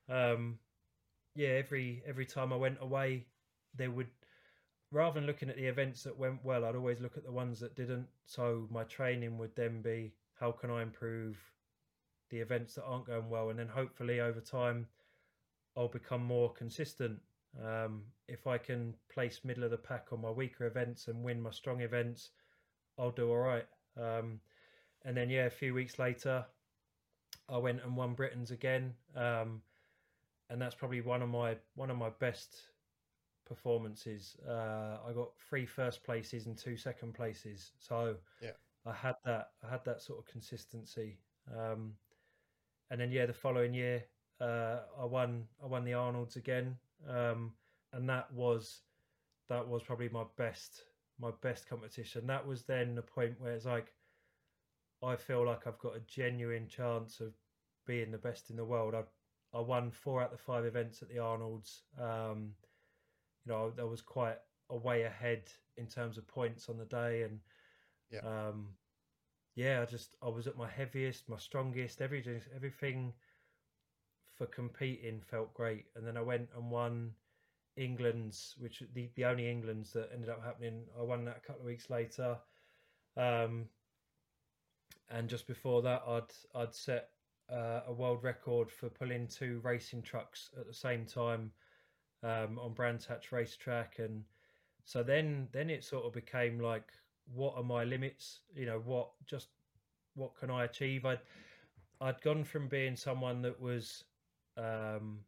um, 0.09 0.59
yeah 1.35 1.49
every 1.49 2.03
every 2.07 2.27
time 2.27 2.53
i 2.53 2.57
went 2.57 2.79
away 2.81 3.25
there 3.75 3.91
would 3.91 4.09
rather 4.91 5.21
than 5.21 5.27
looking 5.27 5.49
at 5.49 5.57
the 5.57 5.67
events 5.67 6.03
that 6.03 6.19
went 6.19 6.45
well 6.45 6.65
i'd 6.65 6.75
always 6.75 7.01
look 7.01 7.17
at 7.17 7.25
the 7.25 7.33
ones 7.33 7.61
that 7.61 7.77
didn't. 7.77 8.07
So 8.27 8.67
my 8.71 8.85
training 8.85 9.39
would 9.39 9.55
then 9.55 9.81
be 9.83 10.13
how 10.39 10.53
can 10.53 10.71
i 10.71 10.83
improve 10.83 11.39
the 12.31 12.39
events 12.39 12.75
that 12.75 12.85
aren't 12.85 13.07
going 13.07 13.29
well? 13.29 13.51
And 13.51 13.59
then 13.59 13.69
hopefully 13.69 14.21
over 14.21 14.41
time 14.41 14.87
i'll 15.77 15.89
become 15.89 16.25
more 16.25 16.53
consistent 16.53 17.21
um, 17.65 18.03
if 18.29 18.47
i 18.47 18.57
can 18.57 18.95
place 19.13 19.41
middle 19.45 19.65
of 19.65 19.71
the 19.71 19.77
pack 19.77 20.09
on 20.13 20.21
my 20.21 20.31
weaker 20.31 20.67
events 20.67 21.09
and 21.09 21.23
win 21.23 21.41
my 21.41 21.51
strong 21.51 21.81
events 21.81 22.31
i'll 22.99 23.11
do 23.11 23.29
all 23.31 23.39
right 23.39 23.67
um, 24.01 24.41
and 25.05 25.17
then 25.17 25.29
yeah 25.31 25.47
a 25.47 25.51
few 25.51 25.75
weeks 25.75 25.99
later 25.99 26.45
I 27.51 27.59
went 27.59 27.83
and 27.83 27.97
won 27.97 28.15
Britain's 28.15 28.53
again, 28.53 28.95
um, 29.17 29.61
and 30.49 30.61
that's 30.63 30.75
probably 30.75 31.01
one 31.01 31.23
of 31.23 31.29
my 31.29 31.57
one 31.75 31.91
of 31.91 31.97
my 31.97 32.11
best 32.21 32.63
performances. 33.45 34.37
Uh, 34.49 34.99
I 35.07 35.13
got 35.15 35.31
three 35.49 35.67
first 35.67 36.05
places 36.05 36.47
and 36.47 36.57
two 36.57 36.77
second 36.77 37.15
places, 37.15 37.73
so 37.79 38.17
yeah. 38.41 38.53
I 38.87 38.93
had 38.93 39.17
that 39.25 39.51
I 39.67 39.71
had 39.71 39.85
that 39.85 40.01
sort 40.01 40.21
of 40.21 40.27
consistency. 40.27 41.19
Um, 41.57 41.95
and 42.91 43.01
then 43.01 43.11
yeah, 43.11 43.27
the 43.27 43.33
following 43.33 43.75
year 43.75 44.05
uh, 44.41 44.81
I 44.99 45.05
won 45.05 45.45
I 45.63 45.67
won 45.67 45.85
the 45.85 45.95
Arnold's 45.95 46.37
again, 46.37 46.77
um, 47.09 47.53
and 47.93 48.09
that 48.09 48.33
was 48.33 48.83
that 49.49 49.67
was 49.67 49.83
probably 49.83 50.09
my 50.09 50.25
best 50.37 50.85
my 51.19 51.31
best 51.43 51.69
competition. 51.69 52.27
That 52.27 52.47
was 52.47 52.63
then 52.63 52.95
the 52.95 53.03
point 53.03 53.41
where 53.41 53.53
it's 53.53 53.67
like 53.67 53.93
I 55.03 55.17
feel 55.17 55.45
like 55.45 55.67
I've 55.67 55.79
got 55.79 55.97
a 55.97 56.01
genuine 56.01 56.69
chance 56.69 57.21
of 57.21 57.35
being 57.87 58.11
the 58.11 58.19
best 58.19 58.51
in 58.51 58.57
the 58.57 58.65
world. 58.65 58.95
I 58.95 59.03
I 59.57 59.61
won 59.61 59.91
four 59.91 60.21
out 60.23 60.33
of 60.33 60.39
the 60.39 60.43
five 60.45 60.65
events 60.65 61.03
at 61.03 61.09
the 61.09 61.19
Arnold's. 61.19 61.83
Um, 61.99 62.55
you 63.45 63.53
know, 63.53 63.73
I 63.79 63.85
was 63.85 64.03
quite 64.03 64.39
a 64.69 64.77
way 64.77 65.03
ahead 65.03 65.51
in 65.77 65.87
terms 65.87 66.19
of 66.19 66.29
points 66.29 66.69
on 66.69 66.79
the 66.79 66.85
day, 66.85 67.23
and 67.23 67.41
yeah, 68.11 68.21
um, 68.21 68.69
yeah, 69.55 69.83
I 69.83 69.85
just 69.87 70.17
I 70.23 70.29
was 70.29 70.47
at 70.47 70.57
my 70.57 70.69
heaviest, 70.69 71.29
my 71.29 71.39
strongest, 71.39 72.01
everything, 72.01 72.41
everything 72.55 73.15
for 74.41 74.47
competing 74.47 75.20
felt 75.20 75.53
great. 75.53 75.84
And 75.95 76.07
then 76.07 76.16
I 76.16 76.22
went 76.22 76.49
and 76.57 76.70
won 76.70 77.11
England's, 77.76 78.55
which 78.59 78.82
the 78.95 79.11
the 79.14 79.26
only 79.26 79.51
England's 79.51 79.93
that 79.93 80.09
ended 80.14 80.30
up 80.30 80.43
happening. 80.43 80.84
I 80.99 81.03
won 81.03 81.26
that 81.26 81.36
a 81.36 81.47
couple 81.47 81.61
of 81.61 81.66
weeks 81.66 81.91
later. 81.91 82.38
Um, 83.18 83.66
and 85.11 85.28
just 85.28 85.47
before 85.47 85.82
that, 85.82 86.03
I'd 86.09 86.32
I'd 86.55 86.74
set 86.74 87.11
uh, 87.53 87.80
a 87.86 87.93
world 87.93 88.24
record 88.24 88.70
for 88.70 88.88
pulling 88.88 89.28
two 89.28 89.61
racing 89.62 90.01
trucks 90.01 90.49
at 90.59 90.66
the 90.66 90.72
same 90.72 91.05
time 91.05 91.53
um, 92.22 92.59
on 92.59 92.72
Brands 92.72 93.05
Hatch 93.05 93.32
racetrack, 93.32 93.99
and 93.99 94.24
so 94.86 95.03
then 95.03 95.49
then 95.53 95.68
it 95.68 95.84
sort 95.84 96.07
of 96.07 96.14
became 96.14 96.61
like, 96.61 96.93
what 97.34 97.59
are 97.59 97.62
my 97.62 97.84
limits? 97.84 98.41
You 98.55 98.64
know, 98.64 98.80
what 98.86 99.11
just 99.26 99.49
what 100.14 100.34
can 100.34 100.51
I 100.51 100.64
achieve? 100.64 101.05
I'd 101.05 101.20
I'd 102.01 102.22
gone 102.22 102.45
from 102.45 102.68
being 102.68 102.97
someone 102.97 103.43
that 103.43 103.61
was 103.61 104.05
um, 104.61 105.19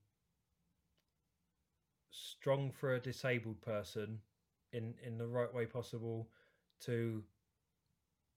strong 2.11 2.71
for 2.71 2.95
a 2.95 3.01
disabled 3.01 3.61
person 3.63 4.19
in 4.73 4.95
in 5.07 5.19
the 5.19 5.27
right 5.27 5.53
way 5.53 5.67
possible 5.67 6.29
to 6.81 7.23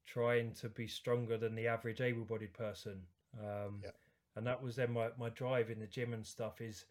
trying 0.06 0.54
to 0.54 0.70
be 0.70 0.88
stronger 0.88 1.38
than 1.38 1.56
the 1.56 1.68
average 1.68 2.02
able-bodied 2.02 2.54
person. 2.54 3.02
Um, 3.40 3.82
yeah. 3.84 3.90
And 4.36 4.46
that 4.46 4.62
was 4.62 4.76
then 4.76 4.92
my, 4.92 5.10
my 5.18 5.30
drive 5.30 5.70
in 5.70 5.80
the 5.80 5.88
gym 5.88 6.14
and 6.14 6.26
stuff 6.26 6.62
is 6.62 6.86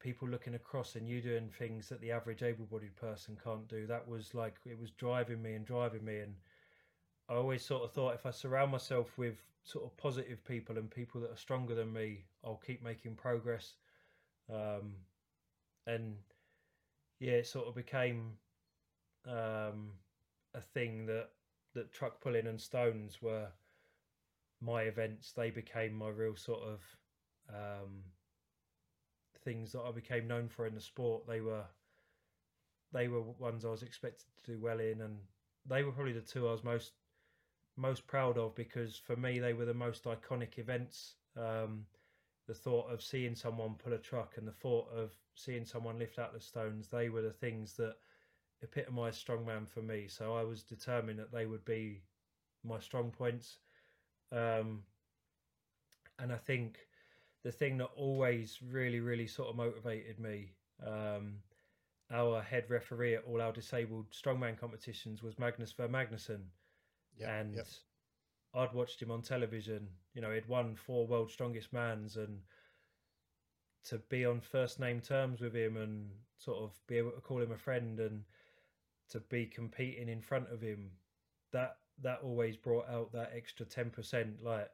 people 0.00 0.28
looking 0.28 0.54
across 0.54 0.96
and 0.96 1.08
you 1.08 1.20
doing 1.20 1.50
things 1.58 1.88
that 1.88 2.00
the 2.00 2.10
average 2.10 2.42
able-bodied 2.42 2.96
person 2.96 3.36
can't 3.42 3.68
do. 3.68 3.86
That 3.86 4.08
was 4.08 4.34
like 4.34 4.56
it 4.64 4.78
was 4.78 4.90
driving 4.92 5.42
me 5.42 5.54
and 5.54 5.66
driving 5.66 6.04
me. 6.04 6.20
And 6.20 6.34
I 7.28 7.34
always 7.34 7.64
sort 7.64 7.82
of 7.84 7.92
thought 7.92 8.14
if 8.14 8.26
I 8.26 8.30
surround 8.30 8.70
myself 8.70 9.16
with 9.16 9.36
sort 9.62 9.84
of 9.84 9.96
positive 9.96 10.44
people 10.44 10.76
and 10.76 10.90
people 10.90 11.20
that 11.22 11.30
are 11.30 11.36
stronger 11.36 11.74
than 11.74 11.92
me, 11.92 12.24
I'll 12.44 12.60
keep 12.64 12.82
making 12.82 13.14
progress. 13.14 13.76
Um, 14.52 14.96
and 15.86 16.16
yeah, 17.18 17.32
it 17.32 17.46
sort 17.46 17.66
of 17.66 17.74
became 17.74 18.32
um, 19.26 19.92
a 20.54 20.60
thing 20.60 21.06
that 21.06 21.30
that 21.74 21.92
truck 21.92 22.20
pulling 22.20 22.46
and 22.46 22.60
stones 22.60 23.20
were 23.22 23.48
my 24.60 24.82
events. 24.82 25.32
They 25.32 25.50
became 25.50 25.94
my 25.94 26.08
real 26.08 26.36
sort 26.36 26.62
of 26.62 26.80
um, 27.48 28.04
things 29.44 29.72
that 29.72 29.82
I 29.82 29.92
became 29.92 30.28
known 30.28 30.48
for 30.48 30.66
in 30.66 30.74
the 30.74 30.80
sport. 30.80 31.26
They 31.26 31.40
were 31.40 31.64
they 32.92 33.08
were 33.08 33.22
ones 33.22 33.64
I 33.64 33.70
was 33.70 33.82
expected 33.82 34.26
to 34.44 34.52
do 34.52 34.60
well 34.60 34.78
in, 34.78 35.00
and 35.00 35.16
they 35.66 35.82
were 35.82 35.92
probably 35.92 36.12
the 36.12 36.20
two 36.20 36.48
I 36.48 36.52
was 36.52 36.62
most 36.62 36.92
most 37.76 38.06
proud 38.06 38.38
of 38.38 38.54
because 38.54 38.96
for 38.96 39.16
me 39.16 39.38
they 39.38 39.52
were 39.52 39.64
the 39.64 39.74
most 39.74 40.04
iconic 40.04 40.58
events. 40.58 41.16
Um, 41.36 41.86
the 42.46 42.54
thought 42.54 42.90
of 42.90 43.02
seeing 43.02 43.34
someone 43.34 43.74
pull 43.74 43.94
a 43.94 43.98
truck 43.98 44.34
and 44.36 44.46
the 44.46 44.52
thought 44.52 44.88
of 44.94 45.12
seeing 45.34 45.64
someone 45.64 45.98
lift 45.98 46.18
out 46.18 46.34
the 46.34 46.40
stones, 46.40 46.88
they 46.88 47.08
were 47.08 47.22
the 47.22 47.32
things 47.32 47.74
that 47.74 47.96
epitomised 48.62 49.26
strongman 49.26 49.68
for 49.68 49.80
me. 49.80 50.06
So 50.08 50.34
I 50.34 50.44
was 50.44 50.62
determined 50.62 51.18
that 51.18 51.32
they 51.32 51.46
would 51.46 51.64
be 51.64 52.02
my 52.62 52.78
strong 52.78 53.10
points. 53.10 53.58
Um, 54.30 54.82
and 56.18 56.32
I 56.32 56.36
think 56.36 56.78
the 57.42 57.52
thing 57.52 57.78
that 57.78 57.90
always 57.96 58.58
really, 58.62 59.00
really 59.00 59.26
sort 59.26 59.48
of 59.48 59.56
motivated 59.56 60.18
me, 60.18 60.52
um, 60.86 61.34
our 62.10 62.42
head 62.42 62.64
referee 62.68 63.14
at 63.14 63.24
all 63.24 63.40
our 63.40 63.52
disabled 63.52 64.10
strongman 64.10 64.58
competitions 64.58 65.22
was 65.22 65.38
Magnus 65.38 65.72
Ver 65.72 65.88
Magnusson. 65.88 66.40
Yep, 67.18 67.28
and 67.28 67.54
yep. 67.56 67.66
I'd 68.54 68.72
watched 68.72 69.00
him 69.00 69.10
on 69.10 69.22
television. 69.22 69.88
You 70.14 70.22
know, 70.22 70.32
he'd 70.32 70.48
won 70.48 70.76
four 70.76 71.06
World 71.06 71.30
Strongest 71.30 71.72
Mans, 71.72 72.16
and 72.16 72.40
to 73.84 73.98
be 74.08 74.24
on 74.24 74.40
first 74.40 74.80
name 74.80 75.00
terms 75.00 75.40
with 75.40 75.54
him 75.54 75.76
and 75.76 76.10
sort 76.38 76.58
of 76.58 76.72
be 76.86 76.98
able 76.98 77.10
to 77.10 77.20
call 77.20 77.40
him 77.40 77.52
a 77.52 77.58
friend 77.58 78.00
and 78.00 78.24
to 79.10 79.20
be 79.20 79.46
competing 79.46 80.08
in 80.08 80.20
front 80.22 80.50
of 80.52 80.60
him, 80.60 80.90
that 81.52 81.76
that 82.02 82.20
always 82.22 82.56
brought 82.56 82.88
out 82.88 83.12
that 83.12 83.32
extra 83.34 83.66
ten 83.66 83.90
percent. 83.90 84.42
Like 84.42 84.70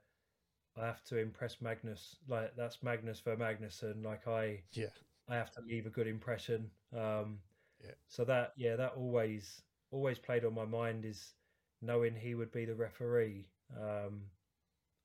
I 0.76 0.86
have 0.86 1.02
to 1.04 1.18
impress 1.18 1.60
Magnus. 1.60 2.16
Like 2.28 2.54
that's 2.56 2.82
Magnus 2.82 3.20
Ver 3.20 3.36
Magnusson. 3.36 4.04
Like 4.04 4.26
I 4.28 4.62
yeah, 4.72 4.86
I 5.28 5.34
have 5.34 5.50
to 5.52 5.60
leave 5.62 5.86
a 5.86 5.90
good 5.90 6.06
impression. 6.06 6.70
Um, 6.96 7.38
yeah. 7.82 7.92
So 8.08 8.24
that 8.24 8.52
yeah, 8.56 8.76
that 8.76 8.92
always 8.96 9.62
always 9.90 10.18
played 10.18 10.44
on 10.44 10.54
my 10.54 10.64
mind 10.64 11.04
is 11.04 11.34
knowing 11.82 12.14
he 12.14 12.34
would 12.34 12.52
be 12.52 12.64
the 12.64 12.74
referee 12.74 13.46
um, 13.78 14.22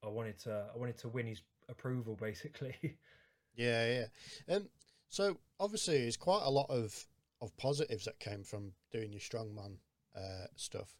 I 0.03 0.09
wanted 0.09 0.37
to 0.39 0.65
I 0.73 0.77
wanted 0.77 0.97
to 0.99 1.09
win 1.09 1.25
his 1.25 1.41
approval 1.69 2.15
basically. 2.15 2.75
yeah, 3.55 4.05
yeah. 4.47 4.55
Um, 4.55 4.69
so 5.09 5.37
obviously, 5.59 6.01
there's 6.01 6.17
quite 6.17 6.43
a 6.43 6.49
lot 6.49 6.69
of 6.69 6.93
of 7.41 7.55
positives 7.57 8.05
that 8.05 8.19
came 8.19 8.43
from 8.43 8.71
doing 8.91 9.11
your 9.11 9.21
strongman 9.21 9.77
uh, 10.15 10.47
stuff. 10.55 10.95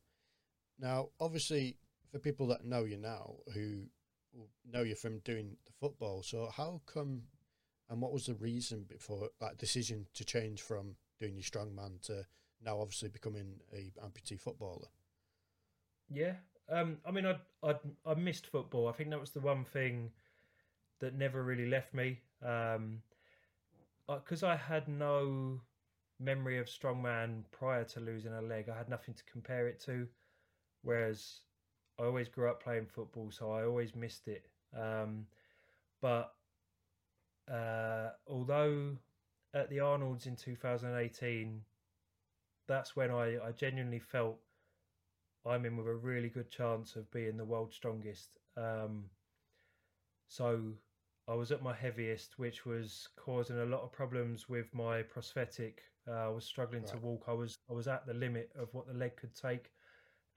Now, 0.79 1.09
obviously, 1.19 1.77
for 2.11 2.19
people 2.19 2.47
that 2.47 2.65
know 2.65 2.83
you 2.83 2.97
now, 2.97 3.35
who 3.53 3.83
know 4.69 4.81
you 4.81 4.95
from 4.95 5.19
doing 5.19 5.55
the 5.65 5.71
football, 5.79 6.23
so 6.23 6.49
how 6.55 6.81
come, 6.85 7.21
and 7.89 8.01
what 8.01 8.11
was 8.11 8.25
the 8.25 8.35
reason 8.35 8.85
before 8.89 9.29
that 9.39 9.57
decision 9.57 10.07
to 10.13 10.25
change 10.25 10.61
from 10.61 10.95
doing 11.19 11.35
your 11.35 11.43
strongman 11.43 12.01
to 12.01 12.25
now 12.63 12.79
obviously 12.79 13.07
becoming 13.07 13.61
a 13.73 13.93
amputee 14.03 14.39
footballer? 14.39 14.87
Yeah, 16.09 16.35
um, 16.69 17.01
I 17.05 17.11
mean, 17.11 17.25
I 17.25 17.39
I 17.63 17.75
I 18.05 18.13
missed 18.15 18.47
football. 18.47 18.87
I 18.87 18.93
think 18.93 19.09
that 19.09 19.19
was 19.19 19.31
the 19.31 19.39
one 19.41 19.65
thing 19.65 20.11
that 20.99 21.15
never 21.15 21.43
really 21.43 21.67
left 21.67 21.93
me. 21.93 22.21
Um, 22.41 23.03
because 24.07 24.43
I 24.43 24.55
had 24.55 24.87
no 24.87 25.61
memory 26.19 26.59
of 26.59 26.67
strongman 26.67 27.43
prior 27.51 27.83
to 27.85 27.99
losing 27.99 28.33
a 28.33 28.41
leg. 28.41 28.69
I 28.69 28.77
had 28.77 28.89
nothing 28.89 29.13
to 29.15 29.23
compare 29.25 29.67
it 29.67 29.79
to. 29.81 30.07
Whereas 30.83 31.41
I 31.99 32.03
always 32.03 32.29
grew 32.29 32.49
up 32.49 32.63
playing 32.63 32.87
football, 32.87 33.31
so 33.31 33.51
I 33.51 33.65
always 33.65 33.95
missed 33.95 34.27
it. 34.27 34.49
Um, 34.77 35.27
but 36.01 36.35
uh, 37.51 38.09
although 38.27 38.97
at 39.53 39.69
the 39.69 39.79
Arnold's 39.79 40.25
in 40.27 40.35
2018, 40.35 41.65
that's 42.67 42.95
when 42.95 43.11
I, 43.11 43.39
I 43.39 43.51
genuinely 43.51 43.99
felt 43.99 44.39
I'm 45.45 45.65
in 45.65 45.77
with 45.77 45.87
a 45.87 45.93
really 45.93 46.29
good 46.29 46.49
chance 46.49 46.95
of 46.95 47.09
being 47.11 47.37
the 47.37 47.45
world's 47.45 47.75
strongest. 47.75 48.29
Um, 48.57 49.05
so 50.27 50.73
I 51.27 51.33
was 51.33 51.51
at 51.51 51.63
my 51.63 51.73
heaviest, 51.73 52.37
which 52.37 52.65
was 52.65 53.07
causing 53.15 53.59
a 53.59 53.65
lot 53.65 53.81
of 53.81 53.91
problems 53.91 54.49
with 54.49 54.73
my 54.73 55.01
prosthetic. 55.01 55.81
Uh, 56.07 56.25
I 56.25 56.27
was 56.27 56.45
struggling 56.45 56.83
right. 56.83 56.91
to 56.91 56.97
walk. 56.97 57.25
I 57.27 57.33
was 57.33 57.57
I 57.69 57.73
was 57.73 57.87
at 57.87 58.05
the 58.05 58.13
limit 58.13 58.51
of 58.59 58.73
what 58.73 58.87
the 58.87 58.93
leg 58.93 59.15
could 59.15 59.35
take, 59.35 59.71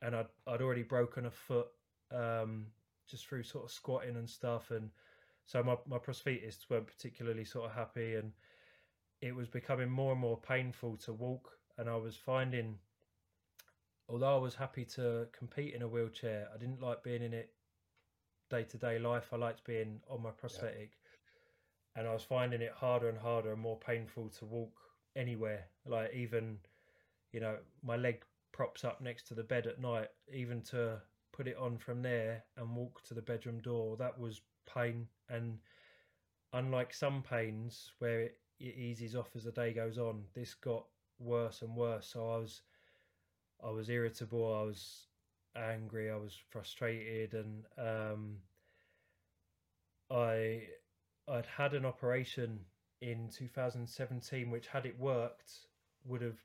and 0.02 0.14
I'd 0.14 0.28
I'd 0.46 0.62
already 0.62 0.82
broken 0.82 1.26
a 1.26 1.30
foot 1.30 1.68
um, 2.11 2.66
just 3.09 3.26
through 3.26 3.42
sort 3.42 3.64
of 3.64 3.70
squatting 3.70 4.16
and 4.16 4.28
stuff, 4.28 4.70
and 4.70 4.90
so 5.44 5.62
my 5.62 5.76
my 5.86 5.98
prosthetists 5.98 6.68
weren't 6.70 6.86
particularly 6.86 7.44
sort 7.44 7.70
of 7.70 7.76
happy, 7.76 8.14
and 8.16 8.32
it 9.20 9.34
was 9.34 9.48
becoming 9.48 9.90
more 9.90 10.12
and 10.12 10.20
more 10.20 10.38
painful 10.38 10.96
to 10.98 11.12
walk, 11.12 11.50
and 11.76 11.88
I 11.88 11.96
was 11.96 12.16
finding 12.16 12.78
although 14.09 14.34
I 14.34 14.38
was 14.38 14.54
happy 14.54 14.84
to 14.96 15.26
compete 15.32 15.74
in 15.74 15.82
a 15.82 15.88
wheelchair, 15.88 16.48
I 16.54 16.59
didn't 16.59 16.80
like 16.80 17.02
being 17.02 17.22
in 17.22 17.34
it 17.34 17.50
day 18.50 18.64
to 18.64 18.78
day 18.78 18.98
life. 18.98 19.28
I 19.32 19.36
liked 19.36 19.64
being 19.64 20.00
on 20.09 20.22
my 20.22 20.30
prosthetic, 20.30 20.92
yeah. 21.94 22.00
and 22.00 22.09
I 22.09 22.12
was 22.14 22.22
finding 22.22 22.62
it 22.62 22.72
harder 22.74 23.09
and 23.09 23.18
harder 23.18 23.52
and 23.52 23.61
more 23.61 23.78
painful 23.78 24.30
to 24.30 24.44
walk 24.46 24.72
anywhere. 25.16 25.64
Like 25.86 26.14
even, 26.14 26.59
you 27.32 27.40
know, 27.40 27.56
my 27.82 27.96
leg 27.96 28.22
props 28.52 28.84
up 28.84 29.00
next 29.00 29.26
to 29.28 29.34
the 29.34 29.42
bed 29.42 29.66
at 29.66 29.80
night, 29.80 30.09
even 30.32 30.62
to 30.62 31.00
put 31.32 31.46
it 31.46 31.56
on 31.56 31.78
from 31.78 32.02
there 32.02 32.44
and 32.56 32.74
walk 32.74 33.02
to 33.04 33.14
the 33.14 33.22
bedroom 33.22 33.61
door. 33.61 33.96
That 33.96 34.18
was 34.18 34.40
pain, 34.72 35.06
and 35.28 35.59
unlike 36.52 36.94
some 36.94 37.22
pains 37.22 37.92
where 37.98 38.20
it, 38.20 38.38
it 38.59 38.74
eases 38.76 39.14
off 39.14 39.28
as 39.36 39.44
the 39.44 39.52
day 39.52 39.72
goes 39.72 39.98
on, 39.98 40.22
this 40.34 40.54
got 40.54 40.84
worse 41.18 41.62
and 41.62 41.76
worse. 41.76 42.06
So 42.12 42.30
I 42.30 42.38
was 42.38 42.62
I 43.64 43.70
was 43.70 43.88
irritable, 43.88 44.54
I 44.54 44.62
was 44.62 45.06
angry, 45.56 46.11
I 46.11 46.16
was 46.16 46.36
frustrated, 46.50 47.34
and 47.34 47.64
um, 47.76 48.36
I 50.11 50.62
I'd 51.28 51.46
had 51.46 51.74
an 51.74 51.84
operation 51.84 52.61
in 53.00 53.28
2017, 53.28 54.50
which 54.50 54.66
had 54.68 54.86
it 54.86 54.98
worked 54.98 55.52
would 56.04 56.22
have 56.22 56.38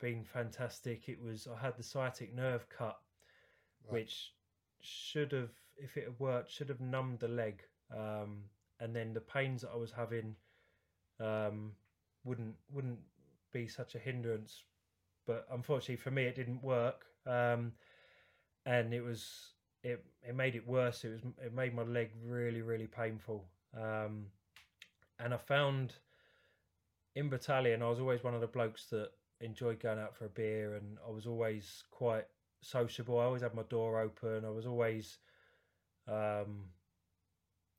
been 0.00 0.24
fantastic. 0.24 1.08
It 1.08 1.20
was 1.20 1.48
I 1.48 1.60
had 1.60 1.76
the 1.76 1.82
sciatic 1.82 2.34
nerve 2.34 2.68
cut, 2.68 2.98
right. 3.84 3.92
which 3.92 4.32
should 4.80 5.32
have, 5.32 5.50
if 5.76 5.96
it 5.96 6.04
had 6.04 6.18
worked, 6.18 6.50
should 6.50 6.68
have 6.68 6.80
numbed 6.80 7.20
the 7.20 7.28
leg, 7.28 7.62
um, 7.94 8.44
and 8.80 8.94
then 8.94 9.12
the 9.12 9.20
pains 9.20 9.62
that 9.62 9.70
I 9.72 9.76
was 9.76 9.92
having 9.92 10.36
um, 11.18 11.72
wouldn't 12.24 12.54
wouldn't 12.72 13.00
be 13.52 13.66
such 13.66 13.94
a 13.94 13.98
hindrance 13.98 14.62
but 15.26 15.46
unfortunately 15.52 15.96
for 15.96 16.10
me, 16.10 16.24
it 16.24 16.34
didn't 16.34 16.62
work, 16.62 17.06
um, 17.26 17.72
and 18.66 18.92
it 18.92 19.02
was 19.02 19.52
it 19.82 20.04
it 20.26 20.34
made 20.34 20.54
it 20.54 20.66
worse. 20.66 21.04
It 21.04 21.10
was 21.10 21.20
it 21.44 21.54
made 21.54 21.74
my 21.74 21.82
leg 21.82 22.10
really 22.24 22.62
really 22.62 22.86
painful, 22.86 23.44
um, 23.76 24.26
and 25.18 25.32
I 25.34 25.36
found 25.36 25.94
in 27.16 27.28
battalion 27.28 27.82
I 27.82 27.88
was 27.88 28.00
always 28.00 28.22
one 28.22 28.34
of 28.34 28.40
the 28.40 28.46
blokes 28.46 28.86
that 28.90 29.10
enjoyed 29.40 29.80
going 29.80 29.98
out 29.98 30.14
for 30.14 30.26
a 30.26 30.30
beer, 30.30 30.74
and 30.74 30.98
I 31.06 31.10
was 31.10 31.26
always 31.26 31.84
quite 31.90 32.26
sociable. 32.60 33.18
I 33.18 33.24
always 33.24 33.42
had 33.42 33.54
my 33.54 33.62
door 33.64 34.00
open. 34.00 34.44
I 34.44 34.50
was 34.50 34.66
always 34.66 35.18
um, 36.08 36.66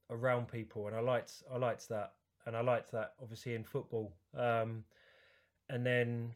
around 0.09 0.47
people, 0.47 0.87
and 0.87 0.95
I 0.95 0.99
liked 0.99 1.43
I 1.53 1.57
liked 1.57 1.89
that, 1.89 2.13
and 2.45 2.55
I 2.55 2.61
liked 2.61 2.91
that 2.91 3.13
obviously 3.21 3.55
in 3.55 3.63
football. 3.63 4.13
Um, 4.35 4.83
and 5.69 5.85
then 5.85 6.33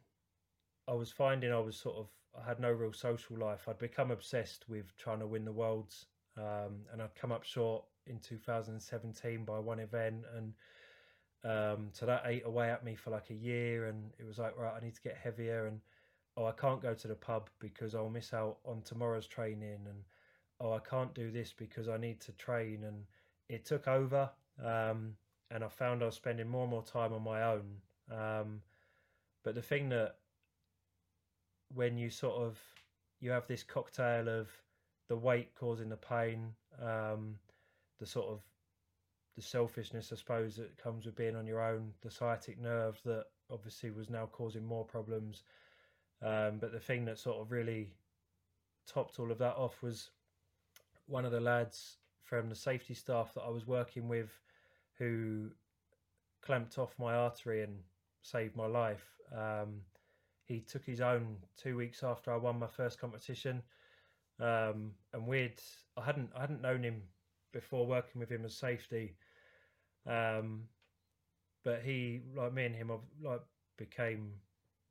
I 0.87 0.93
was 0.93 1.11
finding 1.11 1.51
I 1.51 1.59
was 1.59 1.75
sort 1.75 1.97
of 1.97 2.07
I 2.39 2.47
had 2.47 2.59
no 2.59 2.71
real 2.71 2.93
social 2.93 3.37
life. 3.37 3.67
I'd 3.67 3.77
become 3.77 4.11
obsessed 4.11 4.67
with 4.67 4.95
trying 4.97 5.19
to 5.19 5.27
win 5.27 5.45
the 5.45 5.51
worlds, 5.51 6.05
um, 6.37 6.81
and 6.91 7.01
I'd 7.01 7.15
come 7.15 7.31
up 7.31 7.43
short 7.43 7.83
in 8.07 8.19
2017 8.19 9.45
by 9.45 9.59
one 9.59 9.79
event, 9.79 10.25
and 10.35 10.53
um, 11.43 11.87
so 11.91 12.05
that 12.05 12.23
ate 12.25 12.45
away 12.45 12.71
at 12.71 12.83
me 12.83 12.95
for 12.95 13.11
like 13.11 13.29
a 13.29 13.35
year. 13.35 13.85
And 13.85 14.11
it 14.19 14.25
was 14.25 14.37
like, 14.37 14.57
right, 14.57 14.73
I 14.75 14.83
need 14.83 14.95
to 14.95 15.01
get 15.01 15.17
heavier, 15.17 15.67
and 15.67 15.79
oh, 16.37 16.45
I 16.45 16.51
can't 16.51 16.81
go 16.81 16.93
to 16.93 17.07
the 17.07 17.15
pub 17.15 17.49
because 17.59 17.95
I'll 17.95 18.09
miss 18.09 18.33
out 18.33 18.57
on 18.65 18.81
tomorrow's 18.81 19.27
training, 19.27 19.79
and 19.85 20.03
oh, 20.59 20.73
I 20.73 20.79
can't 20.79 21.13
do 21.13 21.31
this 21.31 21.53
because 21.53 21.87
I 21.87 21.97
need 21.97 22.19
to 22.21 22.31
train, 22.33 22.83
and 22.83 23.05
it 23.49 23.65
took 23.65 23.87
over, 23.87 24.29
um, 24.63 25.13
and 25.51 25.63
I 25.63 25.67
found 25.69 26.03
I 26.03 26.07
was 26.07 26.15
spending 26.15 26.47
more 26.47 26.63
and 26.63 26.71
more 26.71 26.83
time 26.83 27.13
on 27.13 27.23
my 27.23 27.43
own. 27.43 27.77
Um, 28.11 28.61
but 29.43 29.55
the 29.55 29.61
thing 29.61 29.89
that 29.89 30.17
when 31.75 31.97
you 31.97 32.09
sort 32.09 32.35
of 32.35 32.57
you 33.19 33.29
have 33.31 33.47
this 33.47 33.63
cocktail 33.63 34.27
of 34.27 34.49
the 35.07 35.15
weight 35.15 35.53
causing 35.55 35.89
the 35.89 35.97
pain, 35.97 36.53
um, 36.81 37.35
the 37.99 38.05
sort 38.05 38.27
of 38.27 38.41
the 39.35 39.41
selfishness, 39.41 40.11
I 40.11 40.15
suppose, 40.15 40.55
that 40.55 40.77
comes 40.77 41.05
with 41.05 41.15
being 41.15 41.35
on 41.35 41.45
your 41.45 41.61
own, 41.61 41.91
the 42.01 42.09
sciatic 42.09 42.59
nerve 42.59 42.99
that 43.05 43.25
obviously 43.51 43.91
was 43.91 44.09
now 44.09 44.27
causing 44.31 44.65
more 44.65 44.85
problems. 44.85 45.43
Um, 46.21 46.57
but 46.59 46.71
the 46.71 46.79
thing 46.79 47.05
that 47.05 47.19
sort 47.19 47.41
of 47.41 47.51
really 47.51 47.89
topped 48.87 49.19
all 49.19 49.31
of 49.31 49.37
that 49.39 49.55
off 49.55 49.81
was 49.83 50.09
one 51.07 51.25
of 51.25 51.31
the 51.31 51.39
lads 51.39 51.97
from 52.23 52.49
the 52.49 52.55
safety 52.55 52.93
staff 52.93 53.33
that 53.33 53.41
I 53.41 53.49
was 53.49 53.67
working 53.67 54.07
with 54.07 54.29
who 54.97 55.49
clamped 56.41 56.77
off 56.77 56.95
my 56.97 57.13
artery 57.13 57.63
and 57.63 57.77
saved 58.21 58.55
my 58.55 58.65
life. 58.65 59.05
Um, 59.35 59.81
he 60.45 60.59
took 60.61 60.85
his 60.85 61.01
own 61.01 61.37
two 61.57 61.75
weeks 61.75 62.03
after 62.03 62.31
I 62.31 62.37
won 62.37 62.59
my 62.59 62.67
first 62.67 62.99
competition. 62.99 63.61
Um, 64.39 64.91
and 65.13 65.27
we'd 65.27 65.59
I 65.97 66.03
hadn't 66.03 66.29
I 66.35 66.41
hadn't 66.41 66.61
known 66.61 66.83
him 66.83 67.01
before 67.51 67.87
working 67.87 68.19
with 68.19 68.29
him 68.29 68.45
as 68.45 68.53
safety. 68.55 69.15
Um, 70.05 70.63
but 71.63 71.81
he 71.81 72.21
like 72.35 72.53
me 72.53 72.65
and 72.65 72.75
him 72.75 72.91
like 73.21 73.41
became 73.77 74.33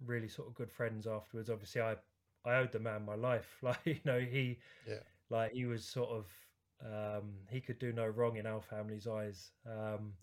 really 0.05 0.29
sort 0.29 0.49
of 0.49 0.55
good 0.55 0.71
friends 0.71 1.07
afterwards. 1.07 1.51
Obviously, 1.51 1.83
I 1.83 1.97
I 2.45 2.57
owed 2.57 2.73
the 2.73 2.81
man 2.81 3.05
my 3.05 3.15
life. 3.15 3.59
Like 3.63 3.79
you 3.85 4.01
know, 4.05 4.19
he 4.21 4.59
yeah, 4.89 5.05
like 5.31 5.53
he 5.53 5.67
was 5.67 5.85
sort 5.85 6.11
of 6.11 6.27
um, 6.85 7.35
he 7.49 7.61
could 7.61 7.79
do 7.79 7.93
no 7.93 8.07
wrong 8.07 8.37
in 8.37 8.47
our 8.47 8.61
family's 8.61 9.07
eyes. 9.07 9.53
Um, 9.67 10.15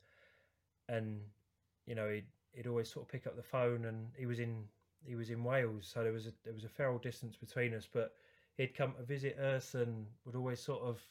and 0.89 1.21
you 1.85 1.95
know, 1.95 2.09
he'd 2.09 2.27
he'd 2.53 2.67
always 2.67 2.91
sort 2.91 3.05
of 3.05 3.11
pick 3.11 3.27
up 3.27 3.35
the 3.35 3.43
phone, 3.43 3.85
and 3.85 4.09
he 4.17 4.25
was 4.25 4.39
in 4.39 4.65
he 5.05 5.15
was 5.15 5.29
in 5.29 5.43
Wales, 5.43 5.89
so 5.91 6.03
there 6.03 6.13
was 6.13 6.27
a 6.27 6.33
there 6.43 6.53
was 6.53 6.63
a 6.63 6.69
fair 6.69 6.95
distance 6.99 7.35
between 7.35 7.73
us, 7.73 7.87
but 7.91 8.13
he'd 8.57 8.75
come 8.75 8.93
to 8.93 9.03
visit 9.03 9.37
us 9.39 9.73
and 9.75 10.05
would 10.25 10.35
always 10.35 10.61
sort 10.61 10.81
of 10.81 11.01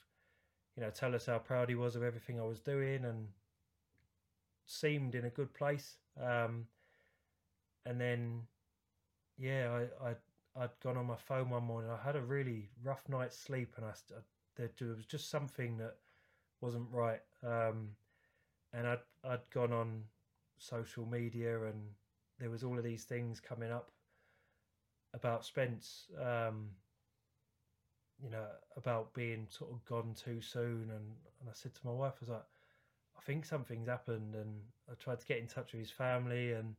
you 0.77 0.83
know 0.83 0.91
tell 0.91 1.15
us 1.15 1.27
how 1.27 1.39
proud 1.39 1.69
he 1.69 1.75
was 1.75 1.97
of 1.97 2.03
everything 2.03 2.39
I 2.39 2.45
was 2.45 2.61
doing 2.61 3.05
and 3.05 3.29
seemed 4.67 5.15
in 5.15 5.25
a 5.25 5.31
good 5.31 5.53
place. 5.53 5.97
Um, 6.21 6.67
and 7.87 8.01
then 8.01 8.43
yeah, 9.39 9.85
I, 10.03 10.11
I 10.11 10.15
I'd 10.57 10.81
gone 10.83 10.97
on 10.97 11.07
my 11.07 11.17
phone 11.17 11.51
one 11.51 11.65
morning. 11.65 11.91
I 11.91 12.05
had 12.05 12.17
a 12.17 12.21
really 12.21 12.69
rough 12.83 13.09
night's 13.09 13.37
sleep, 13.39 13.75
and 13.77 13.87
I, 13.87 13.91
I 13.91 14.21
there, 14.57 14.71
there, 14.79 14.89
was 14.89 15.07
just 15.07 15.31
something 15.31 15.79
that 15.79 15.97
wasn't 16.61 16.87
right. 16.91 17.21
Um, 17.43 17.91
and 18.73 18.87
I'd 18.87 18.99
I'd 19.25 19.49
gone 19.51 19.73
on 19.73 20.03
social 20.59 21.07
media, 21.07 21.65
and 21.65 21.81
there 22.41 22.51
was 22.51 22.65
all 22.65 22.79
of 22.79 22.85
these 22.85 23.05
things 23.05 23.41
coming 23.41 23.71
up 23.71 23.93
about 25.15 25.45
Spence. 25.45 26.09
Um, 26.21 26.71
you 28.23 28.31
know, 28.31 28.47
about 28.77 29.15
being 29.15 29.47
sort 29.49 29.71
of 29.73 29.85
gone 29.87 30.15
too 30.15 30.41
soon, 30.41 30.91
and 30.91 31.17
and 31.41 31.49
I 31.49 31.53
said 31.55 31.75
to 31.75 31.87
my 31.87 31.93
wife, 31.93 32.15
I 32.17 32.21
was 32.21 32.29
like, 32.31 32.47
I 33.17 33.21
think 33.23 33.45
something's 33.45 33.89
happened, 33.89 34.35
and 34.35 34.61
I 34.91 34.95
tried 34.95 35.21
to 35.21 35.27
get 35.27 35.39
in 35.39 35.47
touch 35.47 35.73
with 35.73 35.81
his 35.81 35.91
family, 35.91 36.53
and 36.53 36.75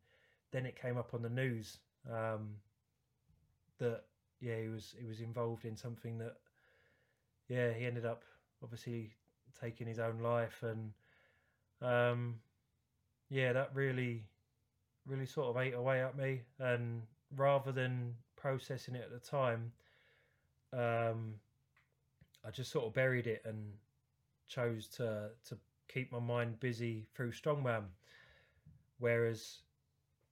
then 0.51 0.65
it 0.65 0.79
came 0.79 0.97
up 0.97 1.13
on 1.13 1.21
the 1.21 1.29
news. 1.29 1.79
Um, 2.11 2.57
that 3.79 4.03
yeah 4.39 4.59
he 4.61 4.67
was 4.67 4.95
he 4.99 5.05
was 5.07 5.21
involved 5.21 5.65
in 5.65 5.75
something 5.75 6.17
that 6.19 6.37
yeah 7.47 7.71
he 7.73 7.85
ended 7.85 8.05
up 8.05 8.23
obviously 8.63 9.11
taking 9.59 9.87
his 9.87 9.99
own 9.99 10.19
life 10.19 10.63
and 10.63 10.93
um, 11.81 12.35
yeah 13.29 13.53
that 13.53 13.71
really 13.73 14.23
really 15.05 15.25
sort 15.25 15.47
of 15.47 15.61
ate 15.61 15.73
away 15.73 16.01
at 16.01 16.17
me 16.17 16.41
and 16.59 17.01
rather 17.35 17.71
than 17.71 18.13
processing 18.35 18.95
it 18.95 19.03
at 19.03 19.11
the 19.11 19.19
time 19.19 19.71
um, 20.73 21.35
I 22.45 22.51
just 22.51 22.71
sort 22.71 22.85
of 22.85 22.93
buried 22.93 23.27
it 23.27 23.41
and 23.45 23.73
chose 24.47 24.87
to 24.89 25.29
to 25.49 25.57
keep 25.87 26.11
my 26.11 26.19
mind 26.19 26.59
busy 26.59 27.05
through 27.13 27.31
strongman 27.31 27.83
whereas 28.99 29.59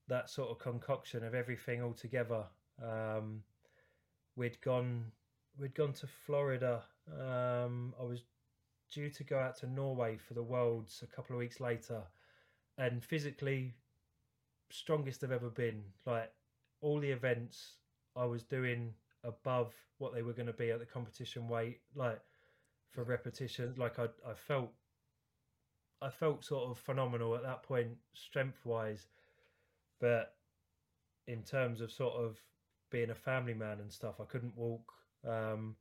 that 0.08 0.30
sort 0.30 0.50
of 0.50 0.60
concoction 0.60 1.24
of 1.24 1.36
everything 1.36 1.82
all 1.82 1.94
together 1.94 2.44
um, 2.82 3.44
we'd 4.36 4.60
gone 4.62 5.12
we'd 5.60 5.76
gone 5.76 5.94
to 5.94 6.08
Florida. 6.26 6.82
Um, 7.12 7.94
I 8.00 8.04
was 8.04 8.24
due 8.92 9.10
to 9.10 9.24
go 9.24 9.38
out 9.38 9.58
to 9.60 9.68
Norway 9.68 10.18
for 10.18 10.34
the 10.34 10.44
Worlds 10.44 11.04
a 11.04 11.16
couple 11.16 11.36
of 11.36 11.40
weeks 11.40 11.60
later, 11.60 12.02
and 12.78 13.04
physically 13.04 13.76
strongest 14.70 15.24
I've 15.24 15.32
ever 15.32 15.50
been. 15.50 15.84
Like 16.06 16.32
all 16.82 17.00
the 17.00 17.12
events 17.12 17.78
I 18.16 18.26
was 18.26 18.44
doing 18.44 18.94
above 19.24 19.74
what 19.98 20.14
they 20.14 20.22
were 20.22 20.34
going 20.34 20.48
to 20.48 20.54
be 20.54 20.72
at 20.72 20.80
the 20.80 20.86
competition 20.86 21.48
weight, 21.48 21.82
like 21.96 22.22
for 22.92 23.04
repetitions. 23.04 23.78
Like 23.78 24.00
I, 24.00 24.06
I 24.28 24.34
felt, 24.34 24.72
I 26.02 26.10
felt 26.10 26.46
sort 26.46 26.70
of 26.70 26.78
phenomenal 26.78 27.36
at 27.36 27.44
that 27.44 27.64
point, 27.64 27.90
strength 28.14 28.66
wise, 28.66 29.08
but 30.00 30.36
in 31.28 31.44
terms 31.44 31.82
of 31.82 31.92
sort 31.92 32.16
of 32.16 32.40
being 32.90 33.12
a 33.12 33.16
family 33.16 33.54
man 33.54 33.80
and 33.80 33.92
stuff. 33.92 34.16
I 34.20 34.26
couldn't 34.26 34.58
walk. 34.58 34.94
Um, 35.28 35.76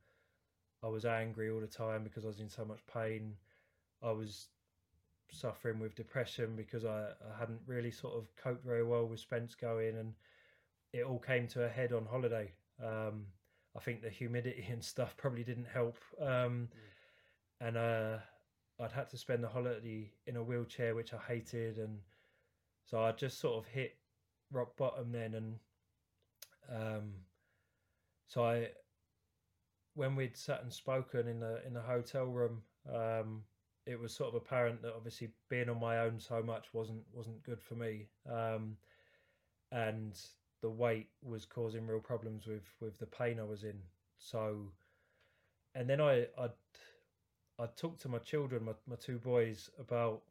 I 0.83 0.87
was 0.87 1.05
angry 1.05 1.49
all 1.49 1.59
the 1.59 1.67
time 1.67 2.03
because 2.03 2.23
I 2.23 2.27
was 2.27 2.39
in 2.39 2.49
so 2.49 2.65
much 2.65 2.79
pain. 2.93 3.33
I 4.03 4.11
was 4.11 4.47
suffering 5.31 5.79
with 5.79 5.95
depression 5.95 6.55
because 6.55 6.85
I, 6.85 7.09
I 7.09 7.39
hadn't 7.39 7.61
really 7.65 7.91
sort 7.91 8.15
of 8.15 8.35
coped 8.35 8.65
very 8.65 8.83
well 8.83 9.05
with 9.05 9.19
Spence 9.19 9.55
going, 9.55 9.97
and 9.97 10.13
it 10.93 11.03
all 11.03 11.19
came 11.19 11.47
to 11.49 11.65
a 11.65 11.69
head 11.69 11.93
on 11.93 12.05
holiday. 12.05 12.51
Um, 12.83 13.25
I 13.75 13.79
think 13.79 14.01
the 14.01 14.09
humidity 14.09 14.65
and 14.71 14.83
stuff 14.83 15.15
probably 15.17 15.43
didn't 15.43 15.67
help, 15.67 15.97
um, 16.21 16.27
mm. 16.27 16.67
and 17.61 17.77
uh, 17.77 18.17
I'd 18.79 18.91
had 18.91 19.09
to 19.09 19.17
spend 19.17 19.43
the 19.43 19.49
holiday 19.49 20.11
in 20.27 20.37
a 20.37 20.43
wheelchair, 20.43 20.95
which 20.95 21.13
I 21.13 21.17
hated, 21.27 21.77
and 21.77 21.99
so 22.85 23.03
I 23.03 23.11
just 23.11 23.39
sort 23.39 23.57
of 23.57 23.71
hit 23.71 23.95
rock 24.51 24.75
bottom 24.77 25.11
then, 25.11 25.35
and 25.35 25.55
um, 26.71 27.11
so 28.27 28.43
I, 28.43 28.69
when 29.95 30.15
we'd 30.15 30.37
sat 30.37 30.63
and 30.63 30.71
spoken 30.71 31.27
in 31.27 31.39
the 31.39 31.61
in 31.65 31.73
the 31.73 31.81
hotel 31.81 32.25
room, 32.25 32.61
um, 32.93 33.43
it 33.89 33.99
was 33.99 34.13
sort 34.13 34.29
of 34.29 34.35
apparent 34.35 34.81
that 34.83 34.93
obviously 34.95 35.29
being 35.49 35.67
on 35.67 35.79
my 35.79 35.99
own 35.99 36.19
so 36.19 36.43
much 36.43 36.67
wasn't 36.73 37.01
wasn't 37.11 37.43
good 37.43 37.59
for 37.59 37.73
me, 37.73 38.07
um, 38.31 38.77
and 39.71 40.19
the 40.61 40.69
weight 40.69 41.09
was 41.23 41.45
causing 41.45 41.87
real 41.87 41.99
problems 41.99 42.45
with 42.45 42.67
with 42.79 42.99
the 42.99 43.07
pain 43.07 43.39
I 43.39 43.43
was 43.43 43.63
in. 43.63 43.79
So, 44.19 44.71
and 45.73 45.89
then 45.89 45.99
I 45.99 46.27
I 46.37 46.49
I 47.57 47.65
talked 47.75 48.01
to 48.01 48.09
my 48.09 48.19
children, 48.19 48.63
my 48.63 48.73
my 48.87 48.95
two 48.95 49.17
boys, 49.17 49.71
about 49.79 50.21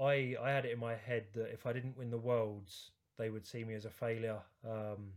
I 0.00 0.34
I 0.40 0.50
had 0.50 0.64
it 0.64 0.72
in 0.72 0.80
my 0.80 0.96
head 0.96 1.26
that 1.34 1.52
if 1.52 1.64
I 1.64 1.72
didn't 1.72 1.96
win 1.96 2.10
the 2.10 2.18
worlds, 2.18 2.90
they 3.18 3.30
would 3.30 3.46
see 3.46 3.62
me 3.62 3.74
as 3.74 3.84
a 3.84 3.90
failure. 3.90 4.40
Um, 4.68 5.12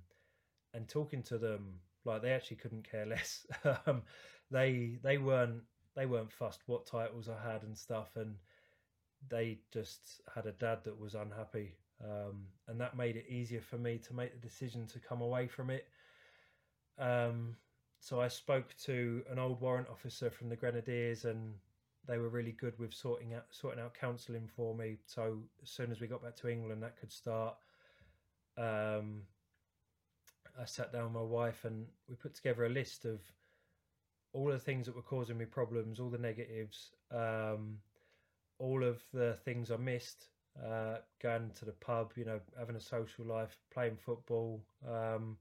and 0.76 0.88
talking 0.88 1.24
to 1.24 1.38
them, 1.40 1.80
like 2.04 2.22
they 2.22 2.34
actually 2.34 2.58
couldn't 2.58 2.90
care 2.90 3.06
less. 3.08 3.48
um, 3.88 4.04
they 4.52 5.00
they 5.02 5.18
weren't 5.18 5.64
they 5.96 6.06
weren't 6.06 6.32
fussed 6.32 6.62
what 6.66 6.86
titles 6.86 7.30
I 7.30 7.52
had 7.52 7.64
and 7.64 7.78
stuff, 7.78 8.16
and 8.16 8.36
they 9.30 9.60
just 9.72 10.22
had 10.34 10.46
a 10.46 10.52
dad 10.52 10.80
that 10.84 11.00
was 11.00 11.16
unhappy, 11.16 11.74
um, 12.04 12.46
and 12.68 12.80
that 12.80 12.98
made 12.98 13.16
it 13.16 13.26
easier 13.30 13.62
for 13.62 13.78
me 13.78 13.98
to 14.00 14.14
make 14.14 14.34
the 14.34 14.48
decision 14.48 14.88
to 14.88 15.00
come 15.00 15.22
away 15.22 15.48
from 15.48 15.70
it. 15.70 15.88
Um, 16.98 17.56
so 18.00 18.22
I 18.22 18.28
spoke 18.28 18.76
to 18.84 19.24
an 19.32 19.40
old 19.40 19.62
warrant 19.62 19.90
officer 19.90 20.30
from 20.30 20.50
the 20.50 20.56
Grenadiers, 20.56 21.26
and 21.26 21.56
they 22.08 22.18
were 22.18 22.30
really 22.30 22.52
good 22.52 22.78
with 22.78 22.94
sorting 22.94 23.34
out 23.34 23.46
sorting 23.50 23.84
out 23.84 23.94
counselling 23.94 24.48
for 24.48 24.76
me. 24.76 24.98
So 25.06 25.40
as 25.64 25.70
soon 25.70 25.92
as 25.92 26.00
we 26.00 26.08
got 26.08 26.24
back 26.24 26.36
to 26.38 26.50
England, 26.50 26.84
that 26.84 27.00
could 27.00 27.12
start. 27.12 27.56
Um, 28.58 29.24
I 30.60 30.66
sat 30.66 30.94
down 30.94 31.06
with 31.06 31.14
my 31.14 31.22
wife 31.22 31.66
and 31.66 31.86
we 32.08 32.16
put 32.16 32.34
together 32.34 32.66
a 32.66 32.70
list 32.70 33.06
of 33.06 33.20
all 34.36 34.48
the 34.52 34.60
things 34.60 34.86
that 34.86 34.96
were 34.96 35.02
causing 35.02 35.38
me 35.38 35.46
problems, 35.46 36.00
all 36.00 36.10
the 36.10 36.18
negatives, 36.18 36.92
um, 37.12 37.78
all 38.60 38.84
of 38.84 39.02
the 39.14 39.38
things 39.46 39.72
I 39.72 39.78
missed, 39.78 40.30
uh, 40.64 40.98
going 41.22 41.52
to 41.56 41.66
the 41.66 41.72
pub, 41.74 42.14
you 42.16 42.26
know, 42.26 42.40
having 42.58 42.76
a 42.76 42.82
social 42.82 43.26
life, 43.26 43.58
playing 43.74 43.98
football, 43.98 44.62
um, 44.88 45.38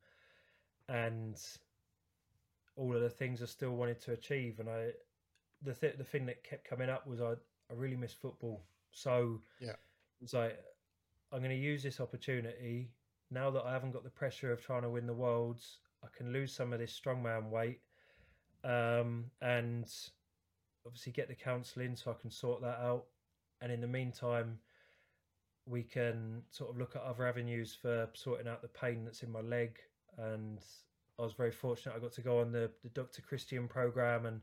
and 0.88 1.40
all 2.76 2.94
of 2.94 3.02
the 3.02 3.10
things 3.10 3.42
I 3.42 3.46
still 3.46 3.72
wanted 3.72 4.00
to 4.02 4.12
achieve. 4.12 4.60
And 4.60 4.68
I, 4.68 4.90
the 5.62 5.74
th- 5.74 5.98
the 5.98 6.04
thing 6.04 6.26
that 6.26 6.44
kept 6.44 6.68
coming 6.68 6.90
up 6.90 7.06
was 7.06 7.20
I, 7.20 7.32
I 7.32 7.74
really 7.74 7.96
miss 7.96 8.12
football. 8.12 8.62
So 8.92 9.40
yeah, 9.60 9.76
it's 10.22 10.34
like 10.34 10.58
I'm 11.32 11.40
going 11.40 11.50
to 11.50 11.56
use 11.56 11.82
this 11.82 12.00
opportunity 12.00 12.90
now 13.30 13.50
that 13.50 13.64
I 13.64 13.72
haven't 13.72 13.92
got 13.92 14.04
the 14.04 14.10
pressure 14.10 14.52
of 14.52 14.62
trying 14.62 14.82
to 14.82 14.90
win 14.90 15.06
the 15.06 15.14
worlds, 15.14 15.78
I 16.02 16.08
can 16.16 16.32
lose 16.32 16.54
some 16.54 16.72
of 16.72 16.78
this 16.78 16.98
strongman 16.98 17.50
weight, 17.50 17.80
um, 18.64 19.26
and 19.40 19.92
obviously 20.86 21.12
get 21.12 21.28
the 21.28 21.34
counselling 21.34 21.96
so 21.96 22.10
I 22.10 22.20
can 22.20 22.30
sort 22.30 22.62
that 22.62 22.78
out. 22.80 23.04
And 23.60 23.70
in 23.70 23.80
the 23.80 23.86
meantime, 23.86 24.58
we 25.66 25.82
can 25.82 26.42
sort 26.50 26.70
of 26.70 26.76
look 26.76 26.96
at 26.96 27.02
other 27.02 27.26
avenues 27.26 27.76
for 27.80 28.08
sorting 28.14 28.48
out 28.48 28.62
the 28.62 28.68
pain 28.68 29.04
that's 29.04 29.22
in 29.22 29.32
my 29.32 29.40
leg. 29.40 29.78
And 30.18 30.58
I 31.18 31.22
was 31.22 31.32
very 31.32 31.52
fortunate; 31.52 31.94
I 31.96 32.00
got 32.00 32.12
to 32.12 32.20
go 32.20 32.40
on 32.40 32.52
the, 32.52 32.70
the 32.82 32.90
Dr. 32.90 33.22
Christian 33.22 33.68
program, 33.68 34.26
and 34.26 34.40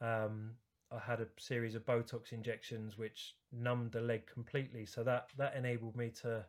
um, 0.00 0.50
I 0.90 0.98
had 0.98 1.20
a 1.20 1.26
series 1.38 1.74
of 1.74 1.84
Botox 1.84 2.32
injections 2.32 2.96
which 2.96 3.34
numbed 3.52 3.92
the 3.92 4.00
leg 4.00 4.26
completely. 4.32 4.86
So 4.86 5.02
that 5.04 5.28
that 5.36 5.56
enabled 5.56 5.96
me 5.96 6.10
to 6.22 6.44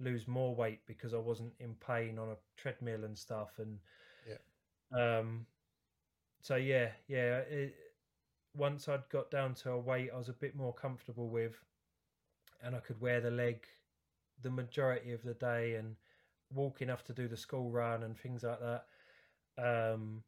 lose 0.00 0.26
more 0.26 0.54
weight 0.54 0.80
because 0.86 1.14
I 1.14 1.18
wasn't 1.18 1.52
in 1.60 1.74
pain 1.74 2.18
on 2.18 2.30
a 2.30 2.36
treadmill 2.56 3.04
and 3.04 3.16
stuff. 3.16 3.50
And 3.58 3.78
yeah, 4.28 5.18
um, 5.18 5.46
so 6.46 6.54
yeah, 6.54 6.90
yeah. 7.08 7.38
It, 7.38 7.74
once 8.54 8.88
I'd 8.88 9.08
got 9.10 9.32
down 9.32 9.54
to 9.54 9.72
a 9.72 9.78
weight 9.78 10.10
I 10.14 10.16
was 10.16 10.28
a 10.28 10.32
bit 10.32 10.54
more 10.54 10.72
comfortable 10.72 11.28
with, 11.28 11.56
and 12.62 12.76
I 12.76 12.78
could 12.78 13.00
wear 13.00 13.20
the 13.20 13.32
leg 13.32 13.66
the 14.42 14.50
majority 14.50 15.10
of 15.10 15.24
the 15.24 15.34
day, 15.34 15.74
and 15.74 15.96
walk 16.54 16.82
enough 16.82 17.02
to 17.06 17.12
do 17.12 17.26
the 17.26 17.36
school 17.36 17.72
run 17.72 18.04
and 18.04 18.16
things 18.16 18.44
like 18.44 18.60
that. 18.60 18.84
Um, 19.58 20.22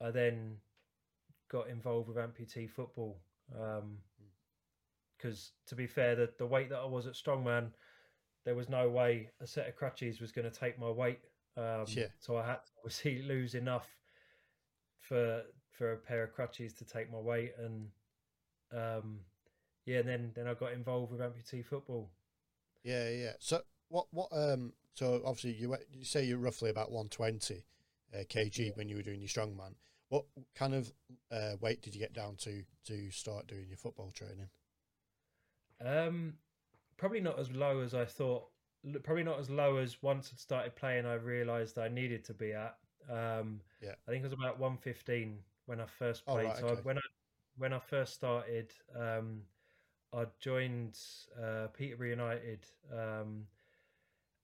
I 0.00 0.12
then 0.12 0.58
got 1.50 1.68
involved 1.68 2.06
with 2.06 2.16
amputee 2.16 2.70
football 2.70 3.18
because, 3.48 3.80
um, 5.24 5.66
to 5.66 5.74
be 5.74 5.88
fair, 5.88 6.14
the 6.14 6.30
the 6.38 6.46
weight 6.46 6.70
that 6.70 6.78
I 6.78 6.86
was 6.86 7.08
at 7.08 7.14
strongman, 7.14 7.70
there 8.44 8.54
was 8.54 8.68
no 8.68 8.88
way 8.88 9.30
a 9.40 9.46
set 9.48 9.66
of 9.66 9.74
crutches 9.74 10.20
was 10.20 10.30
going 10.30 10.48
to 10.48 10.56
take 10.56 10.78
my 10.78 10.90
weight. 10.90 11.18
Um, 11.56 11.86
yeah. 11.88 12.06
So 12.20 12.36
I 12.36 12.46
had 12.46 12.64
to 12.64 12.70
obviously 12.84 13.22
lose 13.26 13.56
enough 13.56 13.88
for 15.00 15.42
for 15.70 15.92
a 15.92 15.96
pair 15.96 16.22
of 16.22 16.32
crutches 16.32 16.72
to 16.74 16.84
take 16.84 17.10
my 17.10 17.18
weight, 17.18 17.52
and 17.58 17.88
um, 18.72 19.20
yeah, 19.86 19.98
and 19.98 20.08
then 20.08 20.32
then 20.34 20.46
I 20.46 20.54
got 20.54 20.72
involved 20.72 21.12
with 21.12 21.20
amputee 21.20 21.64
football. 21.64 22.10
Yeah, 22.84 23.08
yeah. 23.10 23.32
So 23.38 23.62
what 23.88 24.06
what 24.10 24.28
um 24.32 24.72
so 24.94 25.20
obviously 25.24 25.52
you 25.52 25.76
you 25.92 26.04
say 26.04 26.24
you're 26.24 26.38
roughly 26.38 26.70
about 26.70 26.90
120 26.90 27.64
uh, 28.14 28.18
kg 28.24 28.58
yeah. 28.58 28.70
when 28.74 28.88
you 28.88 28.96
were 28.96 29.02
doing 29.02 29.20
your 29.20 29.28
strongman. 29.28 29.74
What 30.08 30.24
kind 30.54 30.74
of 30.74 30.92
uh, 31.30 31.52
weight 31.60 31.82
did 31.82 31.94
you 31.94 32.00
get 32.00 32.12
down 32.12 32.36
to 32.38 32.62
to 32.86 33.10
start 33.10 33.46
doing 33.46 33.66
your 33.68 33.76
football 33.76 34.10
training? 34.10 34.48
Um, 35.84 36.34
probably 36.96 37.20
not 37.20 37.38
as 37.38 37.50
low 37.50 37.80
as 37.80 37.94
I 37.94 38.04
thought. 38.04 38.44
Probably 39.02 39.24
not 39.24 39.38
as 39.38 39.50
low 39.50 39.76
as 39.76 40.02
once 40.02 40.30
I 40.32 40.36
started 40.36 40.74
playing, 40.74 41.06
I 41.06 41.14
realised 41.14 41.78
I 41.78 41.88
needed 41.88 42.24
to 42.24 42.34
be 42.34 42.52
at. 42.52 42.76
Um, 43.10 43.60
yeah, 43.82 43.94
I 44.06 44.10
think 44.10 44.24
it 44.24 44.28
was 44.28 44.32
about 44.32 44.58
115 44.58 45.38
when 45.66 45.80
I 45.80 45.86
first 45.98 46.24
played. 46.24 46.46
Oh, 46.46 46.48
right, 46.48 46.58
so 46.58 46.66
okay. 46.66 46.80
I, 46.80 46.82
when 46.82 46.98
I 46.98 47.02
when 47.58 47.72
I 47.72 47.78
first 47.78 48.14
started, 48.14 48.72
um, 48.98 49.42
I 50.14 50.24
joined 50.38 50.98
uh, 51.40 51.66
Peterborough 51.76 52.08
United, 52.08 52.60
um, 52.92 53.46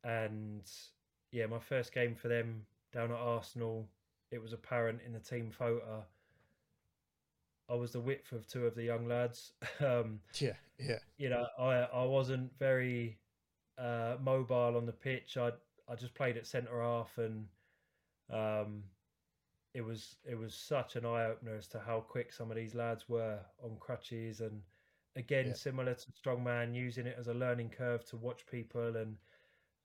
and 0.04 0.62
yeah, 1.30 1.46
my 1.46 1.58
first 1.58 1.92
game 1.94 2.14
for 2.14 2.28
them 2.28 2.62
down 2.92 3.10
at 3.10 3.16
Arsenal, 3.16 3.88
it 4.30 4.42
was 4.42 4.52
apparent 4.52 5.00
in 5.06 5.12
the 5.12 5.20
team 5.20 5.50
photo. 5.50 6.04
I 7.68 7.74
was 7.74 7.92
the 7.92 8.00
width 8.00 8.32
of 8.32 8.46
two 8.46 8.66
of 8.66 8.74
the 8.74 8.84
young 8.84 9.06
lads. 9.08 9.52
Um, 9.84 10.20
yeah, 10.40 10.54
yeah. 10.78 10.98
You 11.18 11.28
know, 11.28 11.46
I 11.58 11.88
I 11.92 12.04
wasn't 12.04 12.50
very 12.58 13.18
uh, 13.78 14.16
mobile 14.22 14.76
on 14.76 14.86
the 14.86 14.92
pitch. 14.92 15.36
I 15.36 15.50
I 15.88 15.94
just 15.94 16.14
played 16.14 16.36
at 16.36 16.46
centre 16.46 16.80
half, 16.80 17.18
and 17.18 17.46
um, 18.32 18.82
it 19.76 19.84
was 19.84 20.16
it 20.24 20.38
was 20.38 20.54
such 20.54 20.96
an 20.96 21.04
eye 21.04 21.26
opener 21.26 21.54
as 21.54 21.68
to 21.68 21.78
how 21.78 22.00
quick 22.00 22.32
some 22.32 22.50
of 22.50 22.56
these 22.56 22.74
lads 22.74 23.08
were 23.08 23.38
on 23.62 23.76
crutches 23.78 24.40
and 24.40 24.62
again 25.16 25.48
yeah. 25.48 25.52
similar 25.52 25.92
to 25.94 26.06
strongman 26.12 26.74
using 26.74 27.06
it 27.06 27.16
as 27.18 27.28
a 27.28 27.34
learning 27.34 27.68
curve 27.68 28.02
to 28.06 28.16
watch 28.16 28.46
people 28.46 28.96
and 28.96 29.16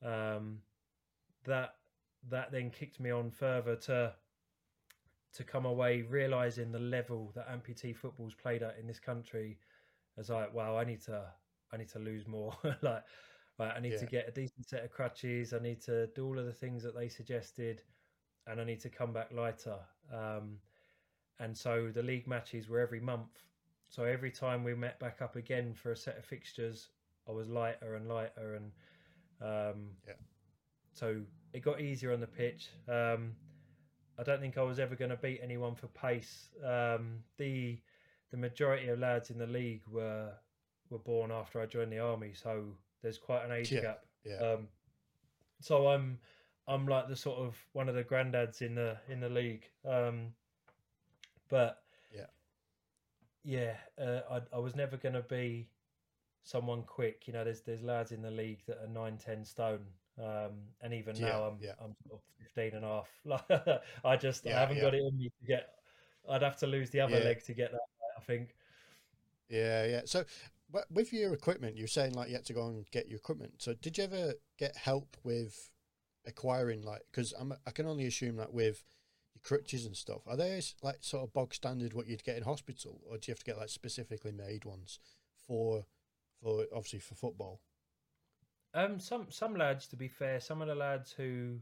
um, 0.04 0.60
that 1.44 1.76
that 2.30 2.52
then 2.54 2.70
kicked 2.70 3.02
me 3.02 3.12
on 3.12 3.30
further 3.30 3.76
to 3.76 4.14
to 5.34 5.44
come 5.44 5.66
away 5.66 6.04
realizing 6.04 6.72
the 6.72 6.80
level 6.80 7.32
that 7.36 7.50
amputee 7.50 7.96
football's 7.96 8.34
played 8.34 8.64
at 8.64 8.78
in 8.80 8.88
this 8.88 9.00
country 9.00 9.58
as 10.18 10.30
like 10.30 10.54
wow 10.54 10.78
i 10.78 10.86
need 10.86 11.02
to 11.02 11.22
i 11.74 11.78
need 11.78 11.90
to 11.90 12.00
lose 12.00 12.28
more 12.28 12.56
like 12.82 13.04
right, 13.60 13.74
i 13.76 13.80
need 13.80 13.94
yeah. 13.94 13.98
to 13.98 14.06
get 14.06 14.28
a 14.28 14.32
decent 14.32 14.68
set 14.68 14.86
of 14.86 14.92
crutches 14.92 15.54
i 15.54 15.60
need 15.60 15.82
to 15.82 16.08
do 16.08 16.26
all 16.26 16.40
of 16.40 16.46
the 16.46 16.54
things 16.54 16.82
that 16.82 16.96
they 16.96 17.10
suggested 17.10 17.82
and 18.48 18.60
i 18.60 18.64
need 18.64 18.80
to 18.80 18.90
come 18.90 19.14
back 19.14 19.30
lighter 19.32 19.78
um, 20.14 20.58
and 21.40 21.58
so 21.58 21.90
the 21.94 22.04
league 22.04 22.28
matches 22.28 22.68
were 22.68 22.80
every 22.80 23.00
month 23.00 23.42
so 23.92 24.06
every 24.06 24.32
time 24.32 24.64
we 24.64 24.74
met 24.74 24.98
back 25.00 25.22
up 25.22 25.36
again 25.36 25.74
for 25.74 25.92
a 25.92 25.98
set 25.98 26.18
of 26.18 26.24
fixtures, 26.24 26.88
I 27.28 27.34
was 27.34 27.50
lighter 27.50 27.96
and 27.96 28.08
lighter, 28.08 28.56
and 28.56 28.72
um, 29.42 29.90
yeah. 30.08 30.14
So 30.94 31.18
it 31.52 31.60
got 31.60 31.82
easier 31.82 32.14
on 32.14 32.22
the 32.22 32.28
pitch. 32.28 32.70
Um, 32.88 33.34
I 34.18 34.24
don't 34.24 34.40
think 34.40 34.58
I 34.58 34.62
was 34.62 34.80
ever 34.80 34.96
going 34.96 35.12
to 35.12 35.18
beat 35.18 35.42
anyone 35.44 35.76
for 35.76 35.88
pace. 35.88 36.52
Um, 36.66 37.18
the 37.38 37.80
the 38.32 38.38
majority 38.38 38.88
of 38.88 39.00
lads 39.00 39.30
in 39.30 39.38
the 39.38 39.46
league 39.46 39.84
were 39.92 40.32
were 40.90 41.00
born 41.00 41.30
after 41.30 41.60
I 41.60 41.66
joined 41.66 41.92
the 41.92 42.00
army, 42.00 42.32
so 42.34 42.64
there's 43.04 43.18
quite 43.18 43.44
an 43.44 43.52
age 43.52 43.74
yeah. 43.74 43.82
gap. 43.82 44.06
Yeah. 44.24 44.38
Um, 44.38 44.70
so 45.60 45.90
I'm 45.90 46.18
I'm 46.72 46.88
like 46.88 47.08
the 47.08 47.16
sort 47.16 47.40
of 47.40 47.58
one 47.74 47.90
of 47.90 47.96
the 47.96 48.04
granddads 48.04 48.62
in 48.62 48.76
the 48.76 48.98
in 49.10 49.20
the 49.20 49.30
league. 49.30 49.66
Um, 49.88 50.28
but 51.50 51.82
yeah, 53.44 53.74
uh, 54.00 54.20
I, 54.30 54.56
I 54.56 54.60
was 54.60 54.76
never 54.76 54.98
going 54.98 55.16
to 55.16 55.22
be 55.22 55.68
someone 56.44 56.84
quick. 56.84 57.24
You 57.26 57.34
know, 57.34 57.44
there's 57.44 57.62
there's 57.62 57.82
lads 57.82 58.12
in 58.12 58.22
the 58.22 58.32
league 58.32 58.62
that 58.68 58.78
are 58.84 58.88
nine, 58.88 59.18
ten 59.18 59.44
stone, 59.44 59.86
um, 60.20 60.52
and 60.82 60.94
even 60.94 61.16
yeah, 61.16 61.30
now 61.30 61.44
I'm 61.44 61.58
yeah. 61.60 61.74
I'm 61.84 61.96
sort 62.08 62.20
of 62.20 62.46
15 62.56 62.76
and 62.76 62.86
a 62.86 62.88
half. 62.88 63.10
Like 63.26 63.82
I 64.06 64.16
just 64.16 64.46
yeah, 64.46 64.58
I 64.58 64.60
haven't 64.62 64.82
got 64.82 64.94
it 64.94 65.02
in 65.02 65.18
me 65.18 65.32
to 65.40 65.48
get. 65.48 65.70
I'd 66.30 66.44
have 66.44 66.58
to 66.58 66.68
lose 66.68 66.92
the 66.92 67.00
other 67.00 67.20
leg 67.20 67.44
to 67.46 67.54
get 67.54 67.72
that. 67.72 67.80
I 68.18 68.22
think. 68.22 68.56
Yeah, 69.50 69.86
yeah. 69.86 70.02
So, 70.06 70.24
with 70.92 71.12
your 71.12 71.34
equipment, 71.34 71.76
you're 71.78 71.88
saying 71.88 72.14
like 72.14 72.30
you 72.30 72.36
had 72.36 72.46
to 72.46 72.54
go 72.54 72.68
and 72.68 72.86
get 72.92 73.08
your 73.08 73.18
equipment. 73.18 73.56
So, 73.58 73.74
did 73.74 73.98
you 73.98 74.04
ever 74.04 74.34
get 74.58 74.78
help 74.78 75.18
with 75.24 75.72
acquiring 76.26 76.82
like? 76.84 77.02
Because 77.12 77.34
I'm 77.40 77.54
I 77.66 77.72
can 77.72 77.86
only 77.86 78.06
assume 78.06 78.38
that 78.38 78.54
with 78.54 78.84
your 79.34 79.42
crutches 79.44 79.86
and 79.86 79.96
stuff, 79.96 80.22
are 80.28 80.38
they 80.38 80.62
like 80.82 80.98
sort 81.02 81.24
of 81.24 81.34
bog 81.34 81.54
standard 81.54 81.94
what 81.94 82.08
you'd 82.08 82.24
get 82.24 82.38
in 82.38 82.44
hospital, 82.44 83.02
or 83.10 83.18
do 83.18 83.30
you 83.30 83.32
have 83.32 83.40
to 83.40 83.46
get 83.46 83.58
like 83.58 83.70
specifically 83.70 84.32
made 84.32 84.66
ones 84.66 85.00
for, 85.48 85.86
for 86.42 86.66
obviously 86.76 87.00
for 87.00 87.16
football? 87.16 87.62
Um, 88.74 89.00
some 89.00 89.28
some 89.30 89.56
lads, 89.56 89.88
to 89.88 89.96
be 89.96 90.08
fair, 90.08 90.40
some 90.40 90.62
of 90.62 90.68
the 90.68 90.76
lads 90.76 91.12
who 91.12 91.58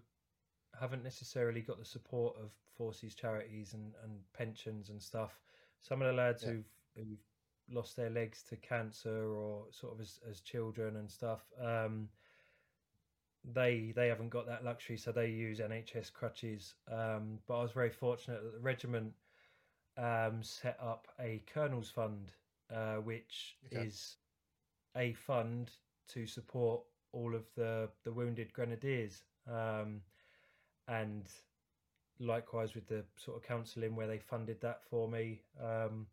haven't 0.80 1.04
necessarily 1.04 1.62
got 1.62 1.80
the 1.80 1.86
support 1.86 2.36
of 2.38 2.52
forces, 2.78 3.16
charities, 3.16 3.74
and, 3.74 3.94
and 4.04 4.14
pensions 4.34 4.90
and 4.90 5.02
stuff. 5.02 5.40
Some 5.80 6.02
of 6.02 6.08
the 6.08 6.14
lads 6.14 6.44
yeah. 6.44 6.52
who've 6.52 6.70
who've 6.96 7.20
lost 7.72 7.96
their 7.96 8.10
legs 8.10 8.44
to 8.44 8.56
cancer 8.58 9.34
or 9.34 9.66
sort 9.72 9.94
of 9.94 10.02
as, 10.02 10.20
as 10.30 10.42
children 10.42 10.98
and 10.98 11.10
stuff. 11.10 11.42
Um, 11.62 12.10
they 13.54 13.94
they 13.96 14.08
haven't 14.08 14.30
got 14.30 14.48
that 14.48 14.64
luxury, 14.64 14.98
so 14.98 15.12
they 15.12 15.28
use 15.28 15.60
NHS 15.60 16.14
crutches. 16.14 16.76
Um, 16.92 17.40
but 17.48 17.60
I 17.60 17.64
was 17.64 17.72
very 17.72 17.90
fortunate 17.90 18.44
that 18.44 18.54
the 18.54 18.60
regiment 18.60 19.14
um, 19.98 20.42
set 20.42 20.78
up 20.82 21.08
a 21.20 21.42
Colonel's 21.54 21.90
Fund, 21.90 22.32
uh, 22.74 22.96
which 22.96 23.58
okay. 23.74 23.86
is 23.86 24.18
a 24.96 25.14
fund 25.14 25.72
to 26.10 26.26
support 26.26 26.82
all 27.12 27.36
of 27.36 27.46
the 27.56 27.90
the 28.04 28.12
wounded 28.12 28.54
grenadiers, 28.54 29.24
um, 29.52 30.02
and 30.88 31.28
likewise 32.20 32.76
with 32.76 32.88
the 32.88 33.04
sort 33.16 33.38
of 33.38 33.44
counselling 33.44 33.96
where 33.96 34.08
they 34.08 34.20
funded 34.20 34.60
that 34.62 34.84
for 34.84 35.08
me. 35.08 35.42
Um, 35.64 36.08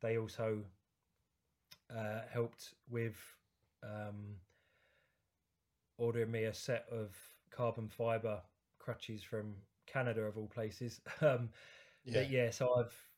they 0.00 0.16
also 0.16 0.58
uh, 1.94 2.20
helped 2.30 2.74
with 2.88 3.16
um, 3.82 4.36
ordering 5.98 6.30
me 6.30 6.44
a 6.44 6.54
set 6.54 6.86
of 6.90 7.16
carbon 7.50 7.88
fiber 7.88 8.42
crutches 8.78 9.22
from 9.22 9.54
Canada 9.86 10.22
of 10.22 10.38
all 10.38 10.48
places. 10.48 11.00
Um, 11.20 11.50
yeah. 12.04 12.14
But 12.14 12.30
yeah, 12.30 12.50
so 12.50 12.74
I've 12.74 13.10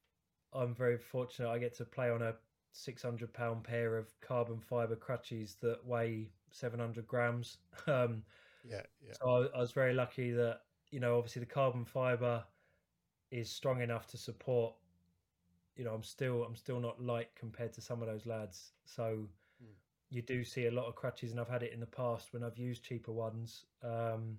I'm 0.53 0.75
very 0.75 0.99
fortunate. 0.99 1.49
I 1.49 1.59
get 1.59 1.75
to 1.75 1.85
play 1.85 2.11
on 2.11 2.23
a 2.23 2.35
600 2.73 3.33
pound 3.33 3.65
pair 3.65 3.97
of 3.97 4.21
carbon 4.21 4.61
fiber 4.61 4.97
crutches 4.97 5.57
that 5.57 5.85
weigh 5.85 6.33
700 6.51 7.07
grams. 7.07 7.59
Um, 7.87 8.25
yeah, 8.65 8.83
yeah. 9.01 9.13
So 9.13 9.29
I, 9.29 9.57
I 9.57 9.61
was 9.61 9.73
very 9.73 9.95
lucky 9.95 10.33
that 10.33 10.63
you 10.91 11.01
know 11.01 11.17
obviously 11.17 11.41
the 11.41 11.47
carbon 11.47 11.85
fiber 11.85 12.45
is 13.31 13.51
strong 13.51 13.81
enough 13.81 14.07
to 14.09 14.19
support. 14.19 14.75
You 15.77 15.85
know, 15.85 15.95
I'm 15.95 16.03
still 16.03 16.45
I'm 16.45 16.57
still 16.57 16.81
not 16.81 17.01
light 17.01 17.35
compared 17.37 17.73
to 17.75 17.81
some 17.81 18.03
of 18.03 18.09
those 18.09 18.27
lads. 18.27 18.73
So 18.85 19.29
you 20.11 20.23
do 20.23 20.45
see 20.45 20.67
a 20.67 20.71
lot 20.71 20.87
of 20.87 20.97
crutches, 20.97 21.31
and 21.31 21.41
I've 21.41 21.49
had 21.49 21.63
it 21.63 21.73
in 21.73 21.81
the 21.81 21.87
past 21.87 22.33
when 22.33 22.43
I've 22.43 22.59
used 22.59 22.85
cheaper 22.85 23.13
ones. 23.13 23.65
Um, 23.83 24.39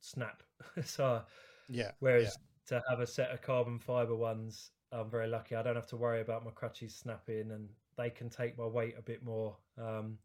snap. 0.00 0.42
so 0.84 1.22
yeah. 1.68 1.90
Whereas 1.98 2.38
yeah. 2.70 2.78
to 2.78 2.84
have 2.88 3.00
a 3.00 3.06
set 3.06 3.30
of 3.30 3.42
carbon 3.42 3.78
fiber 3.78 4.16
ones, 4.16 4.70
I'm 4.92 5.10
very 5.10 5.28
lucky. 5.28 5.56
I 5.56 5.62
don't 5.62 5.76
have 5.76 5.88
to 5.88 5.96
worry 5.96 6.20
about 6.20 6.44
my 6.44 6.50
crutches 6.52 6.94
snapping, 6.94 7.50
and 7.50 7.68
they 7.96 8.10
can 8.10 8.30
take 8.30 8.56
my 8.56 8.66
weight 8.66 8.94
a 8.98 9.02
bit 9.02 9.22
more. 9.24 9.56
Um, 9.76 10.18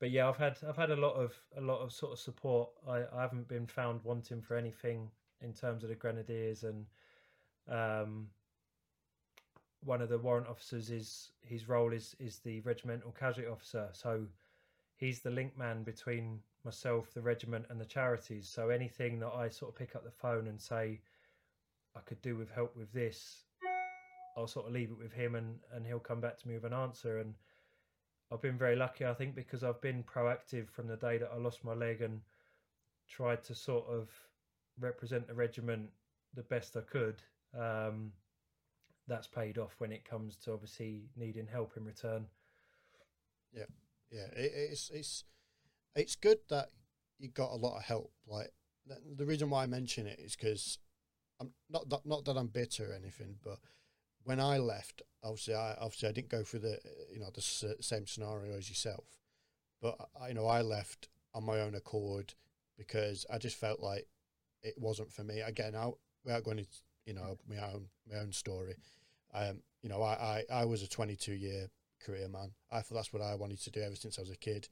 but 0.00 0.10
yeah, 0.10 0.28
I've 0.28 0.36
had 0.36 0.58
I've 0.68 0.76
had 0.76 0.90
a 0.90 0.96
lot 0.96 1.14
of 1.14 1.32
a 1.56 1.60
lot 1.60 1.80
of 1.80 1.92
sort 1.92 2.12
of 2.12 2.18
support. 2.18 2.70
I, 2.88 3.04
I 3.16 3.22
haven't 3.22 3.48
been 3.48 3.66
found 3.66 4.00
wanting 4.04 4.42
for 4.42 4.56
anything 4.56 5.10
in 5.40 5.52
terms 5.52 5.82
of 5.82 5.88
the 5.88 5.94
grenadiers, 5.94 6.64
and 6.64 6.86
um, 7.68 8.26
one 9.84 10.00
of 10.00 10.08
the 10.08 10.18
warrant 10.18 10.48
officers 10.48 10.90
is 10.90 11.30
his 11.42 11.68
role 11.68 11.92
is 11.92 12.16
is 12.18 12.38
the 12.38 12.60
regimental 12.60 13.12
casualty 13.12 13.48
officer. 13.48 13.88
So 13.92 14.26
he's 14.96 15.20
the 15.20 15.30
link 15.30 15.56
man 15.58 15.82
between 15.82 16.40
myself, 16.64 17.12
the 17.12 17.20
regiment, 17.20 17.66
and 17.68 17.80
the 17.80 17.84
charities. 17.84 18.48
So 18.48 18.70
anything 18.70 19.20
that 19.20 19.32
I 19.34 19.48
sort 19.48 19.72
of 19.72 19.78
pick 19.78 19.94
up 19.94 20.04
the 20.04 20.10
phone 20.10 20.46
and 20.48 20.60
say 20.60 21.00
I 21.94 22.00
could 22.00 22.22
do 22.22 22.36
with 22.36 22.50
help 22.50 22.76
with 22.76 22.92
this, 22.92 23.44
I'll 24.36 24.46
sort 24.46 24.66
of 24.66 24.72
leave 24.72 24.90
it 24.90 24.98
with 24.98 25.12
him, 25.12 25.34
and 25.34 25.58
and 25.72 25.86
he'll 25.86 25.98
come 25.98 26.20
back 26.20 26.38
to 26.38 26.48
me 26.48 26.54
with 26.54 26.64
an 26.64 26.72
answer. 26.72 27.18
And 27.18 27.34
I've 28.32 28.42
been 28.42 28.58
very 28.58 28.76
lucky, 28.76 29.04
I 29.04 29.14
think, 29.14 29.34
because 29.34 29.62
I've 29.62 29.80
been 29.80 30.02
proactive 30.02 30.70
from 30.70 30.88
the 30.88 30.96
day 30.96 31.18
that 31.18 31.30
I 31.32 31.36
lost 31.38 31.64
my 31.64 31.74
leg, 31.74 32.00
and 32.00 32.20
tried 33.08 33.44
to 33.44 33.54
sort 33.54 33.86
of 33.86 34.08
represent 34.80 35.28
the 35.28 35.34
regiment 35.34 35.90
the 36.34 36.42
best 36.42 36.76
I 36.76 36.80
could. 36.80 37.22
Um, 37.56 38.12
that's 39.06 39.28
paid 39.28 39.58
off 39.58 39.74
when 39.78 39.92
it 39.92 40.08
comes 40.08 40.36
to 40.36 40.52
obviously 40.52 41.08
needing 41.16 41.46
help 41.46 41.72
in 41.76 41.84
return. 41.84 42.26
Yeah, 43.52 43.64
yeah, 44.10 44.26
it, 44.36 44.52
it's 44.70 44.90
it's 44.90 45.24
it's 45.94 46.16
good 46.16 46.38
that 46.48 46.70
you 47.18 47.28
got 47.28 47.52
a 47.52 47.56
lot 47.56 47.76
of 47.76 47.84
help. 47.84 48.12
Like 48.26 48.50
the, 48.86 49.24
reason 49.24 49.50
why 49.50 49.62
I 49.62 49.66
mention 49.66 50.06
it 50.06 50.18
is 50.18 50.36
because 50.36 50.78
I'm 51.40 51.50
not 51.70 51.88
that 51.90 52.04
not 52.04 52.24
that 52.24 52.36
I'm 52.36 52.48
bitter 52.48 52.90
or 52.90 52.94
anything, 52.94 53.36
but 53.42 53.58
when 54.24 54.40
I 54.40 54.58
left, 54.58 55.02
obviously 55.22 55.54
I 55.54 55.74
obviously 55.80 56.08
I 56.08 56.12
didn't 56.12 56.30
go 56.30 56.42
through 56.42 56.60
the 56.60 56.78
you 57.12 57.20
know 57.20 57.30
the 57.32 57.76
same 57.80 58.06
scenario 58.06 58.56
as 58.56 58.68
yourself, 58.68 59.06
but 59.80 59.96
I, 60.20 60.28
you 60.28 60.34
know 60.34 60.46
I 60.46 60.62
left 60.62 61.08
on 61.34 61.44
my 61.44 61.60
own 61.60 61.74
accord 61.74 62.34
because 62.76 63.26
I 63.32 63.38
just 63.38 63.56
felt 63.56 63.80
like 63.80 64.06
it 64.62 64.74
wasn't 64.78 65.12
for 65.12 65.24
me. 65.24 65.40
Again, 65.40 65.74
out 65.74 65.98
without 66.24 66.44
going 66.44 66.58
into 66.58 66.70
you 67.06 67.14
know 67.14 67.38
my 67.48 67.56
own 67.56 67.86
my 68.10 68.18
own 68.18 68.32
story, 68.32 68.76
um, 69.34 69.62
you 69.82 69.88
know 69.88 70.02
I, 70.02 70.44
I 70.50 70.60
I 70.60 70.64
was 70.64 70.82
a 70.82 70.88
22 70.88 71.32
year 71.32 71.68
career 72.04 72.28
man. 72.28 72.52
I 72.70 72.80
thought 72.80 72.96
that's 72.96 73.12
what 73.12 73.22
I 73.22 73.34
wanted 73.34 73.60
to 73.62 73.70
do 73.70 73.80
ever 73.80 73.96
since 73.96 74.18
I 74.18 74.22
was 74.22 74.30
a 74.30 74.36
kid. 74.36 74.68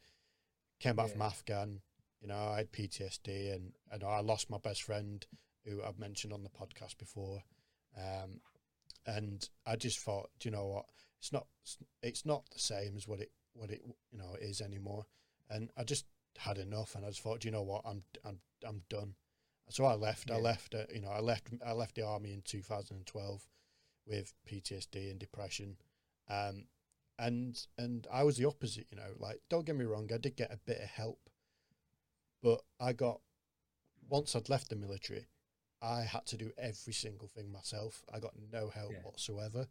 Came 0.80 0.96
back 0.96 1.09
yeah. 1.09 1.12
from 1.12 1.22
Afghan, 1.22 1.80
you 2.20 2.28
know 2.28 2.36
I 2.36 2.59
had 2.59 2.72
PTSD 2.72 3.54
and 3.54 3.72
and 3.90 4.04
I 4.04 4.20
lost 4.20 4.50
my 4.50 4.59
best 4.59 4.82
friend 4.82 5.24
who 5.64 5.82
I've 5.82 5.98
mentioned 5.98 6.32
on 6.32 6.42
the 6.42 6.50
podcast 6.50 6.98
before. 6.98 7.42
Um, 7.96 8.40
and 9.06 9.48
I 9.66 9.76
just 9.76 9.98
thought, 10.00 10.30
do 10.38 10.48
you 10.48 10.54
know 10.54 10.66
what? 10.66 10.84
It's 11.18 11.32
not 11.32 11.46
it's 12.02 12.26
not 12.26 12.44
the 12.50 12.59
same 12.59 12.96
as 12.96 13.06
what 13.06 13.20
it 13.20 13.30
what 13.54 13.70
it 13.70 13.82
you 14.10 14.18
know 14.18 14.34
is 14.40 14.60
anymore. 14.60 15.06
And 15.50 15.70
I 15.76 15.84
just 15.84 16.06
had 16.38 16.59
enough, 16.59 16.94
and 16.94 17.04
I 17.04 17.09
just 17.09 17.22
thought, 17.22 17.40
do 17.40 17.48
you 17.48 17.52
know 17.52 17.62
what? 17.62 17.82
I'm 17.84 18.02
I'm 18.24 18.38
I'm 18.66 18.82
done. 18.88 19.14
So 19.68 19.84
I 19.84 19.94
left. 19.94 20.28
Yeah. 20.28 20.36
I 20.36 20.39
left. 20.40 20.74
Uh, 20.74 20.84
you 20.93 21.01
know, 21.01 21.10
I 21.10 21.20
left. 21.20 21.48
I 21.64 21.72
left 21.72 21.94
the 21.94 22.06
army 22.06 22.32
in 22.32 22.43
2012 22.43 23.48
with 24.06 24.34
PTSD 24.51 25.10
and 25.10 25.18
depression. 25.18 25.76
Um, 26.28 26.64
and 27.18 27.59
and 27.78 28.06
I 28.12 28.24
was 28.24 28.36
the 28.36 28.47
opposite. 28.47 28.86
You 28.90 28.97
know, 28.97 29.12
like 29.18 29.40
don't 29.48 29.66
get 29.66 29.76
me 29.76 29.84
wrong, 29.84 30.09
I 30.12 30.18
did 30.18 30.36
get 30.36 30.52
a 30.52 30.59
bit 30.66 30.80
of 30.80 30.89
help, 30.89 31.18
but 32.43 32.60
I 32.80 32.93
got 32.93 33.20
once 34.09 34.36
I'd 34.36 34.48
left 34.48 34.68
the 34.68 34.76
military, 34.76 35.26
I 35.80 36.02
had 36.02 36.26
to 36.26 36.36
do 36.36 36.52
every 36.59 36.93
single 36.93 37.28
thing 37.28 37.51
myself. 37.51 38.05
I 38.12 38.20
got 38.20 38.34
no 38.52 38.68
help 38.68 38.93
yeah. 38.93 38.98
whatsoever. 39.02 39.66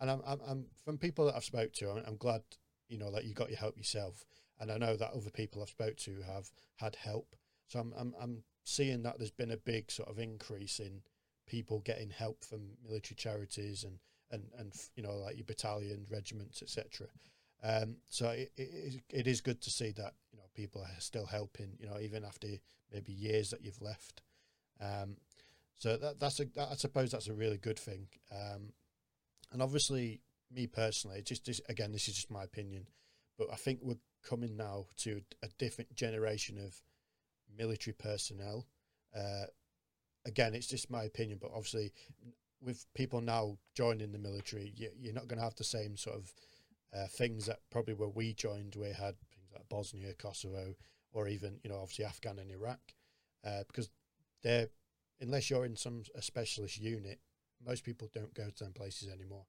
And 0.00 0.10
I'm, 0.10 0.22
I'm, 0.26 0.40
I'm, 0.46 0.66
from 0.84 0.98
people 0.98 1.26
that 1.26 1.36
I've 1.36 1.44
spoke 1.44 1.72
to, 1.74 1.90
I'm, 1.90 2.02
I'm 2.06 2.16
glad, 2.16 2.42
you 2.88 2.98
know, 2.98 3.10
that 3.12 3.24
you 3.24 3.34
got 3.34 3.50
your 3.50 3.58
help 3.58 3.76
yourself. 3.76 4.24
And 4.58 4.70
I 4.70 4.78
know 4.78 4.96
that 4.96 5.12
other 5.12 5.30
people 5.30 5.62
I've 5.62 5.68
spoke 5.68 5.96
to 5.98 6.22
have 6.22 6.50
had 6.76 6.96
help. 6.96 7.36
So 7.68 7.78
I'm, 7.78 7.92
I'm, 7.96 8.14
I'm 8.20 8.42
seeing 8.64 9.02
that 9.02 9.18
there's 9.18 9.30
been 9.30 9.50
a 9.50 9.56
big 9.56 9.90
sort 9.90 10.08
of 10.08 10.18
increase 10.18 10.80
in 10.80 11.02
people 11.46 11.80
getting 11.80 12.10
help 12.10 12.42
from 12.44 12.70
military 12.84 13.16
charities 13.16 13.84
and, 13.84 13.98
and, 14.30 14.44
and 14.58 14.72
you 14.96 15.02
know, 15.02 15.16
like 15.16 15.36
your 15.36 15.44
battalion, 15.44 16.06
regiments, 16.10 16.62
etc. 16.62 17.06
Um, 17.62 17.96
so 18.08 18.30
it, 18.30 18.52
it, 18.56 19.02
it 19.10 19.26
is 19.26 19.40
good 19.40 19.60
to 19.62 19.70
see 19.70 19.90
that, 19.92 20.14
you 20.32 20.38
know, 20.38 20.44
people 20.54 20.82
are 20.82 21.00
still 21.00 21.26
helping, 21.26 21.76
you 21.78 21.86
know, 21.86 21.98
even 22.00 22.24
after 22.24 22.48
maybe 22.92 23.12
years 23.12 23.50
that 23.50 23.62
you've 23.62 23.82
left. 23.82 24.22
Um, 24.80 25.16
so 25.76 25.96
that, 25.96 26.18
that's 26.18 26.40
a, 26.40 26.46
that, 26.56 26.68
I 26.72 26.74
suppose 26.74 27.10
that's 27.10 27.28
a 27.28 27.34
really 27.34 27.58
good 27.58 27.78
thing. 27.78 28.08
Um, 28.32 28.72
and 29.52 29.62
obviously, 29.62 30.20
me 30.50 30.66
personally, 30.66 31.22
just, 31.22 31.44
just 31.44 31.60
again, 31.68 31.92
this 31.92 32.08
is 32.08 32.14
just 32.14 32.30
my 32.30 32.42
opinion, 32.42 32.86
but 33.38 33.48
I 33.52 33.56
think 33.56 33.80
we're 33.82 33.96
coming 34.26 34.56
now 34.56 34.86
to 34.98 35.20
a 35.42 35.48
different 35.58 35.94
generation 35.94 36.58
of 36.58 36.82
military 37.56 37.94
personnel. 37.94 38.66
Uh, 39.16 39.44
again, 40.26 40.54
it's 40.54 40.66
just 40.66 40.90
my 40.90 41.04
opinion, 41.04 41.38
but 41.40 41.50
obviously, 41.54 41.92
with 42.60 42.86
people 42.94 43.20
now 43.20 43.58
joining 43.74 44.12
the 44.12 44.18
military, 44.18 44.72
you, 44.76 44.90
you're 44.98 45.14
not 45.14 45.28
going 45.28 45.38
to 45.38 45.44
have 45.44 45.54
the 45.56 45.64
same 45.64 45.96
sort 45.96 46.16
of 46.16 46.32
uh, 46.94 47.06
things 47.08 47.46
that 47.46 47.60
probably 47.70 47.94
where 47.94 48.08
we 48.08 48.32
joined, 48.32 48.74
we 48.76 48.86
had 48.86 49.16
things 49.34 49.50
like 49.52 49.68
Bosnia, 49.68 50.14
Kosovo, 50.14 50.74
or 51.12 51.28
even 51.28 51.58
you 51.62 51.70
know 51.70 51.78
obviously 51.80 52.04
Afghan 52.04 52.38
and 52.38 52.50
Iraq, 52.50 52.80
uh, 53.46 53.62
because 53.66 53.90
they're 54.42 54.68
unless 55.20 55.50
you're 55.50 55.64
in 55.64 55.76
some 55.76 56.02
a 56.14 56.22
specialist 56.22 56.78
unit, 56.78 57.20
most 57.64 57.84
people 57.84 58.08
don't 58.12 58.34
go 58.34 58.48
to 58.48 58.64
them 58.64 58.72
places 58.72 59.08
anymore, 59.08 59.46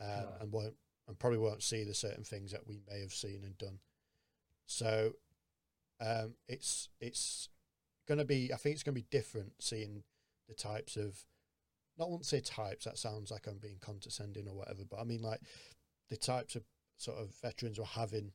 um, 0.00 0.08
no. 0.08 0.28
and 0.40 0.52
won't 0.52 0.74
and 1.08 1.18
probably 1.18 1.38
won't 1.38 1.62
see 1.62 1.84
the 1.84 1.94
certain 1.94 2.24
things 2.24 2.52
that 2.52 2.66
we 2.66 2.80
may 2.88 3.00
have 3.00 3.12
seen 3.12 3.42
and 3.44 3.56
done. 3.58 3.78
So, 4.66 5.12
um, 6.00 6.34
it's 6.48 6.88
it's 7.00 7.48
going 8.06 8.18
to 8.18 8.24
be. 8.24 8.52
I 8.52 8.56
think 8.56 8.74
it's 8.74 8.82
going 8.82 8.94
to 8.94 9.00
be 9.00 9.06
different 9.10 9.52
seeing 9.60 10.02
the 10.48 10.54
types 10.54 10.96
of. 10.96 11.24
Not 11.98 12.10
want 12.10 12.22
to 12.22 12.28
say 12.28 12.40
types. 12.40 12.84
That 12.84 12.98
sounds 12.98 13.30
like 13.30 13.46
I'm 13.46 13.58
being 13.58 13.78
condescending 13.80 14.48
or 14.48 14.54
whatever. 14.54 14.82
But 14.88 15.00
I 15.00 15.04
mean 15.04 15.22
like 15.22 15.40
the 16.10 16.16
types 16.16 16.54
of 16.54 16.62
sort 16.98 17.18
of 17.18 17.34
veterans 17.42 17.78
we're 17.78 17.86
having 17.86 18.32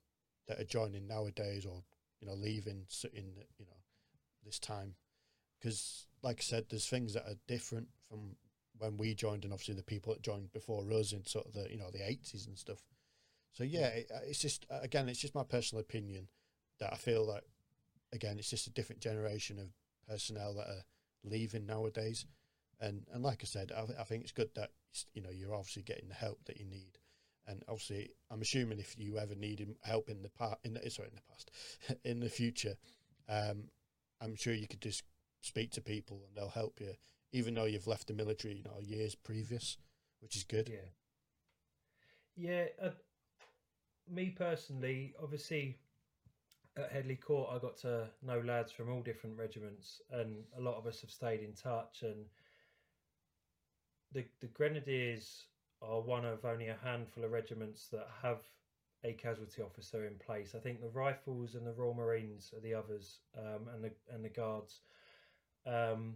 that 0.48 0.60
are 0.60 0.66
joining 0.66 1.08
nowadays, 1.08 1.66
or 1.66 1.84
you 2.20 2.28
know 2.28 2.34
leaving 2.34 2.86
in 3.14 3.26
you 3.58 3.66
know 3.66 3.78
this 4.44 4.60
time, 4.60 4.96
because 5.60 6.08
like 6.24 6.38
I 6.40 6.44
said, 6.44 6.66
there's 6.70 6.88
things 6.88 7.14
that 7.14 7.28
are 7.28 7.38
different 7.48 7.90
from 8.10 8.36
when 8.78 8.98
we 8.98 9.14
joined, 9.14 9.44
and 9.44 9.54
obviously 9.54 9.76
the 9.76 9.84
people 9.84 10.14
that 10.14 10.24
joined 10.24 10.52
before 10.52 10.84
us 10.94 11.14
in 11.14 11.26
sort 11.26 11.46
of 11.46 11.54
the 11.54 11.68
you 11.70 11.78
know 11.78 11.92
the 11.92 12.08
eighties 12.08 12.48
and 12.48 12.58
stuff. 12.58 12.80
So 13.54 13.64
yeah, 13.64 13.88
it, 13.88 14.12
it's 14.26 14.40
just 14.40 14.66
again, 14.70 15.10
it's 15.10 15.20
just 15.20 15.36
my 15.36 15.44
personal 15.44 15.82
opinion 15.82 16.28
that 16.80 16.94
I 16.94 16.98
feel 16.98 17.28
that 17.28 17.44
again, 18.14 18.38
it's 18.38 18.50
just 18.50 18.68
a 18.68 18.72
different 18.72 19.02
generation 19.02 19.60
of 19.60 19.68
personnel 20.08 20.54
that 20.56 20.68
are 20.68 20.84
leaving 21.24 21.66
nowadays, 21.66 22.26
and 22.80 23.06
and 23.14 23.24
like 23.24 23.40
I 23.44 23.46
said, 23.46 23.72
I, 23.76 24.02
I 24.02 24.04
think 24.04 24.24
it's 24.24 24.32
good 24.32 24.50
that 24.56 24.72
you 25.14 25.22
know 25.22 25.30
you're 25.32 25.56
obviously 25.56 25.84
getting 25.84 26.10
the 26.10 26.16
help 26.16 26.44
that 26.46 26.58
you 26.58 26.66
need, 26.66 26.98
and 27.48 27.64
obviously 27.68 28.12
I'm 28.30 28.42
assuming 28.42 28.80
if 28.80 28.96
you 28.98 29.18
ever 29.18 29.36
needed 29.36 29.76
help 29.84 30.10
in 30.10 30.22
the 30.22 30.30
past, 30.30 30.58
in 30.64 30.74
the, 30.74 30.90
sorry 30.90 31.10
in 31.10 31.16
the 31.16 31.22
past, 31.30 31.52
in 32.06 32.20
the 32.20 32.30
future, 32.30 32.76
um, 33.30 33.66
I'm 34.22 34.36
sure 34.36 34.54
you 34.54 34.68
could 34.68 34.82
just 34.82 35.04
speak 35.42 35.72
to 35.72 35.82
people 35.82 36.22
and 36.28 36.36
they'll 36.36 36.50
help 36.50 36.80
you, 36.80 36.94
even 37.32 37.54
though 37.54 37.66
you've 37.66 37.88
left 37.88 38.08
the 38.08 38.14
military, 38.14 38.56
you 38.56 38.64
know, 38.64 38.80
years 38.80 39.16
previous, 39.16 39.78
which 40.22 40.36
is 40.36 40.44
good. 40.44 40.70
Yeah. 40.70 40.90
Yeah. 42.36 42.66
Uh, 42.82 42.90
me 44.08 44.30
personally, 44.30 45.14
obviously, 45.22 45.78
at 46.78 46.92
Headley 46.92 47.16
Court, 47.16 47.50
I 47.52 47.60
got 47.60 47.78
to 47.78 48.08
know 48.22 48.40
lads 48.40 48.72
from 48.72 48.90
all 48.90 49.02
different 49.02 49.38
regiments, 49.38 50.02
and 50.12 50.44
a 50.58 50.62
lot 50.62 50.78
of 50.78 50.88
us 50.88 51.02
have 51.02 51.12
stayed 51.12 51.42
in 51.42 51.54
touch. 51.54 52.04
And 52.04 52.26
the 54.14 54.26
the 54.40 54.48
Grenadiers 54.48 55.46
are 55.82 56.02
one 56.02 56.26
of 56.26 56.46
only 56.46 56.68
a 56.68 56.78
handful 56.84 57.24
of 57.24 57.32
regiments 57.32 57.88
that 57.88 58.08
have 58.22 58.42
a 59.04 59.14
casualty 59.14 59.62
officer 59.62 60.06
in 60.06 60.16
place. 60.20 60.54
I 60.56 60.60
think 60.60 60.80
the 60.80 60.90
Rifles 60.90 61.56
and 61.56 61.66
the 61.66 61.74
Royal 61.74 61.94
Marines 61.94 62.54
are 62.56 62.62
the 62.62 62.74
others, 62.74 63.20
um, 63.38 63.68
and 63.74 63.84
the 63.84 63.92
and 64.14 64.24
the 64.24 64.30
Guards. 64.30 64.82
Um, 65.66 66.16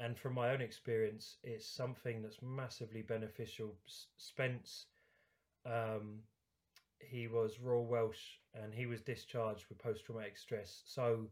and 0.00 0.18
from 0.18 0.34
my 0.34 0.50
own 0.50 0.60
experience, 0.60 1.36
it's 1.44 1.66
something 1.66 2.20
that's 2.20 2.42
massively 2.42 3.02
beneficial. 3.02 3.76
Spence, 4.16 4.86
um, 5.64 6.18
he 6.98 7.28
was 7.28 7.60
Royal 7.60 7.86
Welsh 7.86 8.38
and 8.54 8.72
he 8.72 8.86
was 8.86 9.00
discharged 9.00 9.66
with 9.68 9.78
post 9.78 10.04
traumatic 10.04 10.38
stress. 10.38 10.82
So 10.86 11.26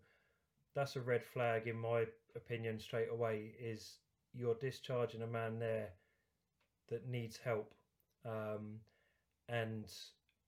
that's 0.75 0.97
a 0.97 1.01
red 1.01 1.25
flag, 1.25 1.67
in 1.67 1.77
my 1.77 2.07
opinion, 2.35 2.81
straight 2.81 3.11
away. 3.11 3.53
Is 3.61 3.99
you're 4.35 4.55
discharging 4.55 5.23
a 5.23 5.27
man 5.27 5.59
there 5.59 5.91
that 6.89 7.09
needs 7.09 7.37
help. 7.37 7.75
Um, 8.25 8.81
and 9.49 9.91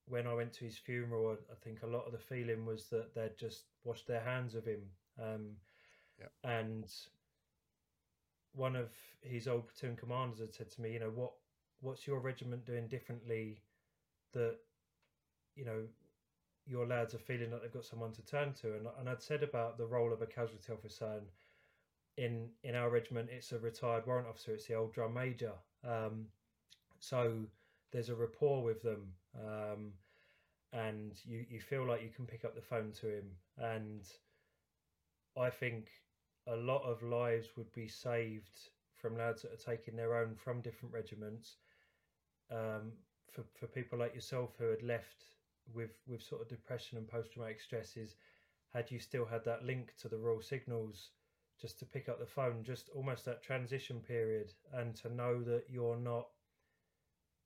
when 0.06 0.26
I 0.26 0.34
went 0.34 0.52
to 0.54 0.64
his 0.64 0.76
funeral, 0.76 1.36
I 1.50 1.54
think 1.62 1.82
a 1.82 1.86
lot 1.86 2.06
of 2.06 2.12
the 2.12 2.18
feeling 2.18 2.66
was 2.66 2.86
that 2.90 3.14
they'd 3.14 3.38
just 3.38 3.64
washed 3.84 4.06
their 4.06 4.20
hands 4.20 4.54
of 4.54 4.64
him. 4.64 4.82
Um, 5.22 5.50
and 6.42 6.86
one 8.52 8.76
of 8.76 8.90
his 9.22 9.48
old 9.48 9.68
platoon 9.68 9.96
commanders 9.96 10.38
had 10.40 10.54
said 10.54 10.70
to 10.70 10.80
me, 10.80 10.92
you 10.92 11.00
know, 11.00 11.10
what 11.14 11.32
what's 11.80 12.06
your 12.06 12.20
regiment 12.20 12.64
doing 12.64 12.88
differently 12.88 13.60
that, 14.32 14.56
you 15.54 15.64
know, 15.64 15.82
your 16.66 16.86
lads 16.86 17.14
are 17.14 17.18
feeling 17.18 17.50
like 17.50 17.62
they've 17.62 17.72
got 17.72 17.84
someone 17.84 18.12
to 18.12 18.22
turn 18.22 18.52
to. 18.54 18.74
And, 18.74 18.86
and 18.98 19.08
I'd 19.08 19.22
said 19.22 19.42
about 19.42 19.76
the 19.76 19.86
role 19.86 20.12
of 20.12 20.22
a 20.22 20.26
casualty 20.26 20.72
officer 20.72 21.06
and 21.18 21.26
in 22.16 22.48
in 22.62 22.76
our 22.76 22.90
regiment 22.90 23.28
it's 23.32 23.50
a 23.50 23.58
retired 23.58 24.06
warrant 24.06 24.28
officer, 24.28 24.52
it's 24.52 24.66
the 24.66 24.74
old 24.74 24.92
drum 24.92 25.14
major. 25.14 25.52
Um, 25.86 26.26
so 27.00 27.32
there's 27.92 28.08
a 28.08 28.14
rapport 28.14 28.62
with 28.62 28.82
them. 28.82 29.12
Um, 29.36 29.92
and 30.72 31.12
you, 31.24 31.44
you 31.48 31.60
feel 31.60 31.86
like 31.86 32.02
you 32.02 32.08
can 32.14 32.26
pick 32.26 32.44
up 32.44 32.54
the 32.54 32.62
phone 32.62 32.92
to 33.00 33.08
him 33.08 33.30
and 33.58 34.02
I 35.36 35.50
think 35.50 35.88
a 36.46 36.56
lot 36.56 36.82
of 36.82 37.02
lives 37.02 37.48
would 37.56 37.72
be 37.72 37.88
saved 37.88 38.70
from 38.94 39.16
lads 39.16 39.42
that 39.42 39.52
are 39.52 39.74
taking 39.74 39.96
their 39.96 40.16
own 40.16 40.34
from 40.34 40.60
different 40.60 40.94
regiments. 40.94 41.56
Um, 42.50 42.92
for 43.30 43.44
for 43.58 43.66
people 43.66 43.98
like 43.98 44.14
yourself 44.14 44.54
who 44.58 44.66
had 44.66 44.82
left 44.82 45.24
with 45.72 45.92
with 46.06 46.22
sort 46.22 46.42
of 46.42 46.48
depression 46.48 46.98
and 46.98 47.08
post 47.08 47.32
traumatic 47.32 47.60
stresses, 47.60 48.16
had 48.72 48.90
you 48.90 48.98
still 48.98 49.24
had 49.24 49.44
that 49.44 49.64
link 49.64 49.94
to 50.00 50.08
the 50.08 50.18
Royal 50.18 50.42
Signals 50.42 51.10
just 51.60 51.78
to 51.78 51.86
pick 51.86 52.08
up 52.08 52.18
the 52.18 52.26
phone, 52.26 52.62
just 52.64 52.90
almost 52.94 53.24
that 53.24 53.42
transition 53.42 54.00
period, 54.00 54.52
and 54.72 54.94
to 54.96 55.08
know 55.08 55.42
that 55.42 55.64
you're 55.68 55.98
not 55.98 56.26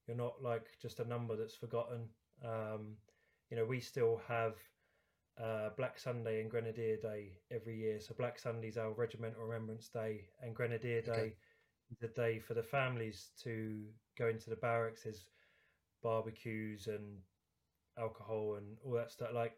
you're 0.07 0.16
not 0.16 0.43
like 0.43 0.66
just 0.81 1.01
a 1.01 1.05
number 1.05 1.36
that's 1.36 1.55
forgotten. 1.55 2.09
Um, 2.45 2.97
you 3.51 3.57
know, 3.57 3.65
we 3.65 3.81
still 3.81 4.20
have 4.27 4.55
uh, 5.43 5.70
Black 5.77 5.99
Sunday 5.99 6.40
and 6.40 6.51
Grenadier 6.51 6.97
Day 6.97 7.32
every 7.51 7.77
year. 7.77 8.01
So 8.01 8.15
Black 8.16 8.39
Sunday 8.39 8.69
is 8.69 8.78
our 8.78 8.93
Regimental 8.93 9.45
Remembrance 9.45 9.89
Day, 9.89 10.28
and 10.43 10.55
Grenadier 10.55 11.03
Day 11.03 11.12
okay. 11.12 11.35
is 11.90 11.99
the 11.99 12.09
day 12.09 12.39
for 12.39 12.55
the 12.55 12.62
families 12.62 13.31
to 13.45 13.85
go 14.19 14.28
into 14.28 14.51
the 14.51 14.57
barracks. 14.57 15.03
There's 15.05 15.27
barbecues 16.03 16.86
and 16.86 17.19
alcohol 17.98 18.56
and 18.56 18.76
all 18.84 18.92
that 18.92 19.10
stuff, 19.10 19.30
like 19.34 19.54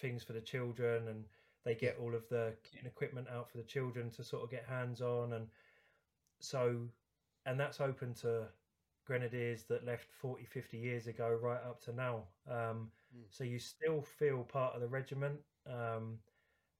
things 0.00 0.22
for 0.22 0.32
the 0.32 0.40
children, 0.40 1.08
and 1.08 1.24
they 1.64 1.74
get 1.74 1.98
all 2.00 2.14
of 2.14 2.28
the 2.28 2.52
equipment 2.84 3.28
out 3.34 3.50
for 3.50 3.58
the 3.58 3.64
children 3.64 4.10
to 4.10 4.24
sort 4.24 4.42
of 4.42 4.50
get 4.50 4.64
hands 4.68 5.00
on, 5.00 5.32
and 5.34 5.46
so, 6.40 6.76
and 7.46 7.58
that's 7.58 7.80
open 7.80 8.14
to 8.14 8.44
grenadiers 9.04 9.64
that 9.64 9.84
left 9.84 10.06
40 10.20 10.44
50 10.44 10.78
years 10.78 11.06
ago 11.06 11.36
right 11.40 11.60
up 11.68 11.82
to 11.82 11.92
now. 11.92 12.22
Um, 12.48 12.90
mm. 13.16 13.24
so 13.30 13.44
you 13.44 13.58
still 13.58 14.00
feel 14.00 14.44
part 14.44 14.74
of 14.74 14.80
the 14.80 14.88
regiment 14.88 15.40
um, 15.66 16.18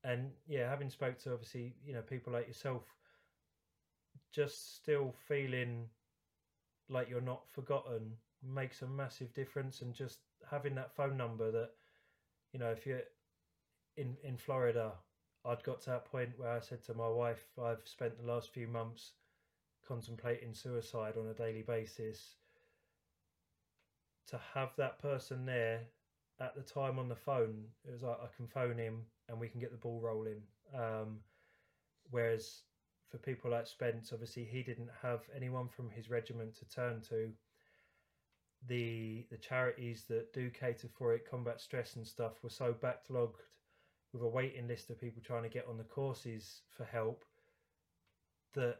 and 0.04 0.30
yeah 0.46 0.68
having 0.68 0.90
spoke 0.90 1.18
to 1.18 1.32
obviously 1.32 1.74
you 1.84 1.92
know 1.92 2.02
people 2.02 2.32
like 2.32 2.46
yourself 2.46 2.82
just 4.32 4.76
still 4.76 5.14
feeling 5.28 5.86
like 6.88 7.08
you're 7.08 7.20
not 7.20 7.42
forgotten 7.48 8.12
makes 8.42 8.82
a 8.82 8.86
massive 8.86 9.32
difference 9.34 9.82
and 9.82 9.94
just 9.94 10.18
having 10.50 10.74
that 10.74 10.94
phone 10.94 11.16
number 11.16 11.50
that 11.50 11.70
you 12.52 12.58
know 12.58 12.70
if 12.70 12.86
you're 12.86 13.02
in 13.96 14.16
in 14.24 14.36
Florida 14.36 14.92
I'd 15.44 15.64
got 15.64 15.80
to 15.82 15.90
that 15.90 16.04
point 16.04 16.30
where 16.36 16.50
I 16.50 16.60
said 16.60 16.84
to 16.84 16.94
my 16.94 17.08
wife 17.08 17.44
I've 17.62 17.82
spent 17.84 18.18
the 18.18 18.30
last 18.30 18.52
few 18.52 18.68
months 18.68 19.12
contemplating 19.86 20.54
suicide 20.54 21.14
on 21.16 21.26
a 21.28 21.34
daily 21.34 21.62
basis. 21.62 22.36
To 24.28 24.40
have 24.54 24.70
that 24.76 25.00
person 25.00 25.44
there 25.44 25.80
at 26.40 26.54
the 26.54 26.62
time 26.62 26.98
on 26.98 27.08
the 27.08 27.16
phone 27.16 27.64
it 27.84 27.92
was 27.92 28.02
like 28.02 28.18
I 28.22 28.28
can 28.36 28.46
phone 28.46 28.78
him 28.78 29.02
and 29.28 29.38
we 29.38 29.48
can 29.48 29.60
get 29.60 29.72
the 29.72 29.76
ball 29.76 30.00
rolling. 30.00 30.42
Um, 30.74 31.18
whereas 32.10 32.62
for 33.10 33.18
people 33.18 33.50
like 33.50 33.66
Spence 33.66 34.12
obviously 34.12 34.44
he 34.44 34.62
didn't 34.62 34.90
have 35.02 35.20
anyone 35.36 35.68
from 35.68 35.90
his 35.90 36.08
regiment 36.08 36.56
to 36.58 36.68
turn 36.68 37.00
to 37.10 37.30
the 38.68 39.26
the 39.30 39.36
charities 39.36 40.04
that 40.04 40.32
do 40.32 40.50
cater 40.50 40.88
for 40.88 41.14
it, 41.14 41.28
combat 41.28 41.60
stress 41.60 41.96
and 41.96 42.06
stuff, 42.06 42.42
were 42.42 42.50
so 42.50 42.72
backlogged 42.72 43.40
with 44.12 44.22
a 44.22 44.28
waiting 44.28 44.68
list 44.68 44.90
of 44.90 45.00
people 45.00 45.22
trying 45.22 45.42
to 45.42 45.48
get 45.48 45.66
on 45.66 45.78
the 45.78 45.84
courses 45.84 46.62
for 46.70 46.84
help 46.84 47.24
that 48.54 48.76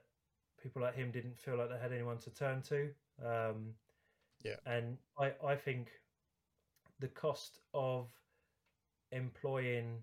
people 0.63 0.83
like 0.83 0.95
him 0.95 1.11
didn't 1.11 1.39
feel 1.39 1.57
like 1.57 1.71
they 1.71 1.79
had 1.79 1.93
anyone 1.93 2.19
to 2.19 2.31
turn 2.31 2.63
to. 2.63 2.91
Um, 3.25 3.75
yeah, 4.45 4.57
and 4.67 4.99
I 5.19 5.33
I 5.45 5.57
think 5.57 5.91
the 6.99 7.09
cost 7.09 7.59
of 7.75 8.09
employing 9.11 9.99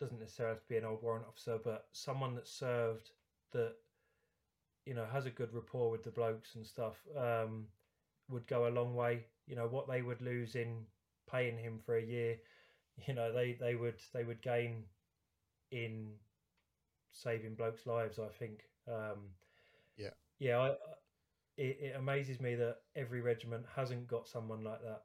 doesn't 0.00 0.20
necessarily 0.20 0.54
have 0.54 0.62
to 0.62 0.68
be 0.68 0.76
an 0.76 0.84
old 0.84 1.02
warrant 1.02 1.26
officer, 1.26 1.58
but 1.62 1.86
someone 1.92 2.34
that 2.34 2.48
served 2.48 3.10
that 3.52 3.74
you 4.86 4.94
know 4.94 5.06
has 5.06 5.26
a 5.26 5.30
good 5.30 5.52
rapport 5.52 5.90
with 5.90 6.02
the 6.02 6.10
blokes 6.10 6.54
and 6.54 6.66
stuff. 6.66 6.96
Um, 7.16 7.66
would 8.28 8.46
go 8.46 8.66
a 8.66 8.70
long 8.70 8.94
way. 8.94 9.26
You 9.46 9.56
know 9.56 9.66
what 9.66 9.88
they 9.88 10.02
would 10.02 10.22
lose 10.22 10.54
in 10.54 10.86
paying 11.30 11.58
him 11.58 11.80
for 11.84 11.96
a 11.96 12.02
year, 12.02 12.36
you 13.06 13.14
know 13.14 13.32
they 13.32 13.54
they 13.54 13.74
would 13.74 14.00
they 14.12 14.24
would 14.24 14.42
gain 14.42 14.84
in 15.70 16.12
saving 17.12 17.54
blokes' 17.54 17.86
lives. 17.86 18.18
I 18.18 18.28
think. 18.38 18.60
Um, 18.88 19.30
yeah, 19.96 20.10
yeah. 20.38 20.58
I, 20.58 20.68
it, 21.56 21.78
it 21.80 21.96
amazes 21.96 22.40
me 22.40 22.54
that 22.56 22.76
every 22.96 23.20
regiment 23.20 23.64
hasn't 23.74 24.06
got 24.08 24.28
someone 24.28 24.64
like 24.64 24.82
that. 24.82 25.02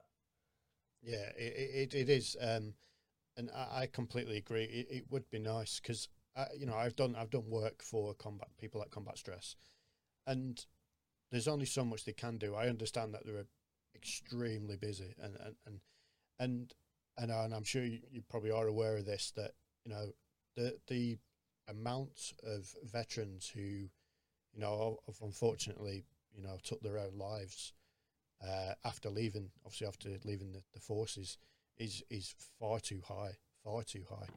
Yeah, 1.04 1.30
it 1.38 1.94
it, 1.94 1.96
it 1.96 2.10
is, 2.10 2.36
um, 2.42 2.74
and 3.38 3.50
I, 3.54 3.82
I 3.82 3.88
completely 3.88 4.38
agree. 4.38 4.64
It, 4.64 4.88
it 4.90 5.04
would 5.12 5.30
be 5.30 5.40
nice 5.40 5.80
because 5.80 6.10
you 6.58 6.66
know 6.66 6.76
I've 6.76 6.96
done 6.96 7.16
I've 7.16 7.30
done 7.30 7.50
work 7.50 7.82
for 7.82 8.14
combat 8.16 8.50
people 8.60 8.82
at 8.82 8.92
combat 8.92 9.18
stress, 9.18 9.56
and 10.26 10.66
there's 11.32 11.48
only 11.48 11.66
so 11.66 11.84
much 11.84 12.06
they 12.06 12.14
can 12.14 12.38
do. 12.38 12.56
I 12.56 12.68
understand 12.68 13.14
that 13.14 13.26
they're 13.26 13.46
extremely 13.96 14.78
busy, 14.78 15.16
and 15.22 15.36
and 15.44 15.56
and 15.66 15.80
and 16.40 16.74
and, 17.18 17.32
and 17.32 17.54
I'm 17.54 17.64
sure 17.64 17.84
you, 17.84 18.00
you 18.12 18.22
probably 18.30 18.52
are 18.52 18.68
aware 18.68 18.98
of 18.98 19.06
this 19.06 19.32
that 19.36 19.52
you 19.86 19.92
know 19.92 20.14
the 20.56 20.78
the 20.88 21.18
amount 21.68 22.34
of 22.44 22.74
veterans 22.84 23.52
who 23.54 23.62
you 23.62 24.60
know 24.60 25.00
have 25.08 25.18
unfortunately 25.22 26.06
you 26.36 26.44
know 26.44 26.58
took 26.64 26.82
their 26.82 26.98
own 26.98 27.18
lives 27.18 27.74
uh, 28.46 28.74
after 28.86 29.10
leaving, 29.10 29.50
obviously 29.66 29.88
after 29.88 30.10
leaving 30.24 30.52
the, 30.52 30.62
the 30.74 30.80
forces, 30.80 31.38
is 31.78 32.04
is 32.10 32.34
far 32.60 32.80
too 32.80 33.02
high, 33.08 33.38
far 33.64 33.84
too 33.84 34.04
high. 34.10 34.28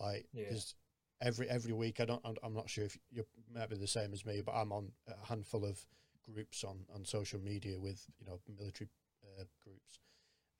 Like 0.00 0.26
yeah. 0.32 0.46
there's 0.50 0.74
every 1.20 1.48
every 1.48 1.72
week. 1.72 2.00
I 2.00 2.04
don't. 2.04 2.22
I'm, 2.24 2.36
I'm 2.42 2.54
not 2.54 2.70
sure 2.70 2.84
if 2.84 2.96
you 3.10 3.24
might 3.54 3.70
be 3.70 3.76
the 3.76 3.86
same 3.86 4.12
as 4.12 4.24
me, 4.24 4.42
but 4.44 4.52
I'm 4.52 4.72
on 4.72 4.92
a 5.08 5.26
handful 5.26 5.64
of 5.64 5.84
groups 6.32 6.64
on, 6.64 6.80
on 6.94 7.04
social 7.04 7.40
media 7.40 7.78
with 7.78 8.04
you 8.18 8.26
know 8.26 8.40
military 8.58 8.88
uh, 9.38 9.44
groups, 9.62 10.00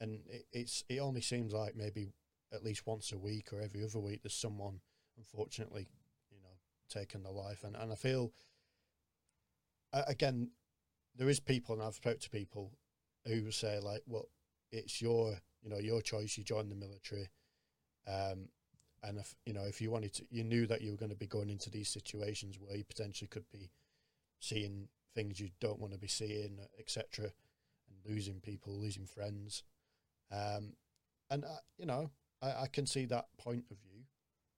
and 0.01 0.20
it, 0.28 0.47
it's 0.52 0.84
it 0.88 0.98
only 0.98 1.20
seems 1.20 1.52
like 1.52 1.76
maybe 1.76 2.12
at 2.52 2.64
least 2.64 2.86
once 2.86 3.12
a 3.12 3.18
week 3.18 3.52
or 3.52 3.60
every 3.60 3.82
other 3.82 3.98
week 3.98 4.22
there's 4.22 4.34
someone 4.34 4.80
unfortunately 5.16 5.88
you 6.30 6.38
know 6.38 6.56
taken 6.88 7.22
their 7.22 7.32
life, 7.32 7.64
and 7.64 7.76
and 7.76 7.93
I 7.93 7.97
feel 7.97 8.32
again 9.93 10.51
there 11.16 11.28
is 11.28 11.40
people 11.40 11.74
and 11.74 11.82
I've 11.82 11.94
spoke 11.94 12.20
to 12.20 12.30
people 12.30 12.72
who 13.26 13.51
say 13.51 13.80
like 13.80 14.02
well 14.06 14.28
it's 14.70 15.01
your 15.01 15.38
you 15.62 15.70
know 15.70 15.78
your 15.78 16.02
choice 16.02 16.36
you 16.36 16.44
join 16.44 16.68
the 16.68 16.74
military. 16.74 17.28
Um, 18.06 18.48
and 19.02 19.18
if 19.18 19.34
you 19.44 19.52
know 19.52 19.64
if 19.64 19.80
you 19.80 19.90
wanted 19.90 20.14
to 20.14 20.24
you 20.30 20.44
knew 20.44 20.66
that 20.66 20.82
you 20.82 20.90
were 20.90 20.97
going 20.97 21.10
to 21.10 21.16
be 21.16 21.26
going 21.26 21.51
into 21.51 21.70
these 21.70 21.88
situations 21.88 22.59
where 22.60 22.76
you 22.76 22.84
potentially 22.84 23.28
could 23.28 23.48
be 23.52 23.70
seeing 24.40 24.88
things 25.16 25.40
you 25.40 25.48
don't 25.60 25.80
want 25.80 25.93
to 25.94 25.98
be 25.98 26.06
seeing, 26.06 26.59
etc., 26.78 27.32
and 27.88 28.14
losing 28.14 28.40
people, 28.40 28.78
losing 28.78 29.06
friends. 29.06 29.64
Um, 30.30 30.74
and 31.30 31.44
uh, 31.44 31.62
you 31.78 31.86
know, 31.86 32.10
I, 32.43 32.62
I 32.62 32.66
can 32.72 32.86
see 32.86 33.06
that 33.06 33.26
point 33.38 33.64
of 33.70 33.78
view, 33.78 34.05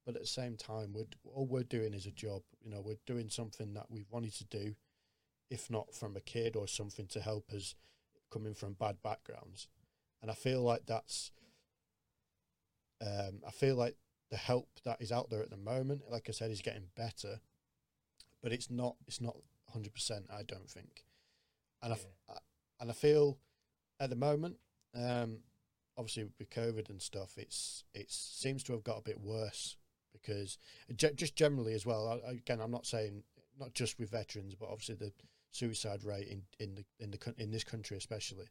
but 0.05 0.17
at 0.17 0.21
the 0.21 0.27
same 0.27 0.57
time, 0.57 0.93
we're 0.93 1.07
all 1.25 1.47
we're 1.47 1.63
doing 1.63 1.95
is 1.95 2.07
a 2.07 2.11
job. 2.11 2.43
You 2.63 2.71
know, 2.71 2.83
we're 2.85 2.99
doing 3.07 3.31
something 3.31 3.73
that 3.75 3.87
we've 3.89 4.11
wanted 4.11 4.35
to 4.35 4.45
do, 4.45 4.75
if 5.49 5.71
not 5.71 5.95
from 5.95 6.17
a 6.17 6.21
kid 6.21 6.57
or 6.57 6.67
something 6.67 7.07
to 7.09 7.21
help 7.21 7.51
us 7.55 7.75
coming 8.31 8.55
from 8.55 8.75
bad 8.75 8.97
backgrounds. 9.03 9.69
And 10.21 10.31
I 10.31 10.35
feel 10.35 10.63
like 10.63 10.87
that's, 10.87 11.31
um, 13.01 13.41
I 13.47 13.51
feel 13.53 13.77
like 13.77 13.97
the 14.31 14.37
help 14.37 14.69
that 14.85 15.01
is 15.01 15.13
out 15.13 15.31
there 15.31 15.43
at 15.43 15.51
the 15.51 15.57
moment, 15.57 16.03
like 16.11 16.27
I 16.29 16.33
said, 16.33 16.51
is 16.51 16.61
getting 16.61 16.89
better, 16.97 17.41
but 18.43 18.53
it's 18.53 18.71
not, 18.71 18.97
it's 19.07 19.21
not 19.21 19.37
hundred 19.73 19.95
percent. 19.95 20.27
I 20.31 20.43
don't 20.43 20.69
think, 20.69 21.05
and 21.83 21.95
yeah. 21.95 22.35
I 22.35 22.39
and 22.81 22.91
I 22.91 22.95
feel 22.95 23.39
at 24.01 24.11
the 24.11 24.17
moment, 24.17 24.57
um, 24.95 25.39
obviously 25.97 26.27
with 26.39 26.51
COVID 26.51 26.91
and 26.91 27.03
stuff, 27.03 27.35
it's 27.37 27.85
it 27.95 28.11
seems 28.11 28.63
to 28.65 28.73
have 28.73 28.85
got 28.85 28.99
a 28.99 29.03
bit 29.03 29.21
worse 29.21 29.77
because 30.13 30.59
just 30.97 31.37
generally 31.37 31.75
as 31.75 31.85
well. 31.85 32.21
again, 32.27 32.61
I'm 32.61 32.71
not 32.71 32.87
saying 32.87 33.23
not 33.59 33.75
just 33.75 33.99
with 33.99 34.11
veterans, 34.11 34.55
but 34.55 34.69
obviously 34.69 34.95
the 34.95 35.13
suicide 35.51 36.05
rate 36.05 36.29
in 36.29 36.43
in 36.59 36.75
the 36.75 36.85
in 37.01 37.11
the 37.11 37.35
in 37.37 37.51
this 37.51 37.65
country 37.65 37.97
especially 37.97 38.47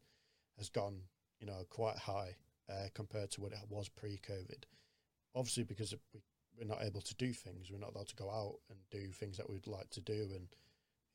has 0.58 0.70
gone 0.70 1.00
you 1.40 1.48
know 1.48 1.64
quite 1.70 1.98
high 1.98 2.36
uh, 2.70 2.88
compared 2.94 3.32
to 3.32 3.42
what 3.42 3.54
it 3.54 3.60
was 3.70 3.90
pre-COVID. 3.90 4.64
Obviously, 5.36 5.64
because 5.64 5.94
we, 6.14 6.22
we're 6.58 6.68
not 6.68 6.84
able 6.84 7.02
to 7.02 7.16
do 7.16 7.32
things, 7.32 7.70
we're 7.72 7.78
not 7.78 7.94
allowed 7.96 8.08
to 8.08 8.16
go 8.16 8.30
out 8.30 8.56
and 8.70 8.80
do 8.92 9.12
things 9.12 9.38
that 9.38 9.50
we'd 9.50 9.68
like 9.68 9.90
to 9.92 10.02
do, 10.02 10.30
and 10.36 10.48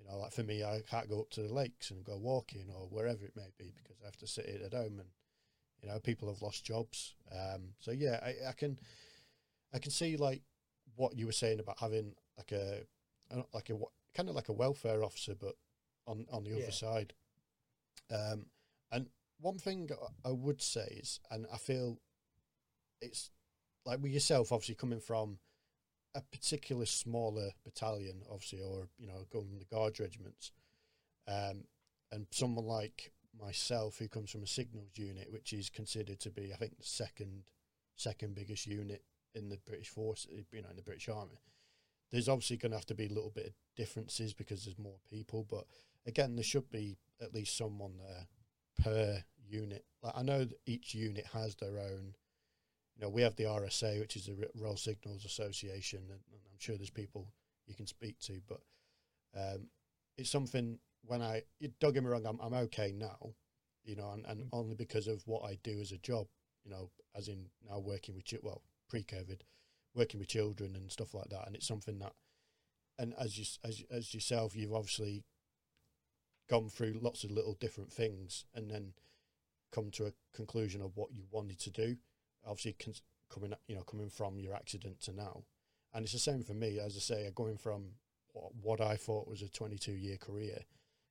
you 0.02 0.10
know, 0.10 0.18
like 0.18 0.32
for 0.32 0.42
me, 0.42 0.64
I 0.64 0.82
can't 0.88 1.08
go 1.08 1.20
up 1.20 1.30
to 1.30 1.42
the 1.42 1.52
lakes 1.52 1.90
and 1.90 2.04
go 2.04 2.16
walking 2.16 2.66
or 2.74 2.86
wherever 2.88 3.24
it 3.24 3.36
may 3.36 3.50
be 3.58 3.72
because 3.76 3.96
I 4.02 4.06
have 4.06 4.16
to 4.18 4.26
sit 4.26 4.46
at 4.46 4.74
home 4.74 4.98
and, 4.98 5.08
you 5.80 5.88
know, 5.88 5.98
people 6.00 6.28
have 6.28 6.42
lost 6.42 6.64
jobs. 6.64 7.14
Um, 7.30 7.74
so 7.78 7.90
yeah, 7.92 8.18
I, 8.22 8.48
I 8.48 8.52
can, 8.52 8.78
I 9.72 9.78
can 9.78 9.92
see 9.92 10.16
like 10.16 10.42
what 10.96 11.16
you 11.16 11.26
were 11.26 11.32
saying 11.32 11.60
about 11.60 11.78
having 11.78 12.14
like 12.36 12.52
a, 12.52 12.80
like 13.54 13.70
a 13.70 13.74
kind 14.14 14.28
of 14.28 14.34
like 14.34 14.48
a 14.48 14.52
welfare 14.52 15.04
officer, 15.04 15.34
but 15.34 15.54
on 16.06 16.26
on 16.30 16.44
the 16.44 16.50
yeah. 16.50 16.62
other 16.62 16.72
side. 16.72 17.14
Um, 18.10 18.46
and 18.90 19.06
one 19.40 19.58
thing 19.58 19.88
I 20.24 20.30
would 20.30 20.60
say 20.60 20.98
is, 21.00 21.20
and 21.30 21.46
I 21.52 21.56
feel 21.56 21.98
it's 23.00 23.30
like 23.84 24.00
with 24.02 24.12
yourself, 24.12 24.52
obviously 24.52 24.74
coming 24.74 25.00
from 25.00 25.38
a 26.14 26.20
particular 26.20 26.86
smaller 26.86 27.50
battalion, 27.64 28.22
obviously, 28.30 28.60
or 28.60 28.88
you 28.98 29.06
know, 29.06 29.26
going 29.32 29.58
the 29.58 29.64
guards 29.64 30.00
regiments, 30.00 30.52
um, 31.28 31.64
and 32.10 32.26
someone 32.30 32.66
like 32.66 33.12
myself 33.40 33.98
who 33.98 34.08
comes 34.08 34.30
from 34.30 34.42
a 34.42 34.46
signals 34.46 34.90
unit, 34.96 35.32
which 35.32 35.52
is 35.52 35.70
considered 35.70 36.20
to 36.20 36.30
be, 36.30 36.52
I 36.52 36.56
think, 36.56 36.76
the 36.78 36.84
second 36.84 37.44
second 37.96 38.34
biggest 38.34 38.66
unit 38.66 39.04
in 39.34 39.48
the 39.48 39.58
British 39.66 39.88
force, 39.88 40.26
you 40.30 40.62
know, 40.62 40.70
in 40.70 40.76
the 40.76 40.82
British 40.82 41.08
Army. 41.08 41.40
There's 42.10 42.28
obviously 42.28 42.58
going 42.58 42.72
to 42.72 42.78
have 42.78 42.86
to 42.86 42.94
be 42.94 43.06
a 43.06 43.12
little 43.12 43.30
bit 43.30 43.46
of 43.46 43.52
differences 43.76 44.34
because 44.34 44.64
there's 44.64 44.78
more 44.78 44.98
people, 45.10 45.46
but 45.48 45.64
again, 46.06 46.34
there 46.34 46.44
should 46.44 46.70
be 46.70 46.98
at 47.22 47.32
least 47.34 47.56
someone 47.56 47.94
there 47.98 48.26
per 48.82 49.24
unit. 49.48 49.84
Like 50.02 50.14
I 50.16 50.22
know 50.22 50.46
each 50.66 50.94
unit 50.94 51.26
has 51.32 51.54
their 51.56 51.78
own. 51.78 52.14
You 53.02 53.08
know, 53.08 53.14
we 53.14 53.22
have 53.22 53.34
the 53.34 53.44
RSA, 53.44 53.98
which 53.98 54.14
is 54.14 54.26
the 54.26 54.48
Royal 54.54 54.76
Signals 54.76 55.24
Association, 55.24 55.98
and, 56.02 56.20
and 56.30 56.40
I'm 56.46 56.58
sure 56.60 56.76
there's 56.76 56.88
people 56.88 57.26
you 57.66 57.74
can 57.74 57.88
speak 57.88 58.20
to, 58.20 58.40
but 58.48 58.60
um, 59.36 59.66
it's 60.16 60.30
something 60.30 60.78
when 61.04 61.20
I 61.20 61.42
don't 61.80 61.94
get 61.94 62.04
me 62.04 62.10
wrong, 62.10 62.24
I'm 62.24 62.38
I'm 62.40 62.54
okay 62.66 62.94
now, 62.96 63.34
you 63.82 63.96
know, 63.96 64.12
and, 64.12 64.24
and 64.26 64.42
mm. 64.42 64.48
only 64.52 64.76
because 64.76 65.08
of 65.08 65.20
what 65.26 65.42
I 65.42 65.58
do 65.64 65.80
as 65.80 65.90
a 65.90 65.98
job, 65.98 66.28
you 66.64 66.70
know, 66.70 66.90
as 67.16 67.26
in 67.26 67.46
now 67.68 67.80
working 67.80 68.14
with 68.14 68.24
well 68.40 68.62
pre-COVID, 68.88 69.40
working 69.96 70.20
with 70.20 70.28
children 70.28 70.76
and 70.76 70.88
stuff 70.88 71.12
like 71.12 71.28
that, 71.30 71.44
and 71.48 71.56
it's 71.56 71.66
something 71.66 71.98
that, 71.98 72.12
and 73.00 73.14
as 73.18 73.36
you 73.36 73.44
as 73.64 73.82
as 73.90 74.14
yourself, 74.14 74.54
you've 74.54 74.72
obviously 74.72 75.24
gone 76.48 76.68
through 76.68 77.00
lots 77.02 77.24
of 77.24 77.32
little 77.32 77.54
different 77.54 77.92
things, 77.92 78.44
and 78.54 78.70
then 78.70 78.92
come 79.72 79.90
to 79.90 80.06
a 80.06 80.12
conclusion 80.32 80.80
of 80.80 80.96
what 80.96 81.12
you 81.12 81.24
wanted 81.32 81.58
to 81.58 81.70
do. 81.72 81.96
Obviously, 82.46 82.76
coming 83.32 83.54
you 83.66 83.76
know 83.76 83.82
coming 83.82 84.10
from 84.10 84.38
your 84.38 84.54
accident 84.54 85.00
to 85.02 85.12
now, 85.12 85.42
and 85.94 86.04
it's 86.04 86.12
the 86.12 86.18
same 86.18 86.42
for 86.42 86.54
me. 86.54 86.78
As 86.78 86.96
I 86.96 87.00
say, 87.00 87.30
going 87.34 87.56
from 87.56 87.84
what, 88.32 88.52
what 88.60 88.80
I 88.80 88.96
thought 88.96 89.28
was 89.28 89.42
a 89.42 89.48
22 89.48 89.92
year 89.92 90.16
career, 90.16 90.58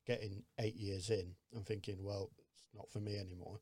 getting 0.05 0.43
eight 0.59 0.75
years 0.75 1.09
in, 1.09 1.35
and 1.53 1.65
thinking, 1.65 2.03
well, 2.03 2.29
it's 2.53 2.67
not 2.75 2.89
for 2.89 2.99
me 2.99 3.17
anymore. 3.17 3.59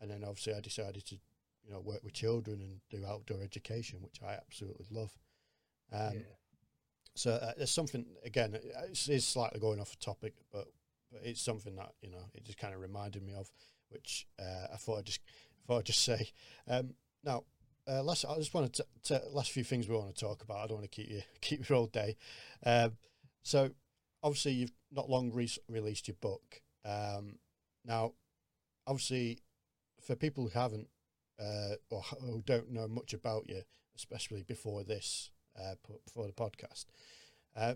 And 0.00 0.10
then 0.10 0.22
obviously, 0.24 0.54
I 0.54 0.60
decided 0.60 1.04
to 1.06 1.16
you 1.64 1.72
know 1.72 1.80
work 1.80 2.02
with 2.02 2.12
children 2.12 2.60
and 2.60 2.80
do 2.90 3.06
outdoor 3.06 3.42
education, 3.42 4.00
which 4.02 4.20
I 4.26 4.34
absolutely 4.34 4.86
love. 4.90 5.12
Um, 5.92 6.14
yeah. 6.14 6.20
So 7.14 7.30
uh, 7.32 7.52
there's 7.56 7.70
something 7.70 8.04
again. 8.24 8.58
It's, 8.90 9.08
it's 9.08 9.24
slightly 9.24 9.58
going 9.58 9.80
off 9.80 9.98
topic, 9.98 10.34
but 10.52 10.66
but 11.10 11.22
it's 11.24 11.40
something 11.40 11.76
that 11.76 11.92
you 12.02 12.10
know 12.10 12.24
it 12.34 12.44
just 12.44 12.58
kind 12.58 12.74
of 12.74 12.80
reminded 12.80 13.22
me 13.22 13.34
of 13.34 13.50
which 13.88 14.26
uh, 14.40 14.66
I 14.72 14.76
thought 14.76 14.98
I'd 14.98 15.06
just 15.06 15.20
thought 15.66 15.78
I'd 15.78 15.86
just 15.86 16.04
say. 16.04 16.30
Um, 16.68 16.94
now, 17.24 17.44
uh, 17.88 18.02
last 18.02 18.24
I 18.24 18.36
just 18.36 18.54
wanted 18.54 18.72
to, 18.74 18.86
to, 19.04 19.22
last 19.30 19.50
few 19.50 19.64
things 19.64 19.88
we 19.88 19.96
want 19.96 20.14
to 20.14 20.24
talk 20.24 20.42
about. 20.42 20.58
I 20.58 20.66
don't 20.66 20.78
want 20.78 20.90
to 20.90 20.96
keep 21.02 21.10
you 21.10 21.22
keep 21.40 21.68
you 21.68 21.76
all 21.76 21.86
day. 21.86 22.16
Um, 22.64 22.92
so, 23.42 23.70
obviously, 24.22 24.52
you've 24.52 24.72
not 24.90 25.10
long 25.10 25.32
re- 25.32 25.48
released 25.68 26.08
your 26.08 26.16
book. 26.20 26.62
Um, 26.84 27.38
now, 27.84 28.12
obviously, 28.86 29.38
for 30.00 30.16
people 30.16 30.44
who 30.44 30.58
haven't 30.58 30.88
uh, 31.40 31.76
or 31.90 32.02
who 32.20 32.42
don't 32.44 32.70
know 32.70 32.88
much 32.88 33.12
about 33.12 33.48
you, 33.48 33.62
especially 33.96 34.42
before 34.42 34.82
this, 34.82 35.30
uh, 35.58 35.74
before 36.04 36.26
the 36.26 36.32
podcast, 36.32 36.86
uh, 37.56 37.74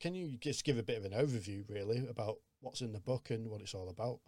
can 0.00 0.14
you 0.14 0.36
just 0.38 0.64
give 0.64 0.78
a 0.78 0.82
bit 0.82 0.98
of 0.98 1.04
an 1.04 1.12
overview, 1.12 1.68
really, 1.68 2.06
about 2.08 2.36
what's 2.60 2.80
in 2.80 2.92
the 2.92 3.00
book 3.00 3.30
and 3.30 3.48
what 3.48 3.60
it's 3.60 3.74
all 3.74 3.88
about? 3.88 4.20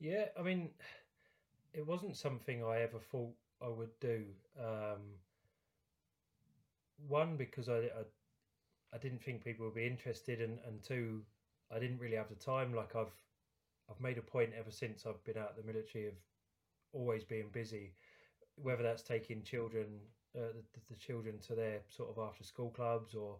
Yeah, 0.00 0.26
I 0.38 0.42
mean, 0.42 0.70
it 1.72 1.86
wasn't 1.86 2.16
something 2.16 2.64
I 2.64 2.80
ever 2.82 2.98
thought 2.98 3.34
I 3.62 3.68
would 3.68 3.98
do. 4.00 4.24
Um, 4.58 5.00
one 7.06 7.36
because 7.36 7.68
I, 7.68 7.78
I, 7.78 8.04
I 8.94 8.98
didn't 8.98 9.22
think 9.22 9.44
people 9.44 9.66
would 9.66 9.74
be 9.74 9.86
interested, 9.86 10.40
and 10.40 10.58
and 10.66 10.82
two, 10.82 11.22
I 11.70 11.78
didn't 11.78 11.98
really 11.98 12.16
have 12.16 12.28
the 12.28 12.34
time. 12.36 12.74
Like 12.74 12.96
I've 12.96 13.14
I've 13.90 14.00
made 14.00 14.18
a 14.18 14.22
point 14.22 14.52
ever 14.58 14.70
since 14.70 15.06
I've 15.06 15.22
been 15.24 15.38
out 15.38 15.50
of 15.50 15.56
the 15.56 15.72
military 15.72 16.06
of 16.08 16.14
always 16.92 17.24
being 17.24 17.48
busy, 17.52 17.94
whether 18.56 18.82
that's 18.82 19.02
taking 19.02 19.42
children 19.42 19.86
uh, 20.36 20.52
the, 20.74 20.80
the 20.90 20.96
children 20.96 21.38
to 21.48 21.54
their 21.54 21.80
sort 21.88 22.10
of 22.10 22.18
after 22.18 22.44
school 22.44 22.70
clubs 22.70 23.14
or 23.14 23.36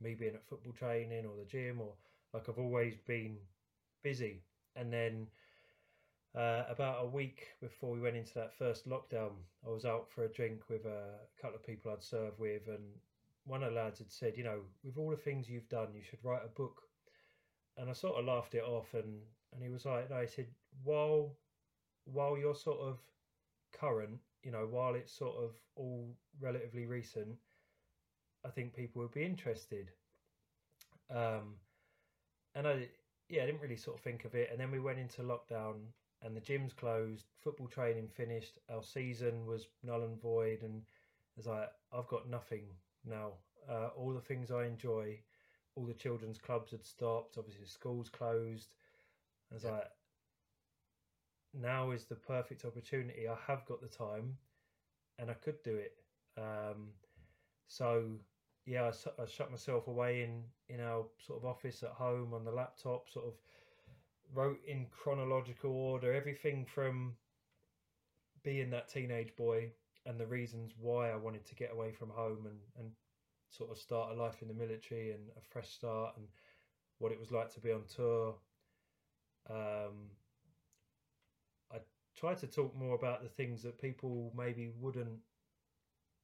me 0.00 0.14
being 0.14 0.34
at 0.34 0.46
football 0.46 0.72
training 0.72 1.26
or 1.26 1.36
the 1.38 1.44
gym 1.44 1.80
or 1.80 1.92
like 2.34 2.48
I've 2.48 2.58
always 2.58 2.96
been 3.06 3.36
busy, 4.02 4.42
and 4.76 4.92
then 4.92 5.28
uh, 6.34 6.64
about 6.68 7.04
a 7.04 7.06
week 7.06 7.48
before 7.60 7.90
we 7.90 8.00
went 8.00 8.16
into 8.16 8.34
that 8.34 8.54
first 8.54 8.88
lockdown, 8.88 9.32
I 9.66 9.70
was 9.70 9.84
out 9.84 10.08
for 10.10 10.24
a 10.24 10.32
drink 10.32 10.62
with 10.70 10.86
a 10.86 11.18
couple 11.40 11.56
of 11.56 11.66
people 11.66 11.92
I'd 11.92 12.02
served 12.02 12.38
with, 12.38 12.68
and 12.68 12.82
one 13.44 13.62
of 13.62 13.72
the 13.74 13.80
lads 13.80 13.98
had 13.98 14.10
said, 14.10 14.36
"You 14.36 14.44
know, 14.44 14.60
with 14.82 14.96
all 14.96 15.10
the 15.10 15.16
things 15.16 15.48
you've 15.48 15.68
done, 15.68 15.94
you 15.94 16.02
should 16.02 16.24
write 16.24 16.44
a 16.44 16.48
book." 16.48 16.82
And 17.76 17.90
I 17.90 17.92
sort 17.92 18.18
of 18.18 18.24
laughed 18.24 18.54
it 18.54 18.64
off, 18.64 18.94
and 18.94 19.20
and 19.52 19.62
he 19.62 19.68
was 19.68 19.84
like, 19.84 20.08
"No," 20.08 20.20
he 20.20 20.26
said, 20.26 20.48
"While 20.82 21.36
while 22.04 22.38
you're 22.38 22.54
sort 22.54 22.80
of 22.80 22.98
current, 23.72 24.18
you 24.42 24.50
know, 24.52 24.66
while 24.66 24.94
it's 24.94 25.12
sort 25.12 25.36
of 25.36 25.54
all 25.76 26.16
relatively 26.40 26.86
recent, 26.86 27.38
I 28.44 28.48
think 28.48 28.74
people 28.74 29.02
would 29.02 29.12
be 29.12 29.24
interested." 29.24 29.90
Um, 31.10 31.56
and 32.54 32.66
I, 32.66 32.88
yeah, 33.28 33.42
I 33.42 33.46
didn't 33.46 33.60
really 33.60 33.76
sort 33.76 33.98
of 33.98 34.02
think 34.02 34.24
of 34.24 34.34
it, 34.34 34.48
and 34.50 34.58
then 34.58 34.70
we 34.70 34.80
went 34.80 34.98
into 34.98 35.22
lockdown 35.22 35.92
and 36.22 36.36
the 36.36 36.40
gym's 36.40 36.72
closed, 36.72 37.26
football 37.42 37.66
training 37.66 38.08
finished, 38.08 38.58
our 38.70 38.82
season 38.82 39.46
was 39.46 39.66
null 39.82 40.02
and 40.02 40.20
void, 40.20 40.62
and 40.62 40.82
it's 41.36 41.46
like 41.46 41.68
I've 41.92 42.08
got 42.08 42.28
nothing 42.28 42.64
now. 43.04 43.32
Uh, 43.68 43.88
all 43.96 44.12
the 44.12 44.20
things 44.20 44.50
I 44.50 44.64
enjoy, 44.66 45.18
all 45.74 45.84
the 45.84 45.94
children's 45.94 46.38
clubs 46.38 46.70
had 46.70 46.84
stopped. 46.84 47.38
Obviously, 47.38 47.66
schools 47.66 48.08
closed. 48.08 48.74
It's 49.54 49.64
yeah. 49.64 49.72
like 49.72 49.90
now 51.54 51.90
is 51.90 52.04
the 52.04 52.14
perfect 52.14 52.64
opportunity. 52.64 53.28
I 53.28 53.36
have 53.46 53.64
got 53.66 53.80
the 53.80 53.88
time, 53.88 54.36
and 55.18 55.30
I 55.30 55.34
could 55.34 55.62
do 55.62 55.76
it. 55.76 55.94
Um, 56.38 56.88
so 57.66 58.04
yeah, 58.64 58.84
I, 58.84 59.22
I 59.22 59.26
shut 59.26 59.50
myself 59.50 59.88
away 59.88 60.22
in 60.22 60.42
in 60.68 60.80
our 60.80 61.04
sort 61.18 61.40
of 61.40 61.44
office 61.44 61.82
at 61.82 61.90
home 61.90 62.32
on 62.32 62.44
the 62.44 62.52
laptop, 62.52 63.08
sort 63.10 63.26
of 63.26 63.34
wrote 64.34 64.60
in 64.66 64.86
chronological 64.90 65.70
order 65.70 66.12
everything 66.12 66.64
from 66.64 67.14
being 68.42 68.70
that 68.70 68.88
teenage 68.88 69.34
boy 69.36 69.70
and 70.06 70.18
the 70.18 70.26
reasons 70.26 70.72
why 70.80 71.10
I 71.10 71.16
wanted 71.16 71.44
to 71.46 71.54
get 71.54 71.72
away 71.72 71.92
from 71.92 72.10
home 72.10 72.46
and, 72.46 72.58
and 72.78 72.90
sort 73.50 73.70
of 73.70 73.78
start 73.78 74.12
a 74.12 74.20
life 74.20 74.42
in 74.42 74.48
the 74.48 74.54
military 74.54 75.12
and 75.12 75.20
a 75.36 75.40
fresh 75.40 75.68
start 75.68 76.16
and 76.16 76.26
what 76.98 77.12
it 77.12 77.20
was 77.20 77.30
like 77.30 77.52
to 77.54 77.60
be 77.60 77.72
on 77.72 77.82
tour. 77.94 78.34
Um, 79.50 80.10
I 81.72 81.78
tried 82.16 82.38
to 82.38 82.46
talk 82.46 82.74
more 82.76 82.94
about 82.94 83.22
the 83.22 83.28
things 83.28 83.62
that 83.62 83.80
people 83.80 84.32
maybe 84.36 84.70
wouldn't 84.80 85.20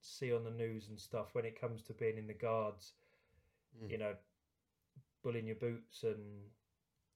see 0.00 0.32
on 0.32 0.44
the 0.44 0.50
news 0.50 0.88
and 0.88 0.98
stuff 0.98 1.34
when 1.34 1.44
it 1.44 1.60
comes 1.60 1.82
to 1.82 1.92
being 1.92 2.16
in 2.16 2.26
the 2.26 2.34
guards. 2.34 2.94
Mm. 3.82 3.90
You 3.90 3.98
know, 3.98 4.14
bullying 5.22 5.46
your 5.46 5.56
boots 5.56 6.04
and 6.04 6.22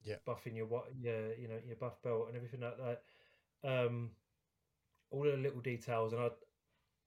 yeah, 0.03 0.15
buffing 0.27 0.55
your 0.55 0.65
what, 0.65 0.85
yeah, 0.99 1.27
you 1.39 1.47
know, 1.47 1.59
your 1.65 1.75
buff 1.77 2.01
belt 2.03 2.27
and 2.27 2.35
everything 2.35 2.61
like 2.61 2.77
that. 2.77 3.01
Um, 3.63 4.11
all 5.11 5.23
the 5.23 5.37
little 5.37 5.61
details, 5.61 6.13
and 6.13 6.21
I, 6.21 6.27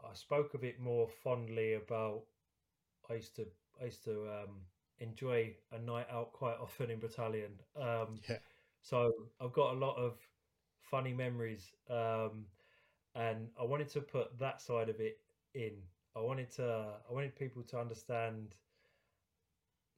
I 0.04 0.14
spoke 0.14 0.54
of 0.54 0.64
it 0.64 0.80
more 0.80 1.08
fondly 1.08 1.74
about. 1.74 2.22
I 3.10 3.14
used 3.14 3.36
to, 3.36 3.46
I 3.80 3.86
used 3.86 4.04
to 4.04 4.22
um, 4.28 4.62
enjoy 4.98 5.54
a 5.72 5.78
night 5.78 6.06
out 6.10 6.32
quite 6.32 6.56
often 6.60 6.90
in 6.90 6.98
battalion. 7.00 7.52
Um, 7.76 8.20
yeah. 8.28 8.38
So 8.82 9.12
I've 9.40 9.52
got 9.52 9.74
a 9.74 9.78
lot 9.78 9.96
of 9.96 10.18
funny 10.80 11.12
memories, 11.12 11.72
um, 11.90 12.46
and 13.14 13.48
I 13.60 13.64
wanted 13.64 13.88
to 13.90 14.00
put 14.00 14.38
that 14.38 14.60
side 14.60 14.88
of 14.88 15.00
it 15.00 15.18
in. 15.54 15.72
I 16.16 16.20
wanted 16.20 16.50
to, 16.52 16.94
I 17.08 17.12
wanted 17.12 17.34
people 17.36 17.62
to 17.64 17.78
understand 17.78 18.54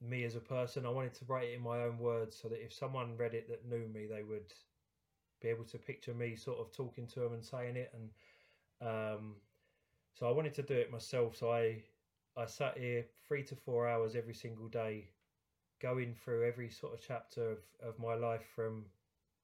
me 0.01 0.25
as 0.25 0.37
a 0.37 0.41
person. 0.41 0.87
I 0.87 0.91
wanted 0.91 1.15
to 1.15 1.25
write 1.27 1.49
it 1.49 1.55
in 1.55 1.63
my 1.63 1.83
own 1.83 1.99
words 1.99 2.37
so 2.41 2.49
that 2.49 2.65
if 2.65 2.73
someone 2.73 3.17
read 3.17 3.35
it 3.35 3.49
that 3.49 3.69
knew 3.69 3.89
me, 3.89 4.07
they 4.07 4.23
would 4.23 4.53
be 5.41 5.49
able 5.49 5.65
to 5.65 5.79
picture 5.79 6.15
me 6.15 6.37
sort 6.37 6.59
of 6.59 6.73
talking 6.73 7.07
to 7.09 7.21
them 7.21 7.33
and 7.33 7.45
saying 7.45 7.77
it. 7.77 7.93
And 7.95 8.11
um, 8.81 9.35
so 10.15 10.29
I 10.29 10.33
wanted 10.33 10.55
to 10.55 10.63
do 10.63 10.75
it 10.75 10.93
myself. 10.93 11.37
So 11.37 11.53
I 11.53 11.83
I 12.37 12.47
sat 12.47 12.79
here 12.79 13.05
three 13.27 13.43
to 13.45 13.57
four 13.57 13.89
hours 13.89 14.15
every 14.15 14.35
single 14.35 14.69
day, 14.69 15.09
going 15.81 16.15
through 16.15 16.47
every 16.47 16.71
sort 16.71 16.95
of 16.95 17.01
chapter 17.01 17.51
of, 17.51 17.59
of 17.83 17.99
my 17.99 18.15
life 18.15 18.47
from 18.55 18.85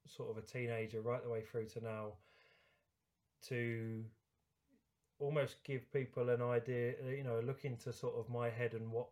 sort 0.07 0.31
of 0.31 0.37
a 0.37 0.47
teenager 0.47 1.01
right 1.01 1.23
the 1.23 1.31
way 1.31 1.41
through 1.41 1.67
to 1.67 1.83
now 1.83 2.13
to 3.49 4.05
almost 5.19 5.57
give 5.65 5.91
people 5.93 6.29
an 6.29 6.43
idea 6.43 6.93
you 7.09 7.25
know 7.25 7.41
look 7.41 7.65
into 7.65 7.93
sort 7.93 8.15
of 8.17 8.29
my 8.29 8.51
head 8.51 8.75
and 8.75 8.91
what 8.91 9.09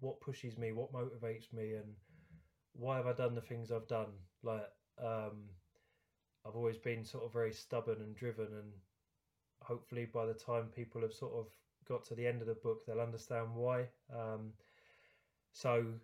what 0.00 0.20
pushes 0.20 0.58
me, 0.58 0.72
what 0.72 0.92
motivates 0.92 1.52
me, 1.52 1.74
and 1.74 1.94
why 2.74 2.96
have 2.96 3.06
I 3.06 3.12
done 3.12 3.34
the 3.34 3.40
things 3.40 3.72
I've 3.72 3.88
done? 3.88 4.12
Like, 4.42 4.70
um, 4.98 5.50
I've 6.44 6.56
always 6.56 6.78
been 6.78 7.04
sort 7.04 7.24
of 7.24 7.32
very 7.32 7.52
stubborn 7.52 8.00
and 8.00 8.14
driven, 8.14 8.46
and 8.52 8.72
hopefully 9.62 10.06
by 10.06 10.26
the 10.26 10.34
time 10.34 10.68
people 10.68 11.00
have 11.02 11.12
sort 11.14 11.34
of 11.34 11.48
got 11.88 12.04
to 12.06 12.14
the 12.14 12.26
end 12.26 12.40
of 12.40 12.46
the 12.48 12.54
book, 12.54 12.84
they'll 12.86 13.00
understand 13.00 13.54
why. 13.54 13.88
Um, 14.14 14.52
so, 15.52 16.00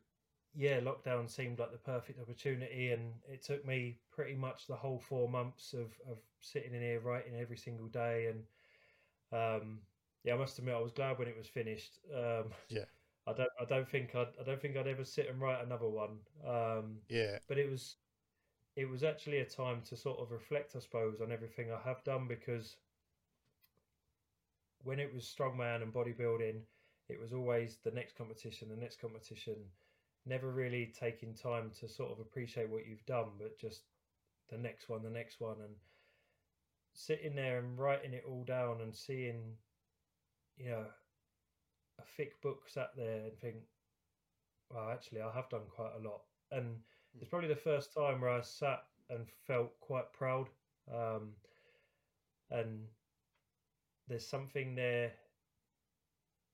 yeah, 0.54 0.80
lockdown 0.80 1.28
seemed 1.28 1.58
like 1.58 1.72
the 1.72 1.78
perfect 1.78 2.20
opportunity, 2.20 2.92
and 2.92 3.14
it 3.28 3.42
took 3.42 3.64
me 3.66 4.00
pretty 4.10 4.34
much 4.34 4.66
the 4.66 4.76
whole 4.76 4.98
four 4.98 5.28
months 5.28 5.74
of, 5.74 6.00
of 6.08 6.18
sitting 6.40 6.74
in 6.74 6.82
here 6.82 7.00
writing 7.00 7.36
every 7.36 7.56
single 7.56 7.88
day 7.88 8.26
and 8.26 8.44
Um, 9.32 9.80
yeah, 10.24 10.34
I 10.34 10.36
must 10.38 10.58
admit, 10.58 10.74
I 10.74 10.80
was 10.80 10.92
glad 10.92 11.18
when 11.18 11.28
it 11.28 11.36
was 11.36 11.48
finished. 11.48 11.98
Um, 12.14 12.52
yeah, 12.68 12.84
I 13.26 13.32
don't, 13.32 13.50
I 13.60 13.64
don't 13.64 13.88
think 13.88 14.14
I'd, 14.14 14.28
I 14.40 14.44
don't 14.44 14.60
think 14.60 14.76
I'd 14.76 14.88
ever 14.88 15.04
sit 15.04 15.28
and 15.28 15.40
write 15.40 15.64
another 15.64 15.88
one. 15.88 16.18
Um, 16.46 16.96
yeah, 17.08 17.38
but 17.48 17.58
it 17.58 17.70
was, 17.70 17.96
it 18.76 18.88
was 18.88 19.04
actually 19.04 19.38
a 19.38 19.44
time 19.44 19.82
to 19.88 19.96
sort 19.96 20.18
of 20.18 20.30
reflect, 20.30 20.74
I 20.76 20.80
suppose, 20.80 21.20
on 21.20 21.30
everything 21.30 21.68
I 21.70 21.88
have 21.88 22.02
done 22.04 22.26
because 22.26 22.76
when 24.82 24.98
it 24.98 25.12
was 25.14 25.24
strongman 25.24 25.82
and 25.82 25.92
bodybuilding, 25.92 26.60
it 27.08 27.20
was 27.20 27.32
always 27.32 27.78
the 27.84 27.90
next 27.90 28.16
competition, 28.16 28.68
the 28.68 28.76
next 28.76 29.00
competition. 29.00 29.56
Never 30.24 30.50
really 30.50 30.92
taking 30.98 31.34
time 31.34 31.70
to 31.80 31.88
sort 31.88 32.12
of 32.12 32.20
appreciate 32.20 32.70
what 32.70 32.86
you've 32.86 33.04
done, 33.06 33.26
but 33.38 33.58
just 33.58 33.82
the 34.50 34.58
next 34.58 34.88
one, 34.88 35.02
the 35.02 35.10
next 35.10 35.40
one, 35.40 35.56
and 35.60 35.74
sitting 36.94 37.34
there 37.34 37.58
and 37.58 37.78
writing 37.78 38.12
it 38.12 38.24
all 38.28 38.44
down 38.44 38.80
and 38.80 38.94
seeing, 38.94 39.40
you 40.56 40.70
know, 40.70 40.84
a 41.98 42.02
thick 42.16 42.40
book 42.42 42.68
sat 42.68 42.90
there 42.96 43.24
and 43.24 43.38
think, 43.40 43.56
well, 44.70 44.90
actually, 44.90 45.20
I 45.20 45.32
have 45.34 45.48
done 45.48 45.62
quite 45.68 45.92
a 45.98 46.08
lot. 46.08 46.22
And 46.50 46.64
mm. 46.64 47.20
it's 47.20 47.28
probably 47.28 47.48
the 47.48 47.56
first 47.56 47.92
time 47.92 48.20
where 48.20 48.30
I 48.30 48.40
sat 48.40 48.84
and 49.10 49.26
felt 49.46 49.78
quite 49.80 50.12
proud. 50.12 50.48
Um, 50.92 51.30
and 52.50 52.80
there's 54.08 54.26
something 54.26 54.74
there, 54.74 55.12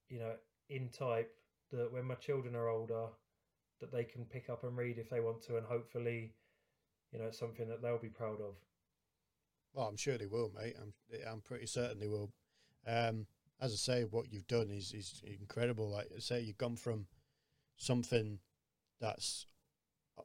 you 0.09 0.19
know, 0.19 0.33
in 0.69 0.89
type 0.89 1.35
that 1.73 1.93
when 1.93 2.05
my 2.05 2.15
children 2.15 2.55
are 2.55 2.69
older, 2.69 3.07
that 3.81 3.93
they 3.93 4.05
can 4.05 4.25
pick 4.25 4.51
up 4.51 4.65
and 4.65 4.77
read 4.77 4.99
if 4.99 5.09
they 5.11 5.21
want 5.21 5.43
to, 5.43 5.57
and 5.57 5.67
hopefully, 5.67 6.35
you 7.13 7.19
know, 7.19 7.27
it's 7.27 7.39
something 7.39 7.69
that 7.69 7.81
they'll 7.83 7.99
be 7.99 8.09
proud 8.09 8.41
of. 8.41 8.55
Well, 9.73 9.87
I'm 9.87 9.97
sure 9.97 10.19
they 10.19 10.27
will, 10.27 10.51
mate. 10.59 10.75
I'm 10.81 10.93
I'm 11.31 11.41
pretty 11.41 11.67
certain 11.67 12.01
they 12.01 12.09
will. 12.09 12.33
Um, 12.87 13.27
as 13.61 13.73
I 13.73 13.77
say, 13.77 14.03
what 14.05 14.33
you've 14.33 14.47
done 14.47 14.71
is 14.71 14.93
is 14.93 15.23
incredible. 15.41 15.91
Like 15.91 16.09
say, 16.19 16.41
you've 16.41 16.59
gone 16.59 16.77
from 16.77 17.07
something 17.77 18.39
that's 19.01 19.47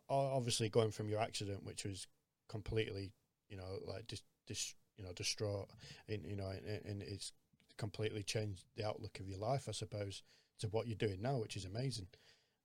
obviously 0.10 0.70
going 0.70 0.92
from 0.92 1.10
your 1.10 1.20
accident, 1.20 1.64
which 1.64 1.86
was 1.86 2.08
completely, 2.50 3.12
you 3.50 3.58
know, 3.58 3.80
like 3.88 4.08
just, 4.08 4.24
just 4.48 4.76
you 4.98 5.04
know, 5.04 5.12
distraught, 5.14 5.70
and 6.08 6.26
you 6.26 6.36
know, 6.36 6.50
and, 6.50 6.86
and 6.86 7.02
it's 7.02 7.32
completely 7.78 8.24
changed 8.24 8.64
the 8.76 8.86
outlook 8.86 9.20
of 9.20 9.28
your 9.28 9.40
life, 9.40 9.66
I 9.68 9.72
suppose, 9.72 10.24
to 10.60 10.68
what 10.68 10.88
you're 10.88 10.96
doing 10.96 11.22
now, 11.22 11.38
which 11.38 11.56
is 11.56 11.66
amazing. 11.66 12.08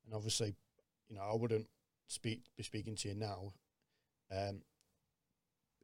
And 0.05 0.15
obviously, 0.15 0.55
you 1.09 1.17
know, 1.17 1.23
I 1.23 1.35
wouldn't 1.35 1.67
speak 2.09 2.43
be 2.57 2.63
speaking 2.63 2.97
to 2.97 3.09
you 3.09 3.15
now, 3.15 3.53
um, 4.31 4.63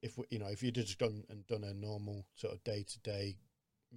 if 0.02 0.18
you 0.30 0.38
know, 0.38 0.48
if 0.48 0.62
you'd 0.62 0.74
just 0.74 0.98
gone 0.98 1.24
and 1.30 1.46
done 1.46 1.64
a 1.64 1.72
normal 1.72 2.26
sort 2.34 2.52
of 2.52 2.62
day 2.64 2.84
to 2.86 2.98
day 3.00 3.36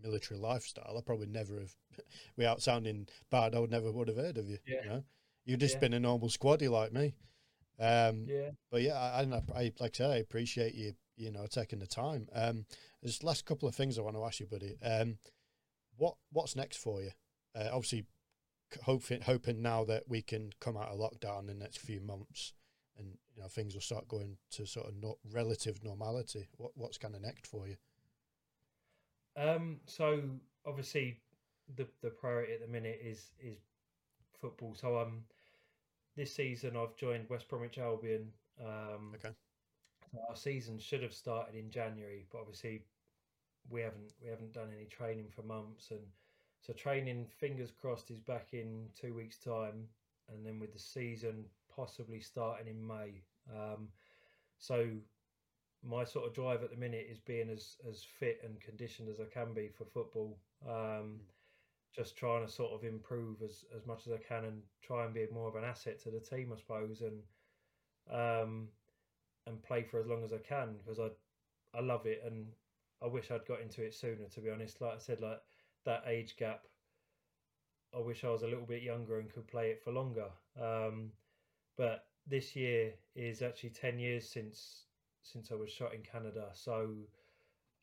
military 0.02 0.40
lifestyle, 0.40 0.95
I 0.98 1.02
probably 1.02 1.28
never 1.28 1.60
have, 1.60 1.76
without 2.38 2.61
sounding 2.61 3.07
bad, 3.30 3.56
I 3.56 3.60
would 3.60 3.72
never 3.72 3.91
would 3.91 4.07
have 4.07 4.18
heard 4.18 4.38
of 4.38 4.49
you. 4.49 4.57
Yeah. 4.65 4.84
You 4.84 4.90
know, 4.90 5.03
you've 5.45 5.60
just 5.60 5.76
yeah. 5.76 5.80
been 5.82 5.94
a 5.94 5.99
normal 5.99 6.30
squaddy 6.30 6.69
like 6.69 6.94
me. 6.94 7.15
Um, 7.80 8.26
yeah. 8.28 8.52
But 8.72 8.82
yeah, 8.82 8.98
I, 8.99 9.22
I, 9.22 9.41
I 9.56 9.74
like 9.80 9.95
I 9.95 9.98
say, 9.98 10.14
I 10.14 10.18
appreciate 10.18 10.74
you, 10.74 10.94
you 11.15 11.32
know, 11.32 11.45
taking 11.49 11.80
the 11.80 11.88
time. 11.88 12.28
Um, 12.34 12.65
there's 13.02 13.24
last 13.24 13.45
couple 13.45 13.69
of 13.69 13.76
things 13.76 13.98
I 13.98 14.02
want 14.02 14.15
to 14.15 14.24
ask 14.24 14.40
you, 14.40 14.48
buddy. 14.48 14.78
Um, 14.84 15.18
what 15.98 16.15
what's 16.32 16.56
next 16.56 16.78
for 16.78 17.02
you? 17.02 17.11
Uh, 17.56 17.69
obviously, 17.72 18.06
hoping 18.84 19.22
hoping 19.22 19.61
now 19.61 19.84
that 19.86 20.03
we 20.07 20.22
can 20.22 20.52
come 20.60 20.78
out 20.78 20.90
of 20.90 20.99
lockdown 20.99 21.41
in 21.41 21.48
the 21.48 21.53
next 21.53 21.80
few 21.80 22.02
months, 22.02 22.53
and 22.98 23.18
you 23.36 23.41
know 23.41 23.48
things 23.48 23.74
will 23.74 23.82
start 23.82 24.07
going 24.07 24.38
to 24.52 24.65
sort 24.65 24.88
of 24.88 24.95
no, 24.95 25.18
relative 25.32 25.84
normality. 25.84 26.48
What 26.57 26.72
what's 26.76 26.98
kind 26.98 27.15
of 27.15 27.22
next 27.22 27.48
for 27.48 27.68
you? 27.68 27.76
Um. 29.38 29.80
So 29.86 30.22
obviously, 30.66 31.20
the 31.76 31.88
the 32.02 32.10
priority 32.10 32.54
at 32.54 32.62
the 32.62 32.68
minute 32.68 33.00
is 33.04 33.32
is 33.40 33.60
football. 34.40 34.74
So 34.76 35.00
um, 35.00 35.24
this 36.16 36.34
season 36.34 36.76
I've 36.76 36.96
joined 36.96 37.30
West 37.30 37.48
Bromwich 37.48 37.78
Albion. 37.78 38.28
Um, 38.60 39.14
okay. 39.16 39.34
Our 40.30 40.36
season 40.36 40.80
should 40.80 41.04
have 41.04 41.14
started 41.14 41.56
in 41.56 41.70
January, 41.70 42.26
but 42.32 42.40
obviously 42.40 42.82
we 43.70 43.82
haven't 43.82 44.14
we 44.24 44.30
haven't 44.30 44.54
done 44.54 44.70
any 44.76 44.86
training 44.86 45.28
for 45.30 45.44
months, 45.44 45.92
and 45.92 46.02
so 46.62 46.74
training, 46.74 47.28
fingers 47.40 47.72
crossed, 47.72 48.10
is 48.12 48.20
back 48.20 48.54
in 48.54 48.88
two 49.00 49.14
weeks' 49.14 49.38
time, 49.38 49.88
and 50.30 50.46
then 50.46 50.60
with 50.60 50.74
the 50.74 50.80
season 50.80 51.46
possibly 51.74 52.20
starting 52.20 52.68
in 52.68 52.86
May. 52.86 53.22
Um, 53.50 53.90
so 54.58 54.88
my 55.84 56.04
sort 56.04 56.28
of 56.28 56.34
drive 56.34 56.64
at 56.64 56.72
the 56.72 56.78
minute 56.78 57.08
is 57.10 57.20
being 57.20 57.49
as 57.49 57.78
as 57.88 58.04
fit 58.04 58.40
and 58.44 58.60
conditioned 58.60 59.10
as 59.10 59.20
I 59.20 59.26
can 59.26 59.54
be 59.54 59.70
for 59.70 59.86
football. 59.86 60.38
Um, 60.68 60.72
mm. 60.72 61.18
Just 61.95 62.18
trying 62.18 62.45
to 62.45 62.52
sort 62.52 62.74
of 62.74 62.84
improve 62.84 63.41
as 63.41 63.66
as 63.76 63.86
much 63.86 64.08
as 64.08 64.14
I 64.14 64.18
can 64.18 64.45
and 64.45 64.62
try 64.82 65.06
and 65.06 65.14
be 65.14 65.26
more 65.32 65.48
of 65.48 65.56
an 65.56 65.64
asset 65.64 65.99
to 66.04 66.12
the 66.12 66.20
team, 66.20 66.52
I 66.54 66.58
suppose, 66.58 67.02
and 67.02 67.24
um, 68.12 68.68
and 69.45 69.62
play 69.64 69.84
for 69.84 69.99
as 69.99 70.08
long 70.08 70.24
as 70.24 70.34
I 70.34 70.38
can 70.38 70.76
because 70.78 70.99
I 70.99 71.10
I 71.78 71.82
love 71.82 72.06
it 72.06 72.22
and 72.26 72.48
I 73.02 73.08
wish 73.08 73.32
I'd 73.32 73.45
got 73.45 73.62
into 73.62 73.84
it 73.84 73.94
sooner. 73.94 74.28
To 74.34 74.41
be 74.41 74.49
honest, 74.49 74.82
like 74.82 74.95
I 74.95 74.99
said, 74.99 75.22
like 75.22 75.41
that 75.86 76.04
age 76.08 76.36
gap. 76.38 76.64
I 77.95 77.99
wish 77.99 78.24
I 78.24 78.30
was 78.30 78.44
a 78.44 78.48
little 78.48 78.66
bit 78.66 78.84
younger 78.84 79.20
and 79.20 79.32
could 79.32 79.48
play 79.48 79.70
it 79.70 79.82
for 79.82 79.91
longer. 79.91 80.28
Um, 80.62 81.12
but 81.78 82.06
this 82.28 82.56
year 82.56 82.94
is 83.16 83.41
actually 83.41 83.70
ten 83.70 83.98
years 83.98 84.28
since 84.28 84.87
since 85.23 85.52
I 85.52 85.56
was 85.56 85.69
shot 85.69 85.94
in 85.94 86.02
Canada, 86.02 86.49
so 86.53 86.89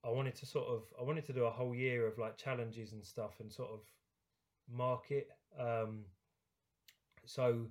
I 0.05 0.11
wanted 0.11 0.35
to 0.36 0.47
sort 0.47 0.69
of 0.69 0.82
I 0.98 1.02
wanted 1.02 1.24
to 1.27 1.32
do 1.32 1.44
a 1.44 1.51
whole 1.51 1.74
year 1.74 2.06
of 2.06 2.19
like 2.19 2.36
challenges 2.36 2.93
and 2.93 3.05
stuff 3.05 3.40
and 3.40 3.52
sort 3.52 3.70
of 3.70 3.81
market. 4.70 5.28
Um, 5.59 6.05
so 7.24 7.66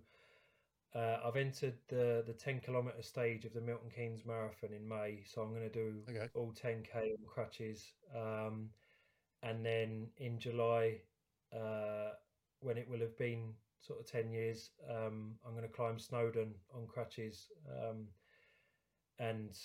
uh, 0.95 1.17
I've 1.25 1.35
entered 1.35 1.75
the 1.87 2.23
the 2.25 2.33
ten 2.33 2.59
kilometer 2.59 3.01
stage 3.01 3.45
of 3.45 3.53
the 3.53 3.61
Milton 3.61 3.89
Keynes 3.95 4.25
Marathon 4.25 4.73
in 4.73 4.87
May, 4.87 5.23
so 5.25 5.41
I'm 5.41 5.49
going 5.49 5.69
to 5.69 5.69
do 5.69 5.93
okay. 6.09 6.29
all 6.35 6.51
ten 6.51 6.83
k 6.83 7.11
on 7.17 7.25
crutches, 7.27 7.93
um, 8.15 8.69
and 9.41 9.65
then 9.65 10.07
in 10.17 10.39
July, 10.39 11.01
uh, 11.55 12.11
when 12.59 12.77
it 12.77 12.87
will 12.89 12.99
have 12.99 13.17
been 13.17 13.53
sort 13.79 13.99
of 13.99 14.05
ten 14.05 14.31
years, 14.31 14.69
um, 14.89 15.35
I'm 15.45 15.53
going 15.53 15.67
to 15.67 15.75
climb 15.75 15.97
Snowdon 15.97 16.53
on 16.73 16.85
crutches, 16.87 17.47
um, 17.69 18.07
and 19.19 19.57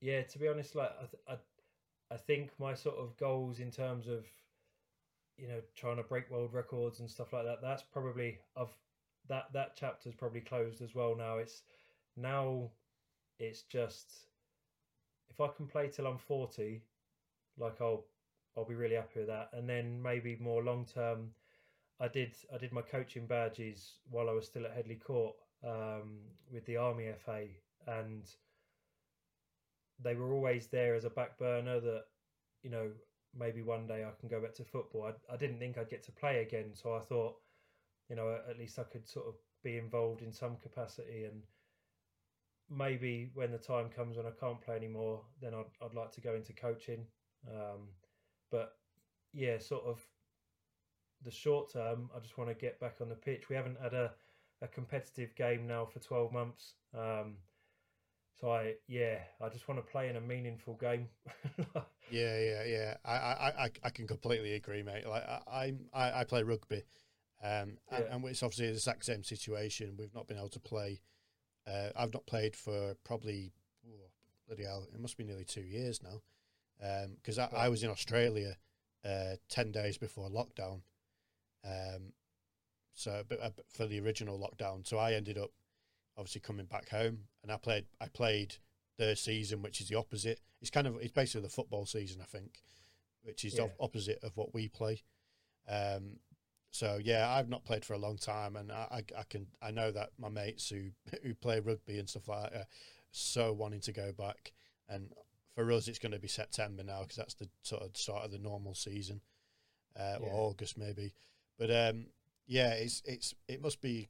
yeah, 0.00 0.22
to 0.22 0.38
be 0.38 0.48
honest, 0.48 0.74
like 0.74 0.92
I, 0.98 1.06
th- 1.06 1.22
I, 1.28 2.14
I 2.14 2.16
think 2.16 2.50
my 2.58 2.74
sort 2.74 2.96
of 2.96 3.16
goals 3.16 3.60
in 3.60 3.70
terms 3.70 4.08
of 4.08 4.26
you 5.36 5.48
know 5.48 5.60
trying 5.74 5.96
to 5.96 6.02
break 6.02 6.30
world 6.30 6.52
records 6.52 7.00
and 7.00 7.10
stuff 7.10 7.32
like 7.32 7.44
that 7.44 7.60
that's 7.60 7.82
probably 7.82 8.38
I've 8.56 8.74
that 9.28 9.52
that 9.52 9.76
chapter's 9.76 10.14
probably 10.14 10.40
closed 10.40 10.82
as 10.82 10.94
well 10.94 11.14
now. 11.16 11.38
It's 11.38 11.62
now 12.16 12.70
it's 13.38 13.62
just 13.62 14.26
if 15.28 15.40
I 15.40 15.48
can 15.48 15.66
play 15.66 15.88
till 15.88 16.06
I'm 16.06 16.18
forty, 16.18 16.82
like 17.58 17.80
I'll 17.80 18.04
I'll 18.56 18.64
be 18.64 18.74
really 18.74 18.94
happy 18.94 19.20
with 19.20 19.28
that. 19.28 19.50
And 19.52 19.68
then 19.68 20.00
maybe 20.02 20.36
more 20.40 20.62
long 20.62 20.86
term, 20.86 21.30
I 22.00 22.08
did 22.08 22.36
I 22.54 22.58
did 22.58 22.72
my 22.72 22.82
coaching 22.82 23.26
badges 23.26 23.98
while 24.10 24.28
I 24.28 24.32
was 24.32 24.46
still 24.46 24.64
at 24.64 24.72
Headley 24.72 24.96
Court 24.96 25.34
um, 25.64 26.20
with 26.52 26.64
the 26.66 26.76
Army 26.76 27.08
FA, 27.24 27.46
and 27.86 28.24
they 30.02 30.14
were 30.14 30.32
always 30.32 30.66
there 30.66 30.94
as 30.94 31.04
a 31.04 31.10
back 31.10 31.38
burner 31.38 31.80
that 31.80 32.04
you 32.62 32.70
know 32.70 32.90
maybe 33.38 33.62
one 33.62 33.86
day 33.86 34.04
I 34.04 34.18
can 34.18 34.28
go 34.28 34.40
back 34.40 34.54
to 34.54 34.64
football. 34.64 35.04
I, 35.04 35.34
I 35.34 35.36
didn't 35.36 35.58
think 35.58 35.76
I'd 35.76 35.90
get 35.90 36.02
to 36.04 36.12
play 36.12 36.42
again, 36.42 36.70
so 36.74 36.94
I 36.94 37.00
thought 37.00 37.36
you 38.08 38.16
know, 38.16 38.38
at 38.48 38.58
least 38.58 38.78
I 38.78 38.84
could 38.84 39.08
sort 39.08 39.26
of 39.26 39.34
be 39.62 39.78
involved 39.78 40.22
in 40.22 40.32
some 40.32 40.56
capacity. 40.56 41.24
And 41.24 41.42
maybe 42.70 43.30
when 43.34 43.50
the 43.50 43.58
time 43.58 43.88
comes 43.88 44.16
when 44.16 44.26
I 44.26 44.30
can't 44.38 44.60
play 44.60 44.76
anymore, 44.76 45.22
then 45.40 45.54
I'd, 45.54 45.84
I'd 45.84 45.94
like 45.94 46.12
to 46.12 46.20
go 46.20 46.34
into 46.34 46.52
coaching. 46.52 47.06
Um, 47.48 47.88
but 48.50 48.76
yeah, 49.32 49.58
sort 49.58 49.84
of 49.84 50.04
the 51.24 51.30
short 51.30 51.72
term, 51.72 52.10
I 52.14 52.20
just 52.20 52.38
want 52.38 52.50
to 52.50 52.54
get 52.54 52.80
back 52.80 52.96
on 53.00 53.08
the 53.08 53.14
pitch. 53.14 53.48
We 53.48 53.56
haven't 53.56 53.80
had 53.80 53.94
a, 53.94 54.12
a 54.62 54.68
competitive 54.68 55.34
game 55.34 55.66
now 55.66 55.84
for 55.84 55.98
12 55.98 56.32
months. 56.32 56.74
Um, 56.94 57.36
so 58.40 58.52
I, 58.52 58.74
yeah, 58.86 59.18
I 59.40 59.48
just 59.48 59.66
want 59.66 59.84
to 59.84 59.90
play 59.90 60.08
in 60.08 60.16
a 60.16 60.20
meaningful 60.20 60.74
game. 60.74 61.08
yeah, 62.10 62.38
yeah, 62.38 62.64
yeah. 62.64 62.94
I, 63.04 63.12
I, 63.12 63.70
I 63.84 63.90
can 63.90 64.06
completely 64.06 64.54
agree, 64.54 64.82
mate. 64.82 65.06
Like 65.06 65.24
I, 65.26 65.74
I, 65.94 66.20
I 66.20 66.24
play 66.24 66.42
rugby, 66.42 66.82
um, 67.42 67.78
yeah. 67.90 67.98
and, 67.98 68.04
and, 68.10 68.24
it's 68.26 68.42
obviously 68.42 68.66
the 68.66 68.72
exact 68.72 69.06
same 69.06 69.24
situation. 69.24 69.96
We've 69.98 70.14
not 70.14 70.26
been 70.26 70.36
able 70.36 70.50
to 70.50 70.60
play. 70.60 71.00
Uh, 71.66 71.88
I've 71.96 72.12
not 72.12 72.26
played 72.26 72.54
for 72.54 72.94
probably 73.04 73.52
oh, 73.86 74.10
bloody 74.46 74.64
hell. 74.64 74.86
It 74.92 75.00
must 75.00 75.16
be 75.16 75.24
nearly 75.24 75.44
two 75.44 75.62
years 75.62 76.00
now. 76.02 76.22
Because 77.16 77.38
um, 77.38 77.48
I, 77.54 77.64
I, 77.64 77.68
was 77.70 77.82
in 77.82 77.90
Australia 77.90 78.56
uh, 79.02 79.36
ten 79.48 79.72
days 79.72 79.96
before 79.96 80.28
lockdown. 80.28 80.82
Um, 81.64 82.12
so 82.92 83.22
uh, 83.42 83.50
for 83.72 83.86
the 83.86 84.00
original 84.00 84.38
lockdown, 84.38 84.86
so 84.86 84.98
I 84.98 85.14
ended 85.14 85.38
up 85.38 85.52
obviously 86.16 86.40
coming 86.40 86.66
back 86.66 86.88
home, 86.88 87.18
and 87.42 87.52
I 87.52 87.56
played. 87.56 87.86
I 88.00 88.08
played 88.08 88.56
the 88.98 89.14
season, 89.14 89.62
which 89.62 89.80
is 89.80 89.88
the 89.88 89.96
opposite. 89.96 90.40
It's 90.60 90.70
kind 90.70 90.86
of 90.86 90.96
it's 90.96 91.12
basically 91.12 91.42
the 91.42 91.48
football 91.48 91.86
season, 91.86 92.20
I 92.20 92.24
think, 92.24 92.62
which 93.22 93.44
is 93.44 93.56
yeah. 93.58 93.68
opposite 93.78 94.20
of 94.22 94.36
what 94.36 94.54
we 94.54 94.68
play. 94.68 95.02
Um, 95.68 96.18
so 96.70 96.98
yeah, 97.02 97.28
I've 97.30 97.48
not 97.48 97.64
played 97.64 97.84
for 97.84 97.94
a 97.94 97.98
long 97.98 98.16
time, 98.16 98.56
and 98.56 98.70
I, 98.72 98.86
I, 98.90 99.20
I, 99.20 99.22
can 99.28 99.46
I 99.62 99.70
know 99.70 99.90
that 99.90 100.10
my 100.18 100.28
mates 100.28 100.68
who 100.68 100.90
who 101.22 101.34
play 101.34 101.60
rugby 101.60 101.98
and 101.98 102.08
stuff 102.08 102.28
like 102.28 102.50
that 102.50 102.60
are 102.60 102.66
so 103.10 103.52
wanting 103.52 103.80
to 103.80 103.92
go 103.92 104.12
back. 104.12 104.52
And 104.88 105.10
for 105.54 105.70
us, 105.72 105.88
it's 105.88 105.98
going 105.98 106.12
to 106.12 106.18
be 106.18 106.28
September 106.28 106.82
now 106.82 107.02
because 107.02 107.16
that's 107.16 107.34
the 107.34 107.48
sort 107.62 107.82
of 107.82 107.96
start 107.96 108.24
of 108.24 108.30
the 108.30 108.38
normal 108.38 108.74
season, 108.74 109.20
uh, 109.98 110.16
yeah. 110.20 110.26
or 110.26 110.50
August 110.50 110.78
maybe. 110.78 111.14
But 111.58 111.70
um, 111.70 112.06
yeah, 112.46 112.72
it's 112.72 113.02
it's 113.04 113.34
it 113.48 113.62
must 113.62 113.80
be 113.80 114.08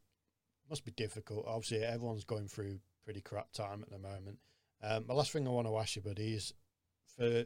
must 0.68 0.84
be 0.84 0.92
difficult. 0.92 1.46
Obviously, 1.46 1.84
everyone's 1.84 2.24
going 2.24 2.48
through 2.48 2.80
pretty 3.04 3.20
crap 3.20 3.52
time 3.52 3.82
at 3.82 3.90
the 3.90 3.98
moment. 3.98 4.38
Um, 4.82 5.06
the 5.06 5.14
last 5.14 5.32
thing 5.32 5.46
I 5.46 5.50
want 5.50 5.66
to 5.66 5.76
ask 5.76 5.96
you, 5.96 6.02
buddy, 6.02 6.34
is 6.34 6.52
for 7.16 7.44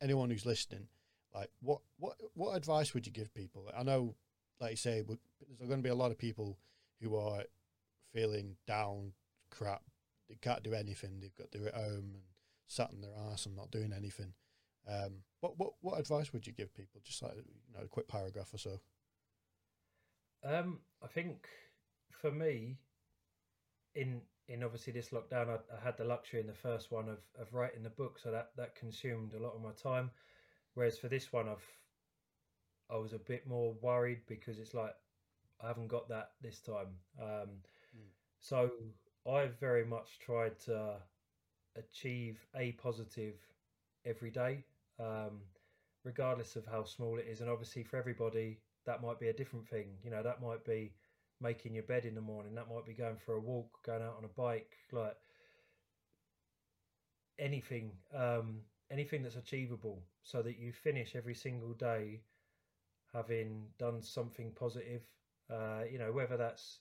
anyone 0.00 0.30
who's 0.30 0.46
listening, 0.46 0.88
like 1.34 1.50
what 1.60 1.80
what 1.98 2.16
what 2.34 2.56
advice 2.56 2.94
would 2.94 3.06
you 3.06 3.12
give 3.12 3.32
people? 3.34 3.70
I 3.76 3.82
know, 3.82 4.14
like 4.60 4.72
you 4.72 4.76
say, 4.76 5.02
there's 5.02 5.68
going 5.68 5.80
to 5.80 5.86
be 5.86 5.90
a 5.90 5.94
lot 5.94 6.10
of 6.10 6.18
people 6.18 6.58
who 7.00 7.16
are 7.16 7.44
feeling 8.12 8.56
down, 8.66 9.12
crap. 9.50 9.82
They 10.28 10.36
can't 10.40 10.62
do 10.62 10.74
anything. 10.74 11.20
They've 11.20 11.34
got 11.34 11.52
they're 11.52 11.68
at 11.68 11.74
home 11.74 12.10
and 12.14 12.22
sat 12.66 12.90
on 12.90 13.00
their 13.00 13.32
ass 13.32 13.46
and 13.46 13.56
not 13.56 13.70
doing 13.70 13.92
anything. 13.96 14.32
Um, 14.88 15.22
what 15.40 15.58
what 15.58 15.72
what 15.80 16.00
advice 16.00 16.32
would 16.32 16.46
you 16.46 16.52
give 16.52 16.74
people? 16.74 17.00
Just 17.04 17.22
like 17.22 17.34
you 17.36 17.74
know, 17.74 17.84
a 17.84 17.88
quick 17.88 18.08
paragraph 18.08 18.52
or 18.52 18.58
so. 18.58 18.80
Um, 20.44 20.80
I 21.02 21.06
think 21.06 21.48
for 22.20 22.30
me, 22.30 22.78
in 23.94 24.20
in 24.48 24.62
obviously 24.62 24.92
this 24.92 25.08
lockdown, 25.08 25.48
I, 25.48 25.54
I, 25.74 25.84
had 25.84 25.96
the 25.96 26.04
luxury 26.04 26.40
in 26.40 26.46
the 26.46 26.52
first 26.52 26.92
one 26.92 27.08
of, 27.08 27.18
of 27.40 27.52
writing 27.52 27.82
the 27.82 27.90
book, 27.90 28.18
so 28.22 28.30
that 28.30 28.50
that 28.56 28.74
consumed 28.74 29.34
a 29.34 29.42
lot 29.42 29.54
of 29.54 29.62
my 29.62 29.72
time. 29.72 30.10
Whereas 30.74 30.98
for 30.98 31.08
this 31.08 31.32
one, 31.32 31.48
I've 31.48 31.66
I 32.90 32.96
was 32.96 33.12
a 33.12 33.18
bit 33.18 33.46
more 33.46 33.74
worried 33.80 34.20
because 34.28 34.58
it's 34.58 34.74
like 34.74 34.94
I 35.62 35.68
haven't 35.68 35.88
got 35.88 36.08
that 36.08 36.32
this 36.42 36.60
time. 36.60 36.88
Um, 37.20 37.48
mm. 37.96 38.08
So 38.40 38.70
I've 39.28 39.58
very 39.58 39.84
much 39.84 40.18
tried 40.20 40.58
to 40.66 40.96
achieve 41.76 42.38
a 42.54 42.72
positive 42.72 43.34
every 44.04 44.30
day, 44.30 44.64
um, 45.00 45.40
regardless 46.04 46.56
of 46.56 46.64
how 46.66 46.84
small 46.84 47.18
it 47.18 47.26
is. 47.28 47.40
And 47.40 47.50
obviously, 47.50 47.82
for 47.82 47.96
everybody, 47.96 48.60
that 48.84 49.02
might 49.02 49.18
be 49.18 49.28
a 49.28 49.32
different 49.32 49.66
thing. 49.68 49.88
You 50.04 50.10
know, 50.10 50.22
that 50.22 50.40
might 50.40 50.64
be 50.64 50.92
making 51.40 51.74
your 51.74 51.84
bed 51.84 52.04
in 52.04 52.14
the 52.14 52.20
morning. 52.20 52.54
That 52.54 52.68
might 52.72 52.86
be 52.86 52.94
going 52.94 53.16
for 53.18 53.34
a 53.34 53.40
walk, 53.40 53.84
going 53.84 54.02
out 54.02 54.16
on 54.18 54.24
a 54.24 54.28
bike, 54.28 54.76
like 54.92 55.16
anything, 57.38 57.92
um, 58.14 58.60
anything 58.90 59.22
that's 59.22 59.36
achievable, 59.36 60.02
so 60.22 60.42
that 60.42 60.58
you 60.58 60.72
finish 60.72 61.14
every 61.14 61.34
single 61.34 61.72
day 61.74 62.22
having 63.12 63.68
done 63.78 64.02
something 64.02 64.52
positive. 64.52 65.02
Uh, 65.50 65.82
you 65.90 65.98
know, 65.98 66.12
whether 66.12 66.36
that's 66.36 66.80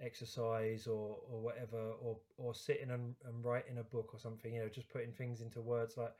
exercise 0.00 0.86
or 0.86 1.18
or 1.30 1.40
whatever, 1.40 1.92
or 2.00 2.18
or 2.36 2.54
sitting 2.54 2.90
and, 2.90 3.14
and 3.26 3.44
writing 3.44 3.78
a 3.78 3.84
book 3.84 4.10
or 4.12 4.18
something. 4.18 4.54
You 4.54 4.62
know, 4.62 4.68
just 4.68 4.88
putting 4.90 5.12
things 5.12 5.40
into 5.40 5.60
words 5.60 5.96
like 5.96 6.14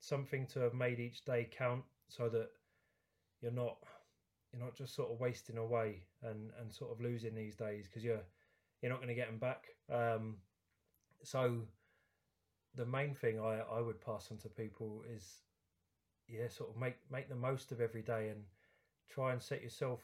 something 0.00 0.46
to 0.48 0.60
have 0.60 0.74
made 0.74 1.00
each 1.00 1.24
day 1.24 1.48
count, 1.50 1.84
so 2.08 2.28
that 2.28 2.50
you're 3.40 3.52
not 3.52 3.78
you're 4.52 4.62
not 4.62 4.74
just 4.74 4.94
sort 4.94 5.10
of 5.10 5.20
wasting 5.20 5.56
away 5.56 6.02
and 6.22 6.50
and 6.60 6.72
sort 6.72 6.92
of 6.92 7.00
losing 7.00 7.34
these 7.34 7.56
days 7.56 7.86
because 7.86 8.04
you're 8.04 8.22
you're 8.80 8.90
not 8.90 8.98
going 8.98 9.08
to 9.08 9.14
get 9.14 9.28
them 9.28 9.38
back. 9.38 9.64
Um, 9.90 10.36
so 11.22 11.62
the 12.74 12.86
main 12.86 13.14
thing 13.14 13.40
I 13.40 13.60
I 13.60 13.80
would 13.80 14.00
pass 14.00 14.28
on 14.30 14.38
to 14.38 14.48
people 14.48 15.02
is 15.14 15.42
yeah, 16.28 16.48
sort 16.48 16.70
of 16.70 16.76
make 16.76 16.96
make 17.10 17.28
the 17.28 17.34
most 17.34 17.72
of 17.72 17.80
every 17.80 18.02
day 18.02 18.28
and 18.28 18.42
try 19.08 19.32
and 19.32 19.42
set 19.42 19.62
yourself 19.62 20.00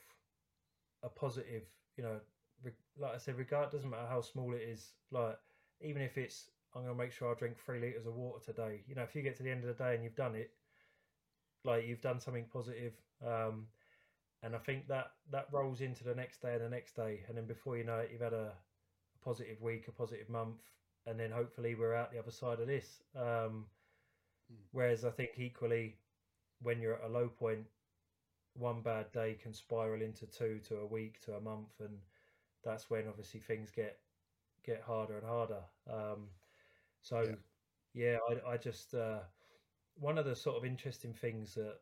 a 1.03 1.09
positive. 1.09 1.63
You 1.97 2.05
know, 2.05 2.21
like 2.99 3.15
I 3.15 3.19
said, 3.19 3.37
regard 3.37 3.71
doesn't 3.71 3.91
matter 3.91 4.07
how 4.09 4.21
small 4.21 4.55
it 4.55 4.63
is. 4.63 4.93
Like 5.11 5.39
even 5.81 6.03
if 6.03 6.19
it's 6.19 6.51
I'm 6.75 6.83
going 6.83 6.95
to 6.95 7.03
make 7.03 7.13
sure 7.13 7.31
I 7.35 7.39
drink 7.39 7.57
three 7.59 7.81
liters 7.81 8.07
of 8.07 8.15
water 8.15 8.45
today. 8.45 8.83
You 8.87 8.95
know, 8.95 9.03
if 9.03 9.15
you 9.15 9.23
get 9.23 9.37
to 9.39 9.43
the 9.43 9.51
end 9.51 9.65
of 9.65 9.77
the 9.77 9.83
day 9.83 9.95
and 9.95 10.05
you've 10.05 10.17
done 10.17 10.35
it, 10.35 10.51
like 11.65 11.87
you've 11.87 12.03
done 12.03 12.21
something 12.21 12.45
positive. 12.53 12.93
Um, 13.27 13.67
and 14.43 14.55
I 14.55 14.59
think 14.59 14.89
that 14.89 15.13
that 15.31 15.49
rolls 15.53 15.81
into 15.81 16.05
the 16.05 16.15
next 16.15 16.41
day 16.41 16.55
and 16.55 16.63
the 16.63 16.69
next 16.69 16.95
day, 16.95 17.21
and 17.29 17.37
then 17.37 17.47
before 17.47 17.77
you 17.77 17.85
know 17.85 17.99
it, 17.99 18.11
you've 18.13 18.21
had 18.21 18.33
a, 18.33 18.53
a 18.53 19.25
positive 19.25 19.61
week, 19.61 19.89
a 19.89 19.93
positive 19.93 20.29
month, 20.29 20.63
and 21.07 21.19
then 21.19 21.31
hopefully 21.31 21.75
we're 21.75 21.95
out 21.95 22.13
the 22.13 22.19
other 22.19 22.31
side 22.31 22.61
of 22.61 22.67
this. 22.67 23.03
Um, 23.17 23.67
mm. 24.53 24.57
Whereas 24.73 25.05
I 25.05 25.11
think 25.11 25.31
equally, 25.37 25.97
when 26.63 26.81
you're 26.81 26.95
at 26.95 27.05
a 27.05 27.13
low 27.13 27.29
point, 27.29 27.67
one 28.55 28.81
bad 28.83 29.11
day 29.13 29.37
can 29.41 29.53
spiral 29.53 30.03
into 30.03 30.27
two 30.27 30.61
to 30.69 30.77
a 30.79 30.87
week 30.87 31.21
to 31.23 31.35
a 31.35 31.41
month, 31.41 31.81
and 31.81 31.99
that's 32.65 32.91
when 32.91 33.09
obviously 33.09 33.41
things 33.41 33.71
get 33.71 33.99
get 34.65 34.83
harder 34.83 35.17
and 35.17 35.27
harder. 35.27 35.63
Um, 35.91 36.29
so 37.01 37.23
yeah, 37.95 38.17
yeah 38.29 38.39
I, 38.47 38.53
I 38.53 38.57
just 38.57 38.95
uh, 38.95 39.21
one 39.95 40.19
of 40.19 40.25
the 40.25 40.37
sort 40.37 40.57
of 40.57 40.65
interesting 40.65 41.13
things 41.13 41.55
that 41.55 41.77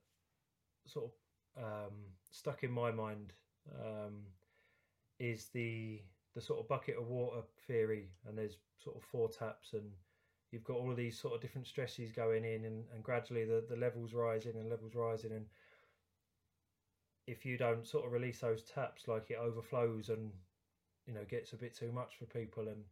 sort 0.87 1.07
of 1.07 1.65
um, 1.65 1.95
stuck 2.37 2.63
in 2.63 2.71
my 2.71 2.91
mind 2.91 3.33
um, 3.81 4.27
is 5.19 5.47
the 5.47 6.03
the 6.35 6.41
sort 6.41 6.61
of 6.61 6.69
bucket 6.69 6.97
of 6.99 7.09
water 7.09 7.41
theory, 7.67 8.11
and 8.29 8.37
there's 8.37 8.59
sort 8.79 8.95
of 8.97 9.03
four 9.03 9.29
taps, 9.29 9.73
and 9.73 9.91
you've 10.53 10.65
got 10.65 10.77
all 10.77 10.91
of 10.91 10.97
these 10.97 11.19
sort 11.19 11.35
of 11.35 11.41
different 11.41 11.67
stresses 11.67 12.13
going 12.13 12.45
in, 12.45 12.67
and, 12.67 12.85
and 12.95 13.03
gradually 13.03 13.45
the, 13.47 13.65
the 13.71 13.77
levels 13.77 14.13
rising 14.13 14.53
and 14.57 14.69
levels 14.69 14.95
rising, 14.95 15.33
and 15.33 15.47
if 17.27 17.47
you 17.47 17.57
don't 17.57 17.87
sort 17.87 18.05
of 18.05 18.13
release 18.13 18.41
those 18.41 18.63
taps, 18.63 19.09
like 19.09 19.31
it 19.31 19.39
overflows 19.39 20.11
and 20.11 20.31
you 21.07 21.15
know 21.15 21.25
gets 21.25 21.55
a 21.55 21.57
bit 21.57 21.75
too 21.75 21.91
much 21.91 22.17
for 22.19 22.27
people, 22.27 22.69
and 22.69 22.85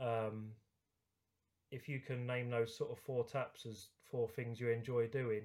um, 0.00 0.54
if 1.70 1.86
you 1.88 2.00
can 2.00 2.26
name 2.26 2.48
those 2.48 2.74
sort 2.74 2.90
of 2.90 2.98
four 2.98 3.24
taps 3.24 3.66
as 3.66 3.88
four 4.10 4.26
things 4.26 4.58
you 4.58 4.70
enjoy 4.70 5.06
doing, 5.06 5.42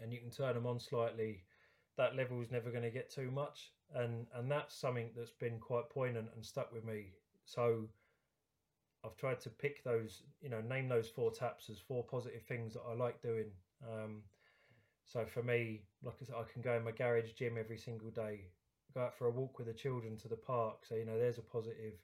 and 0.00 0.12
you 0.12 0.20
can 0.20 0.30
turn 0.30 0.54
them 0.54 0.66
on 0.66 0.80
slightly, 0.80 1.45
that 1.96 2.16
level 2.16 2.40
is 2.42 2.50
never 2.50 2.70
going 2.70 2.82
to 2.82 2.90
get 2.90 3.10
too 3.10 3.30
much. 3.30 3.72
And 3.94 4.26
and 4.34 4.50
that's 4.50 4.74
something 4.74 5.10
that's 5.16 5.30
been 5.30 5.58
quite 5.58 5.88
poignant 5.90 6.28
and 6.34 6.44
stuck 6.44 6.72
with 6.72 6.84
me. 6.84 7.12
So 7.44 7.88
I've 9.04 9.16
tried 9.16 9.40
to 9.40 9.50
pick 9.50 9.84
those, 9.84 10.22
you 10.40 10.48
know, 10.48 10.60
name 10.60 10.88
those 10.88 11.08
four 11.08 11.30
taps 11.30 11.70
as 11.70 11.78
four 11.78 12.04
positive 12.04 12.42
things 12.42 12.74
that 12.74 12.82
I 12.88 12.94
like 12.94 13.22
doing. 13.22 13.50
Um, 13.86 14.22
so 15.04 15.24
for 15.24 15.42
me, 15.42 15.82
like 16.02 16.16
I 16.20 16.24
said, 16.24 16.34
I 16.36 16.52
can 16.52 16.62
go 16.62 16.74
in 16.74 16.84
my 16.84 16.90
garage 16.90 17.32
gym 17.32 17.56
every 17.58 17.78
single 17.78 18.10
day, 18.10 18.40
go 18.92 19.02
out 19.02 19.16
for 19.16 19.26
a 19.26 19.30
walk 19.30 19.58
with 19.58 19.68
the 19.68 19.72
children 19.74 20.16
to 20.18 20.28
the 20.28 20.36
park. 20.36 20.84
So, 20.88 20.96
you 20.96 21.04
know, 21.04 21.18
there's 21.18 21.38
a 21.38 21.42
positive. 21.42 21.94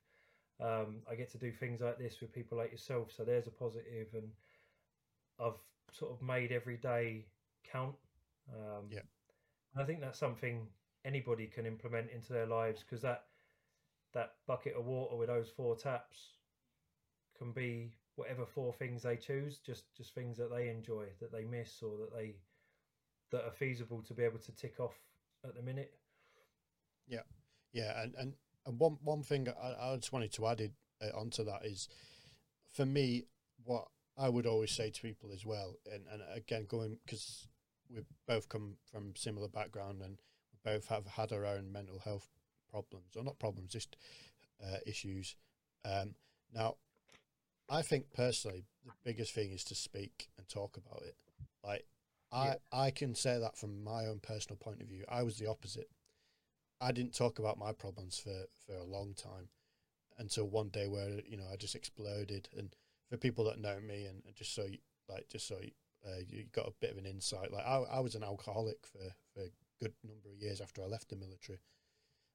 Um, 0.61 1.03
I 1.11 1.17
get 1.17 1.31
to 1.33 1.39
do 1.39 1.51
things 1.51 1.81
like 1.81 1.99
this 1.99 2.21
with 2.21 2.33
people 2.33 2.57
like 2.59 2.71
yourself. 2.71 3.11
So 3.15 3.25
there's 3.25 3.49
a 3.49 3.51
positive, 3.51 4.07
and 4.15 4.31
I've 5.41 5.59
sort 5.91 6.13
of 6.13 6.23
made 6.23 6.53
every 6.53 6.77
day 6.77 7.27
count. 7.71 7.97
Um, 8.53 8.87
yeah. 8.91 9.01
I 9.77 9.85
think 9.85 10.01
that's 10.01 10.19
something 10.19 10.67
anybody 11.05 11.47
can 11.47 11.67
implement 11.67 12.11
into 12.11 12.33
their 12.33 12.47
lives 12.47 12.83
because 12.83 13.03
that 13.03 13.25
that 14.13 14.35
bucket 14.47 14.75
of 14.77 14.85
water 14.85 15.17
with 15.17 15.29
those 15.29 15.49
four 15.49 15.75
taps 15.75 16.35
can 17.39 17.53
be 17.53 17.95
whatever 18.17 18.45
four 18.45 18.73
things 18.75 19.03
they 19.03 19.17
choose, 19.17 19.59
just 19.59 19.85
just 19.97 20.15
things 20.15 20.37
that 20.37 20.51
they 20.51 20.69
enjoy, 20.69 21.07
that 21.21 21.33
they 21.33 21.45
miss, 21.45 21.83
or 21.83 21.97
that 21.99 22.15
they 22.15 22.35
that 23.31 23.45
are 23.45 23.53
feasible 23.53 24.03
to 24.03 24.15
be 24.15 24.23
able 24.23 24.39
to 24.39 24.53
tick 24.53 24.79
off 24.79 24.95
at 25.45 25.55
the 25.55 25.63
minute. 25.63 25.95
Yeah, 27.07 27.23
yeah, 27.73 28.03
and 28.03 28.15
and, 28.17 28.35
and 28.67 28.79
one 28.79 28.99
one 29.03 29.23
thing 29.23 29.49
I, 29.49 29.93
I 29.93 29.97
just 29.97 30.13
wanted 30.13 30.33
to 30.35 30.47
add 30.47 30.61
it, 30.61 30.73
uh, 31.03 31.19
onto 31.19 31.45
that 31.45 31.65
is, 31.65 31.89
for 32.73 32.85
me, 32.85 33.25
what 33.65 33.87
I 34.19 34.29
would 34.29 34.47
always 34.47 34.71
say 34.71 34.91
to 34.91 35.03
people 35.03 35.31
as 35.33 35.47
well, 35.47 35.77
and 35.91 36.05
and 36.13 36.23
again 36.35 36.67
going 36.69 36.99
because 37.05 37.49
we 37.95 38.03
both 38.27 38.49
come 38.49 38.77
from 38.91 39.15
similar 39.17 39.49
background 39.49 40.01
and 40.03 40.19
we 40.53 40.73
both 40.73 40.89
have 40.89 41.07
had 41.07 41.33
our 41.33 41.45
own 41.45 41.73
mental 41.73 41.99
health 41.99 42.29
problems, 42.71 43.17
or 43.17 43.25
not 43.25 43.39
problems, 43.39 43.73
just 43.73 43.97
uh, 44.63 44.79
issues. 44.87 45.37
Um, 45.85 46.15
now, 46.55 46.77
I 47.69 47.83
think 47.83 48.13
personally, 48.13 48.65
the 48.85 48.93
biggest 49.05 49.35
thing 49.35 49.53
is 49.53 49.65
to 49.65 49.75
speak 49.75 50.29
and 50.39 50.49
talk 50.49 50.77
about 50.77 51.03
it. 51.03 51.17
Like, 51.65 51.87
I 52.33 52.47
yeah. 52.47 52.55
I 52.73 52.91
can 52.91 53.15
say 53.15 53.39
that 53.39 53.57
from 53.57 53.85
my 53.85 54.07
own 54.07 54.21
personal 54.21 54.57
point 54.57 54.81
of 54.81 54.89
view. 54.89 55.05
I 55.09 55.23
was 55.23 55.39
the 55.39 55.49
opposite. 55.49 55.91
I 56.81 56.93
didn't 56.93 57.15
talk 57.15 57.39
about 57.39 57.59
my 57.59 57.73
problems 57.73 58.19
for 58.19 58.47
for 58.67 58.75
a 58.77 58.85
long 58.85 59.15
time, 59.15 59.49
until 60.19 60.49
one 60.49 60.69
day 60.69 60.89
where 60.89 61.21
you 61.27 61.37
know 61.37 61.47
I 61.53 61.57
just 61.57 61.75
exploded. 61.75 62.49
And 62.57 62.75
for 63.09 63.17
people 63.17 63.45
that 63.45 63.61
know 63.61 63.79
me, 63.81 64.07
and, 64.07 64.23
and 64.27 64.35
just 64.35 64.55
so 64.55 64.65
you, 64.65 64.79
like 65.09 65.29
just 65.29 65.47
so 65.47 65.57
you, 65.61 65.73
uh, 66.07 66.21
you 66.29 66.45
got 66.53 66.67
a 66.67 66.75
bit 66.81 66.91
of 66.91 66.99
an 66.99 67.07
insight. 67.07 67.53
Like 67.53 67.65
I, 67.67 67.83
I 67.93 68.01
was 68.01 68.15
an 68.15 68.25
alcoholic 68.25 68.87
for, 68.87 69.15
for 69.35 69.43
a 69.43 69.51
good 69.81 69.93
number 70.05 70.31
of 70.31 70.41
years 70.41 70.61
after 70.61 70.83
I 70.83 70.87
left 70.87 71.09
the 71.09 71.17
military, 71.17 71.61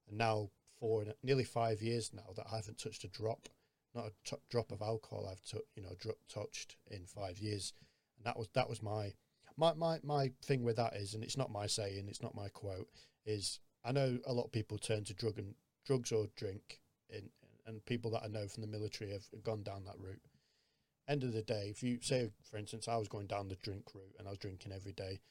and 0.08 0.18
now 0.18 0.50
for 0.80 1.06
nearly 1.24 1.44
five 1.44 1.82
years 1.82 2.12
now 2.14 2.34
that 2.36 2.46
I 2.52 2.58
haven't 2.58 2.78
touched 2.78 3.04
a 3.04 3.10
drop, 3.10 3.50
not 3.94 4.06
a 4.06 4.12
t- 4.24 4.42
drop 4.50 4.72
of 4.72 4.82
alcohol 4.82 5.28
I've 5.30 5.44
t- 5.44 5.66
you 5.76 5.84
know 5.84 5.96
dr- 6.00 6.16
touched 6.30 6.78
in 6.90 7.06
five 7.06 7.40
years, 7.40 7.74
and 8.18 8.26
that 8.26 8.38
was 8.38 8.48
that 8.54 8.70
was 8.70 8.82
my 8.82 9.14
my, 9.58 9.74
my 9.74 10.00
my 10.04 10.32
thing 10.44 10.64
with 10.64 10.78
that 10.78 10.96
is, 10.96 11.14
and 11.14 11.24
it's 11.24 11.38
not 11.38 11.52
my 11.52 11.68
saying, 11.68 12.08
it's 12.08 12.22
not 12.22 12.36
my 12.36 12.48
quote, 12.50 12.88
is 13.26 13.60
I 13.84 13.92
know 13.92 14.20
a 14.26 14.34
lot 14.34 14.46
of 14.46 14.52
people 14.52 14.78
turn 14.78 15.04
to 15.06 15.14
drug 15.14 15.38
and 15.40 15.56
drugs 15.86 16.12
or 16.12 16.28
drink, 16.36 16.80
in, 17.10 17.30
and 17.66 17.84
people 17.86 18.12
that 18.12 18.24
I 18.24 18.28
know 18.28 18.48
from 18.48 18.62
the 18.62 18.68
military 18.68 19.12
have 19.12 19.26
gone 19.44 19.64
down 19.64 19.84
that 19.86 20.00
route. 20.00 20.22
End 21.08 21.24
of 21.24 21.34
the 21.34 21.42
day, 21.42 21.70
if 21.70 21.82
you 21.84 22.00
say, 22.02 22.30
for 22.50 22.58
instance, 22.58 22.88
I 22.88 22.98
was 22.98 23.08
going 23.08 23.28
down 23.28 23.48
the 23.48 23.56
drink 23.56 23.86
route 23.96 24.16
and 24.20 24.28
I 24.28 24.32
was 24.32 24.40
drinking 24.40 24.74
every 24.74 24.92
day, 24.92 25.22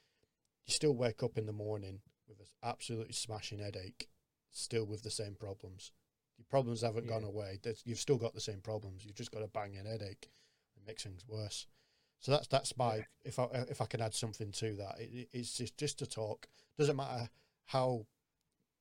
you 0.64 0.72
still 0.72 0.94
wake 0.94 1.22
up 1.22 1.36
in 1.36 1.46
the 1.46 1.52
morning 1.52 2.00
with 2.28 2.40
an 2.40 2.46
absolutely 2.62 3.12
smashing 3.12 3.58
headache, 3.58 4.08
still 4.50 4.86
with 4.86 5.02
the 5.02 5.10
same 5.10 5.34
problems. 5.34 5.92
Your 6.38 6.46
problems 6.50 6.82
haven't 6.82 7.04
yeah. 7.04 7.12
gone 7.12 7.24
away. 7.24 7.58
You've 7.84 7.98
still 7.98 8.16
got 8.16 8.34
the 8.34 8.40
same 8.40 8.60
problems. 8.60 9.04
You've 9.04 9.14
just 9.14 9.30
got 9.30 9.42
a 9.42 9.48
banging 9.48 9.84
headache. 9.84 10.30
It 10.76 10.86
makes 10.86 11.04
things 11.04 11.24
worse. 11.26 11.66
So 12.20 12.32
that's 12.32 12.46
that's 12.48 12.76
my 12.76 13.04
if 13.24 13.38
I 13.38 13.44
if 13.68 13.80
I 13.80 13.86
can 13.86 14.00
add 14.00 14.14
something 14.14 14.50
to 14.52 14.74
that, 14.76 14.96
it, 14.98 15.28
it's 15.32 15.56
just 15.56 15.76
just 15.76 15.98
to 15.98 16.06
talk. 16.06 16.48
Doesn't 16.78 16.96
matter 16.96 17.28
how, 17.66 18.06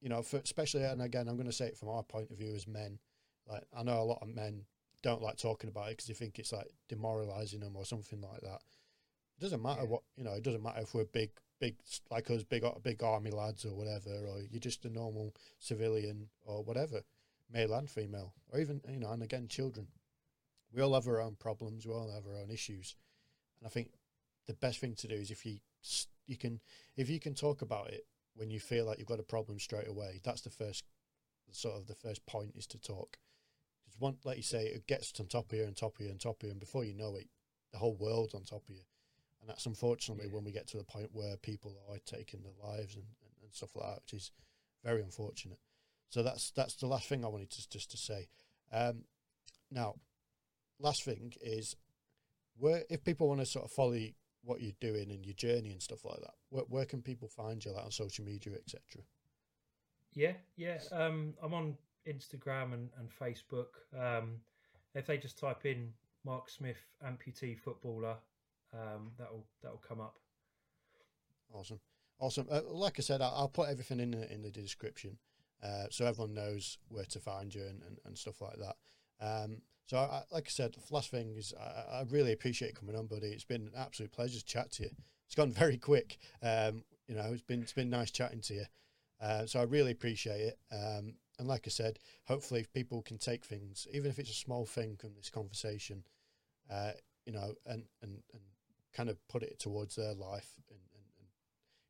you 0.01 0.09
know, 0.09 0.21
for, 0.21 0.37
especially 0.37 0.83
and 0.83 1.01
again, 1.01 1.27
I'm 1.27 1.35
going 1.35 1.47
to 1.47 1.53
say 1.53 1.67
it 1.67 1.77
from 1.77 1.89
our 1.89 2.03
point 2.03 2.31
of 2.31 2.37
view 2.37 2.53
as 2.55 2.67
men. 2.67 2.99
Like 3.47 3.63
I 3.75 3.83
know 3.83 3.99
a 3.99 4.03
lot 4.03 4.19
of 4.21 4.29
men 4.29 4.65
don't 5.05 5.21
like 5.21 5.37
talking 5.37 5.69
about 5.69 5.89
it 5.89 5.91
because 5.91 6.07
they 6.07 6.15
think 6.15 6.39
it's 6.39 6.51
like 6.51 6.67
demoralizing 6.89 7.59
them 7.59 7.75
or 7.75 7.85
something 7.85 8.21
like 8.21 8.41
that. 8.41 8.59
It 9.37 9.41
doesn't 9.41 9.61
matter 9.61 9.81
yeah. 9.83 9.87
what 9.87 10.01
you 10.17 10.23
know. 10.23 10.33
It 10.33 10.43
doesn't 10.43 10.63
matter 10.63 10.81
if 10.81 10.95
we're 10.95 11.05
big, 11.05 11.29
big 11.59 11.75
like 12.09 12.31
us, 12.31 12.43
big, 12.43 12.65
big 12.81 13.03
army 13.03 13.29
lads 13.29 13.65
or 13.65 13.75
whatever, 13.75 14.09
or 14.09 14.41
you're 14.49 14.59
just 14.59 14.83
a 14.83 14.89
normal 14.89 15.35
civilian 15.59 16.29
or 16.43 16.63
whatever, 16.63 17.01
male 17.53 17.73
and 17.75 17.87
female, 17.87 18.33
or 18.51 18.59
even 18.59 18.81
you 18.89 18.99
know, 18.99 19.11
and 19.11 19.21
again, 19.21 19.47
children. 19.47 19.87
We 20.73 20.81
all 20.81 20.95
have 20.95 21.07
our 21.07 21.21
own 21.21 21.35
problems. 21.35 21.85
We 21.85 21.93
all 21.93 22.11
have 22.11 22.25
our 22.25 22.41
own 22.41 22.49
issues, 22.49 22.95
and 23.59 23.67
I 23.67 23.69
think 23.69 23.91
the 24.47 24.53
best 24.55 24.79
thing 24.79 24.95
to 24.95 25.07
do 25.07 25.15
is 25.15 25.29
if 25.29 25.45
you 25.45 25.59
you 26.25 26.35
can 26.35 26.61
if 26.97 27.11
you 27.11 27.19
can 27.19 27.35
talk 27.35 27.61
about 27.61 27.91
it 27.91 28.07
when 28.33 28.49
you 28.49 28.59
feel 28.59 28.85
like 28.85 28.97
you've 28.97 29.07
got 29.07 29.19
a 29.19 29.23
problem 29.23 29.59
straight 29.59 29.87
away. 29.87 30.19
That's 30.23 30.41
the 30.41 30.49
first 30.49 30.83
sort 31.51 31.75
of 31.75 31.85
the 31.85 31.95
first 31.95 32.25
point 32.25 32.55
is 32.55 32.65
to 32.67 32.79
talk. 32.79 33.17
One, 33.97 34.17
like 34.23 34.37
you 34.37 34.43
say, 34.43 34.65
it 34.65 34.87
gets 34.87 35.13
on 35.19 35.27
top 35.27 35.51
of 35.51 35.57
you 35.57 35.63
and 35.63 35.75
top 35.75 35.95
of 35.99 36.05
you 36.05 36.11
and 36.11 36.19
top 36.19 36.41
of 36.41 36.47
you, 36.47 36.51
and 36.51 36.59
before 36.59 36.83
you 36.83 36.93
know 36.93 37.15
it, 37.15 37.27
the 37.71 37.77
whole 37.77 37.95
world's 37.95 38.33
on 38.33 38.43
top 38.43 38.63
of 38.67 38.75
you. 38.75 38.81
And 39.41 39.49
that's 39.49 39.65
unfortunately 39.65 40.27
yeah. 40.27 40.33
when 40.33 40.43
we 40.43 40.51
get 40.51 40.67
to 40.69 40.77
the 40.77 40.83
point 40.83 41.09
where 41.13 41.37
people 41.37 41.75
are 41.89 41.99
taking 42.05 42.41
their 42.41 42.71
lives 42.71 42.95
and, 42.95 43.03
and, 43.21 43.31
and, 43.43 43.53
stuff 43.53 43.75
like 43.75 43.87
that, 43.87 44.01
which 44.01 44.13
is 44.13 44.31
very 44.83 45.01
unfortunate. 45.01 45.59
So 46.09 46.23
that's 46.23 46.51
that's 46.51 46.75
the 46.75 46.87
last 46.87 47.07
thing 47.07 47.23
I 47.23 47.27
wanted 47.27 47.51
to 47.51 47.69
just 47.69 47.91
to 47.91 47.97
say. 47.97 48.27
Um, 48.71 49.03
now, 49.71 49.95
last 50.79 51.03
thing 51.03 51.33
is, 51.41 51.75
where 52.57 52.83
if 52.89 53.03
people 53.03 53.27
want 53.27 53.41
to 53.41 53.45
sort 53.45 53.65
of 53.65 53.71
follow 53.71 53.99
what 54.43 54.61
you're 54.61 54.73
doing 54.79 55.11
and 55.11 55.25
your 55.25 55.33
journey 55.33 55.71
and 55.71 55.81
stuff 55.81 56.05
like 56.05 56.19
that, 56.21 56.33
where, 56.49 56.63
where 56.69 56.85
can 56.85 57.01
people 57.01 57.27
find 57.27 57.63
you, 57.63 57.71
like 57.71 57.85
on 57.85 57.91
social 57.91 58.25
media, 58.25 58.53
etc. 58.53 58.81
Yeah, 60.13 60.33
yeah. 60.55 60.79
Um, 60.91 61.33
I'm 61.43 61.53
on 61.53 61.77
Instagram 62.07 62.73
and, 62.73 62.89
and 62.99 63.09
Facebook. 63.09 63.67
Um, 63.97 64.37
if 64.93 65.05
they 65.05 65.17
just 65.17 65.37
type 65.37 65.65
in 65.65 65.93
Mark 66.25 66.49
Smith 66.49 66.77
amputee 67.05 67.57
footballer, 67.57 68.15
um, 68.73 69.11
that'll 69.17 69.45
that'll 69.61 69.83
come 69.87 70.01
up. 70.01 70.15
Awesome, 71.53 71.79
awesome. 72.19 72.47
Uh, 72.49 72.61
like 72.67 72.95
I 72.97 73.01
said, 73.01 73.21
I'll, 73.21 73.33
I'll, 73.35 73.49
put 73.49 73.69
everything 73.69 73.99
in 73.99 74.11
the, 74.11 74.31
in 74.33 74.41
the 74.41 74.51
description, 74.51 75.17
uh, 75.63 75.85
so 75.89 76.05
everyone 76.05 76.33
knows 76.33 76.77
where 76.89 77.05
to 77.05 77.19
find 77.19 77.53
you 77.53 77.61
and, 77.61 77.81
and, 77.83 77.97
and 78.05 78.17
stuff 78.17 78.41
like 78.41 78.57
that. 78.57 78.75
Um, 79.21 79.61
so, 79.85 79.97
I, 79.97 80.23
like 80.31 80.45
I 80.47 80.49
said, 80.49 80.73
the 80.73 80.93
last 80.93 81.11
thing 81.11 81.35
is 81.37 81.53
I, 81.59 81.99
I, 81.99 82.03
really 82.09 82.33
appreciate 82.33 82.75
coming 82.75 82.95
on, 82.95 83.05
buddy. 83.05 83.27
It's 83.27 83.43
been 83.43 83.61
an 83.61 83.71
absolute 83.77 84.11
pleasure 84.11 84.39
to 84.39 84.45
chat 84.45 84.71
to 84.73 84.83
you. 84.83 84.89
It's 85.27 85.35
gone 85.35 85.51
very 85.53 85.77
quick. 85.77 86.17
Um, 86.41 86.83
you 87.07 87.15
know, 87.15 87.29
it's 87.31 87.43
been 87.43 87.61
it's 87.61 87.73
been 87.73 87.89
nice 87.89 88.11
chatting 88.11 88.41
to 88.41 88.53
you. 88.55 88.65
Uh, 89.21 89.45
so 89.45 89.59
I 89.59 89.63
really 89.63 89.91
appreciate 89.91 90.41
it. 90.41 90.59
Um, 90.71 91.15
and 91.39 91.47
like 91.47 91.63
I 91.65 91.69
said, 91.69 91.99
hopefully, 92.25 92.61
if 92.61 92.71
people 92.71 93.01
can 93.01 93.17
take 93.17 93.45
things, 93.45 93.87
even 93.91 94.09
if 94.09 94.19
it's 94.19 94.31
a 94.31 94.33
small 94.33 94.65
thing 94.65 94.95
from 94.97 95.13
this 95.15 95.29
conversation, 95.29 96.03
uh, 96.71 96.91
you 97.25 97.33
know, 97.33 97.53
and, 97.65 97.83
and, 98.01 98.21
and 98.33 98.41
kind 98.93 99.09
of 99.09 99.17
put 99.27 99.43
it 99.43 99.59
towards 99.59 99.95
their 99.95 100.13
life 100.13 100.53
and, 100.69 100.79
and, 100.93 101.03
and 101.19 101.27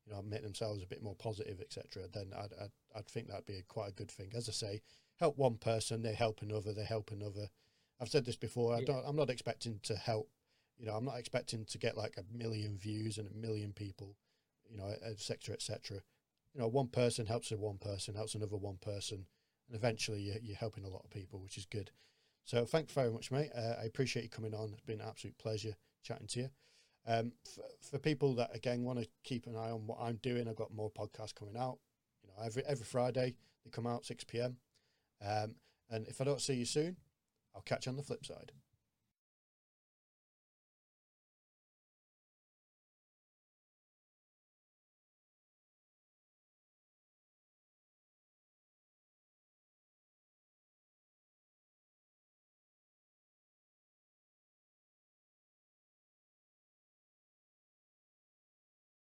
you 0.06 0.12
know, 0.12 0.22
make 0.22 0.42
themselves 0.42 0.82
a 0.82 0.86
bit 0.86 1.02
more 1.02 1.14
positive, 1.14 1.60
etc., 1.60 2.04
then 2.12 2.32
I'd, 2.36 2.52
I'd, 2.60 2.70
I'd 2.96 3.06
think 3.06 3.28
that'd 3.28 3.46
be 3.46 3.58
a, 3.58 3.62
quite 3.62 3.90
a 3.90 3.94
good 3.94 4.10
thing. 4.10 4.30
As 4.34 4.48
I 4.48 4.52
say, 4.52 4.82
help 5.18 5.38
one 5.38 5.56
person, 5.56 6.02
they 6.02 6.14
help 6.14 6.42
another, 6.42 6.72
they 6.72 6.84
help 6.84 7.10
another. 7.10 7.48
I've 8.00 8.08
said 8.08 8.24
this 8.24 8.36
before. 8.36 8.74
I 8.74 8.82
don't. 8.82 9.04
I'm 9.06 9.16
not 9.16 9.30
expecting 9.30 9.80
to 9.84 9.96
help. 9.96 10.28
You 10.78 10.86
know, 10.86 10.92
I'm 10.92 11.06
not 11.06 11.18
expecting 11.18 11.64
to 11.64 11.78
get 11.78 11.96
like 11.96 12.18
a 12.18 12.36
million 12.36 12.76
views 12.76 13.16
and 13.16 13.26
a 13.26 13.34
million 13.34 13.72
people. 13.72 14.16
You 14.70 14.76
know, 14.76 14.92
etc. 15.08 15.54
etc. 15.54 15.98
You 16.52 16.60
know, 16.60 16.68
one 16.68 16.88
person 16.88 17.26
helps 17.26 17.50
one 17.52 17.78
person, 17.78 18.14
helps 18.14 18.34
another 18.34 18.56
one 18.56 18.78
person, 18.80 19.26
and 19.68 19.76
eventually 19.76 20.20
you're, 20.20 20.38
you're 20.42 20.56
helping 20.56 20.84
a 20.84 20.88
lot 20.88 21.02
of 21.04 21.10
people, 21.10 21.40
which 21.40 21.58
is 21.58 21.66
good. 21.66 21.90
So 22.44 22.64
thank 22.64 22.90
you 22.90 22.94
very 22.94 23.10
much, 23.10 23.30
mate. 23.30 23.50
Uh, 23.56 23.74
I 23.80 23.84
appreciate 23.84 24.22
you 24.22 24.28
coming 24.28 24.54
on. 24.54 24.70
It's 24.72 24.82
been 24.82 25.00
an 25.00 25.08
absolute 25.08 25.36
pleasure 25.38 25.74
chatting 26.02 26.28
to 26.28 26.40
you. 26.40 26.48
Um, 27.08 27.32
for, 27.44 27.62
for 27.90 27.98
people 27.98 28.34
that 28.34 28.54
again 28.54 28.82
want 28.82 29.00
to 29.00 29.08
keep 29.24 29.46
an 29.46 29.56
eye 29.56 29.70
on 29.70 29.86
what 29.86 29.98
I'm 30.00 30.16
doing, 30.22 30.48
I've 30.48 30.56
got 30.56 30.74
more 30.74 30.90
podcasts 30.90 31.34
coming 31.34 31.56
out. 31.56 31.78
You 32.22 32.28
know, 32.28 32.44
every 32.44 32.62
every 32.66 32.84
Friday 32.84 33.34
they 33.64 33.70
come 33.70 33.86
out 33.86 34.04
six 34.04 34.24
pm. 34.24 34.56
Um, 35.24 35.54
and 35.90 36.06
if 36.08 36.20
I 36.20 36.24
don't 36.24 36.40
see 36.40 36.54
you 36.54 36.64
soon, 36.64 36.96
I'll 37.54 37.62
catch 37.62 37.86
you 37.86 37.90
on 37.90 37.96
the 37.96 38.02
flip 38.02 38.24
side. 38.26 38.52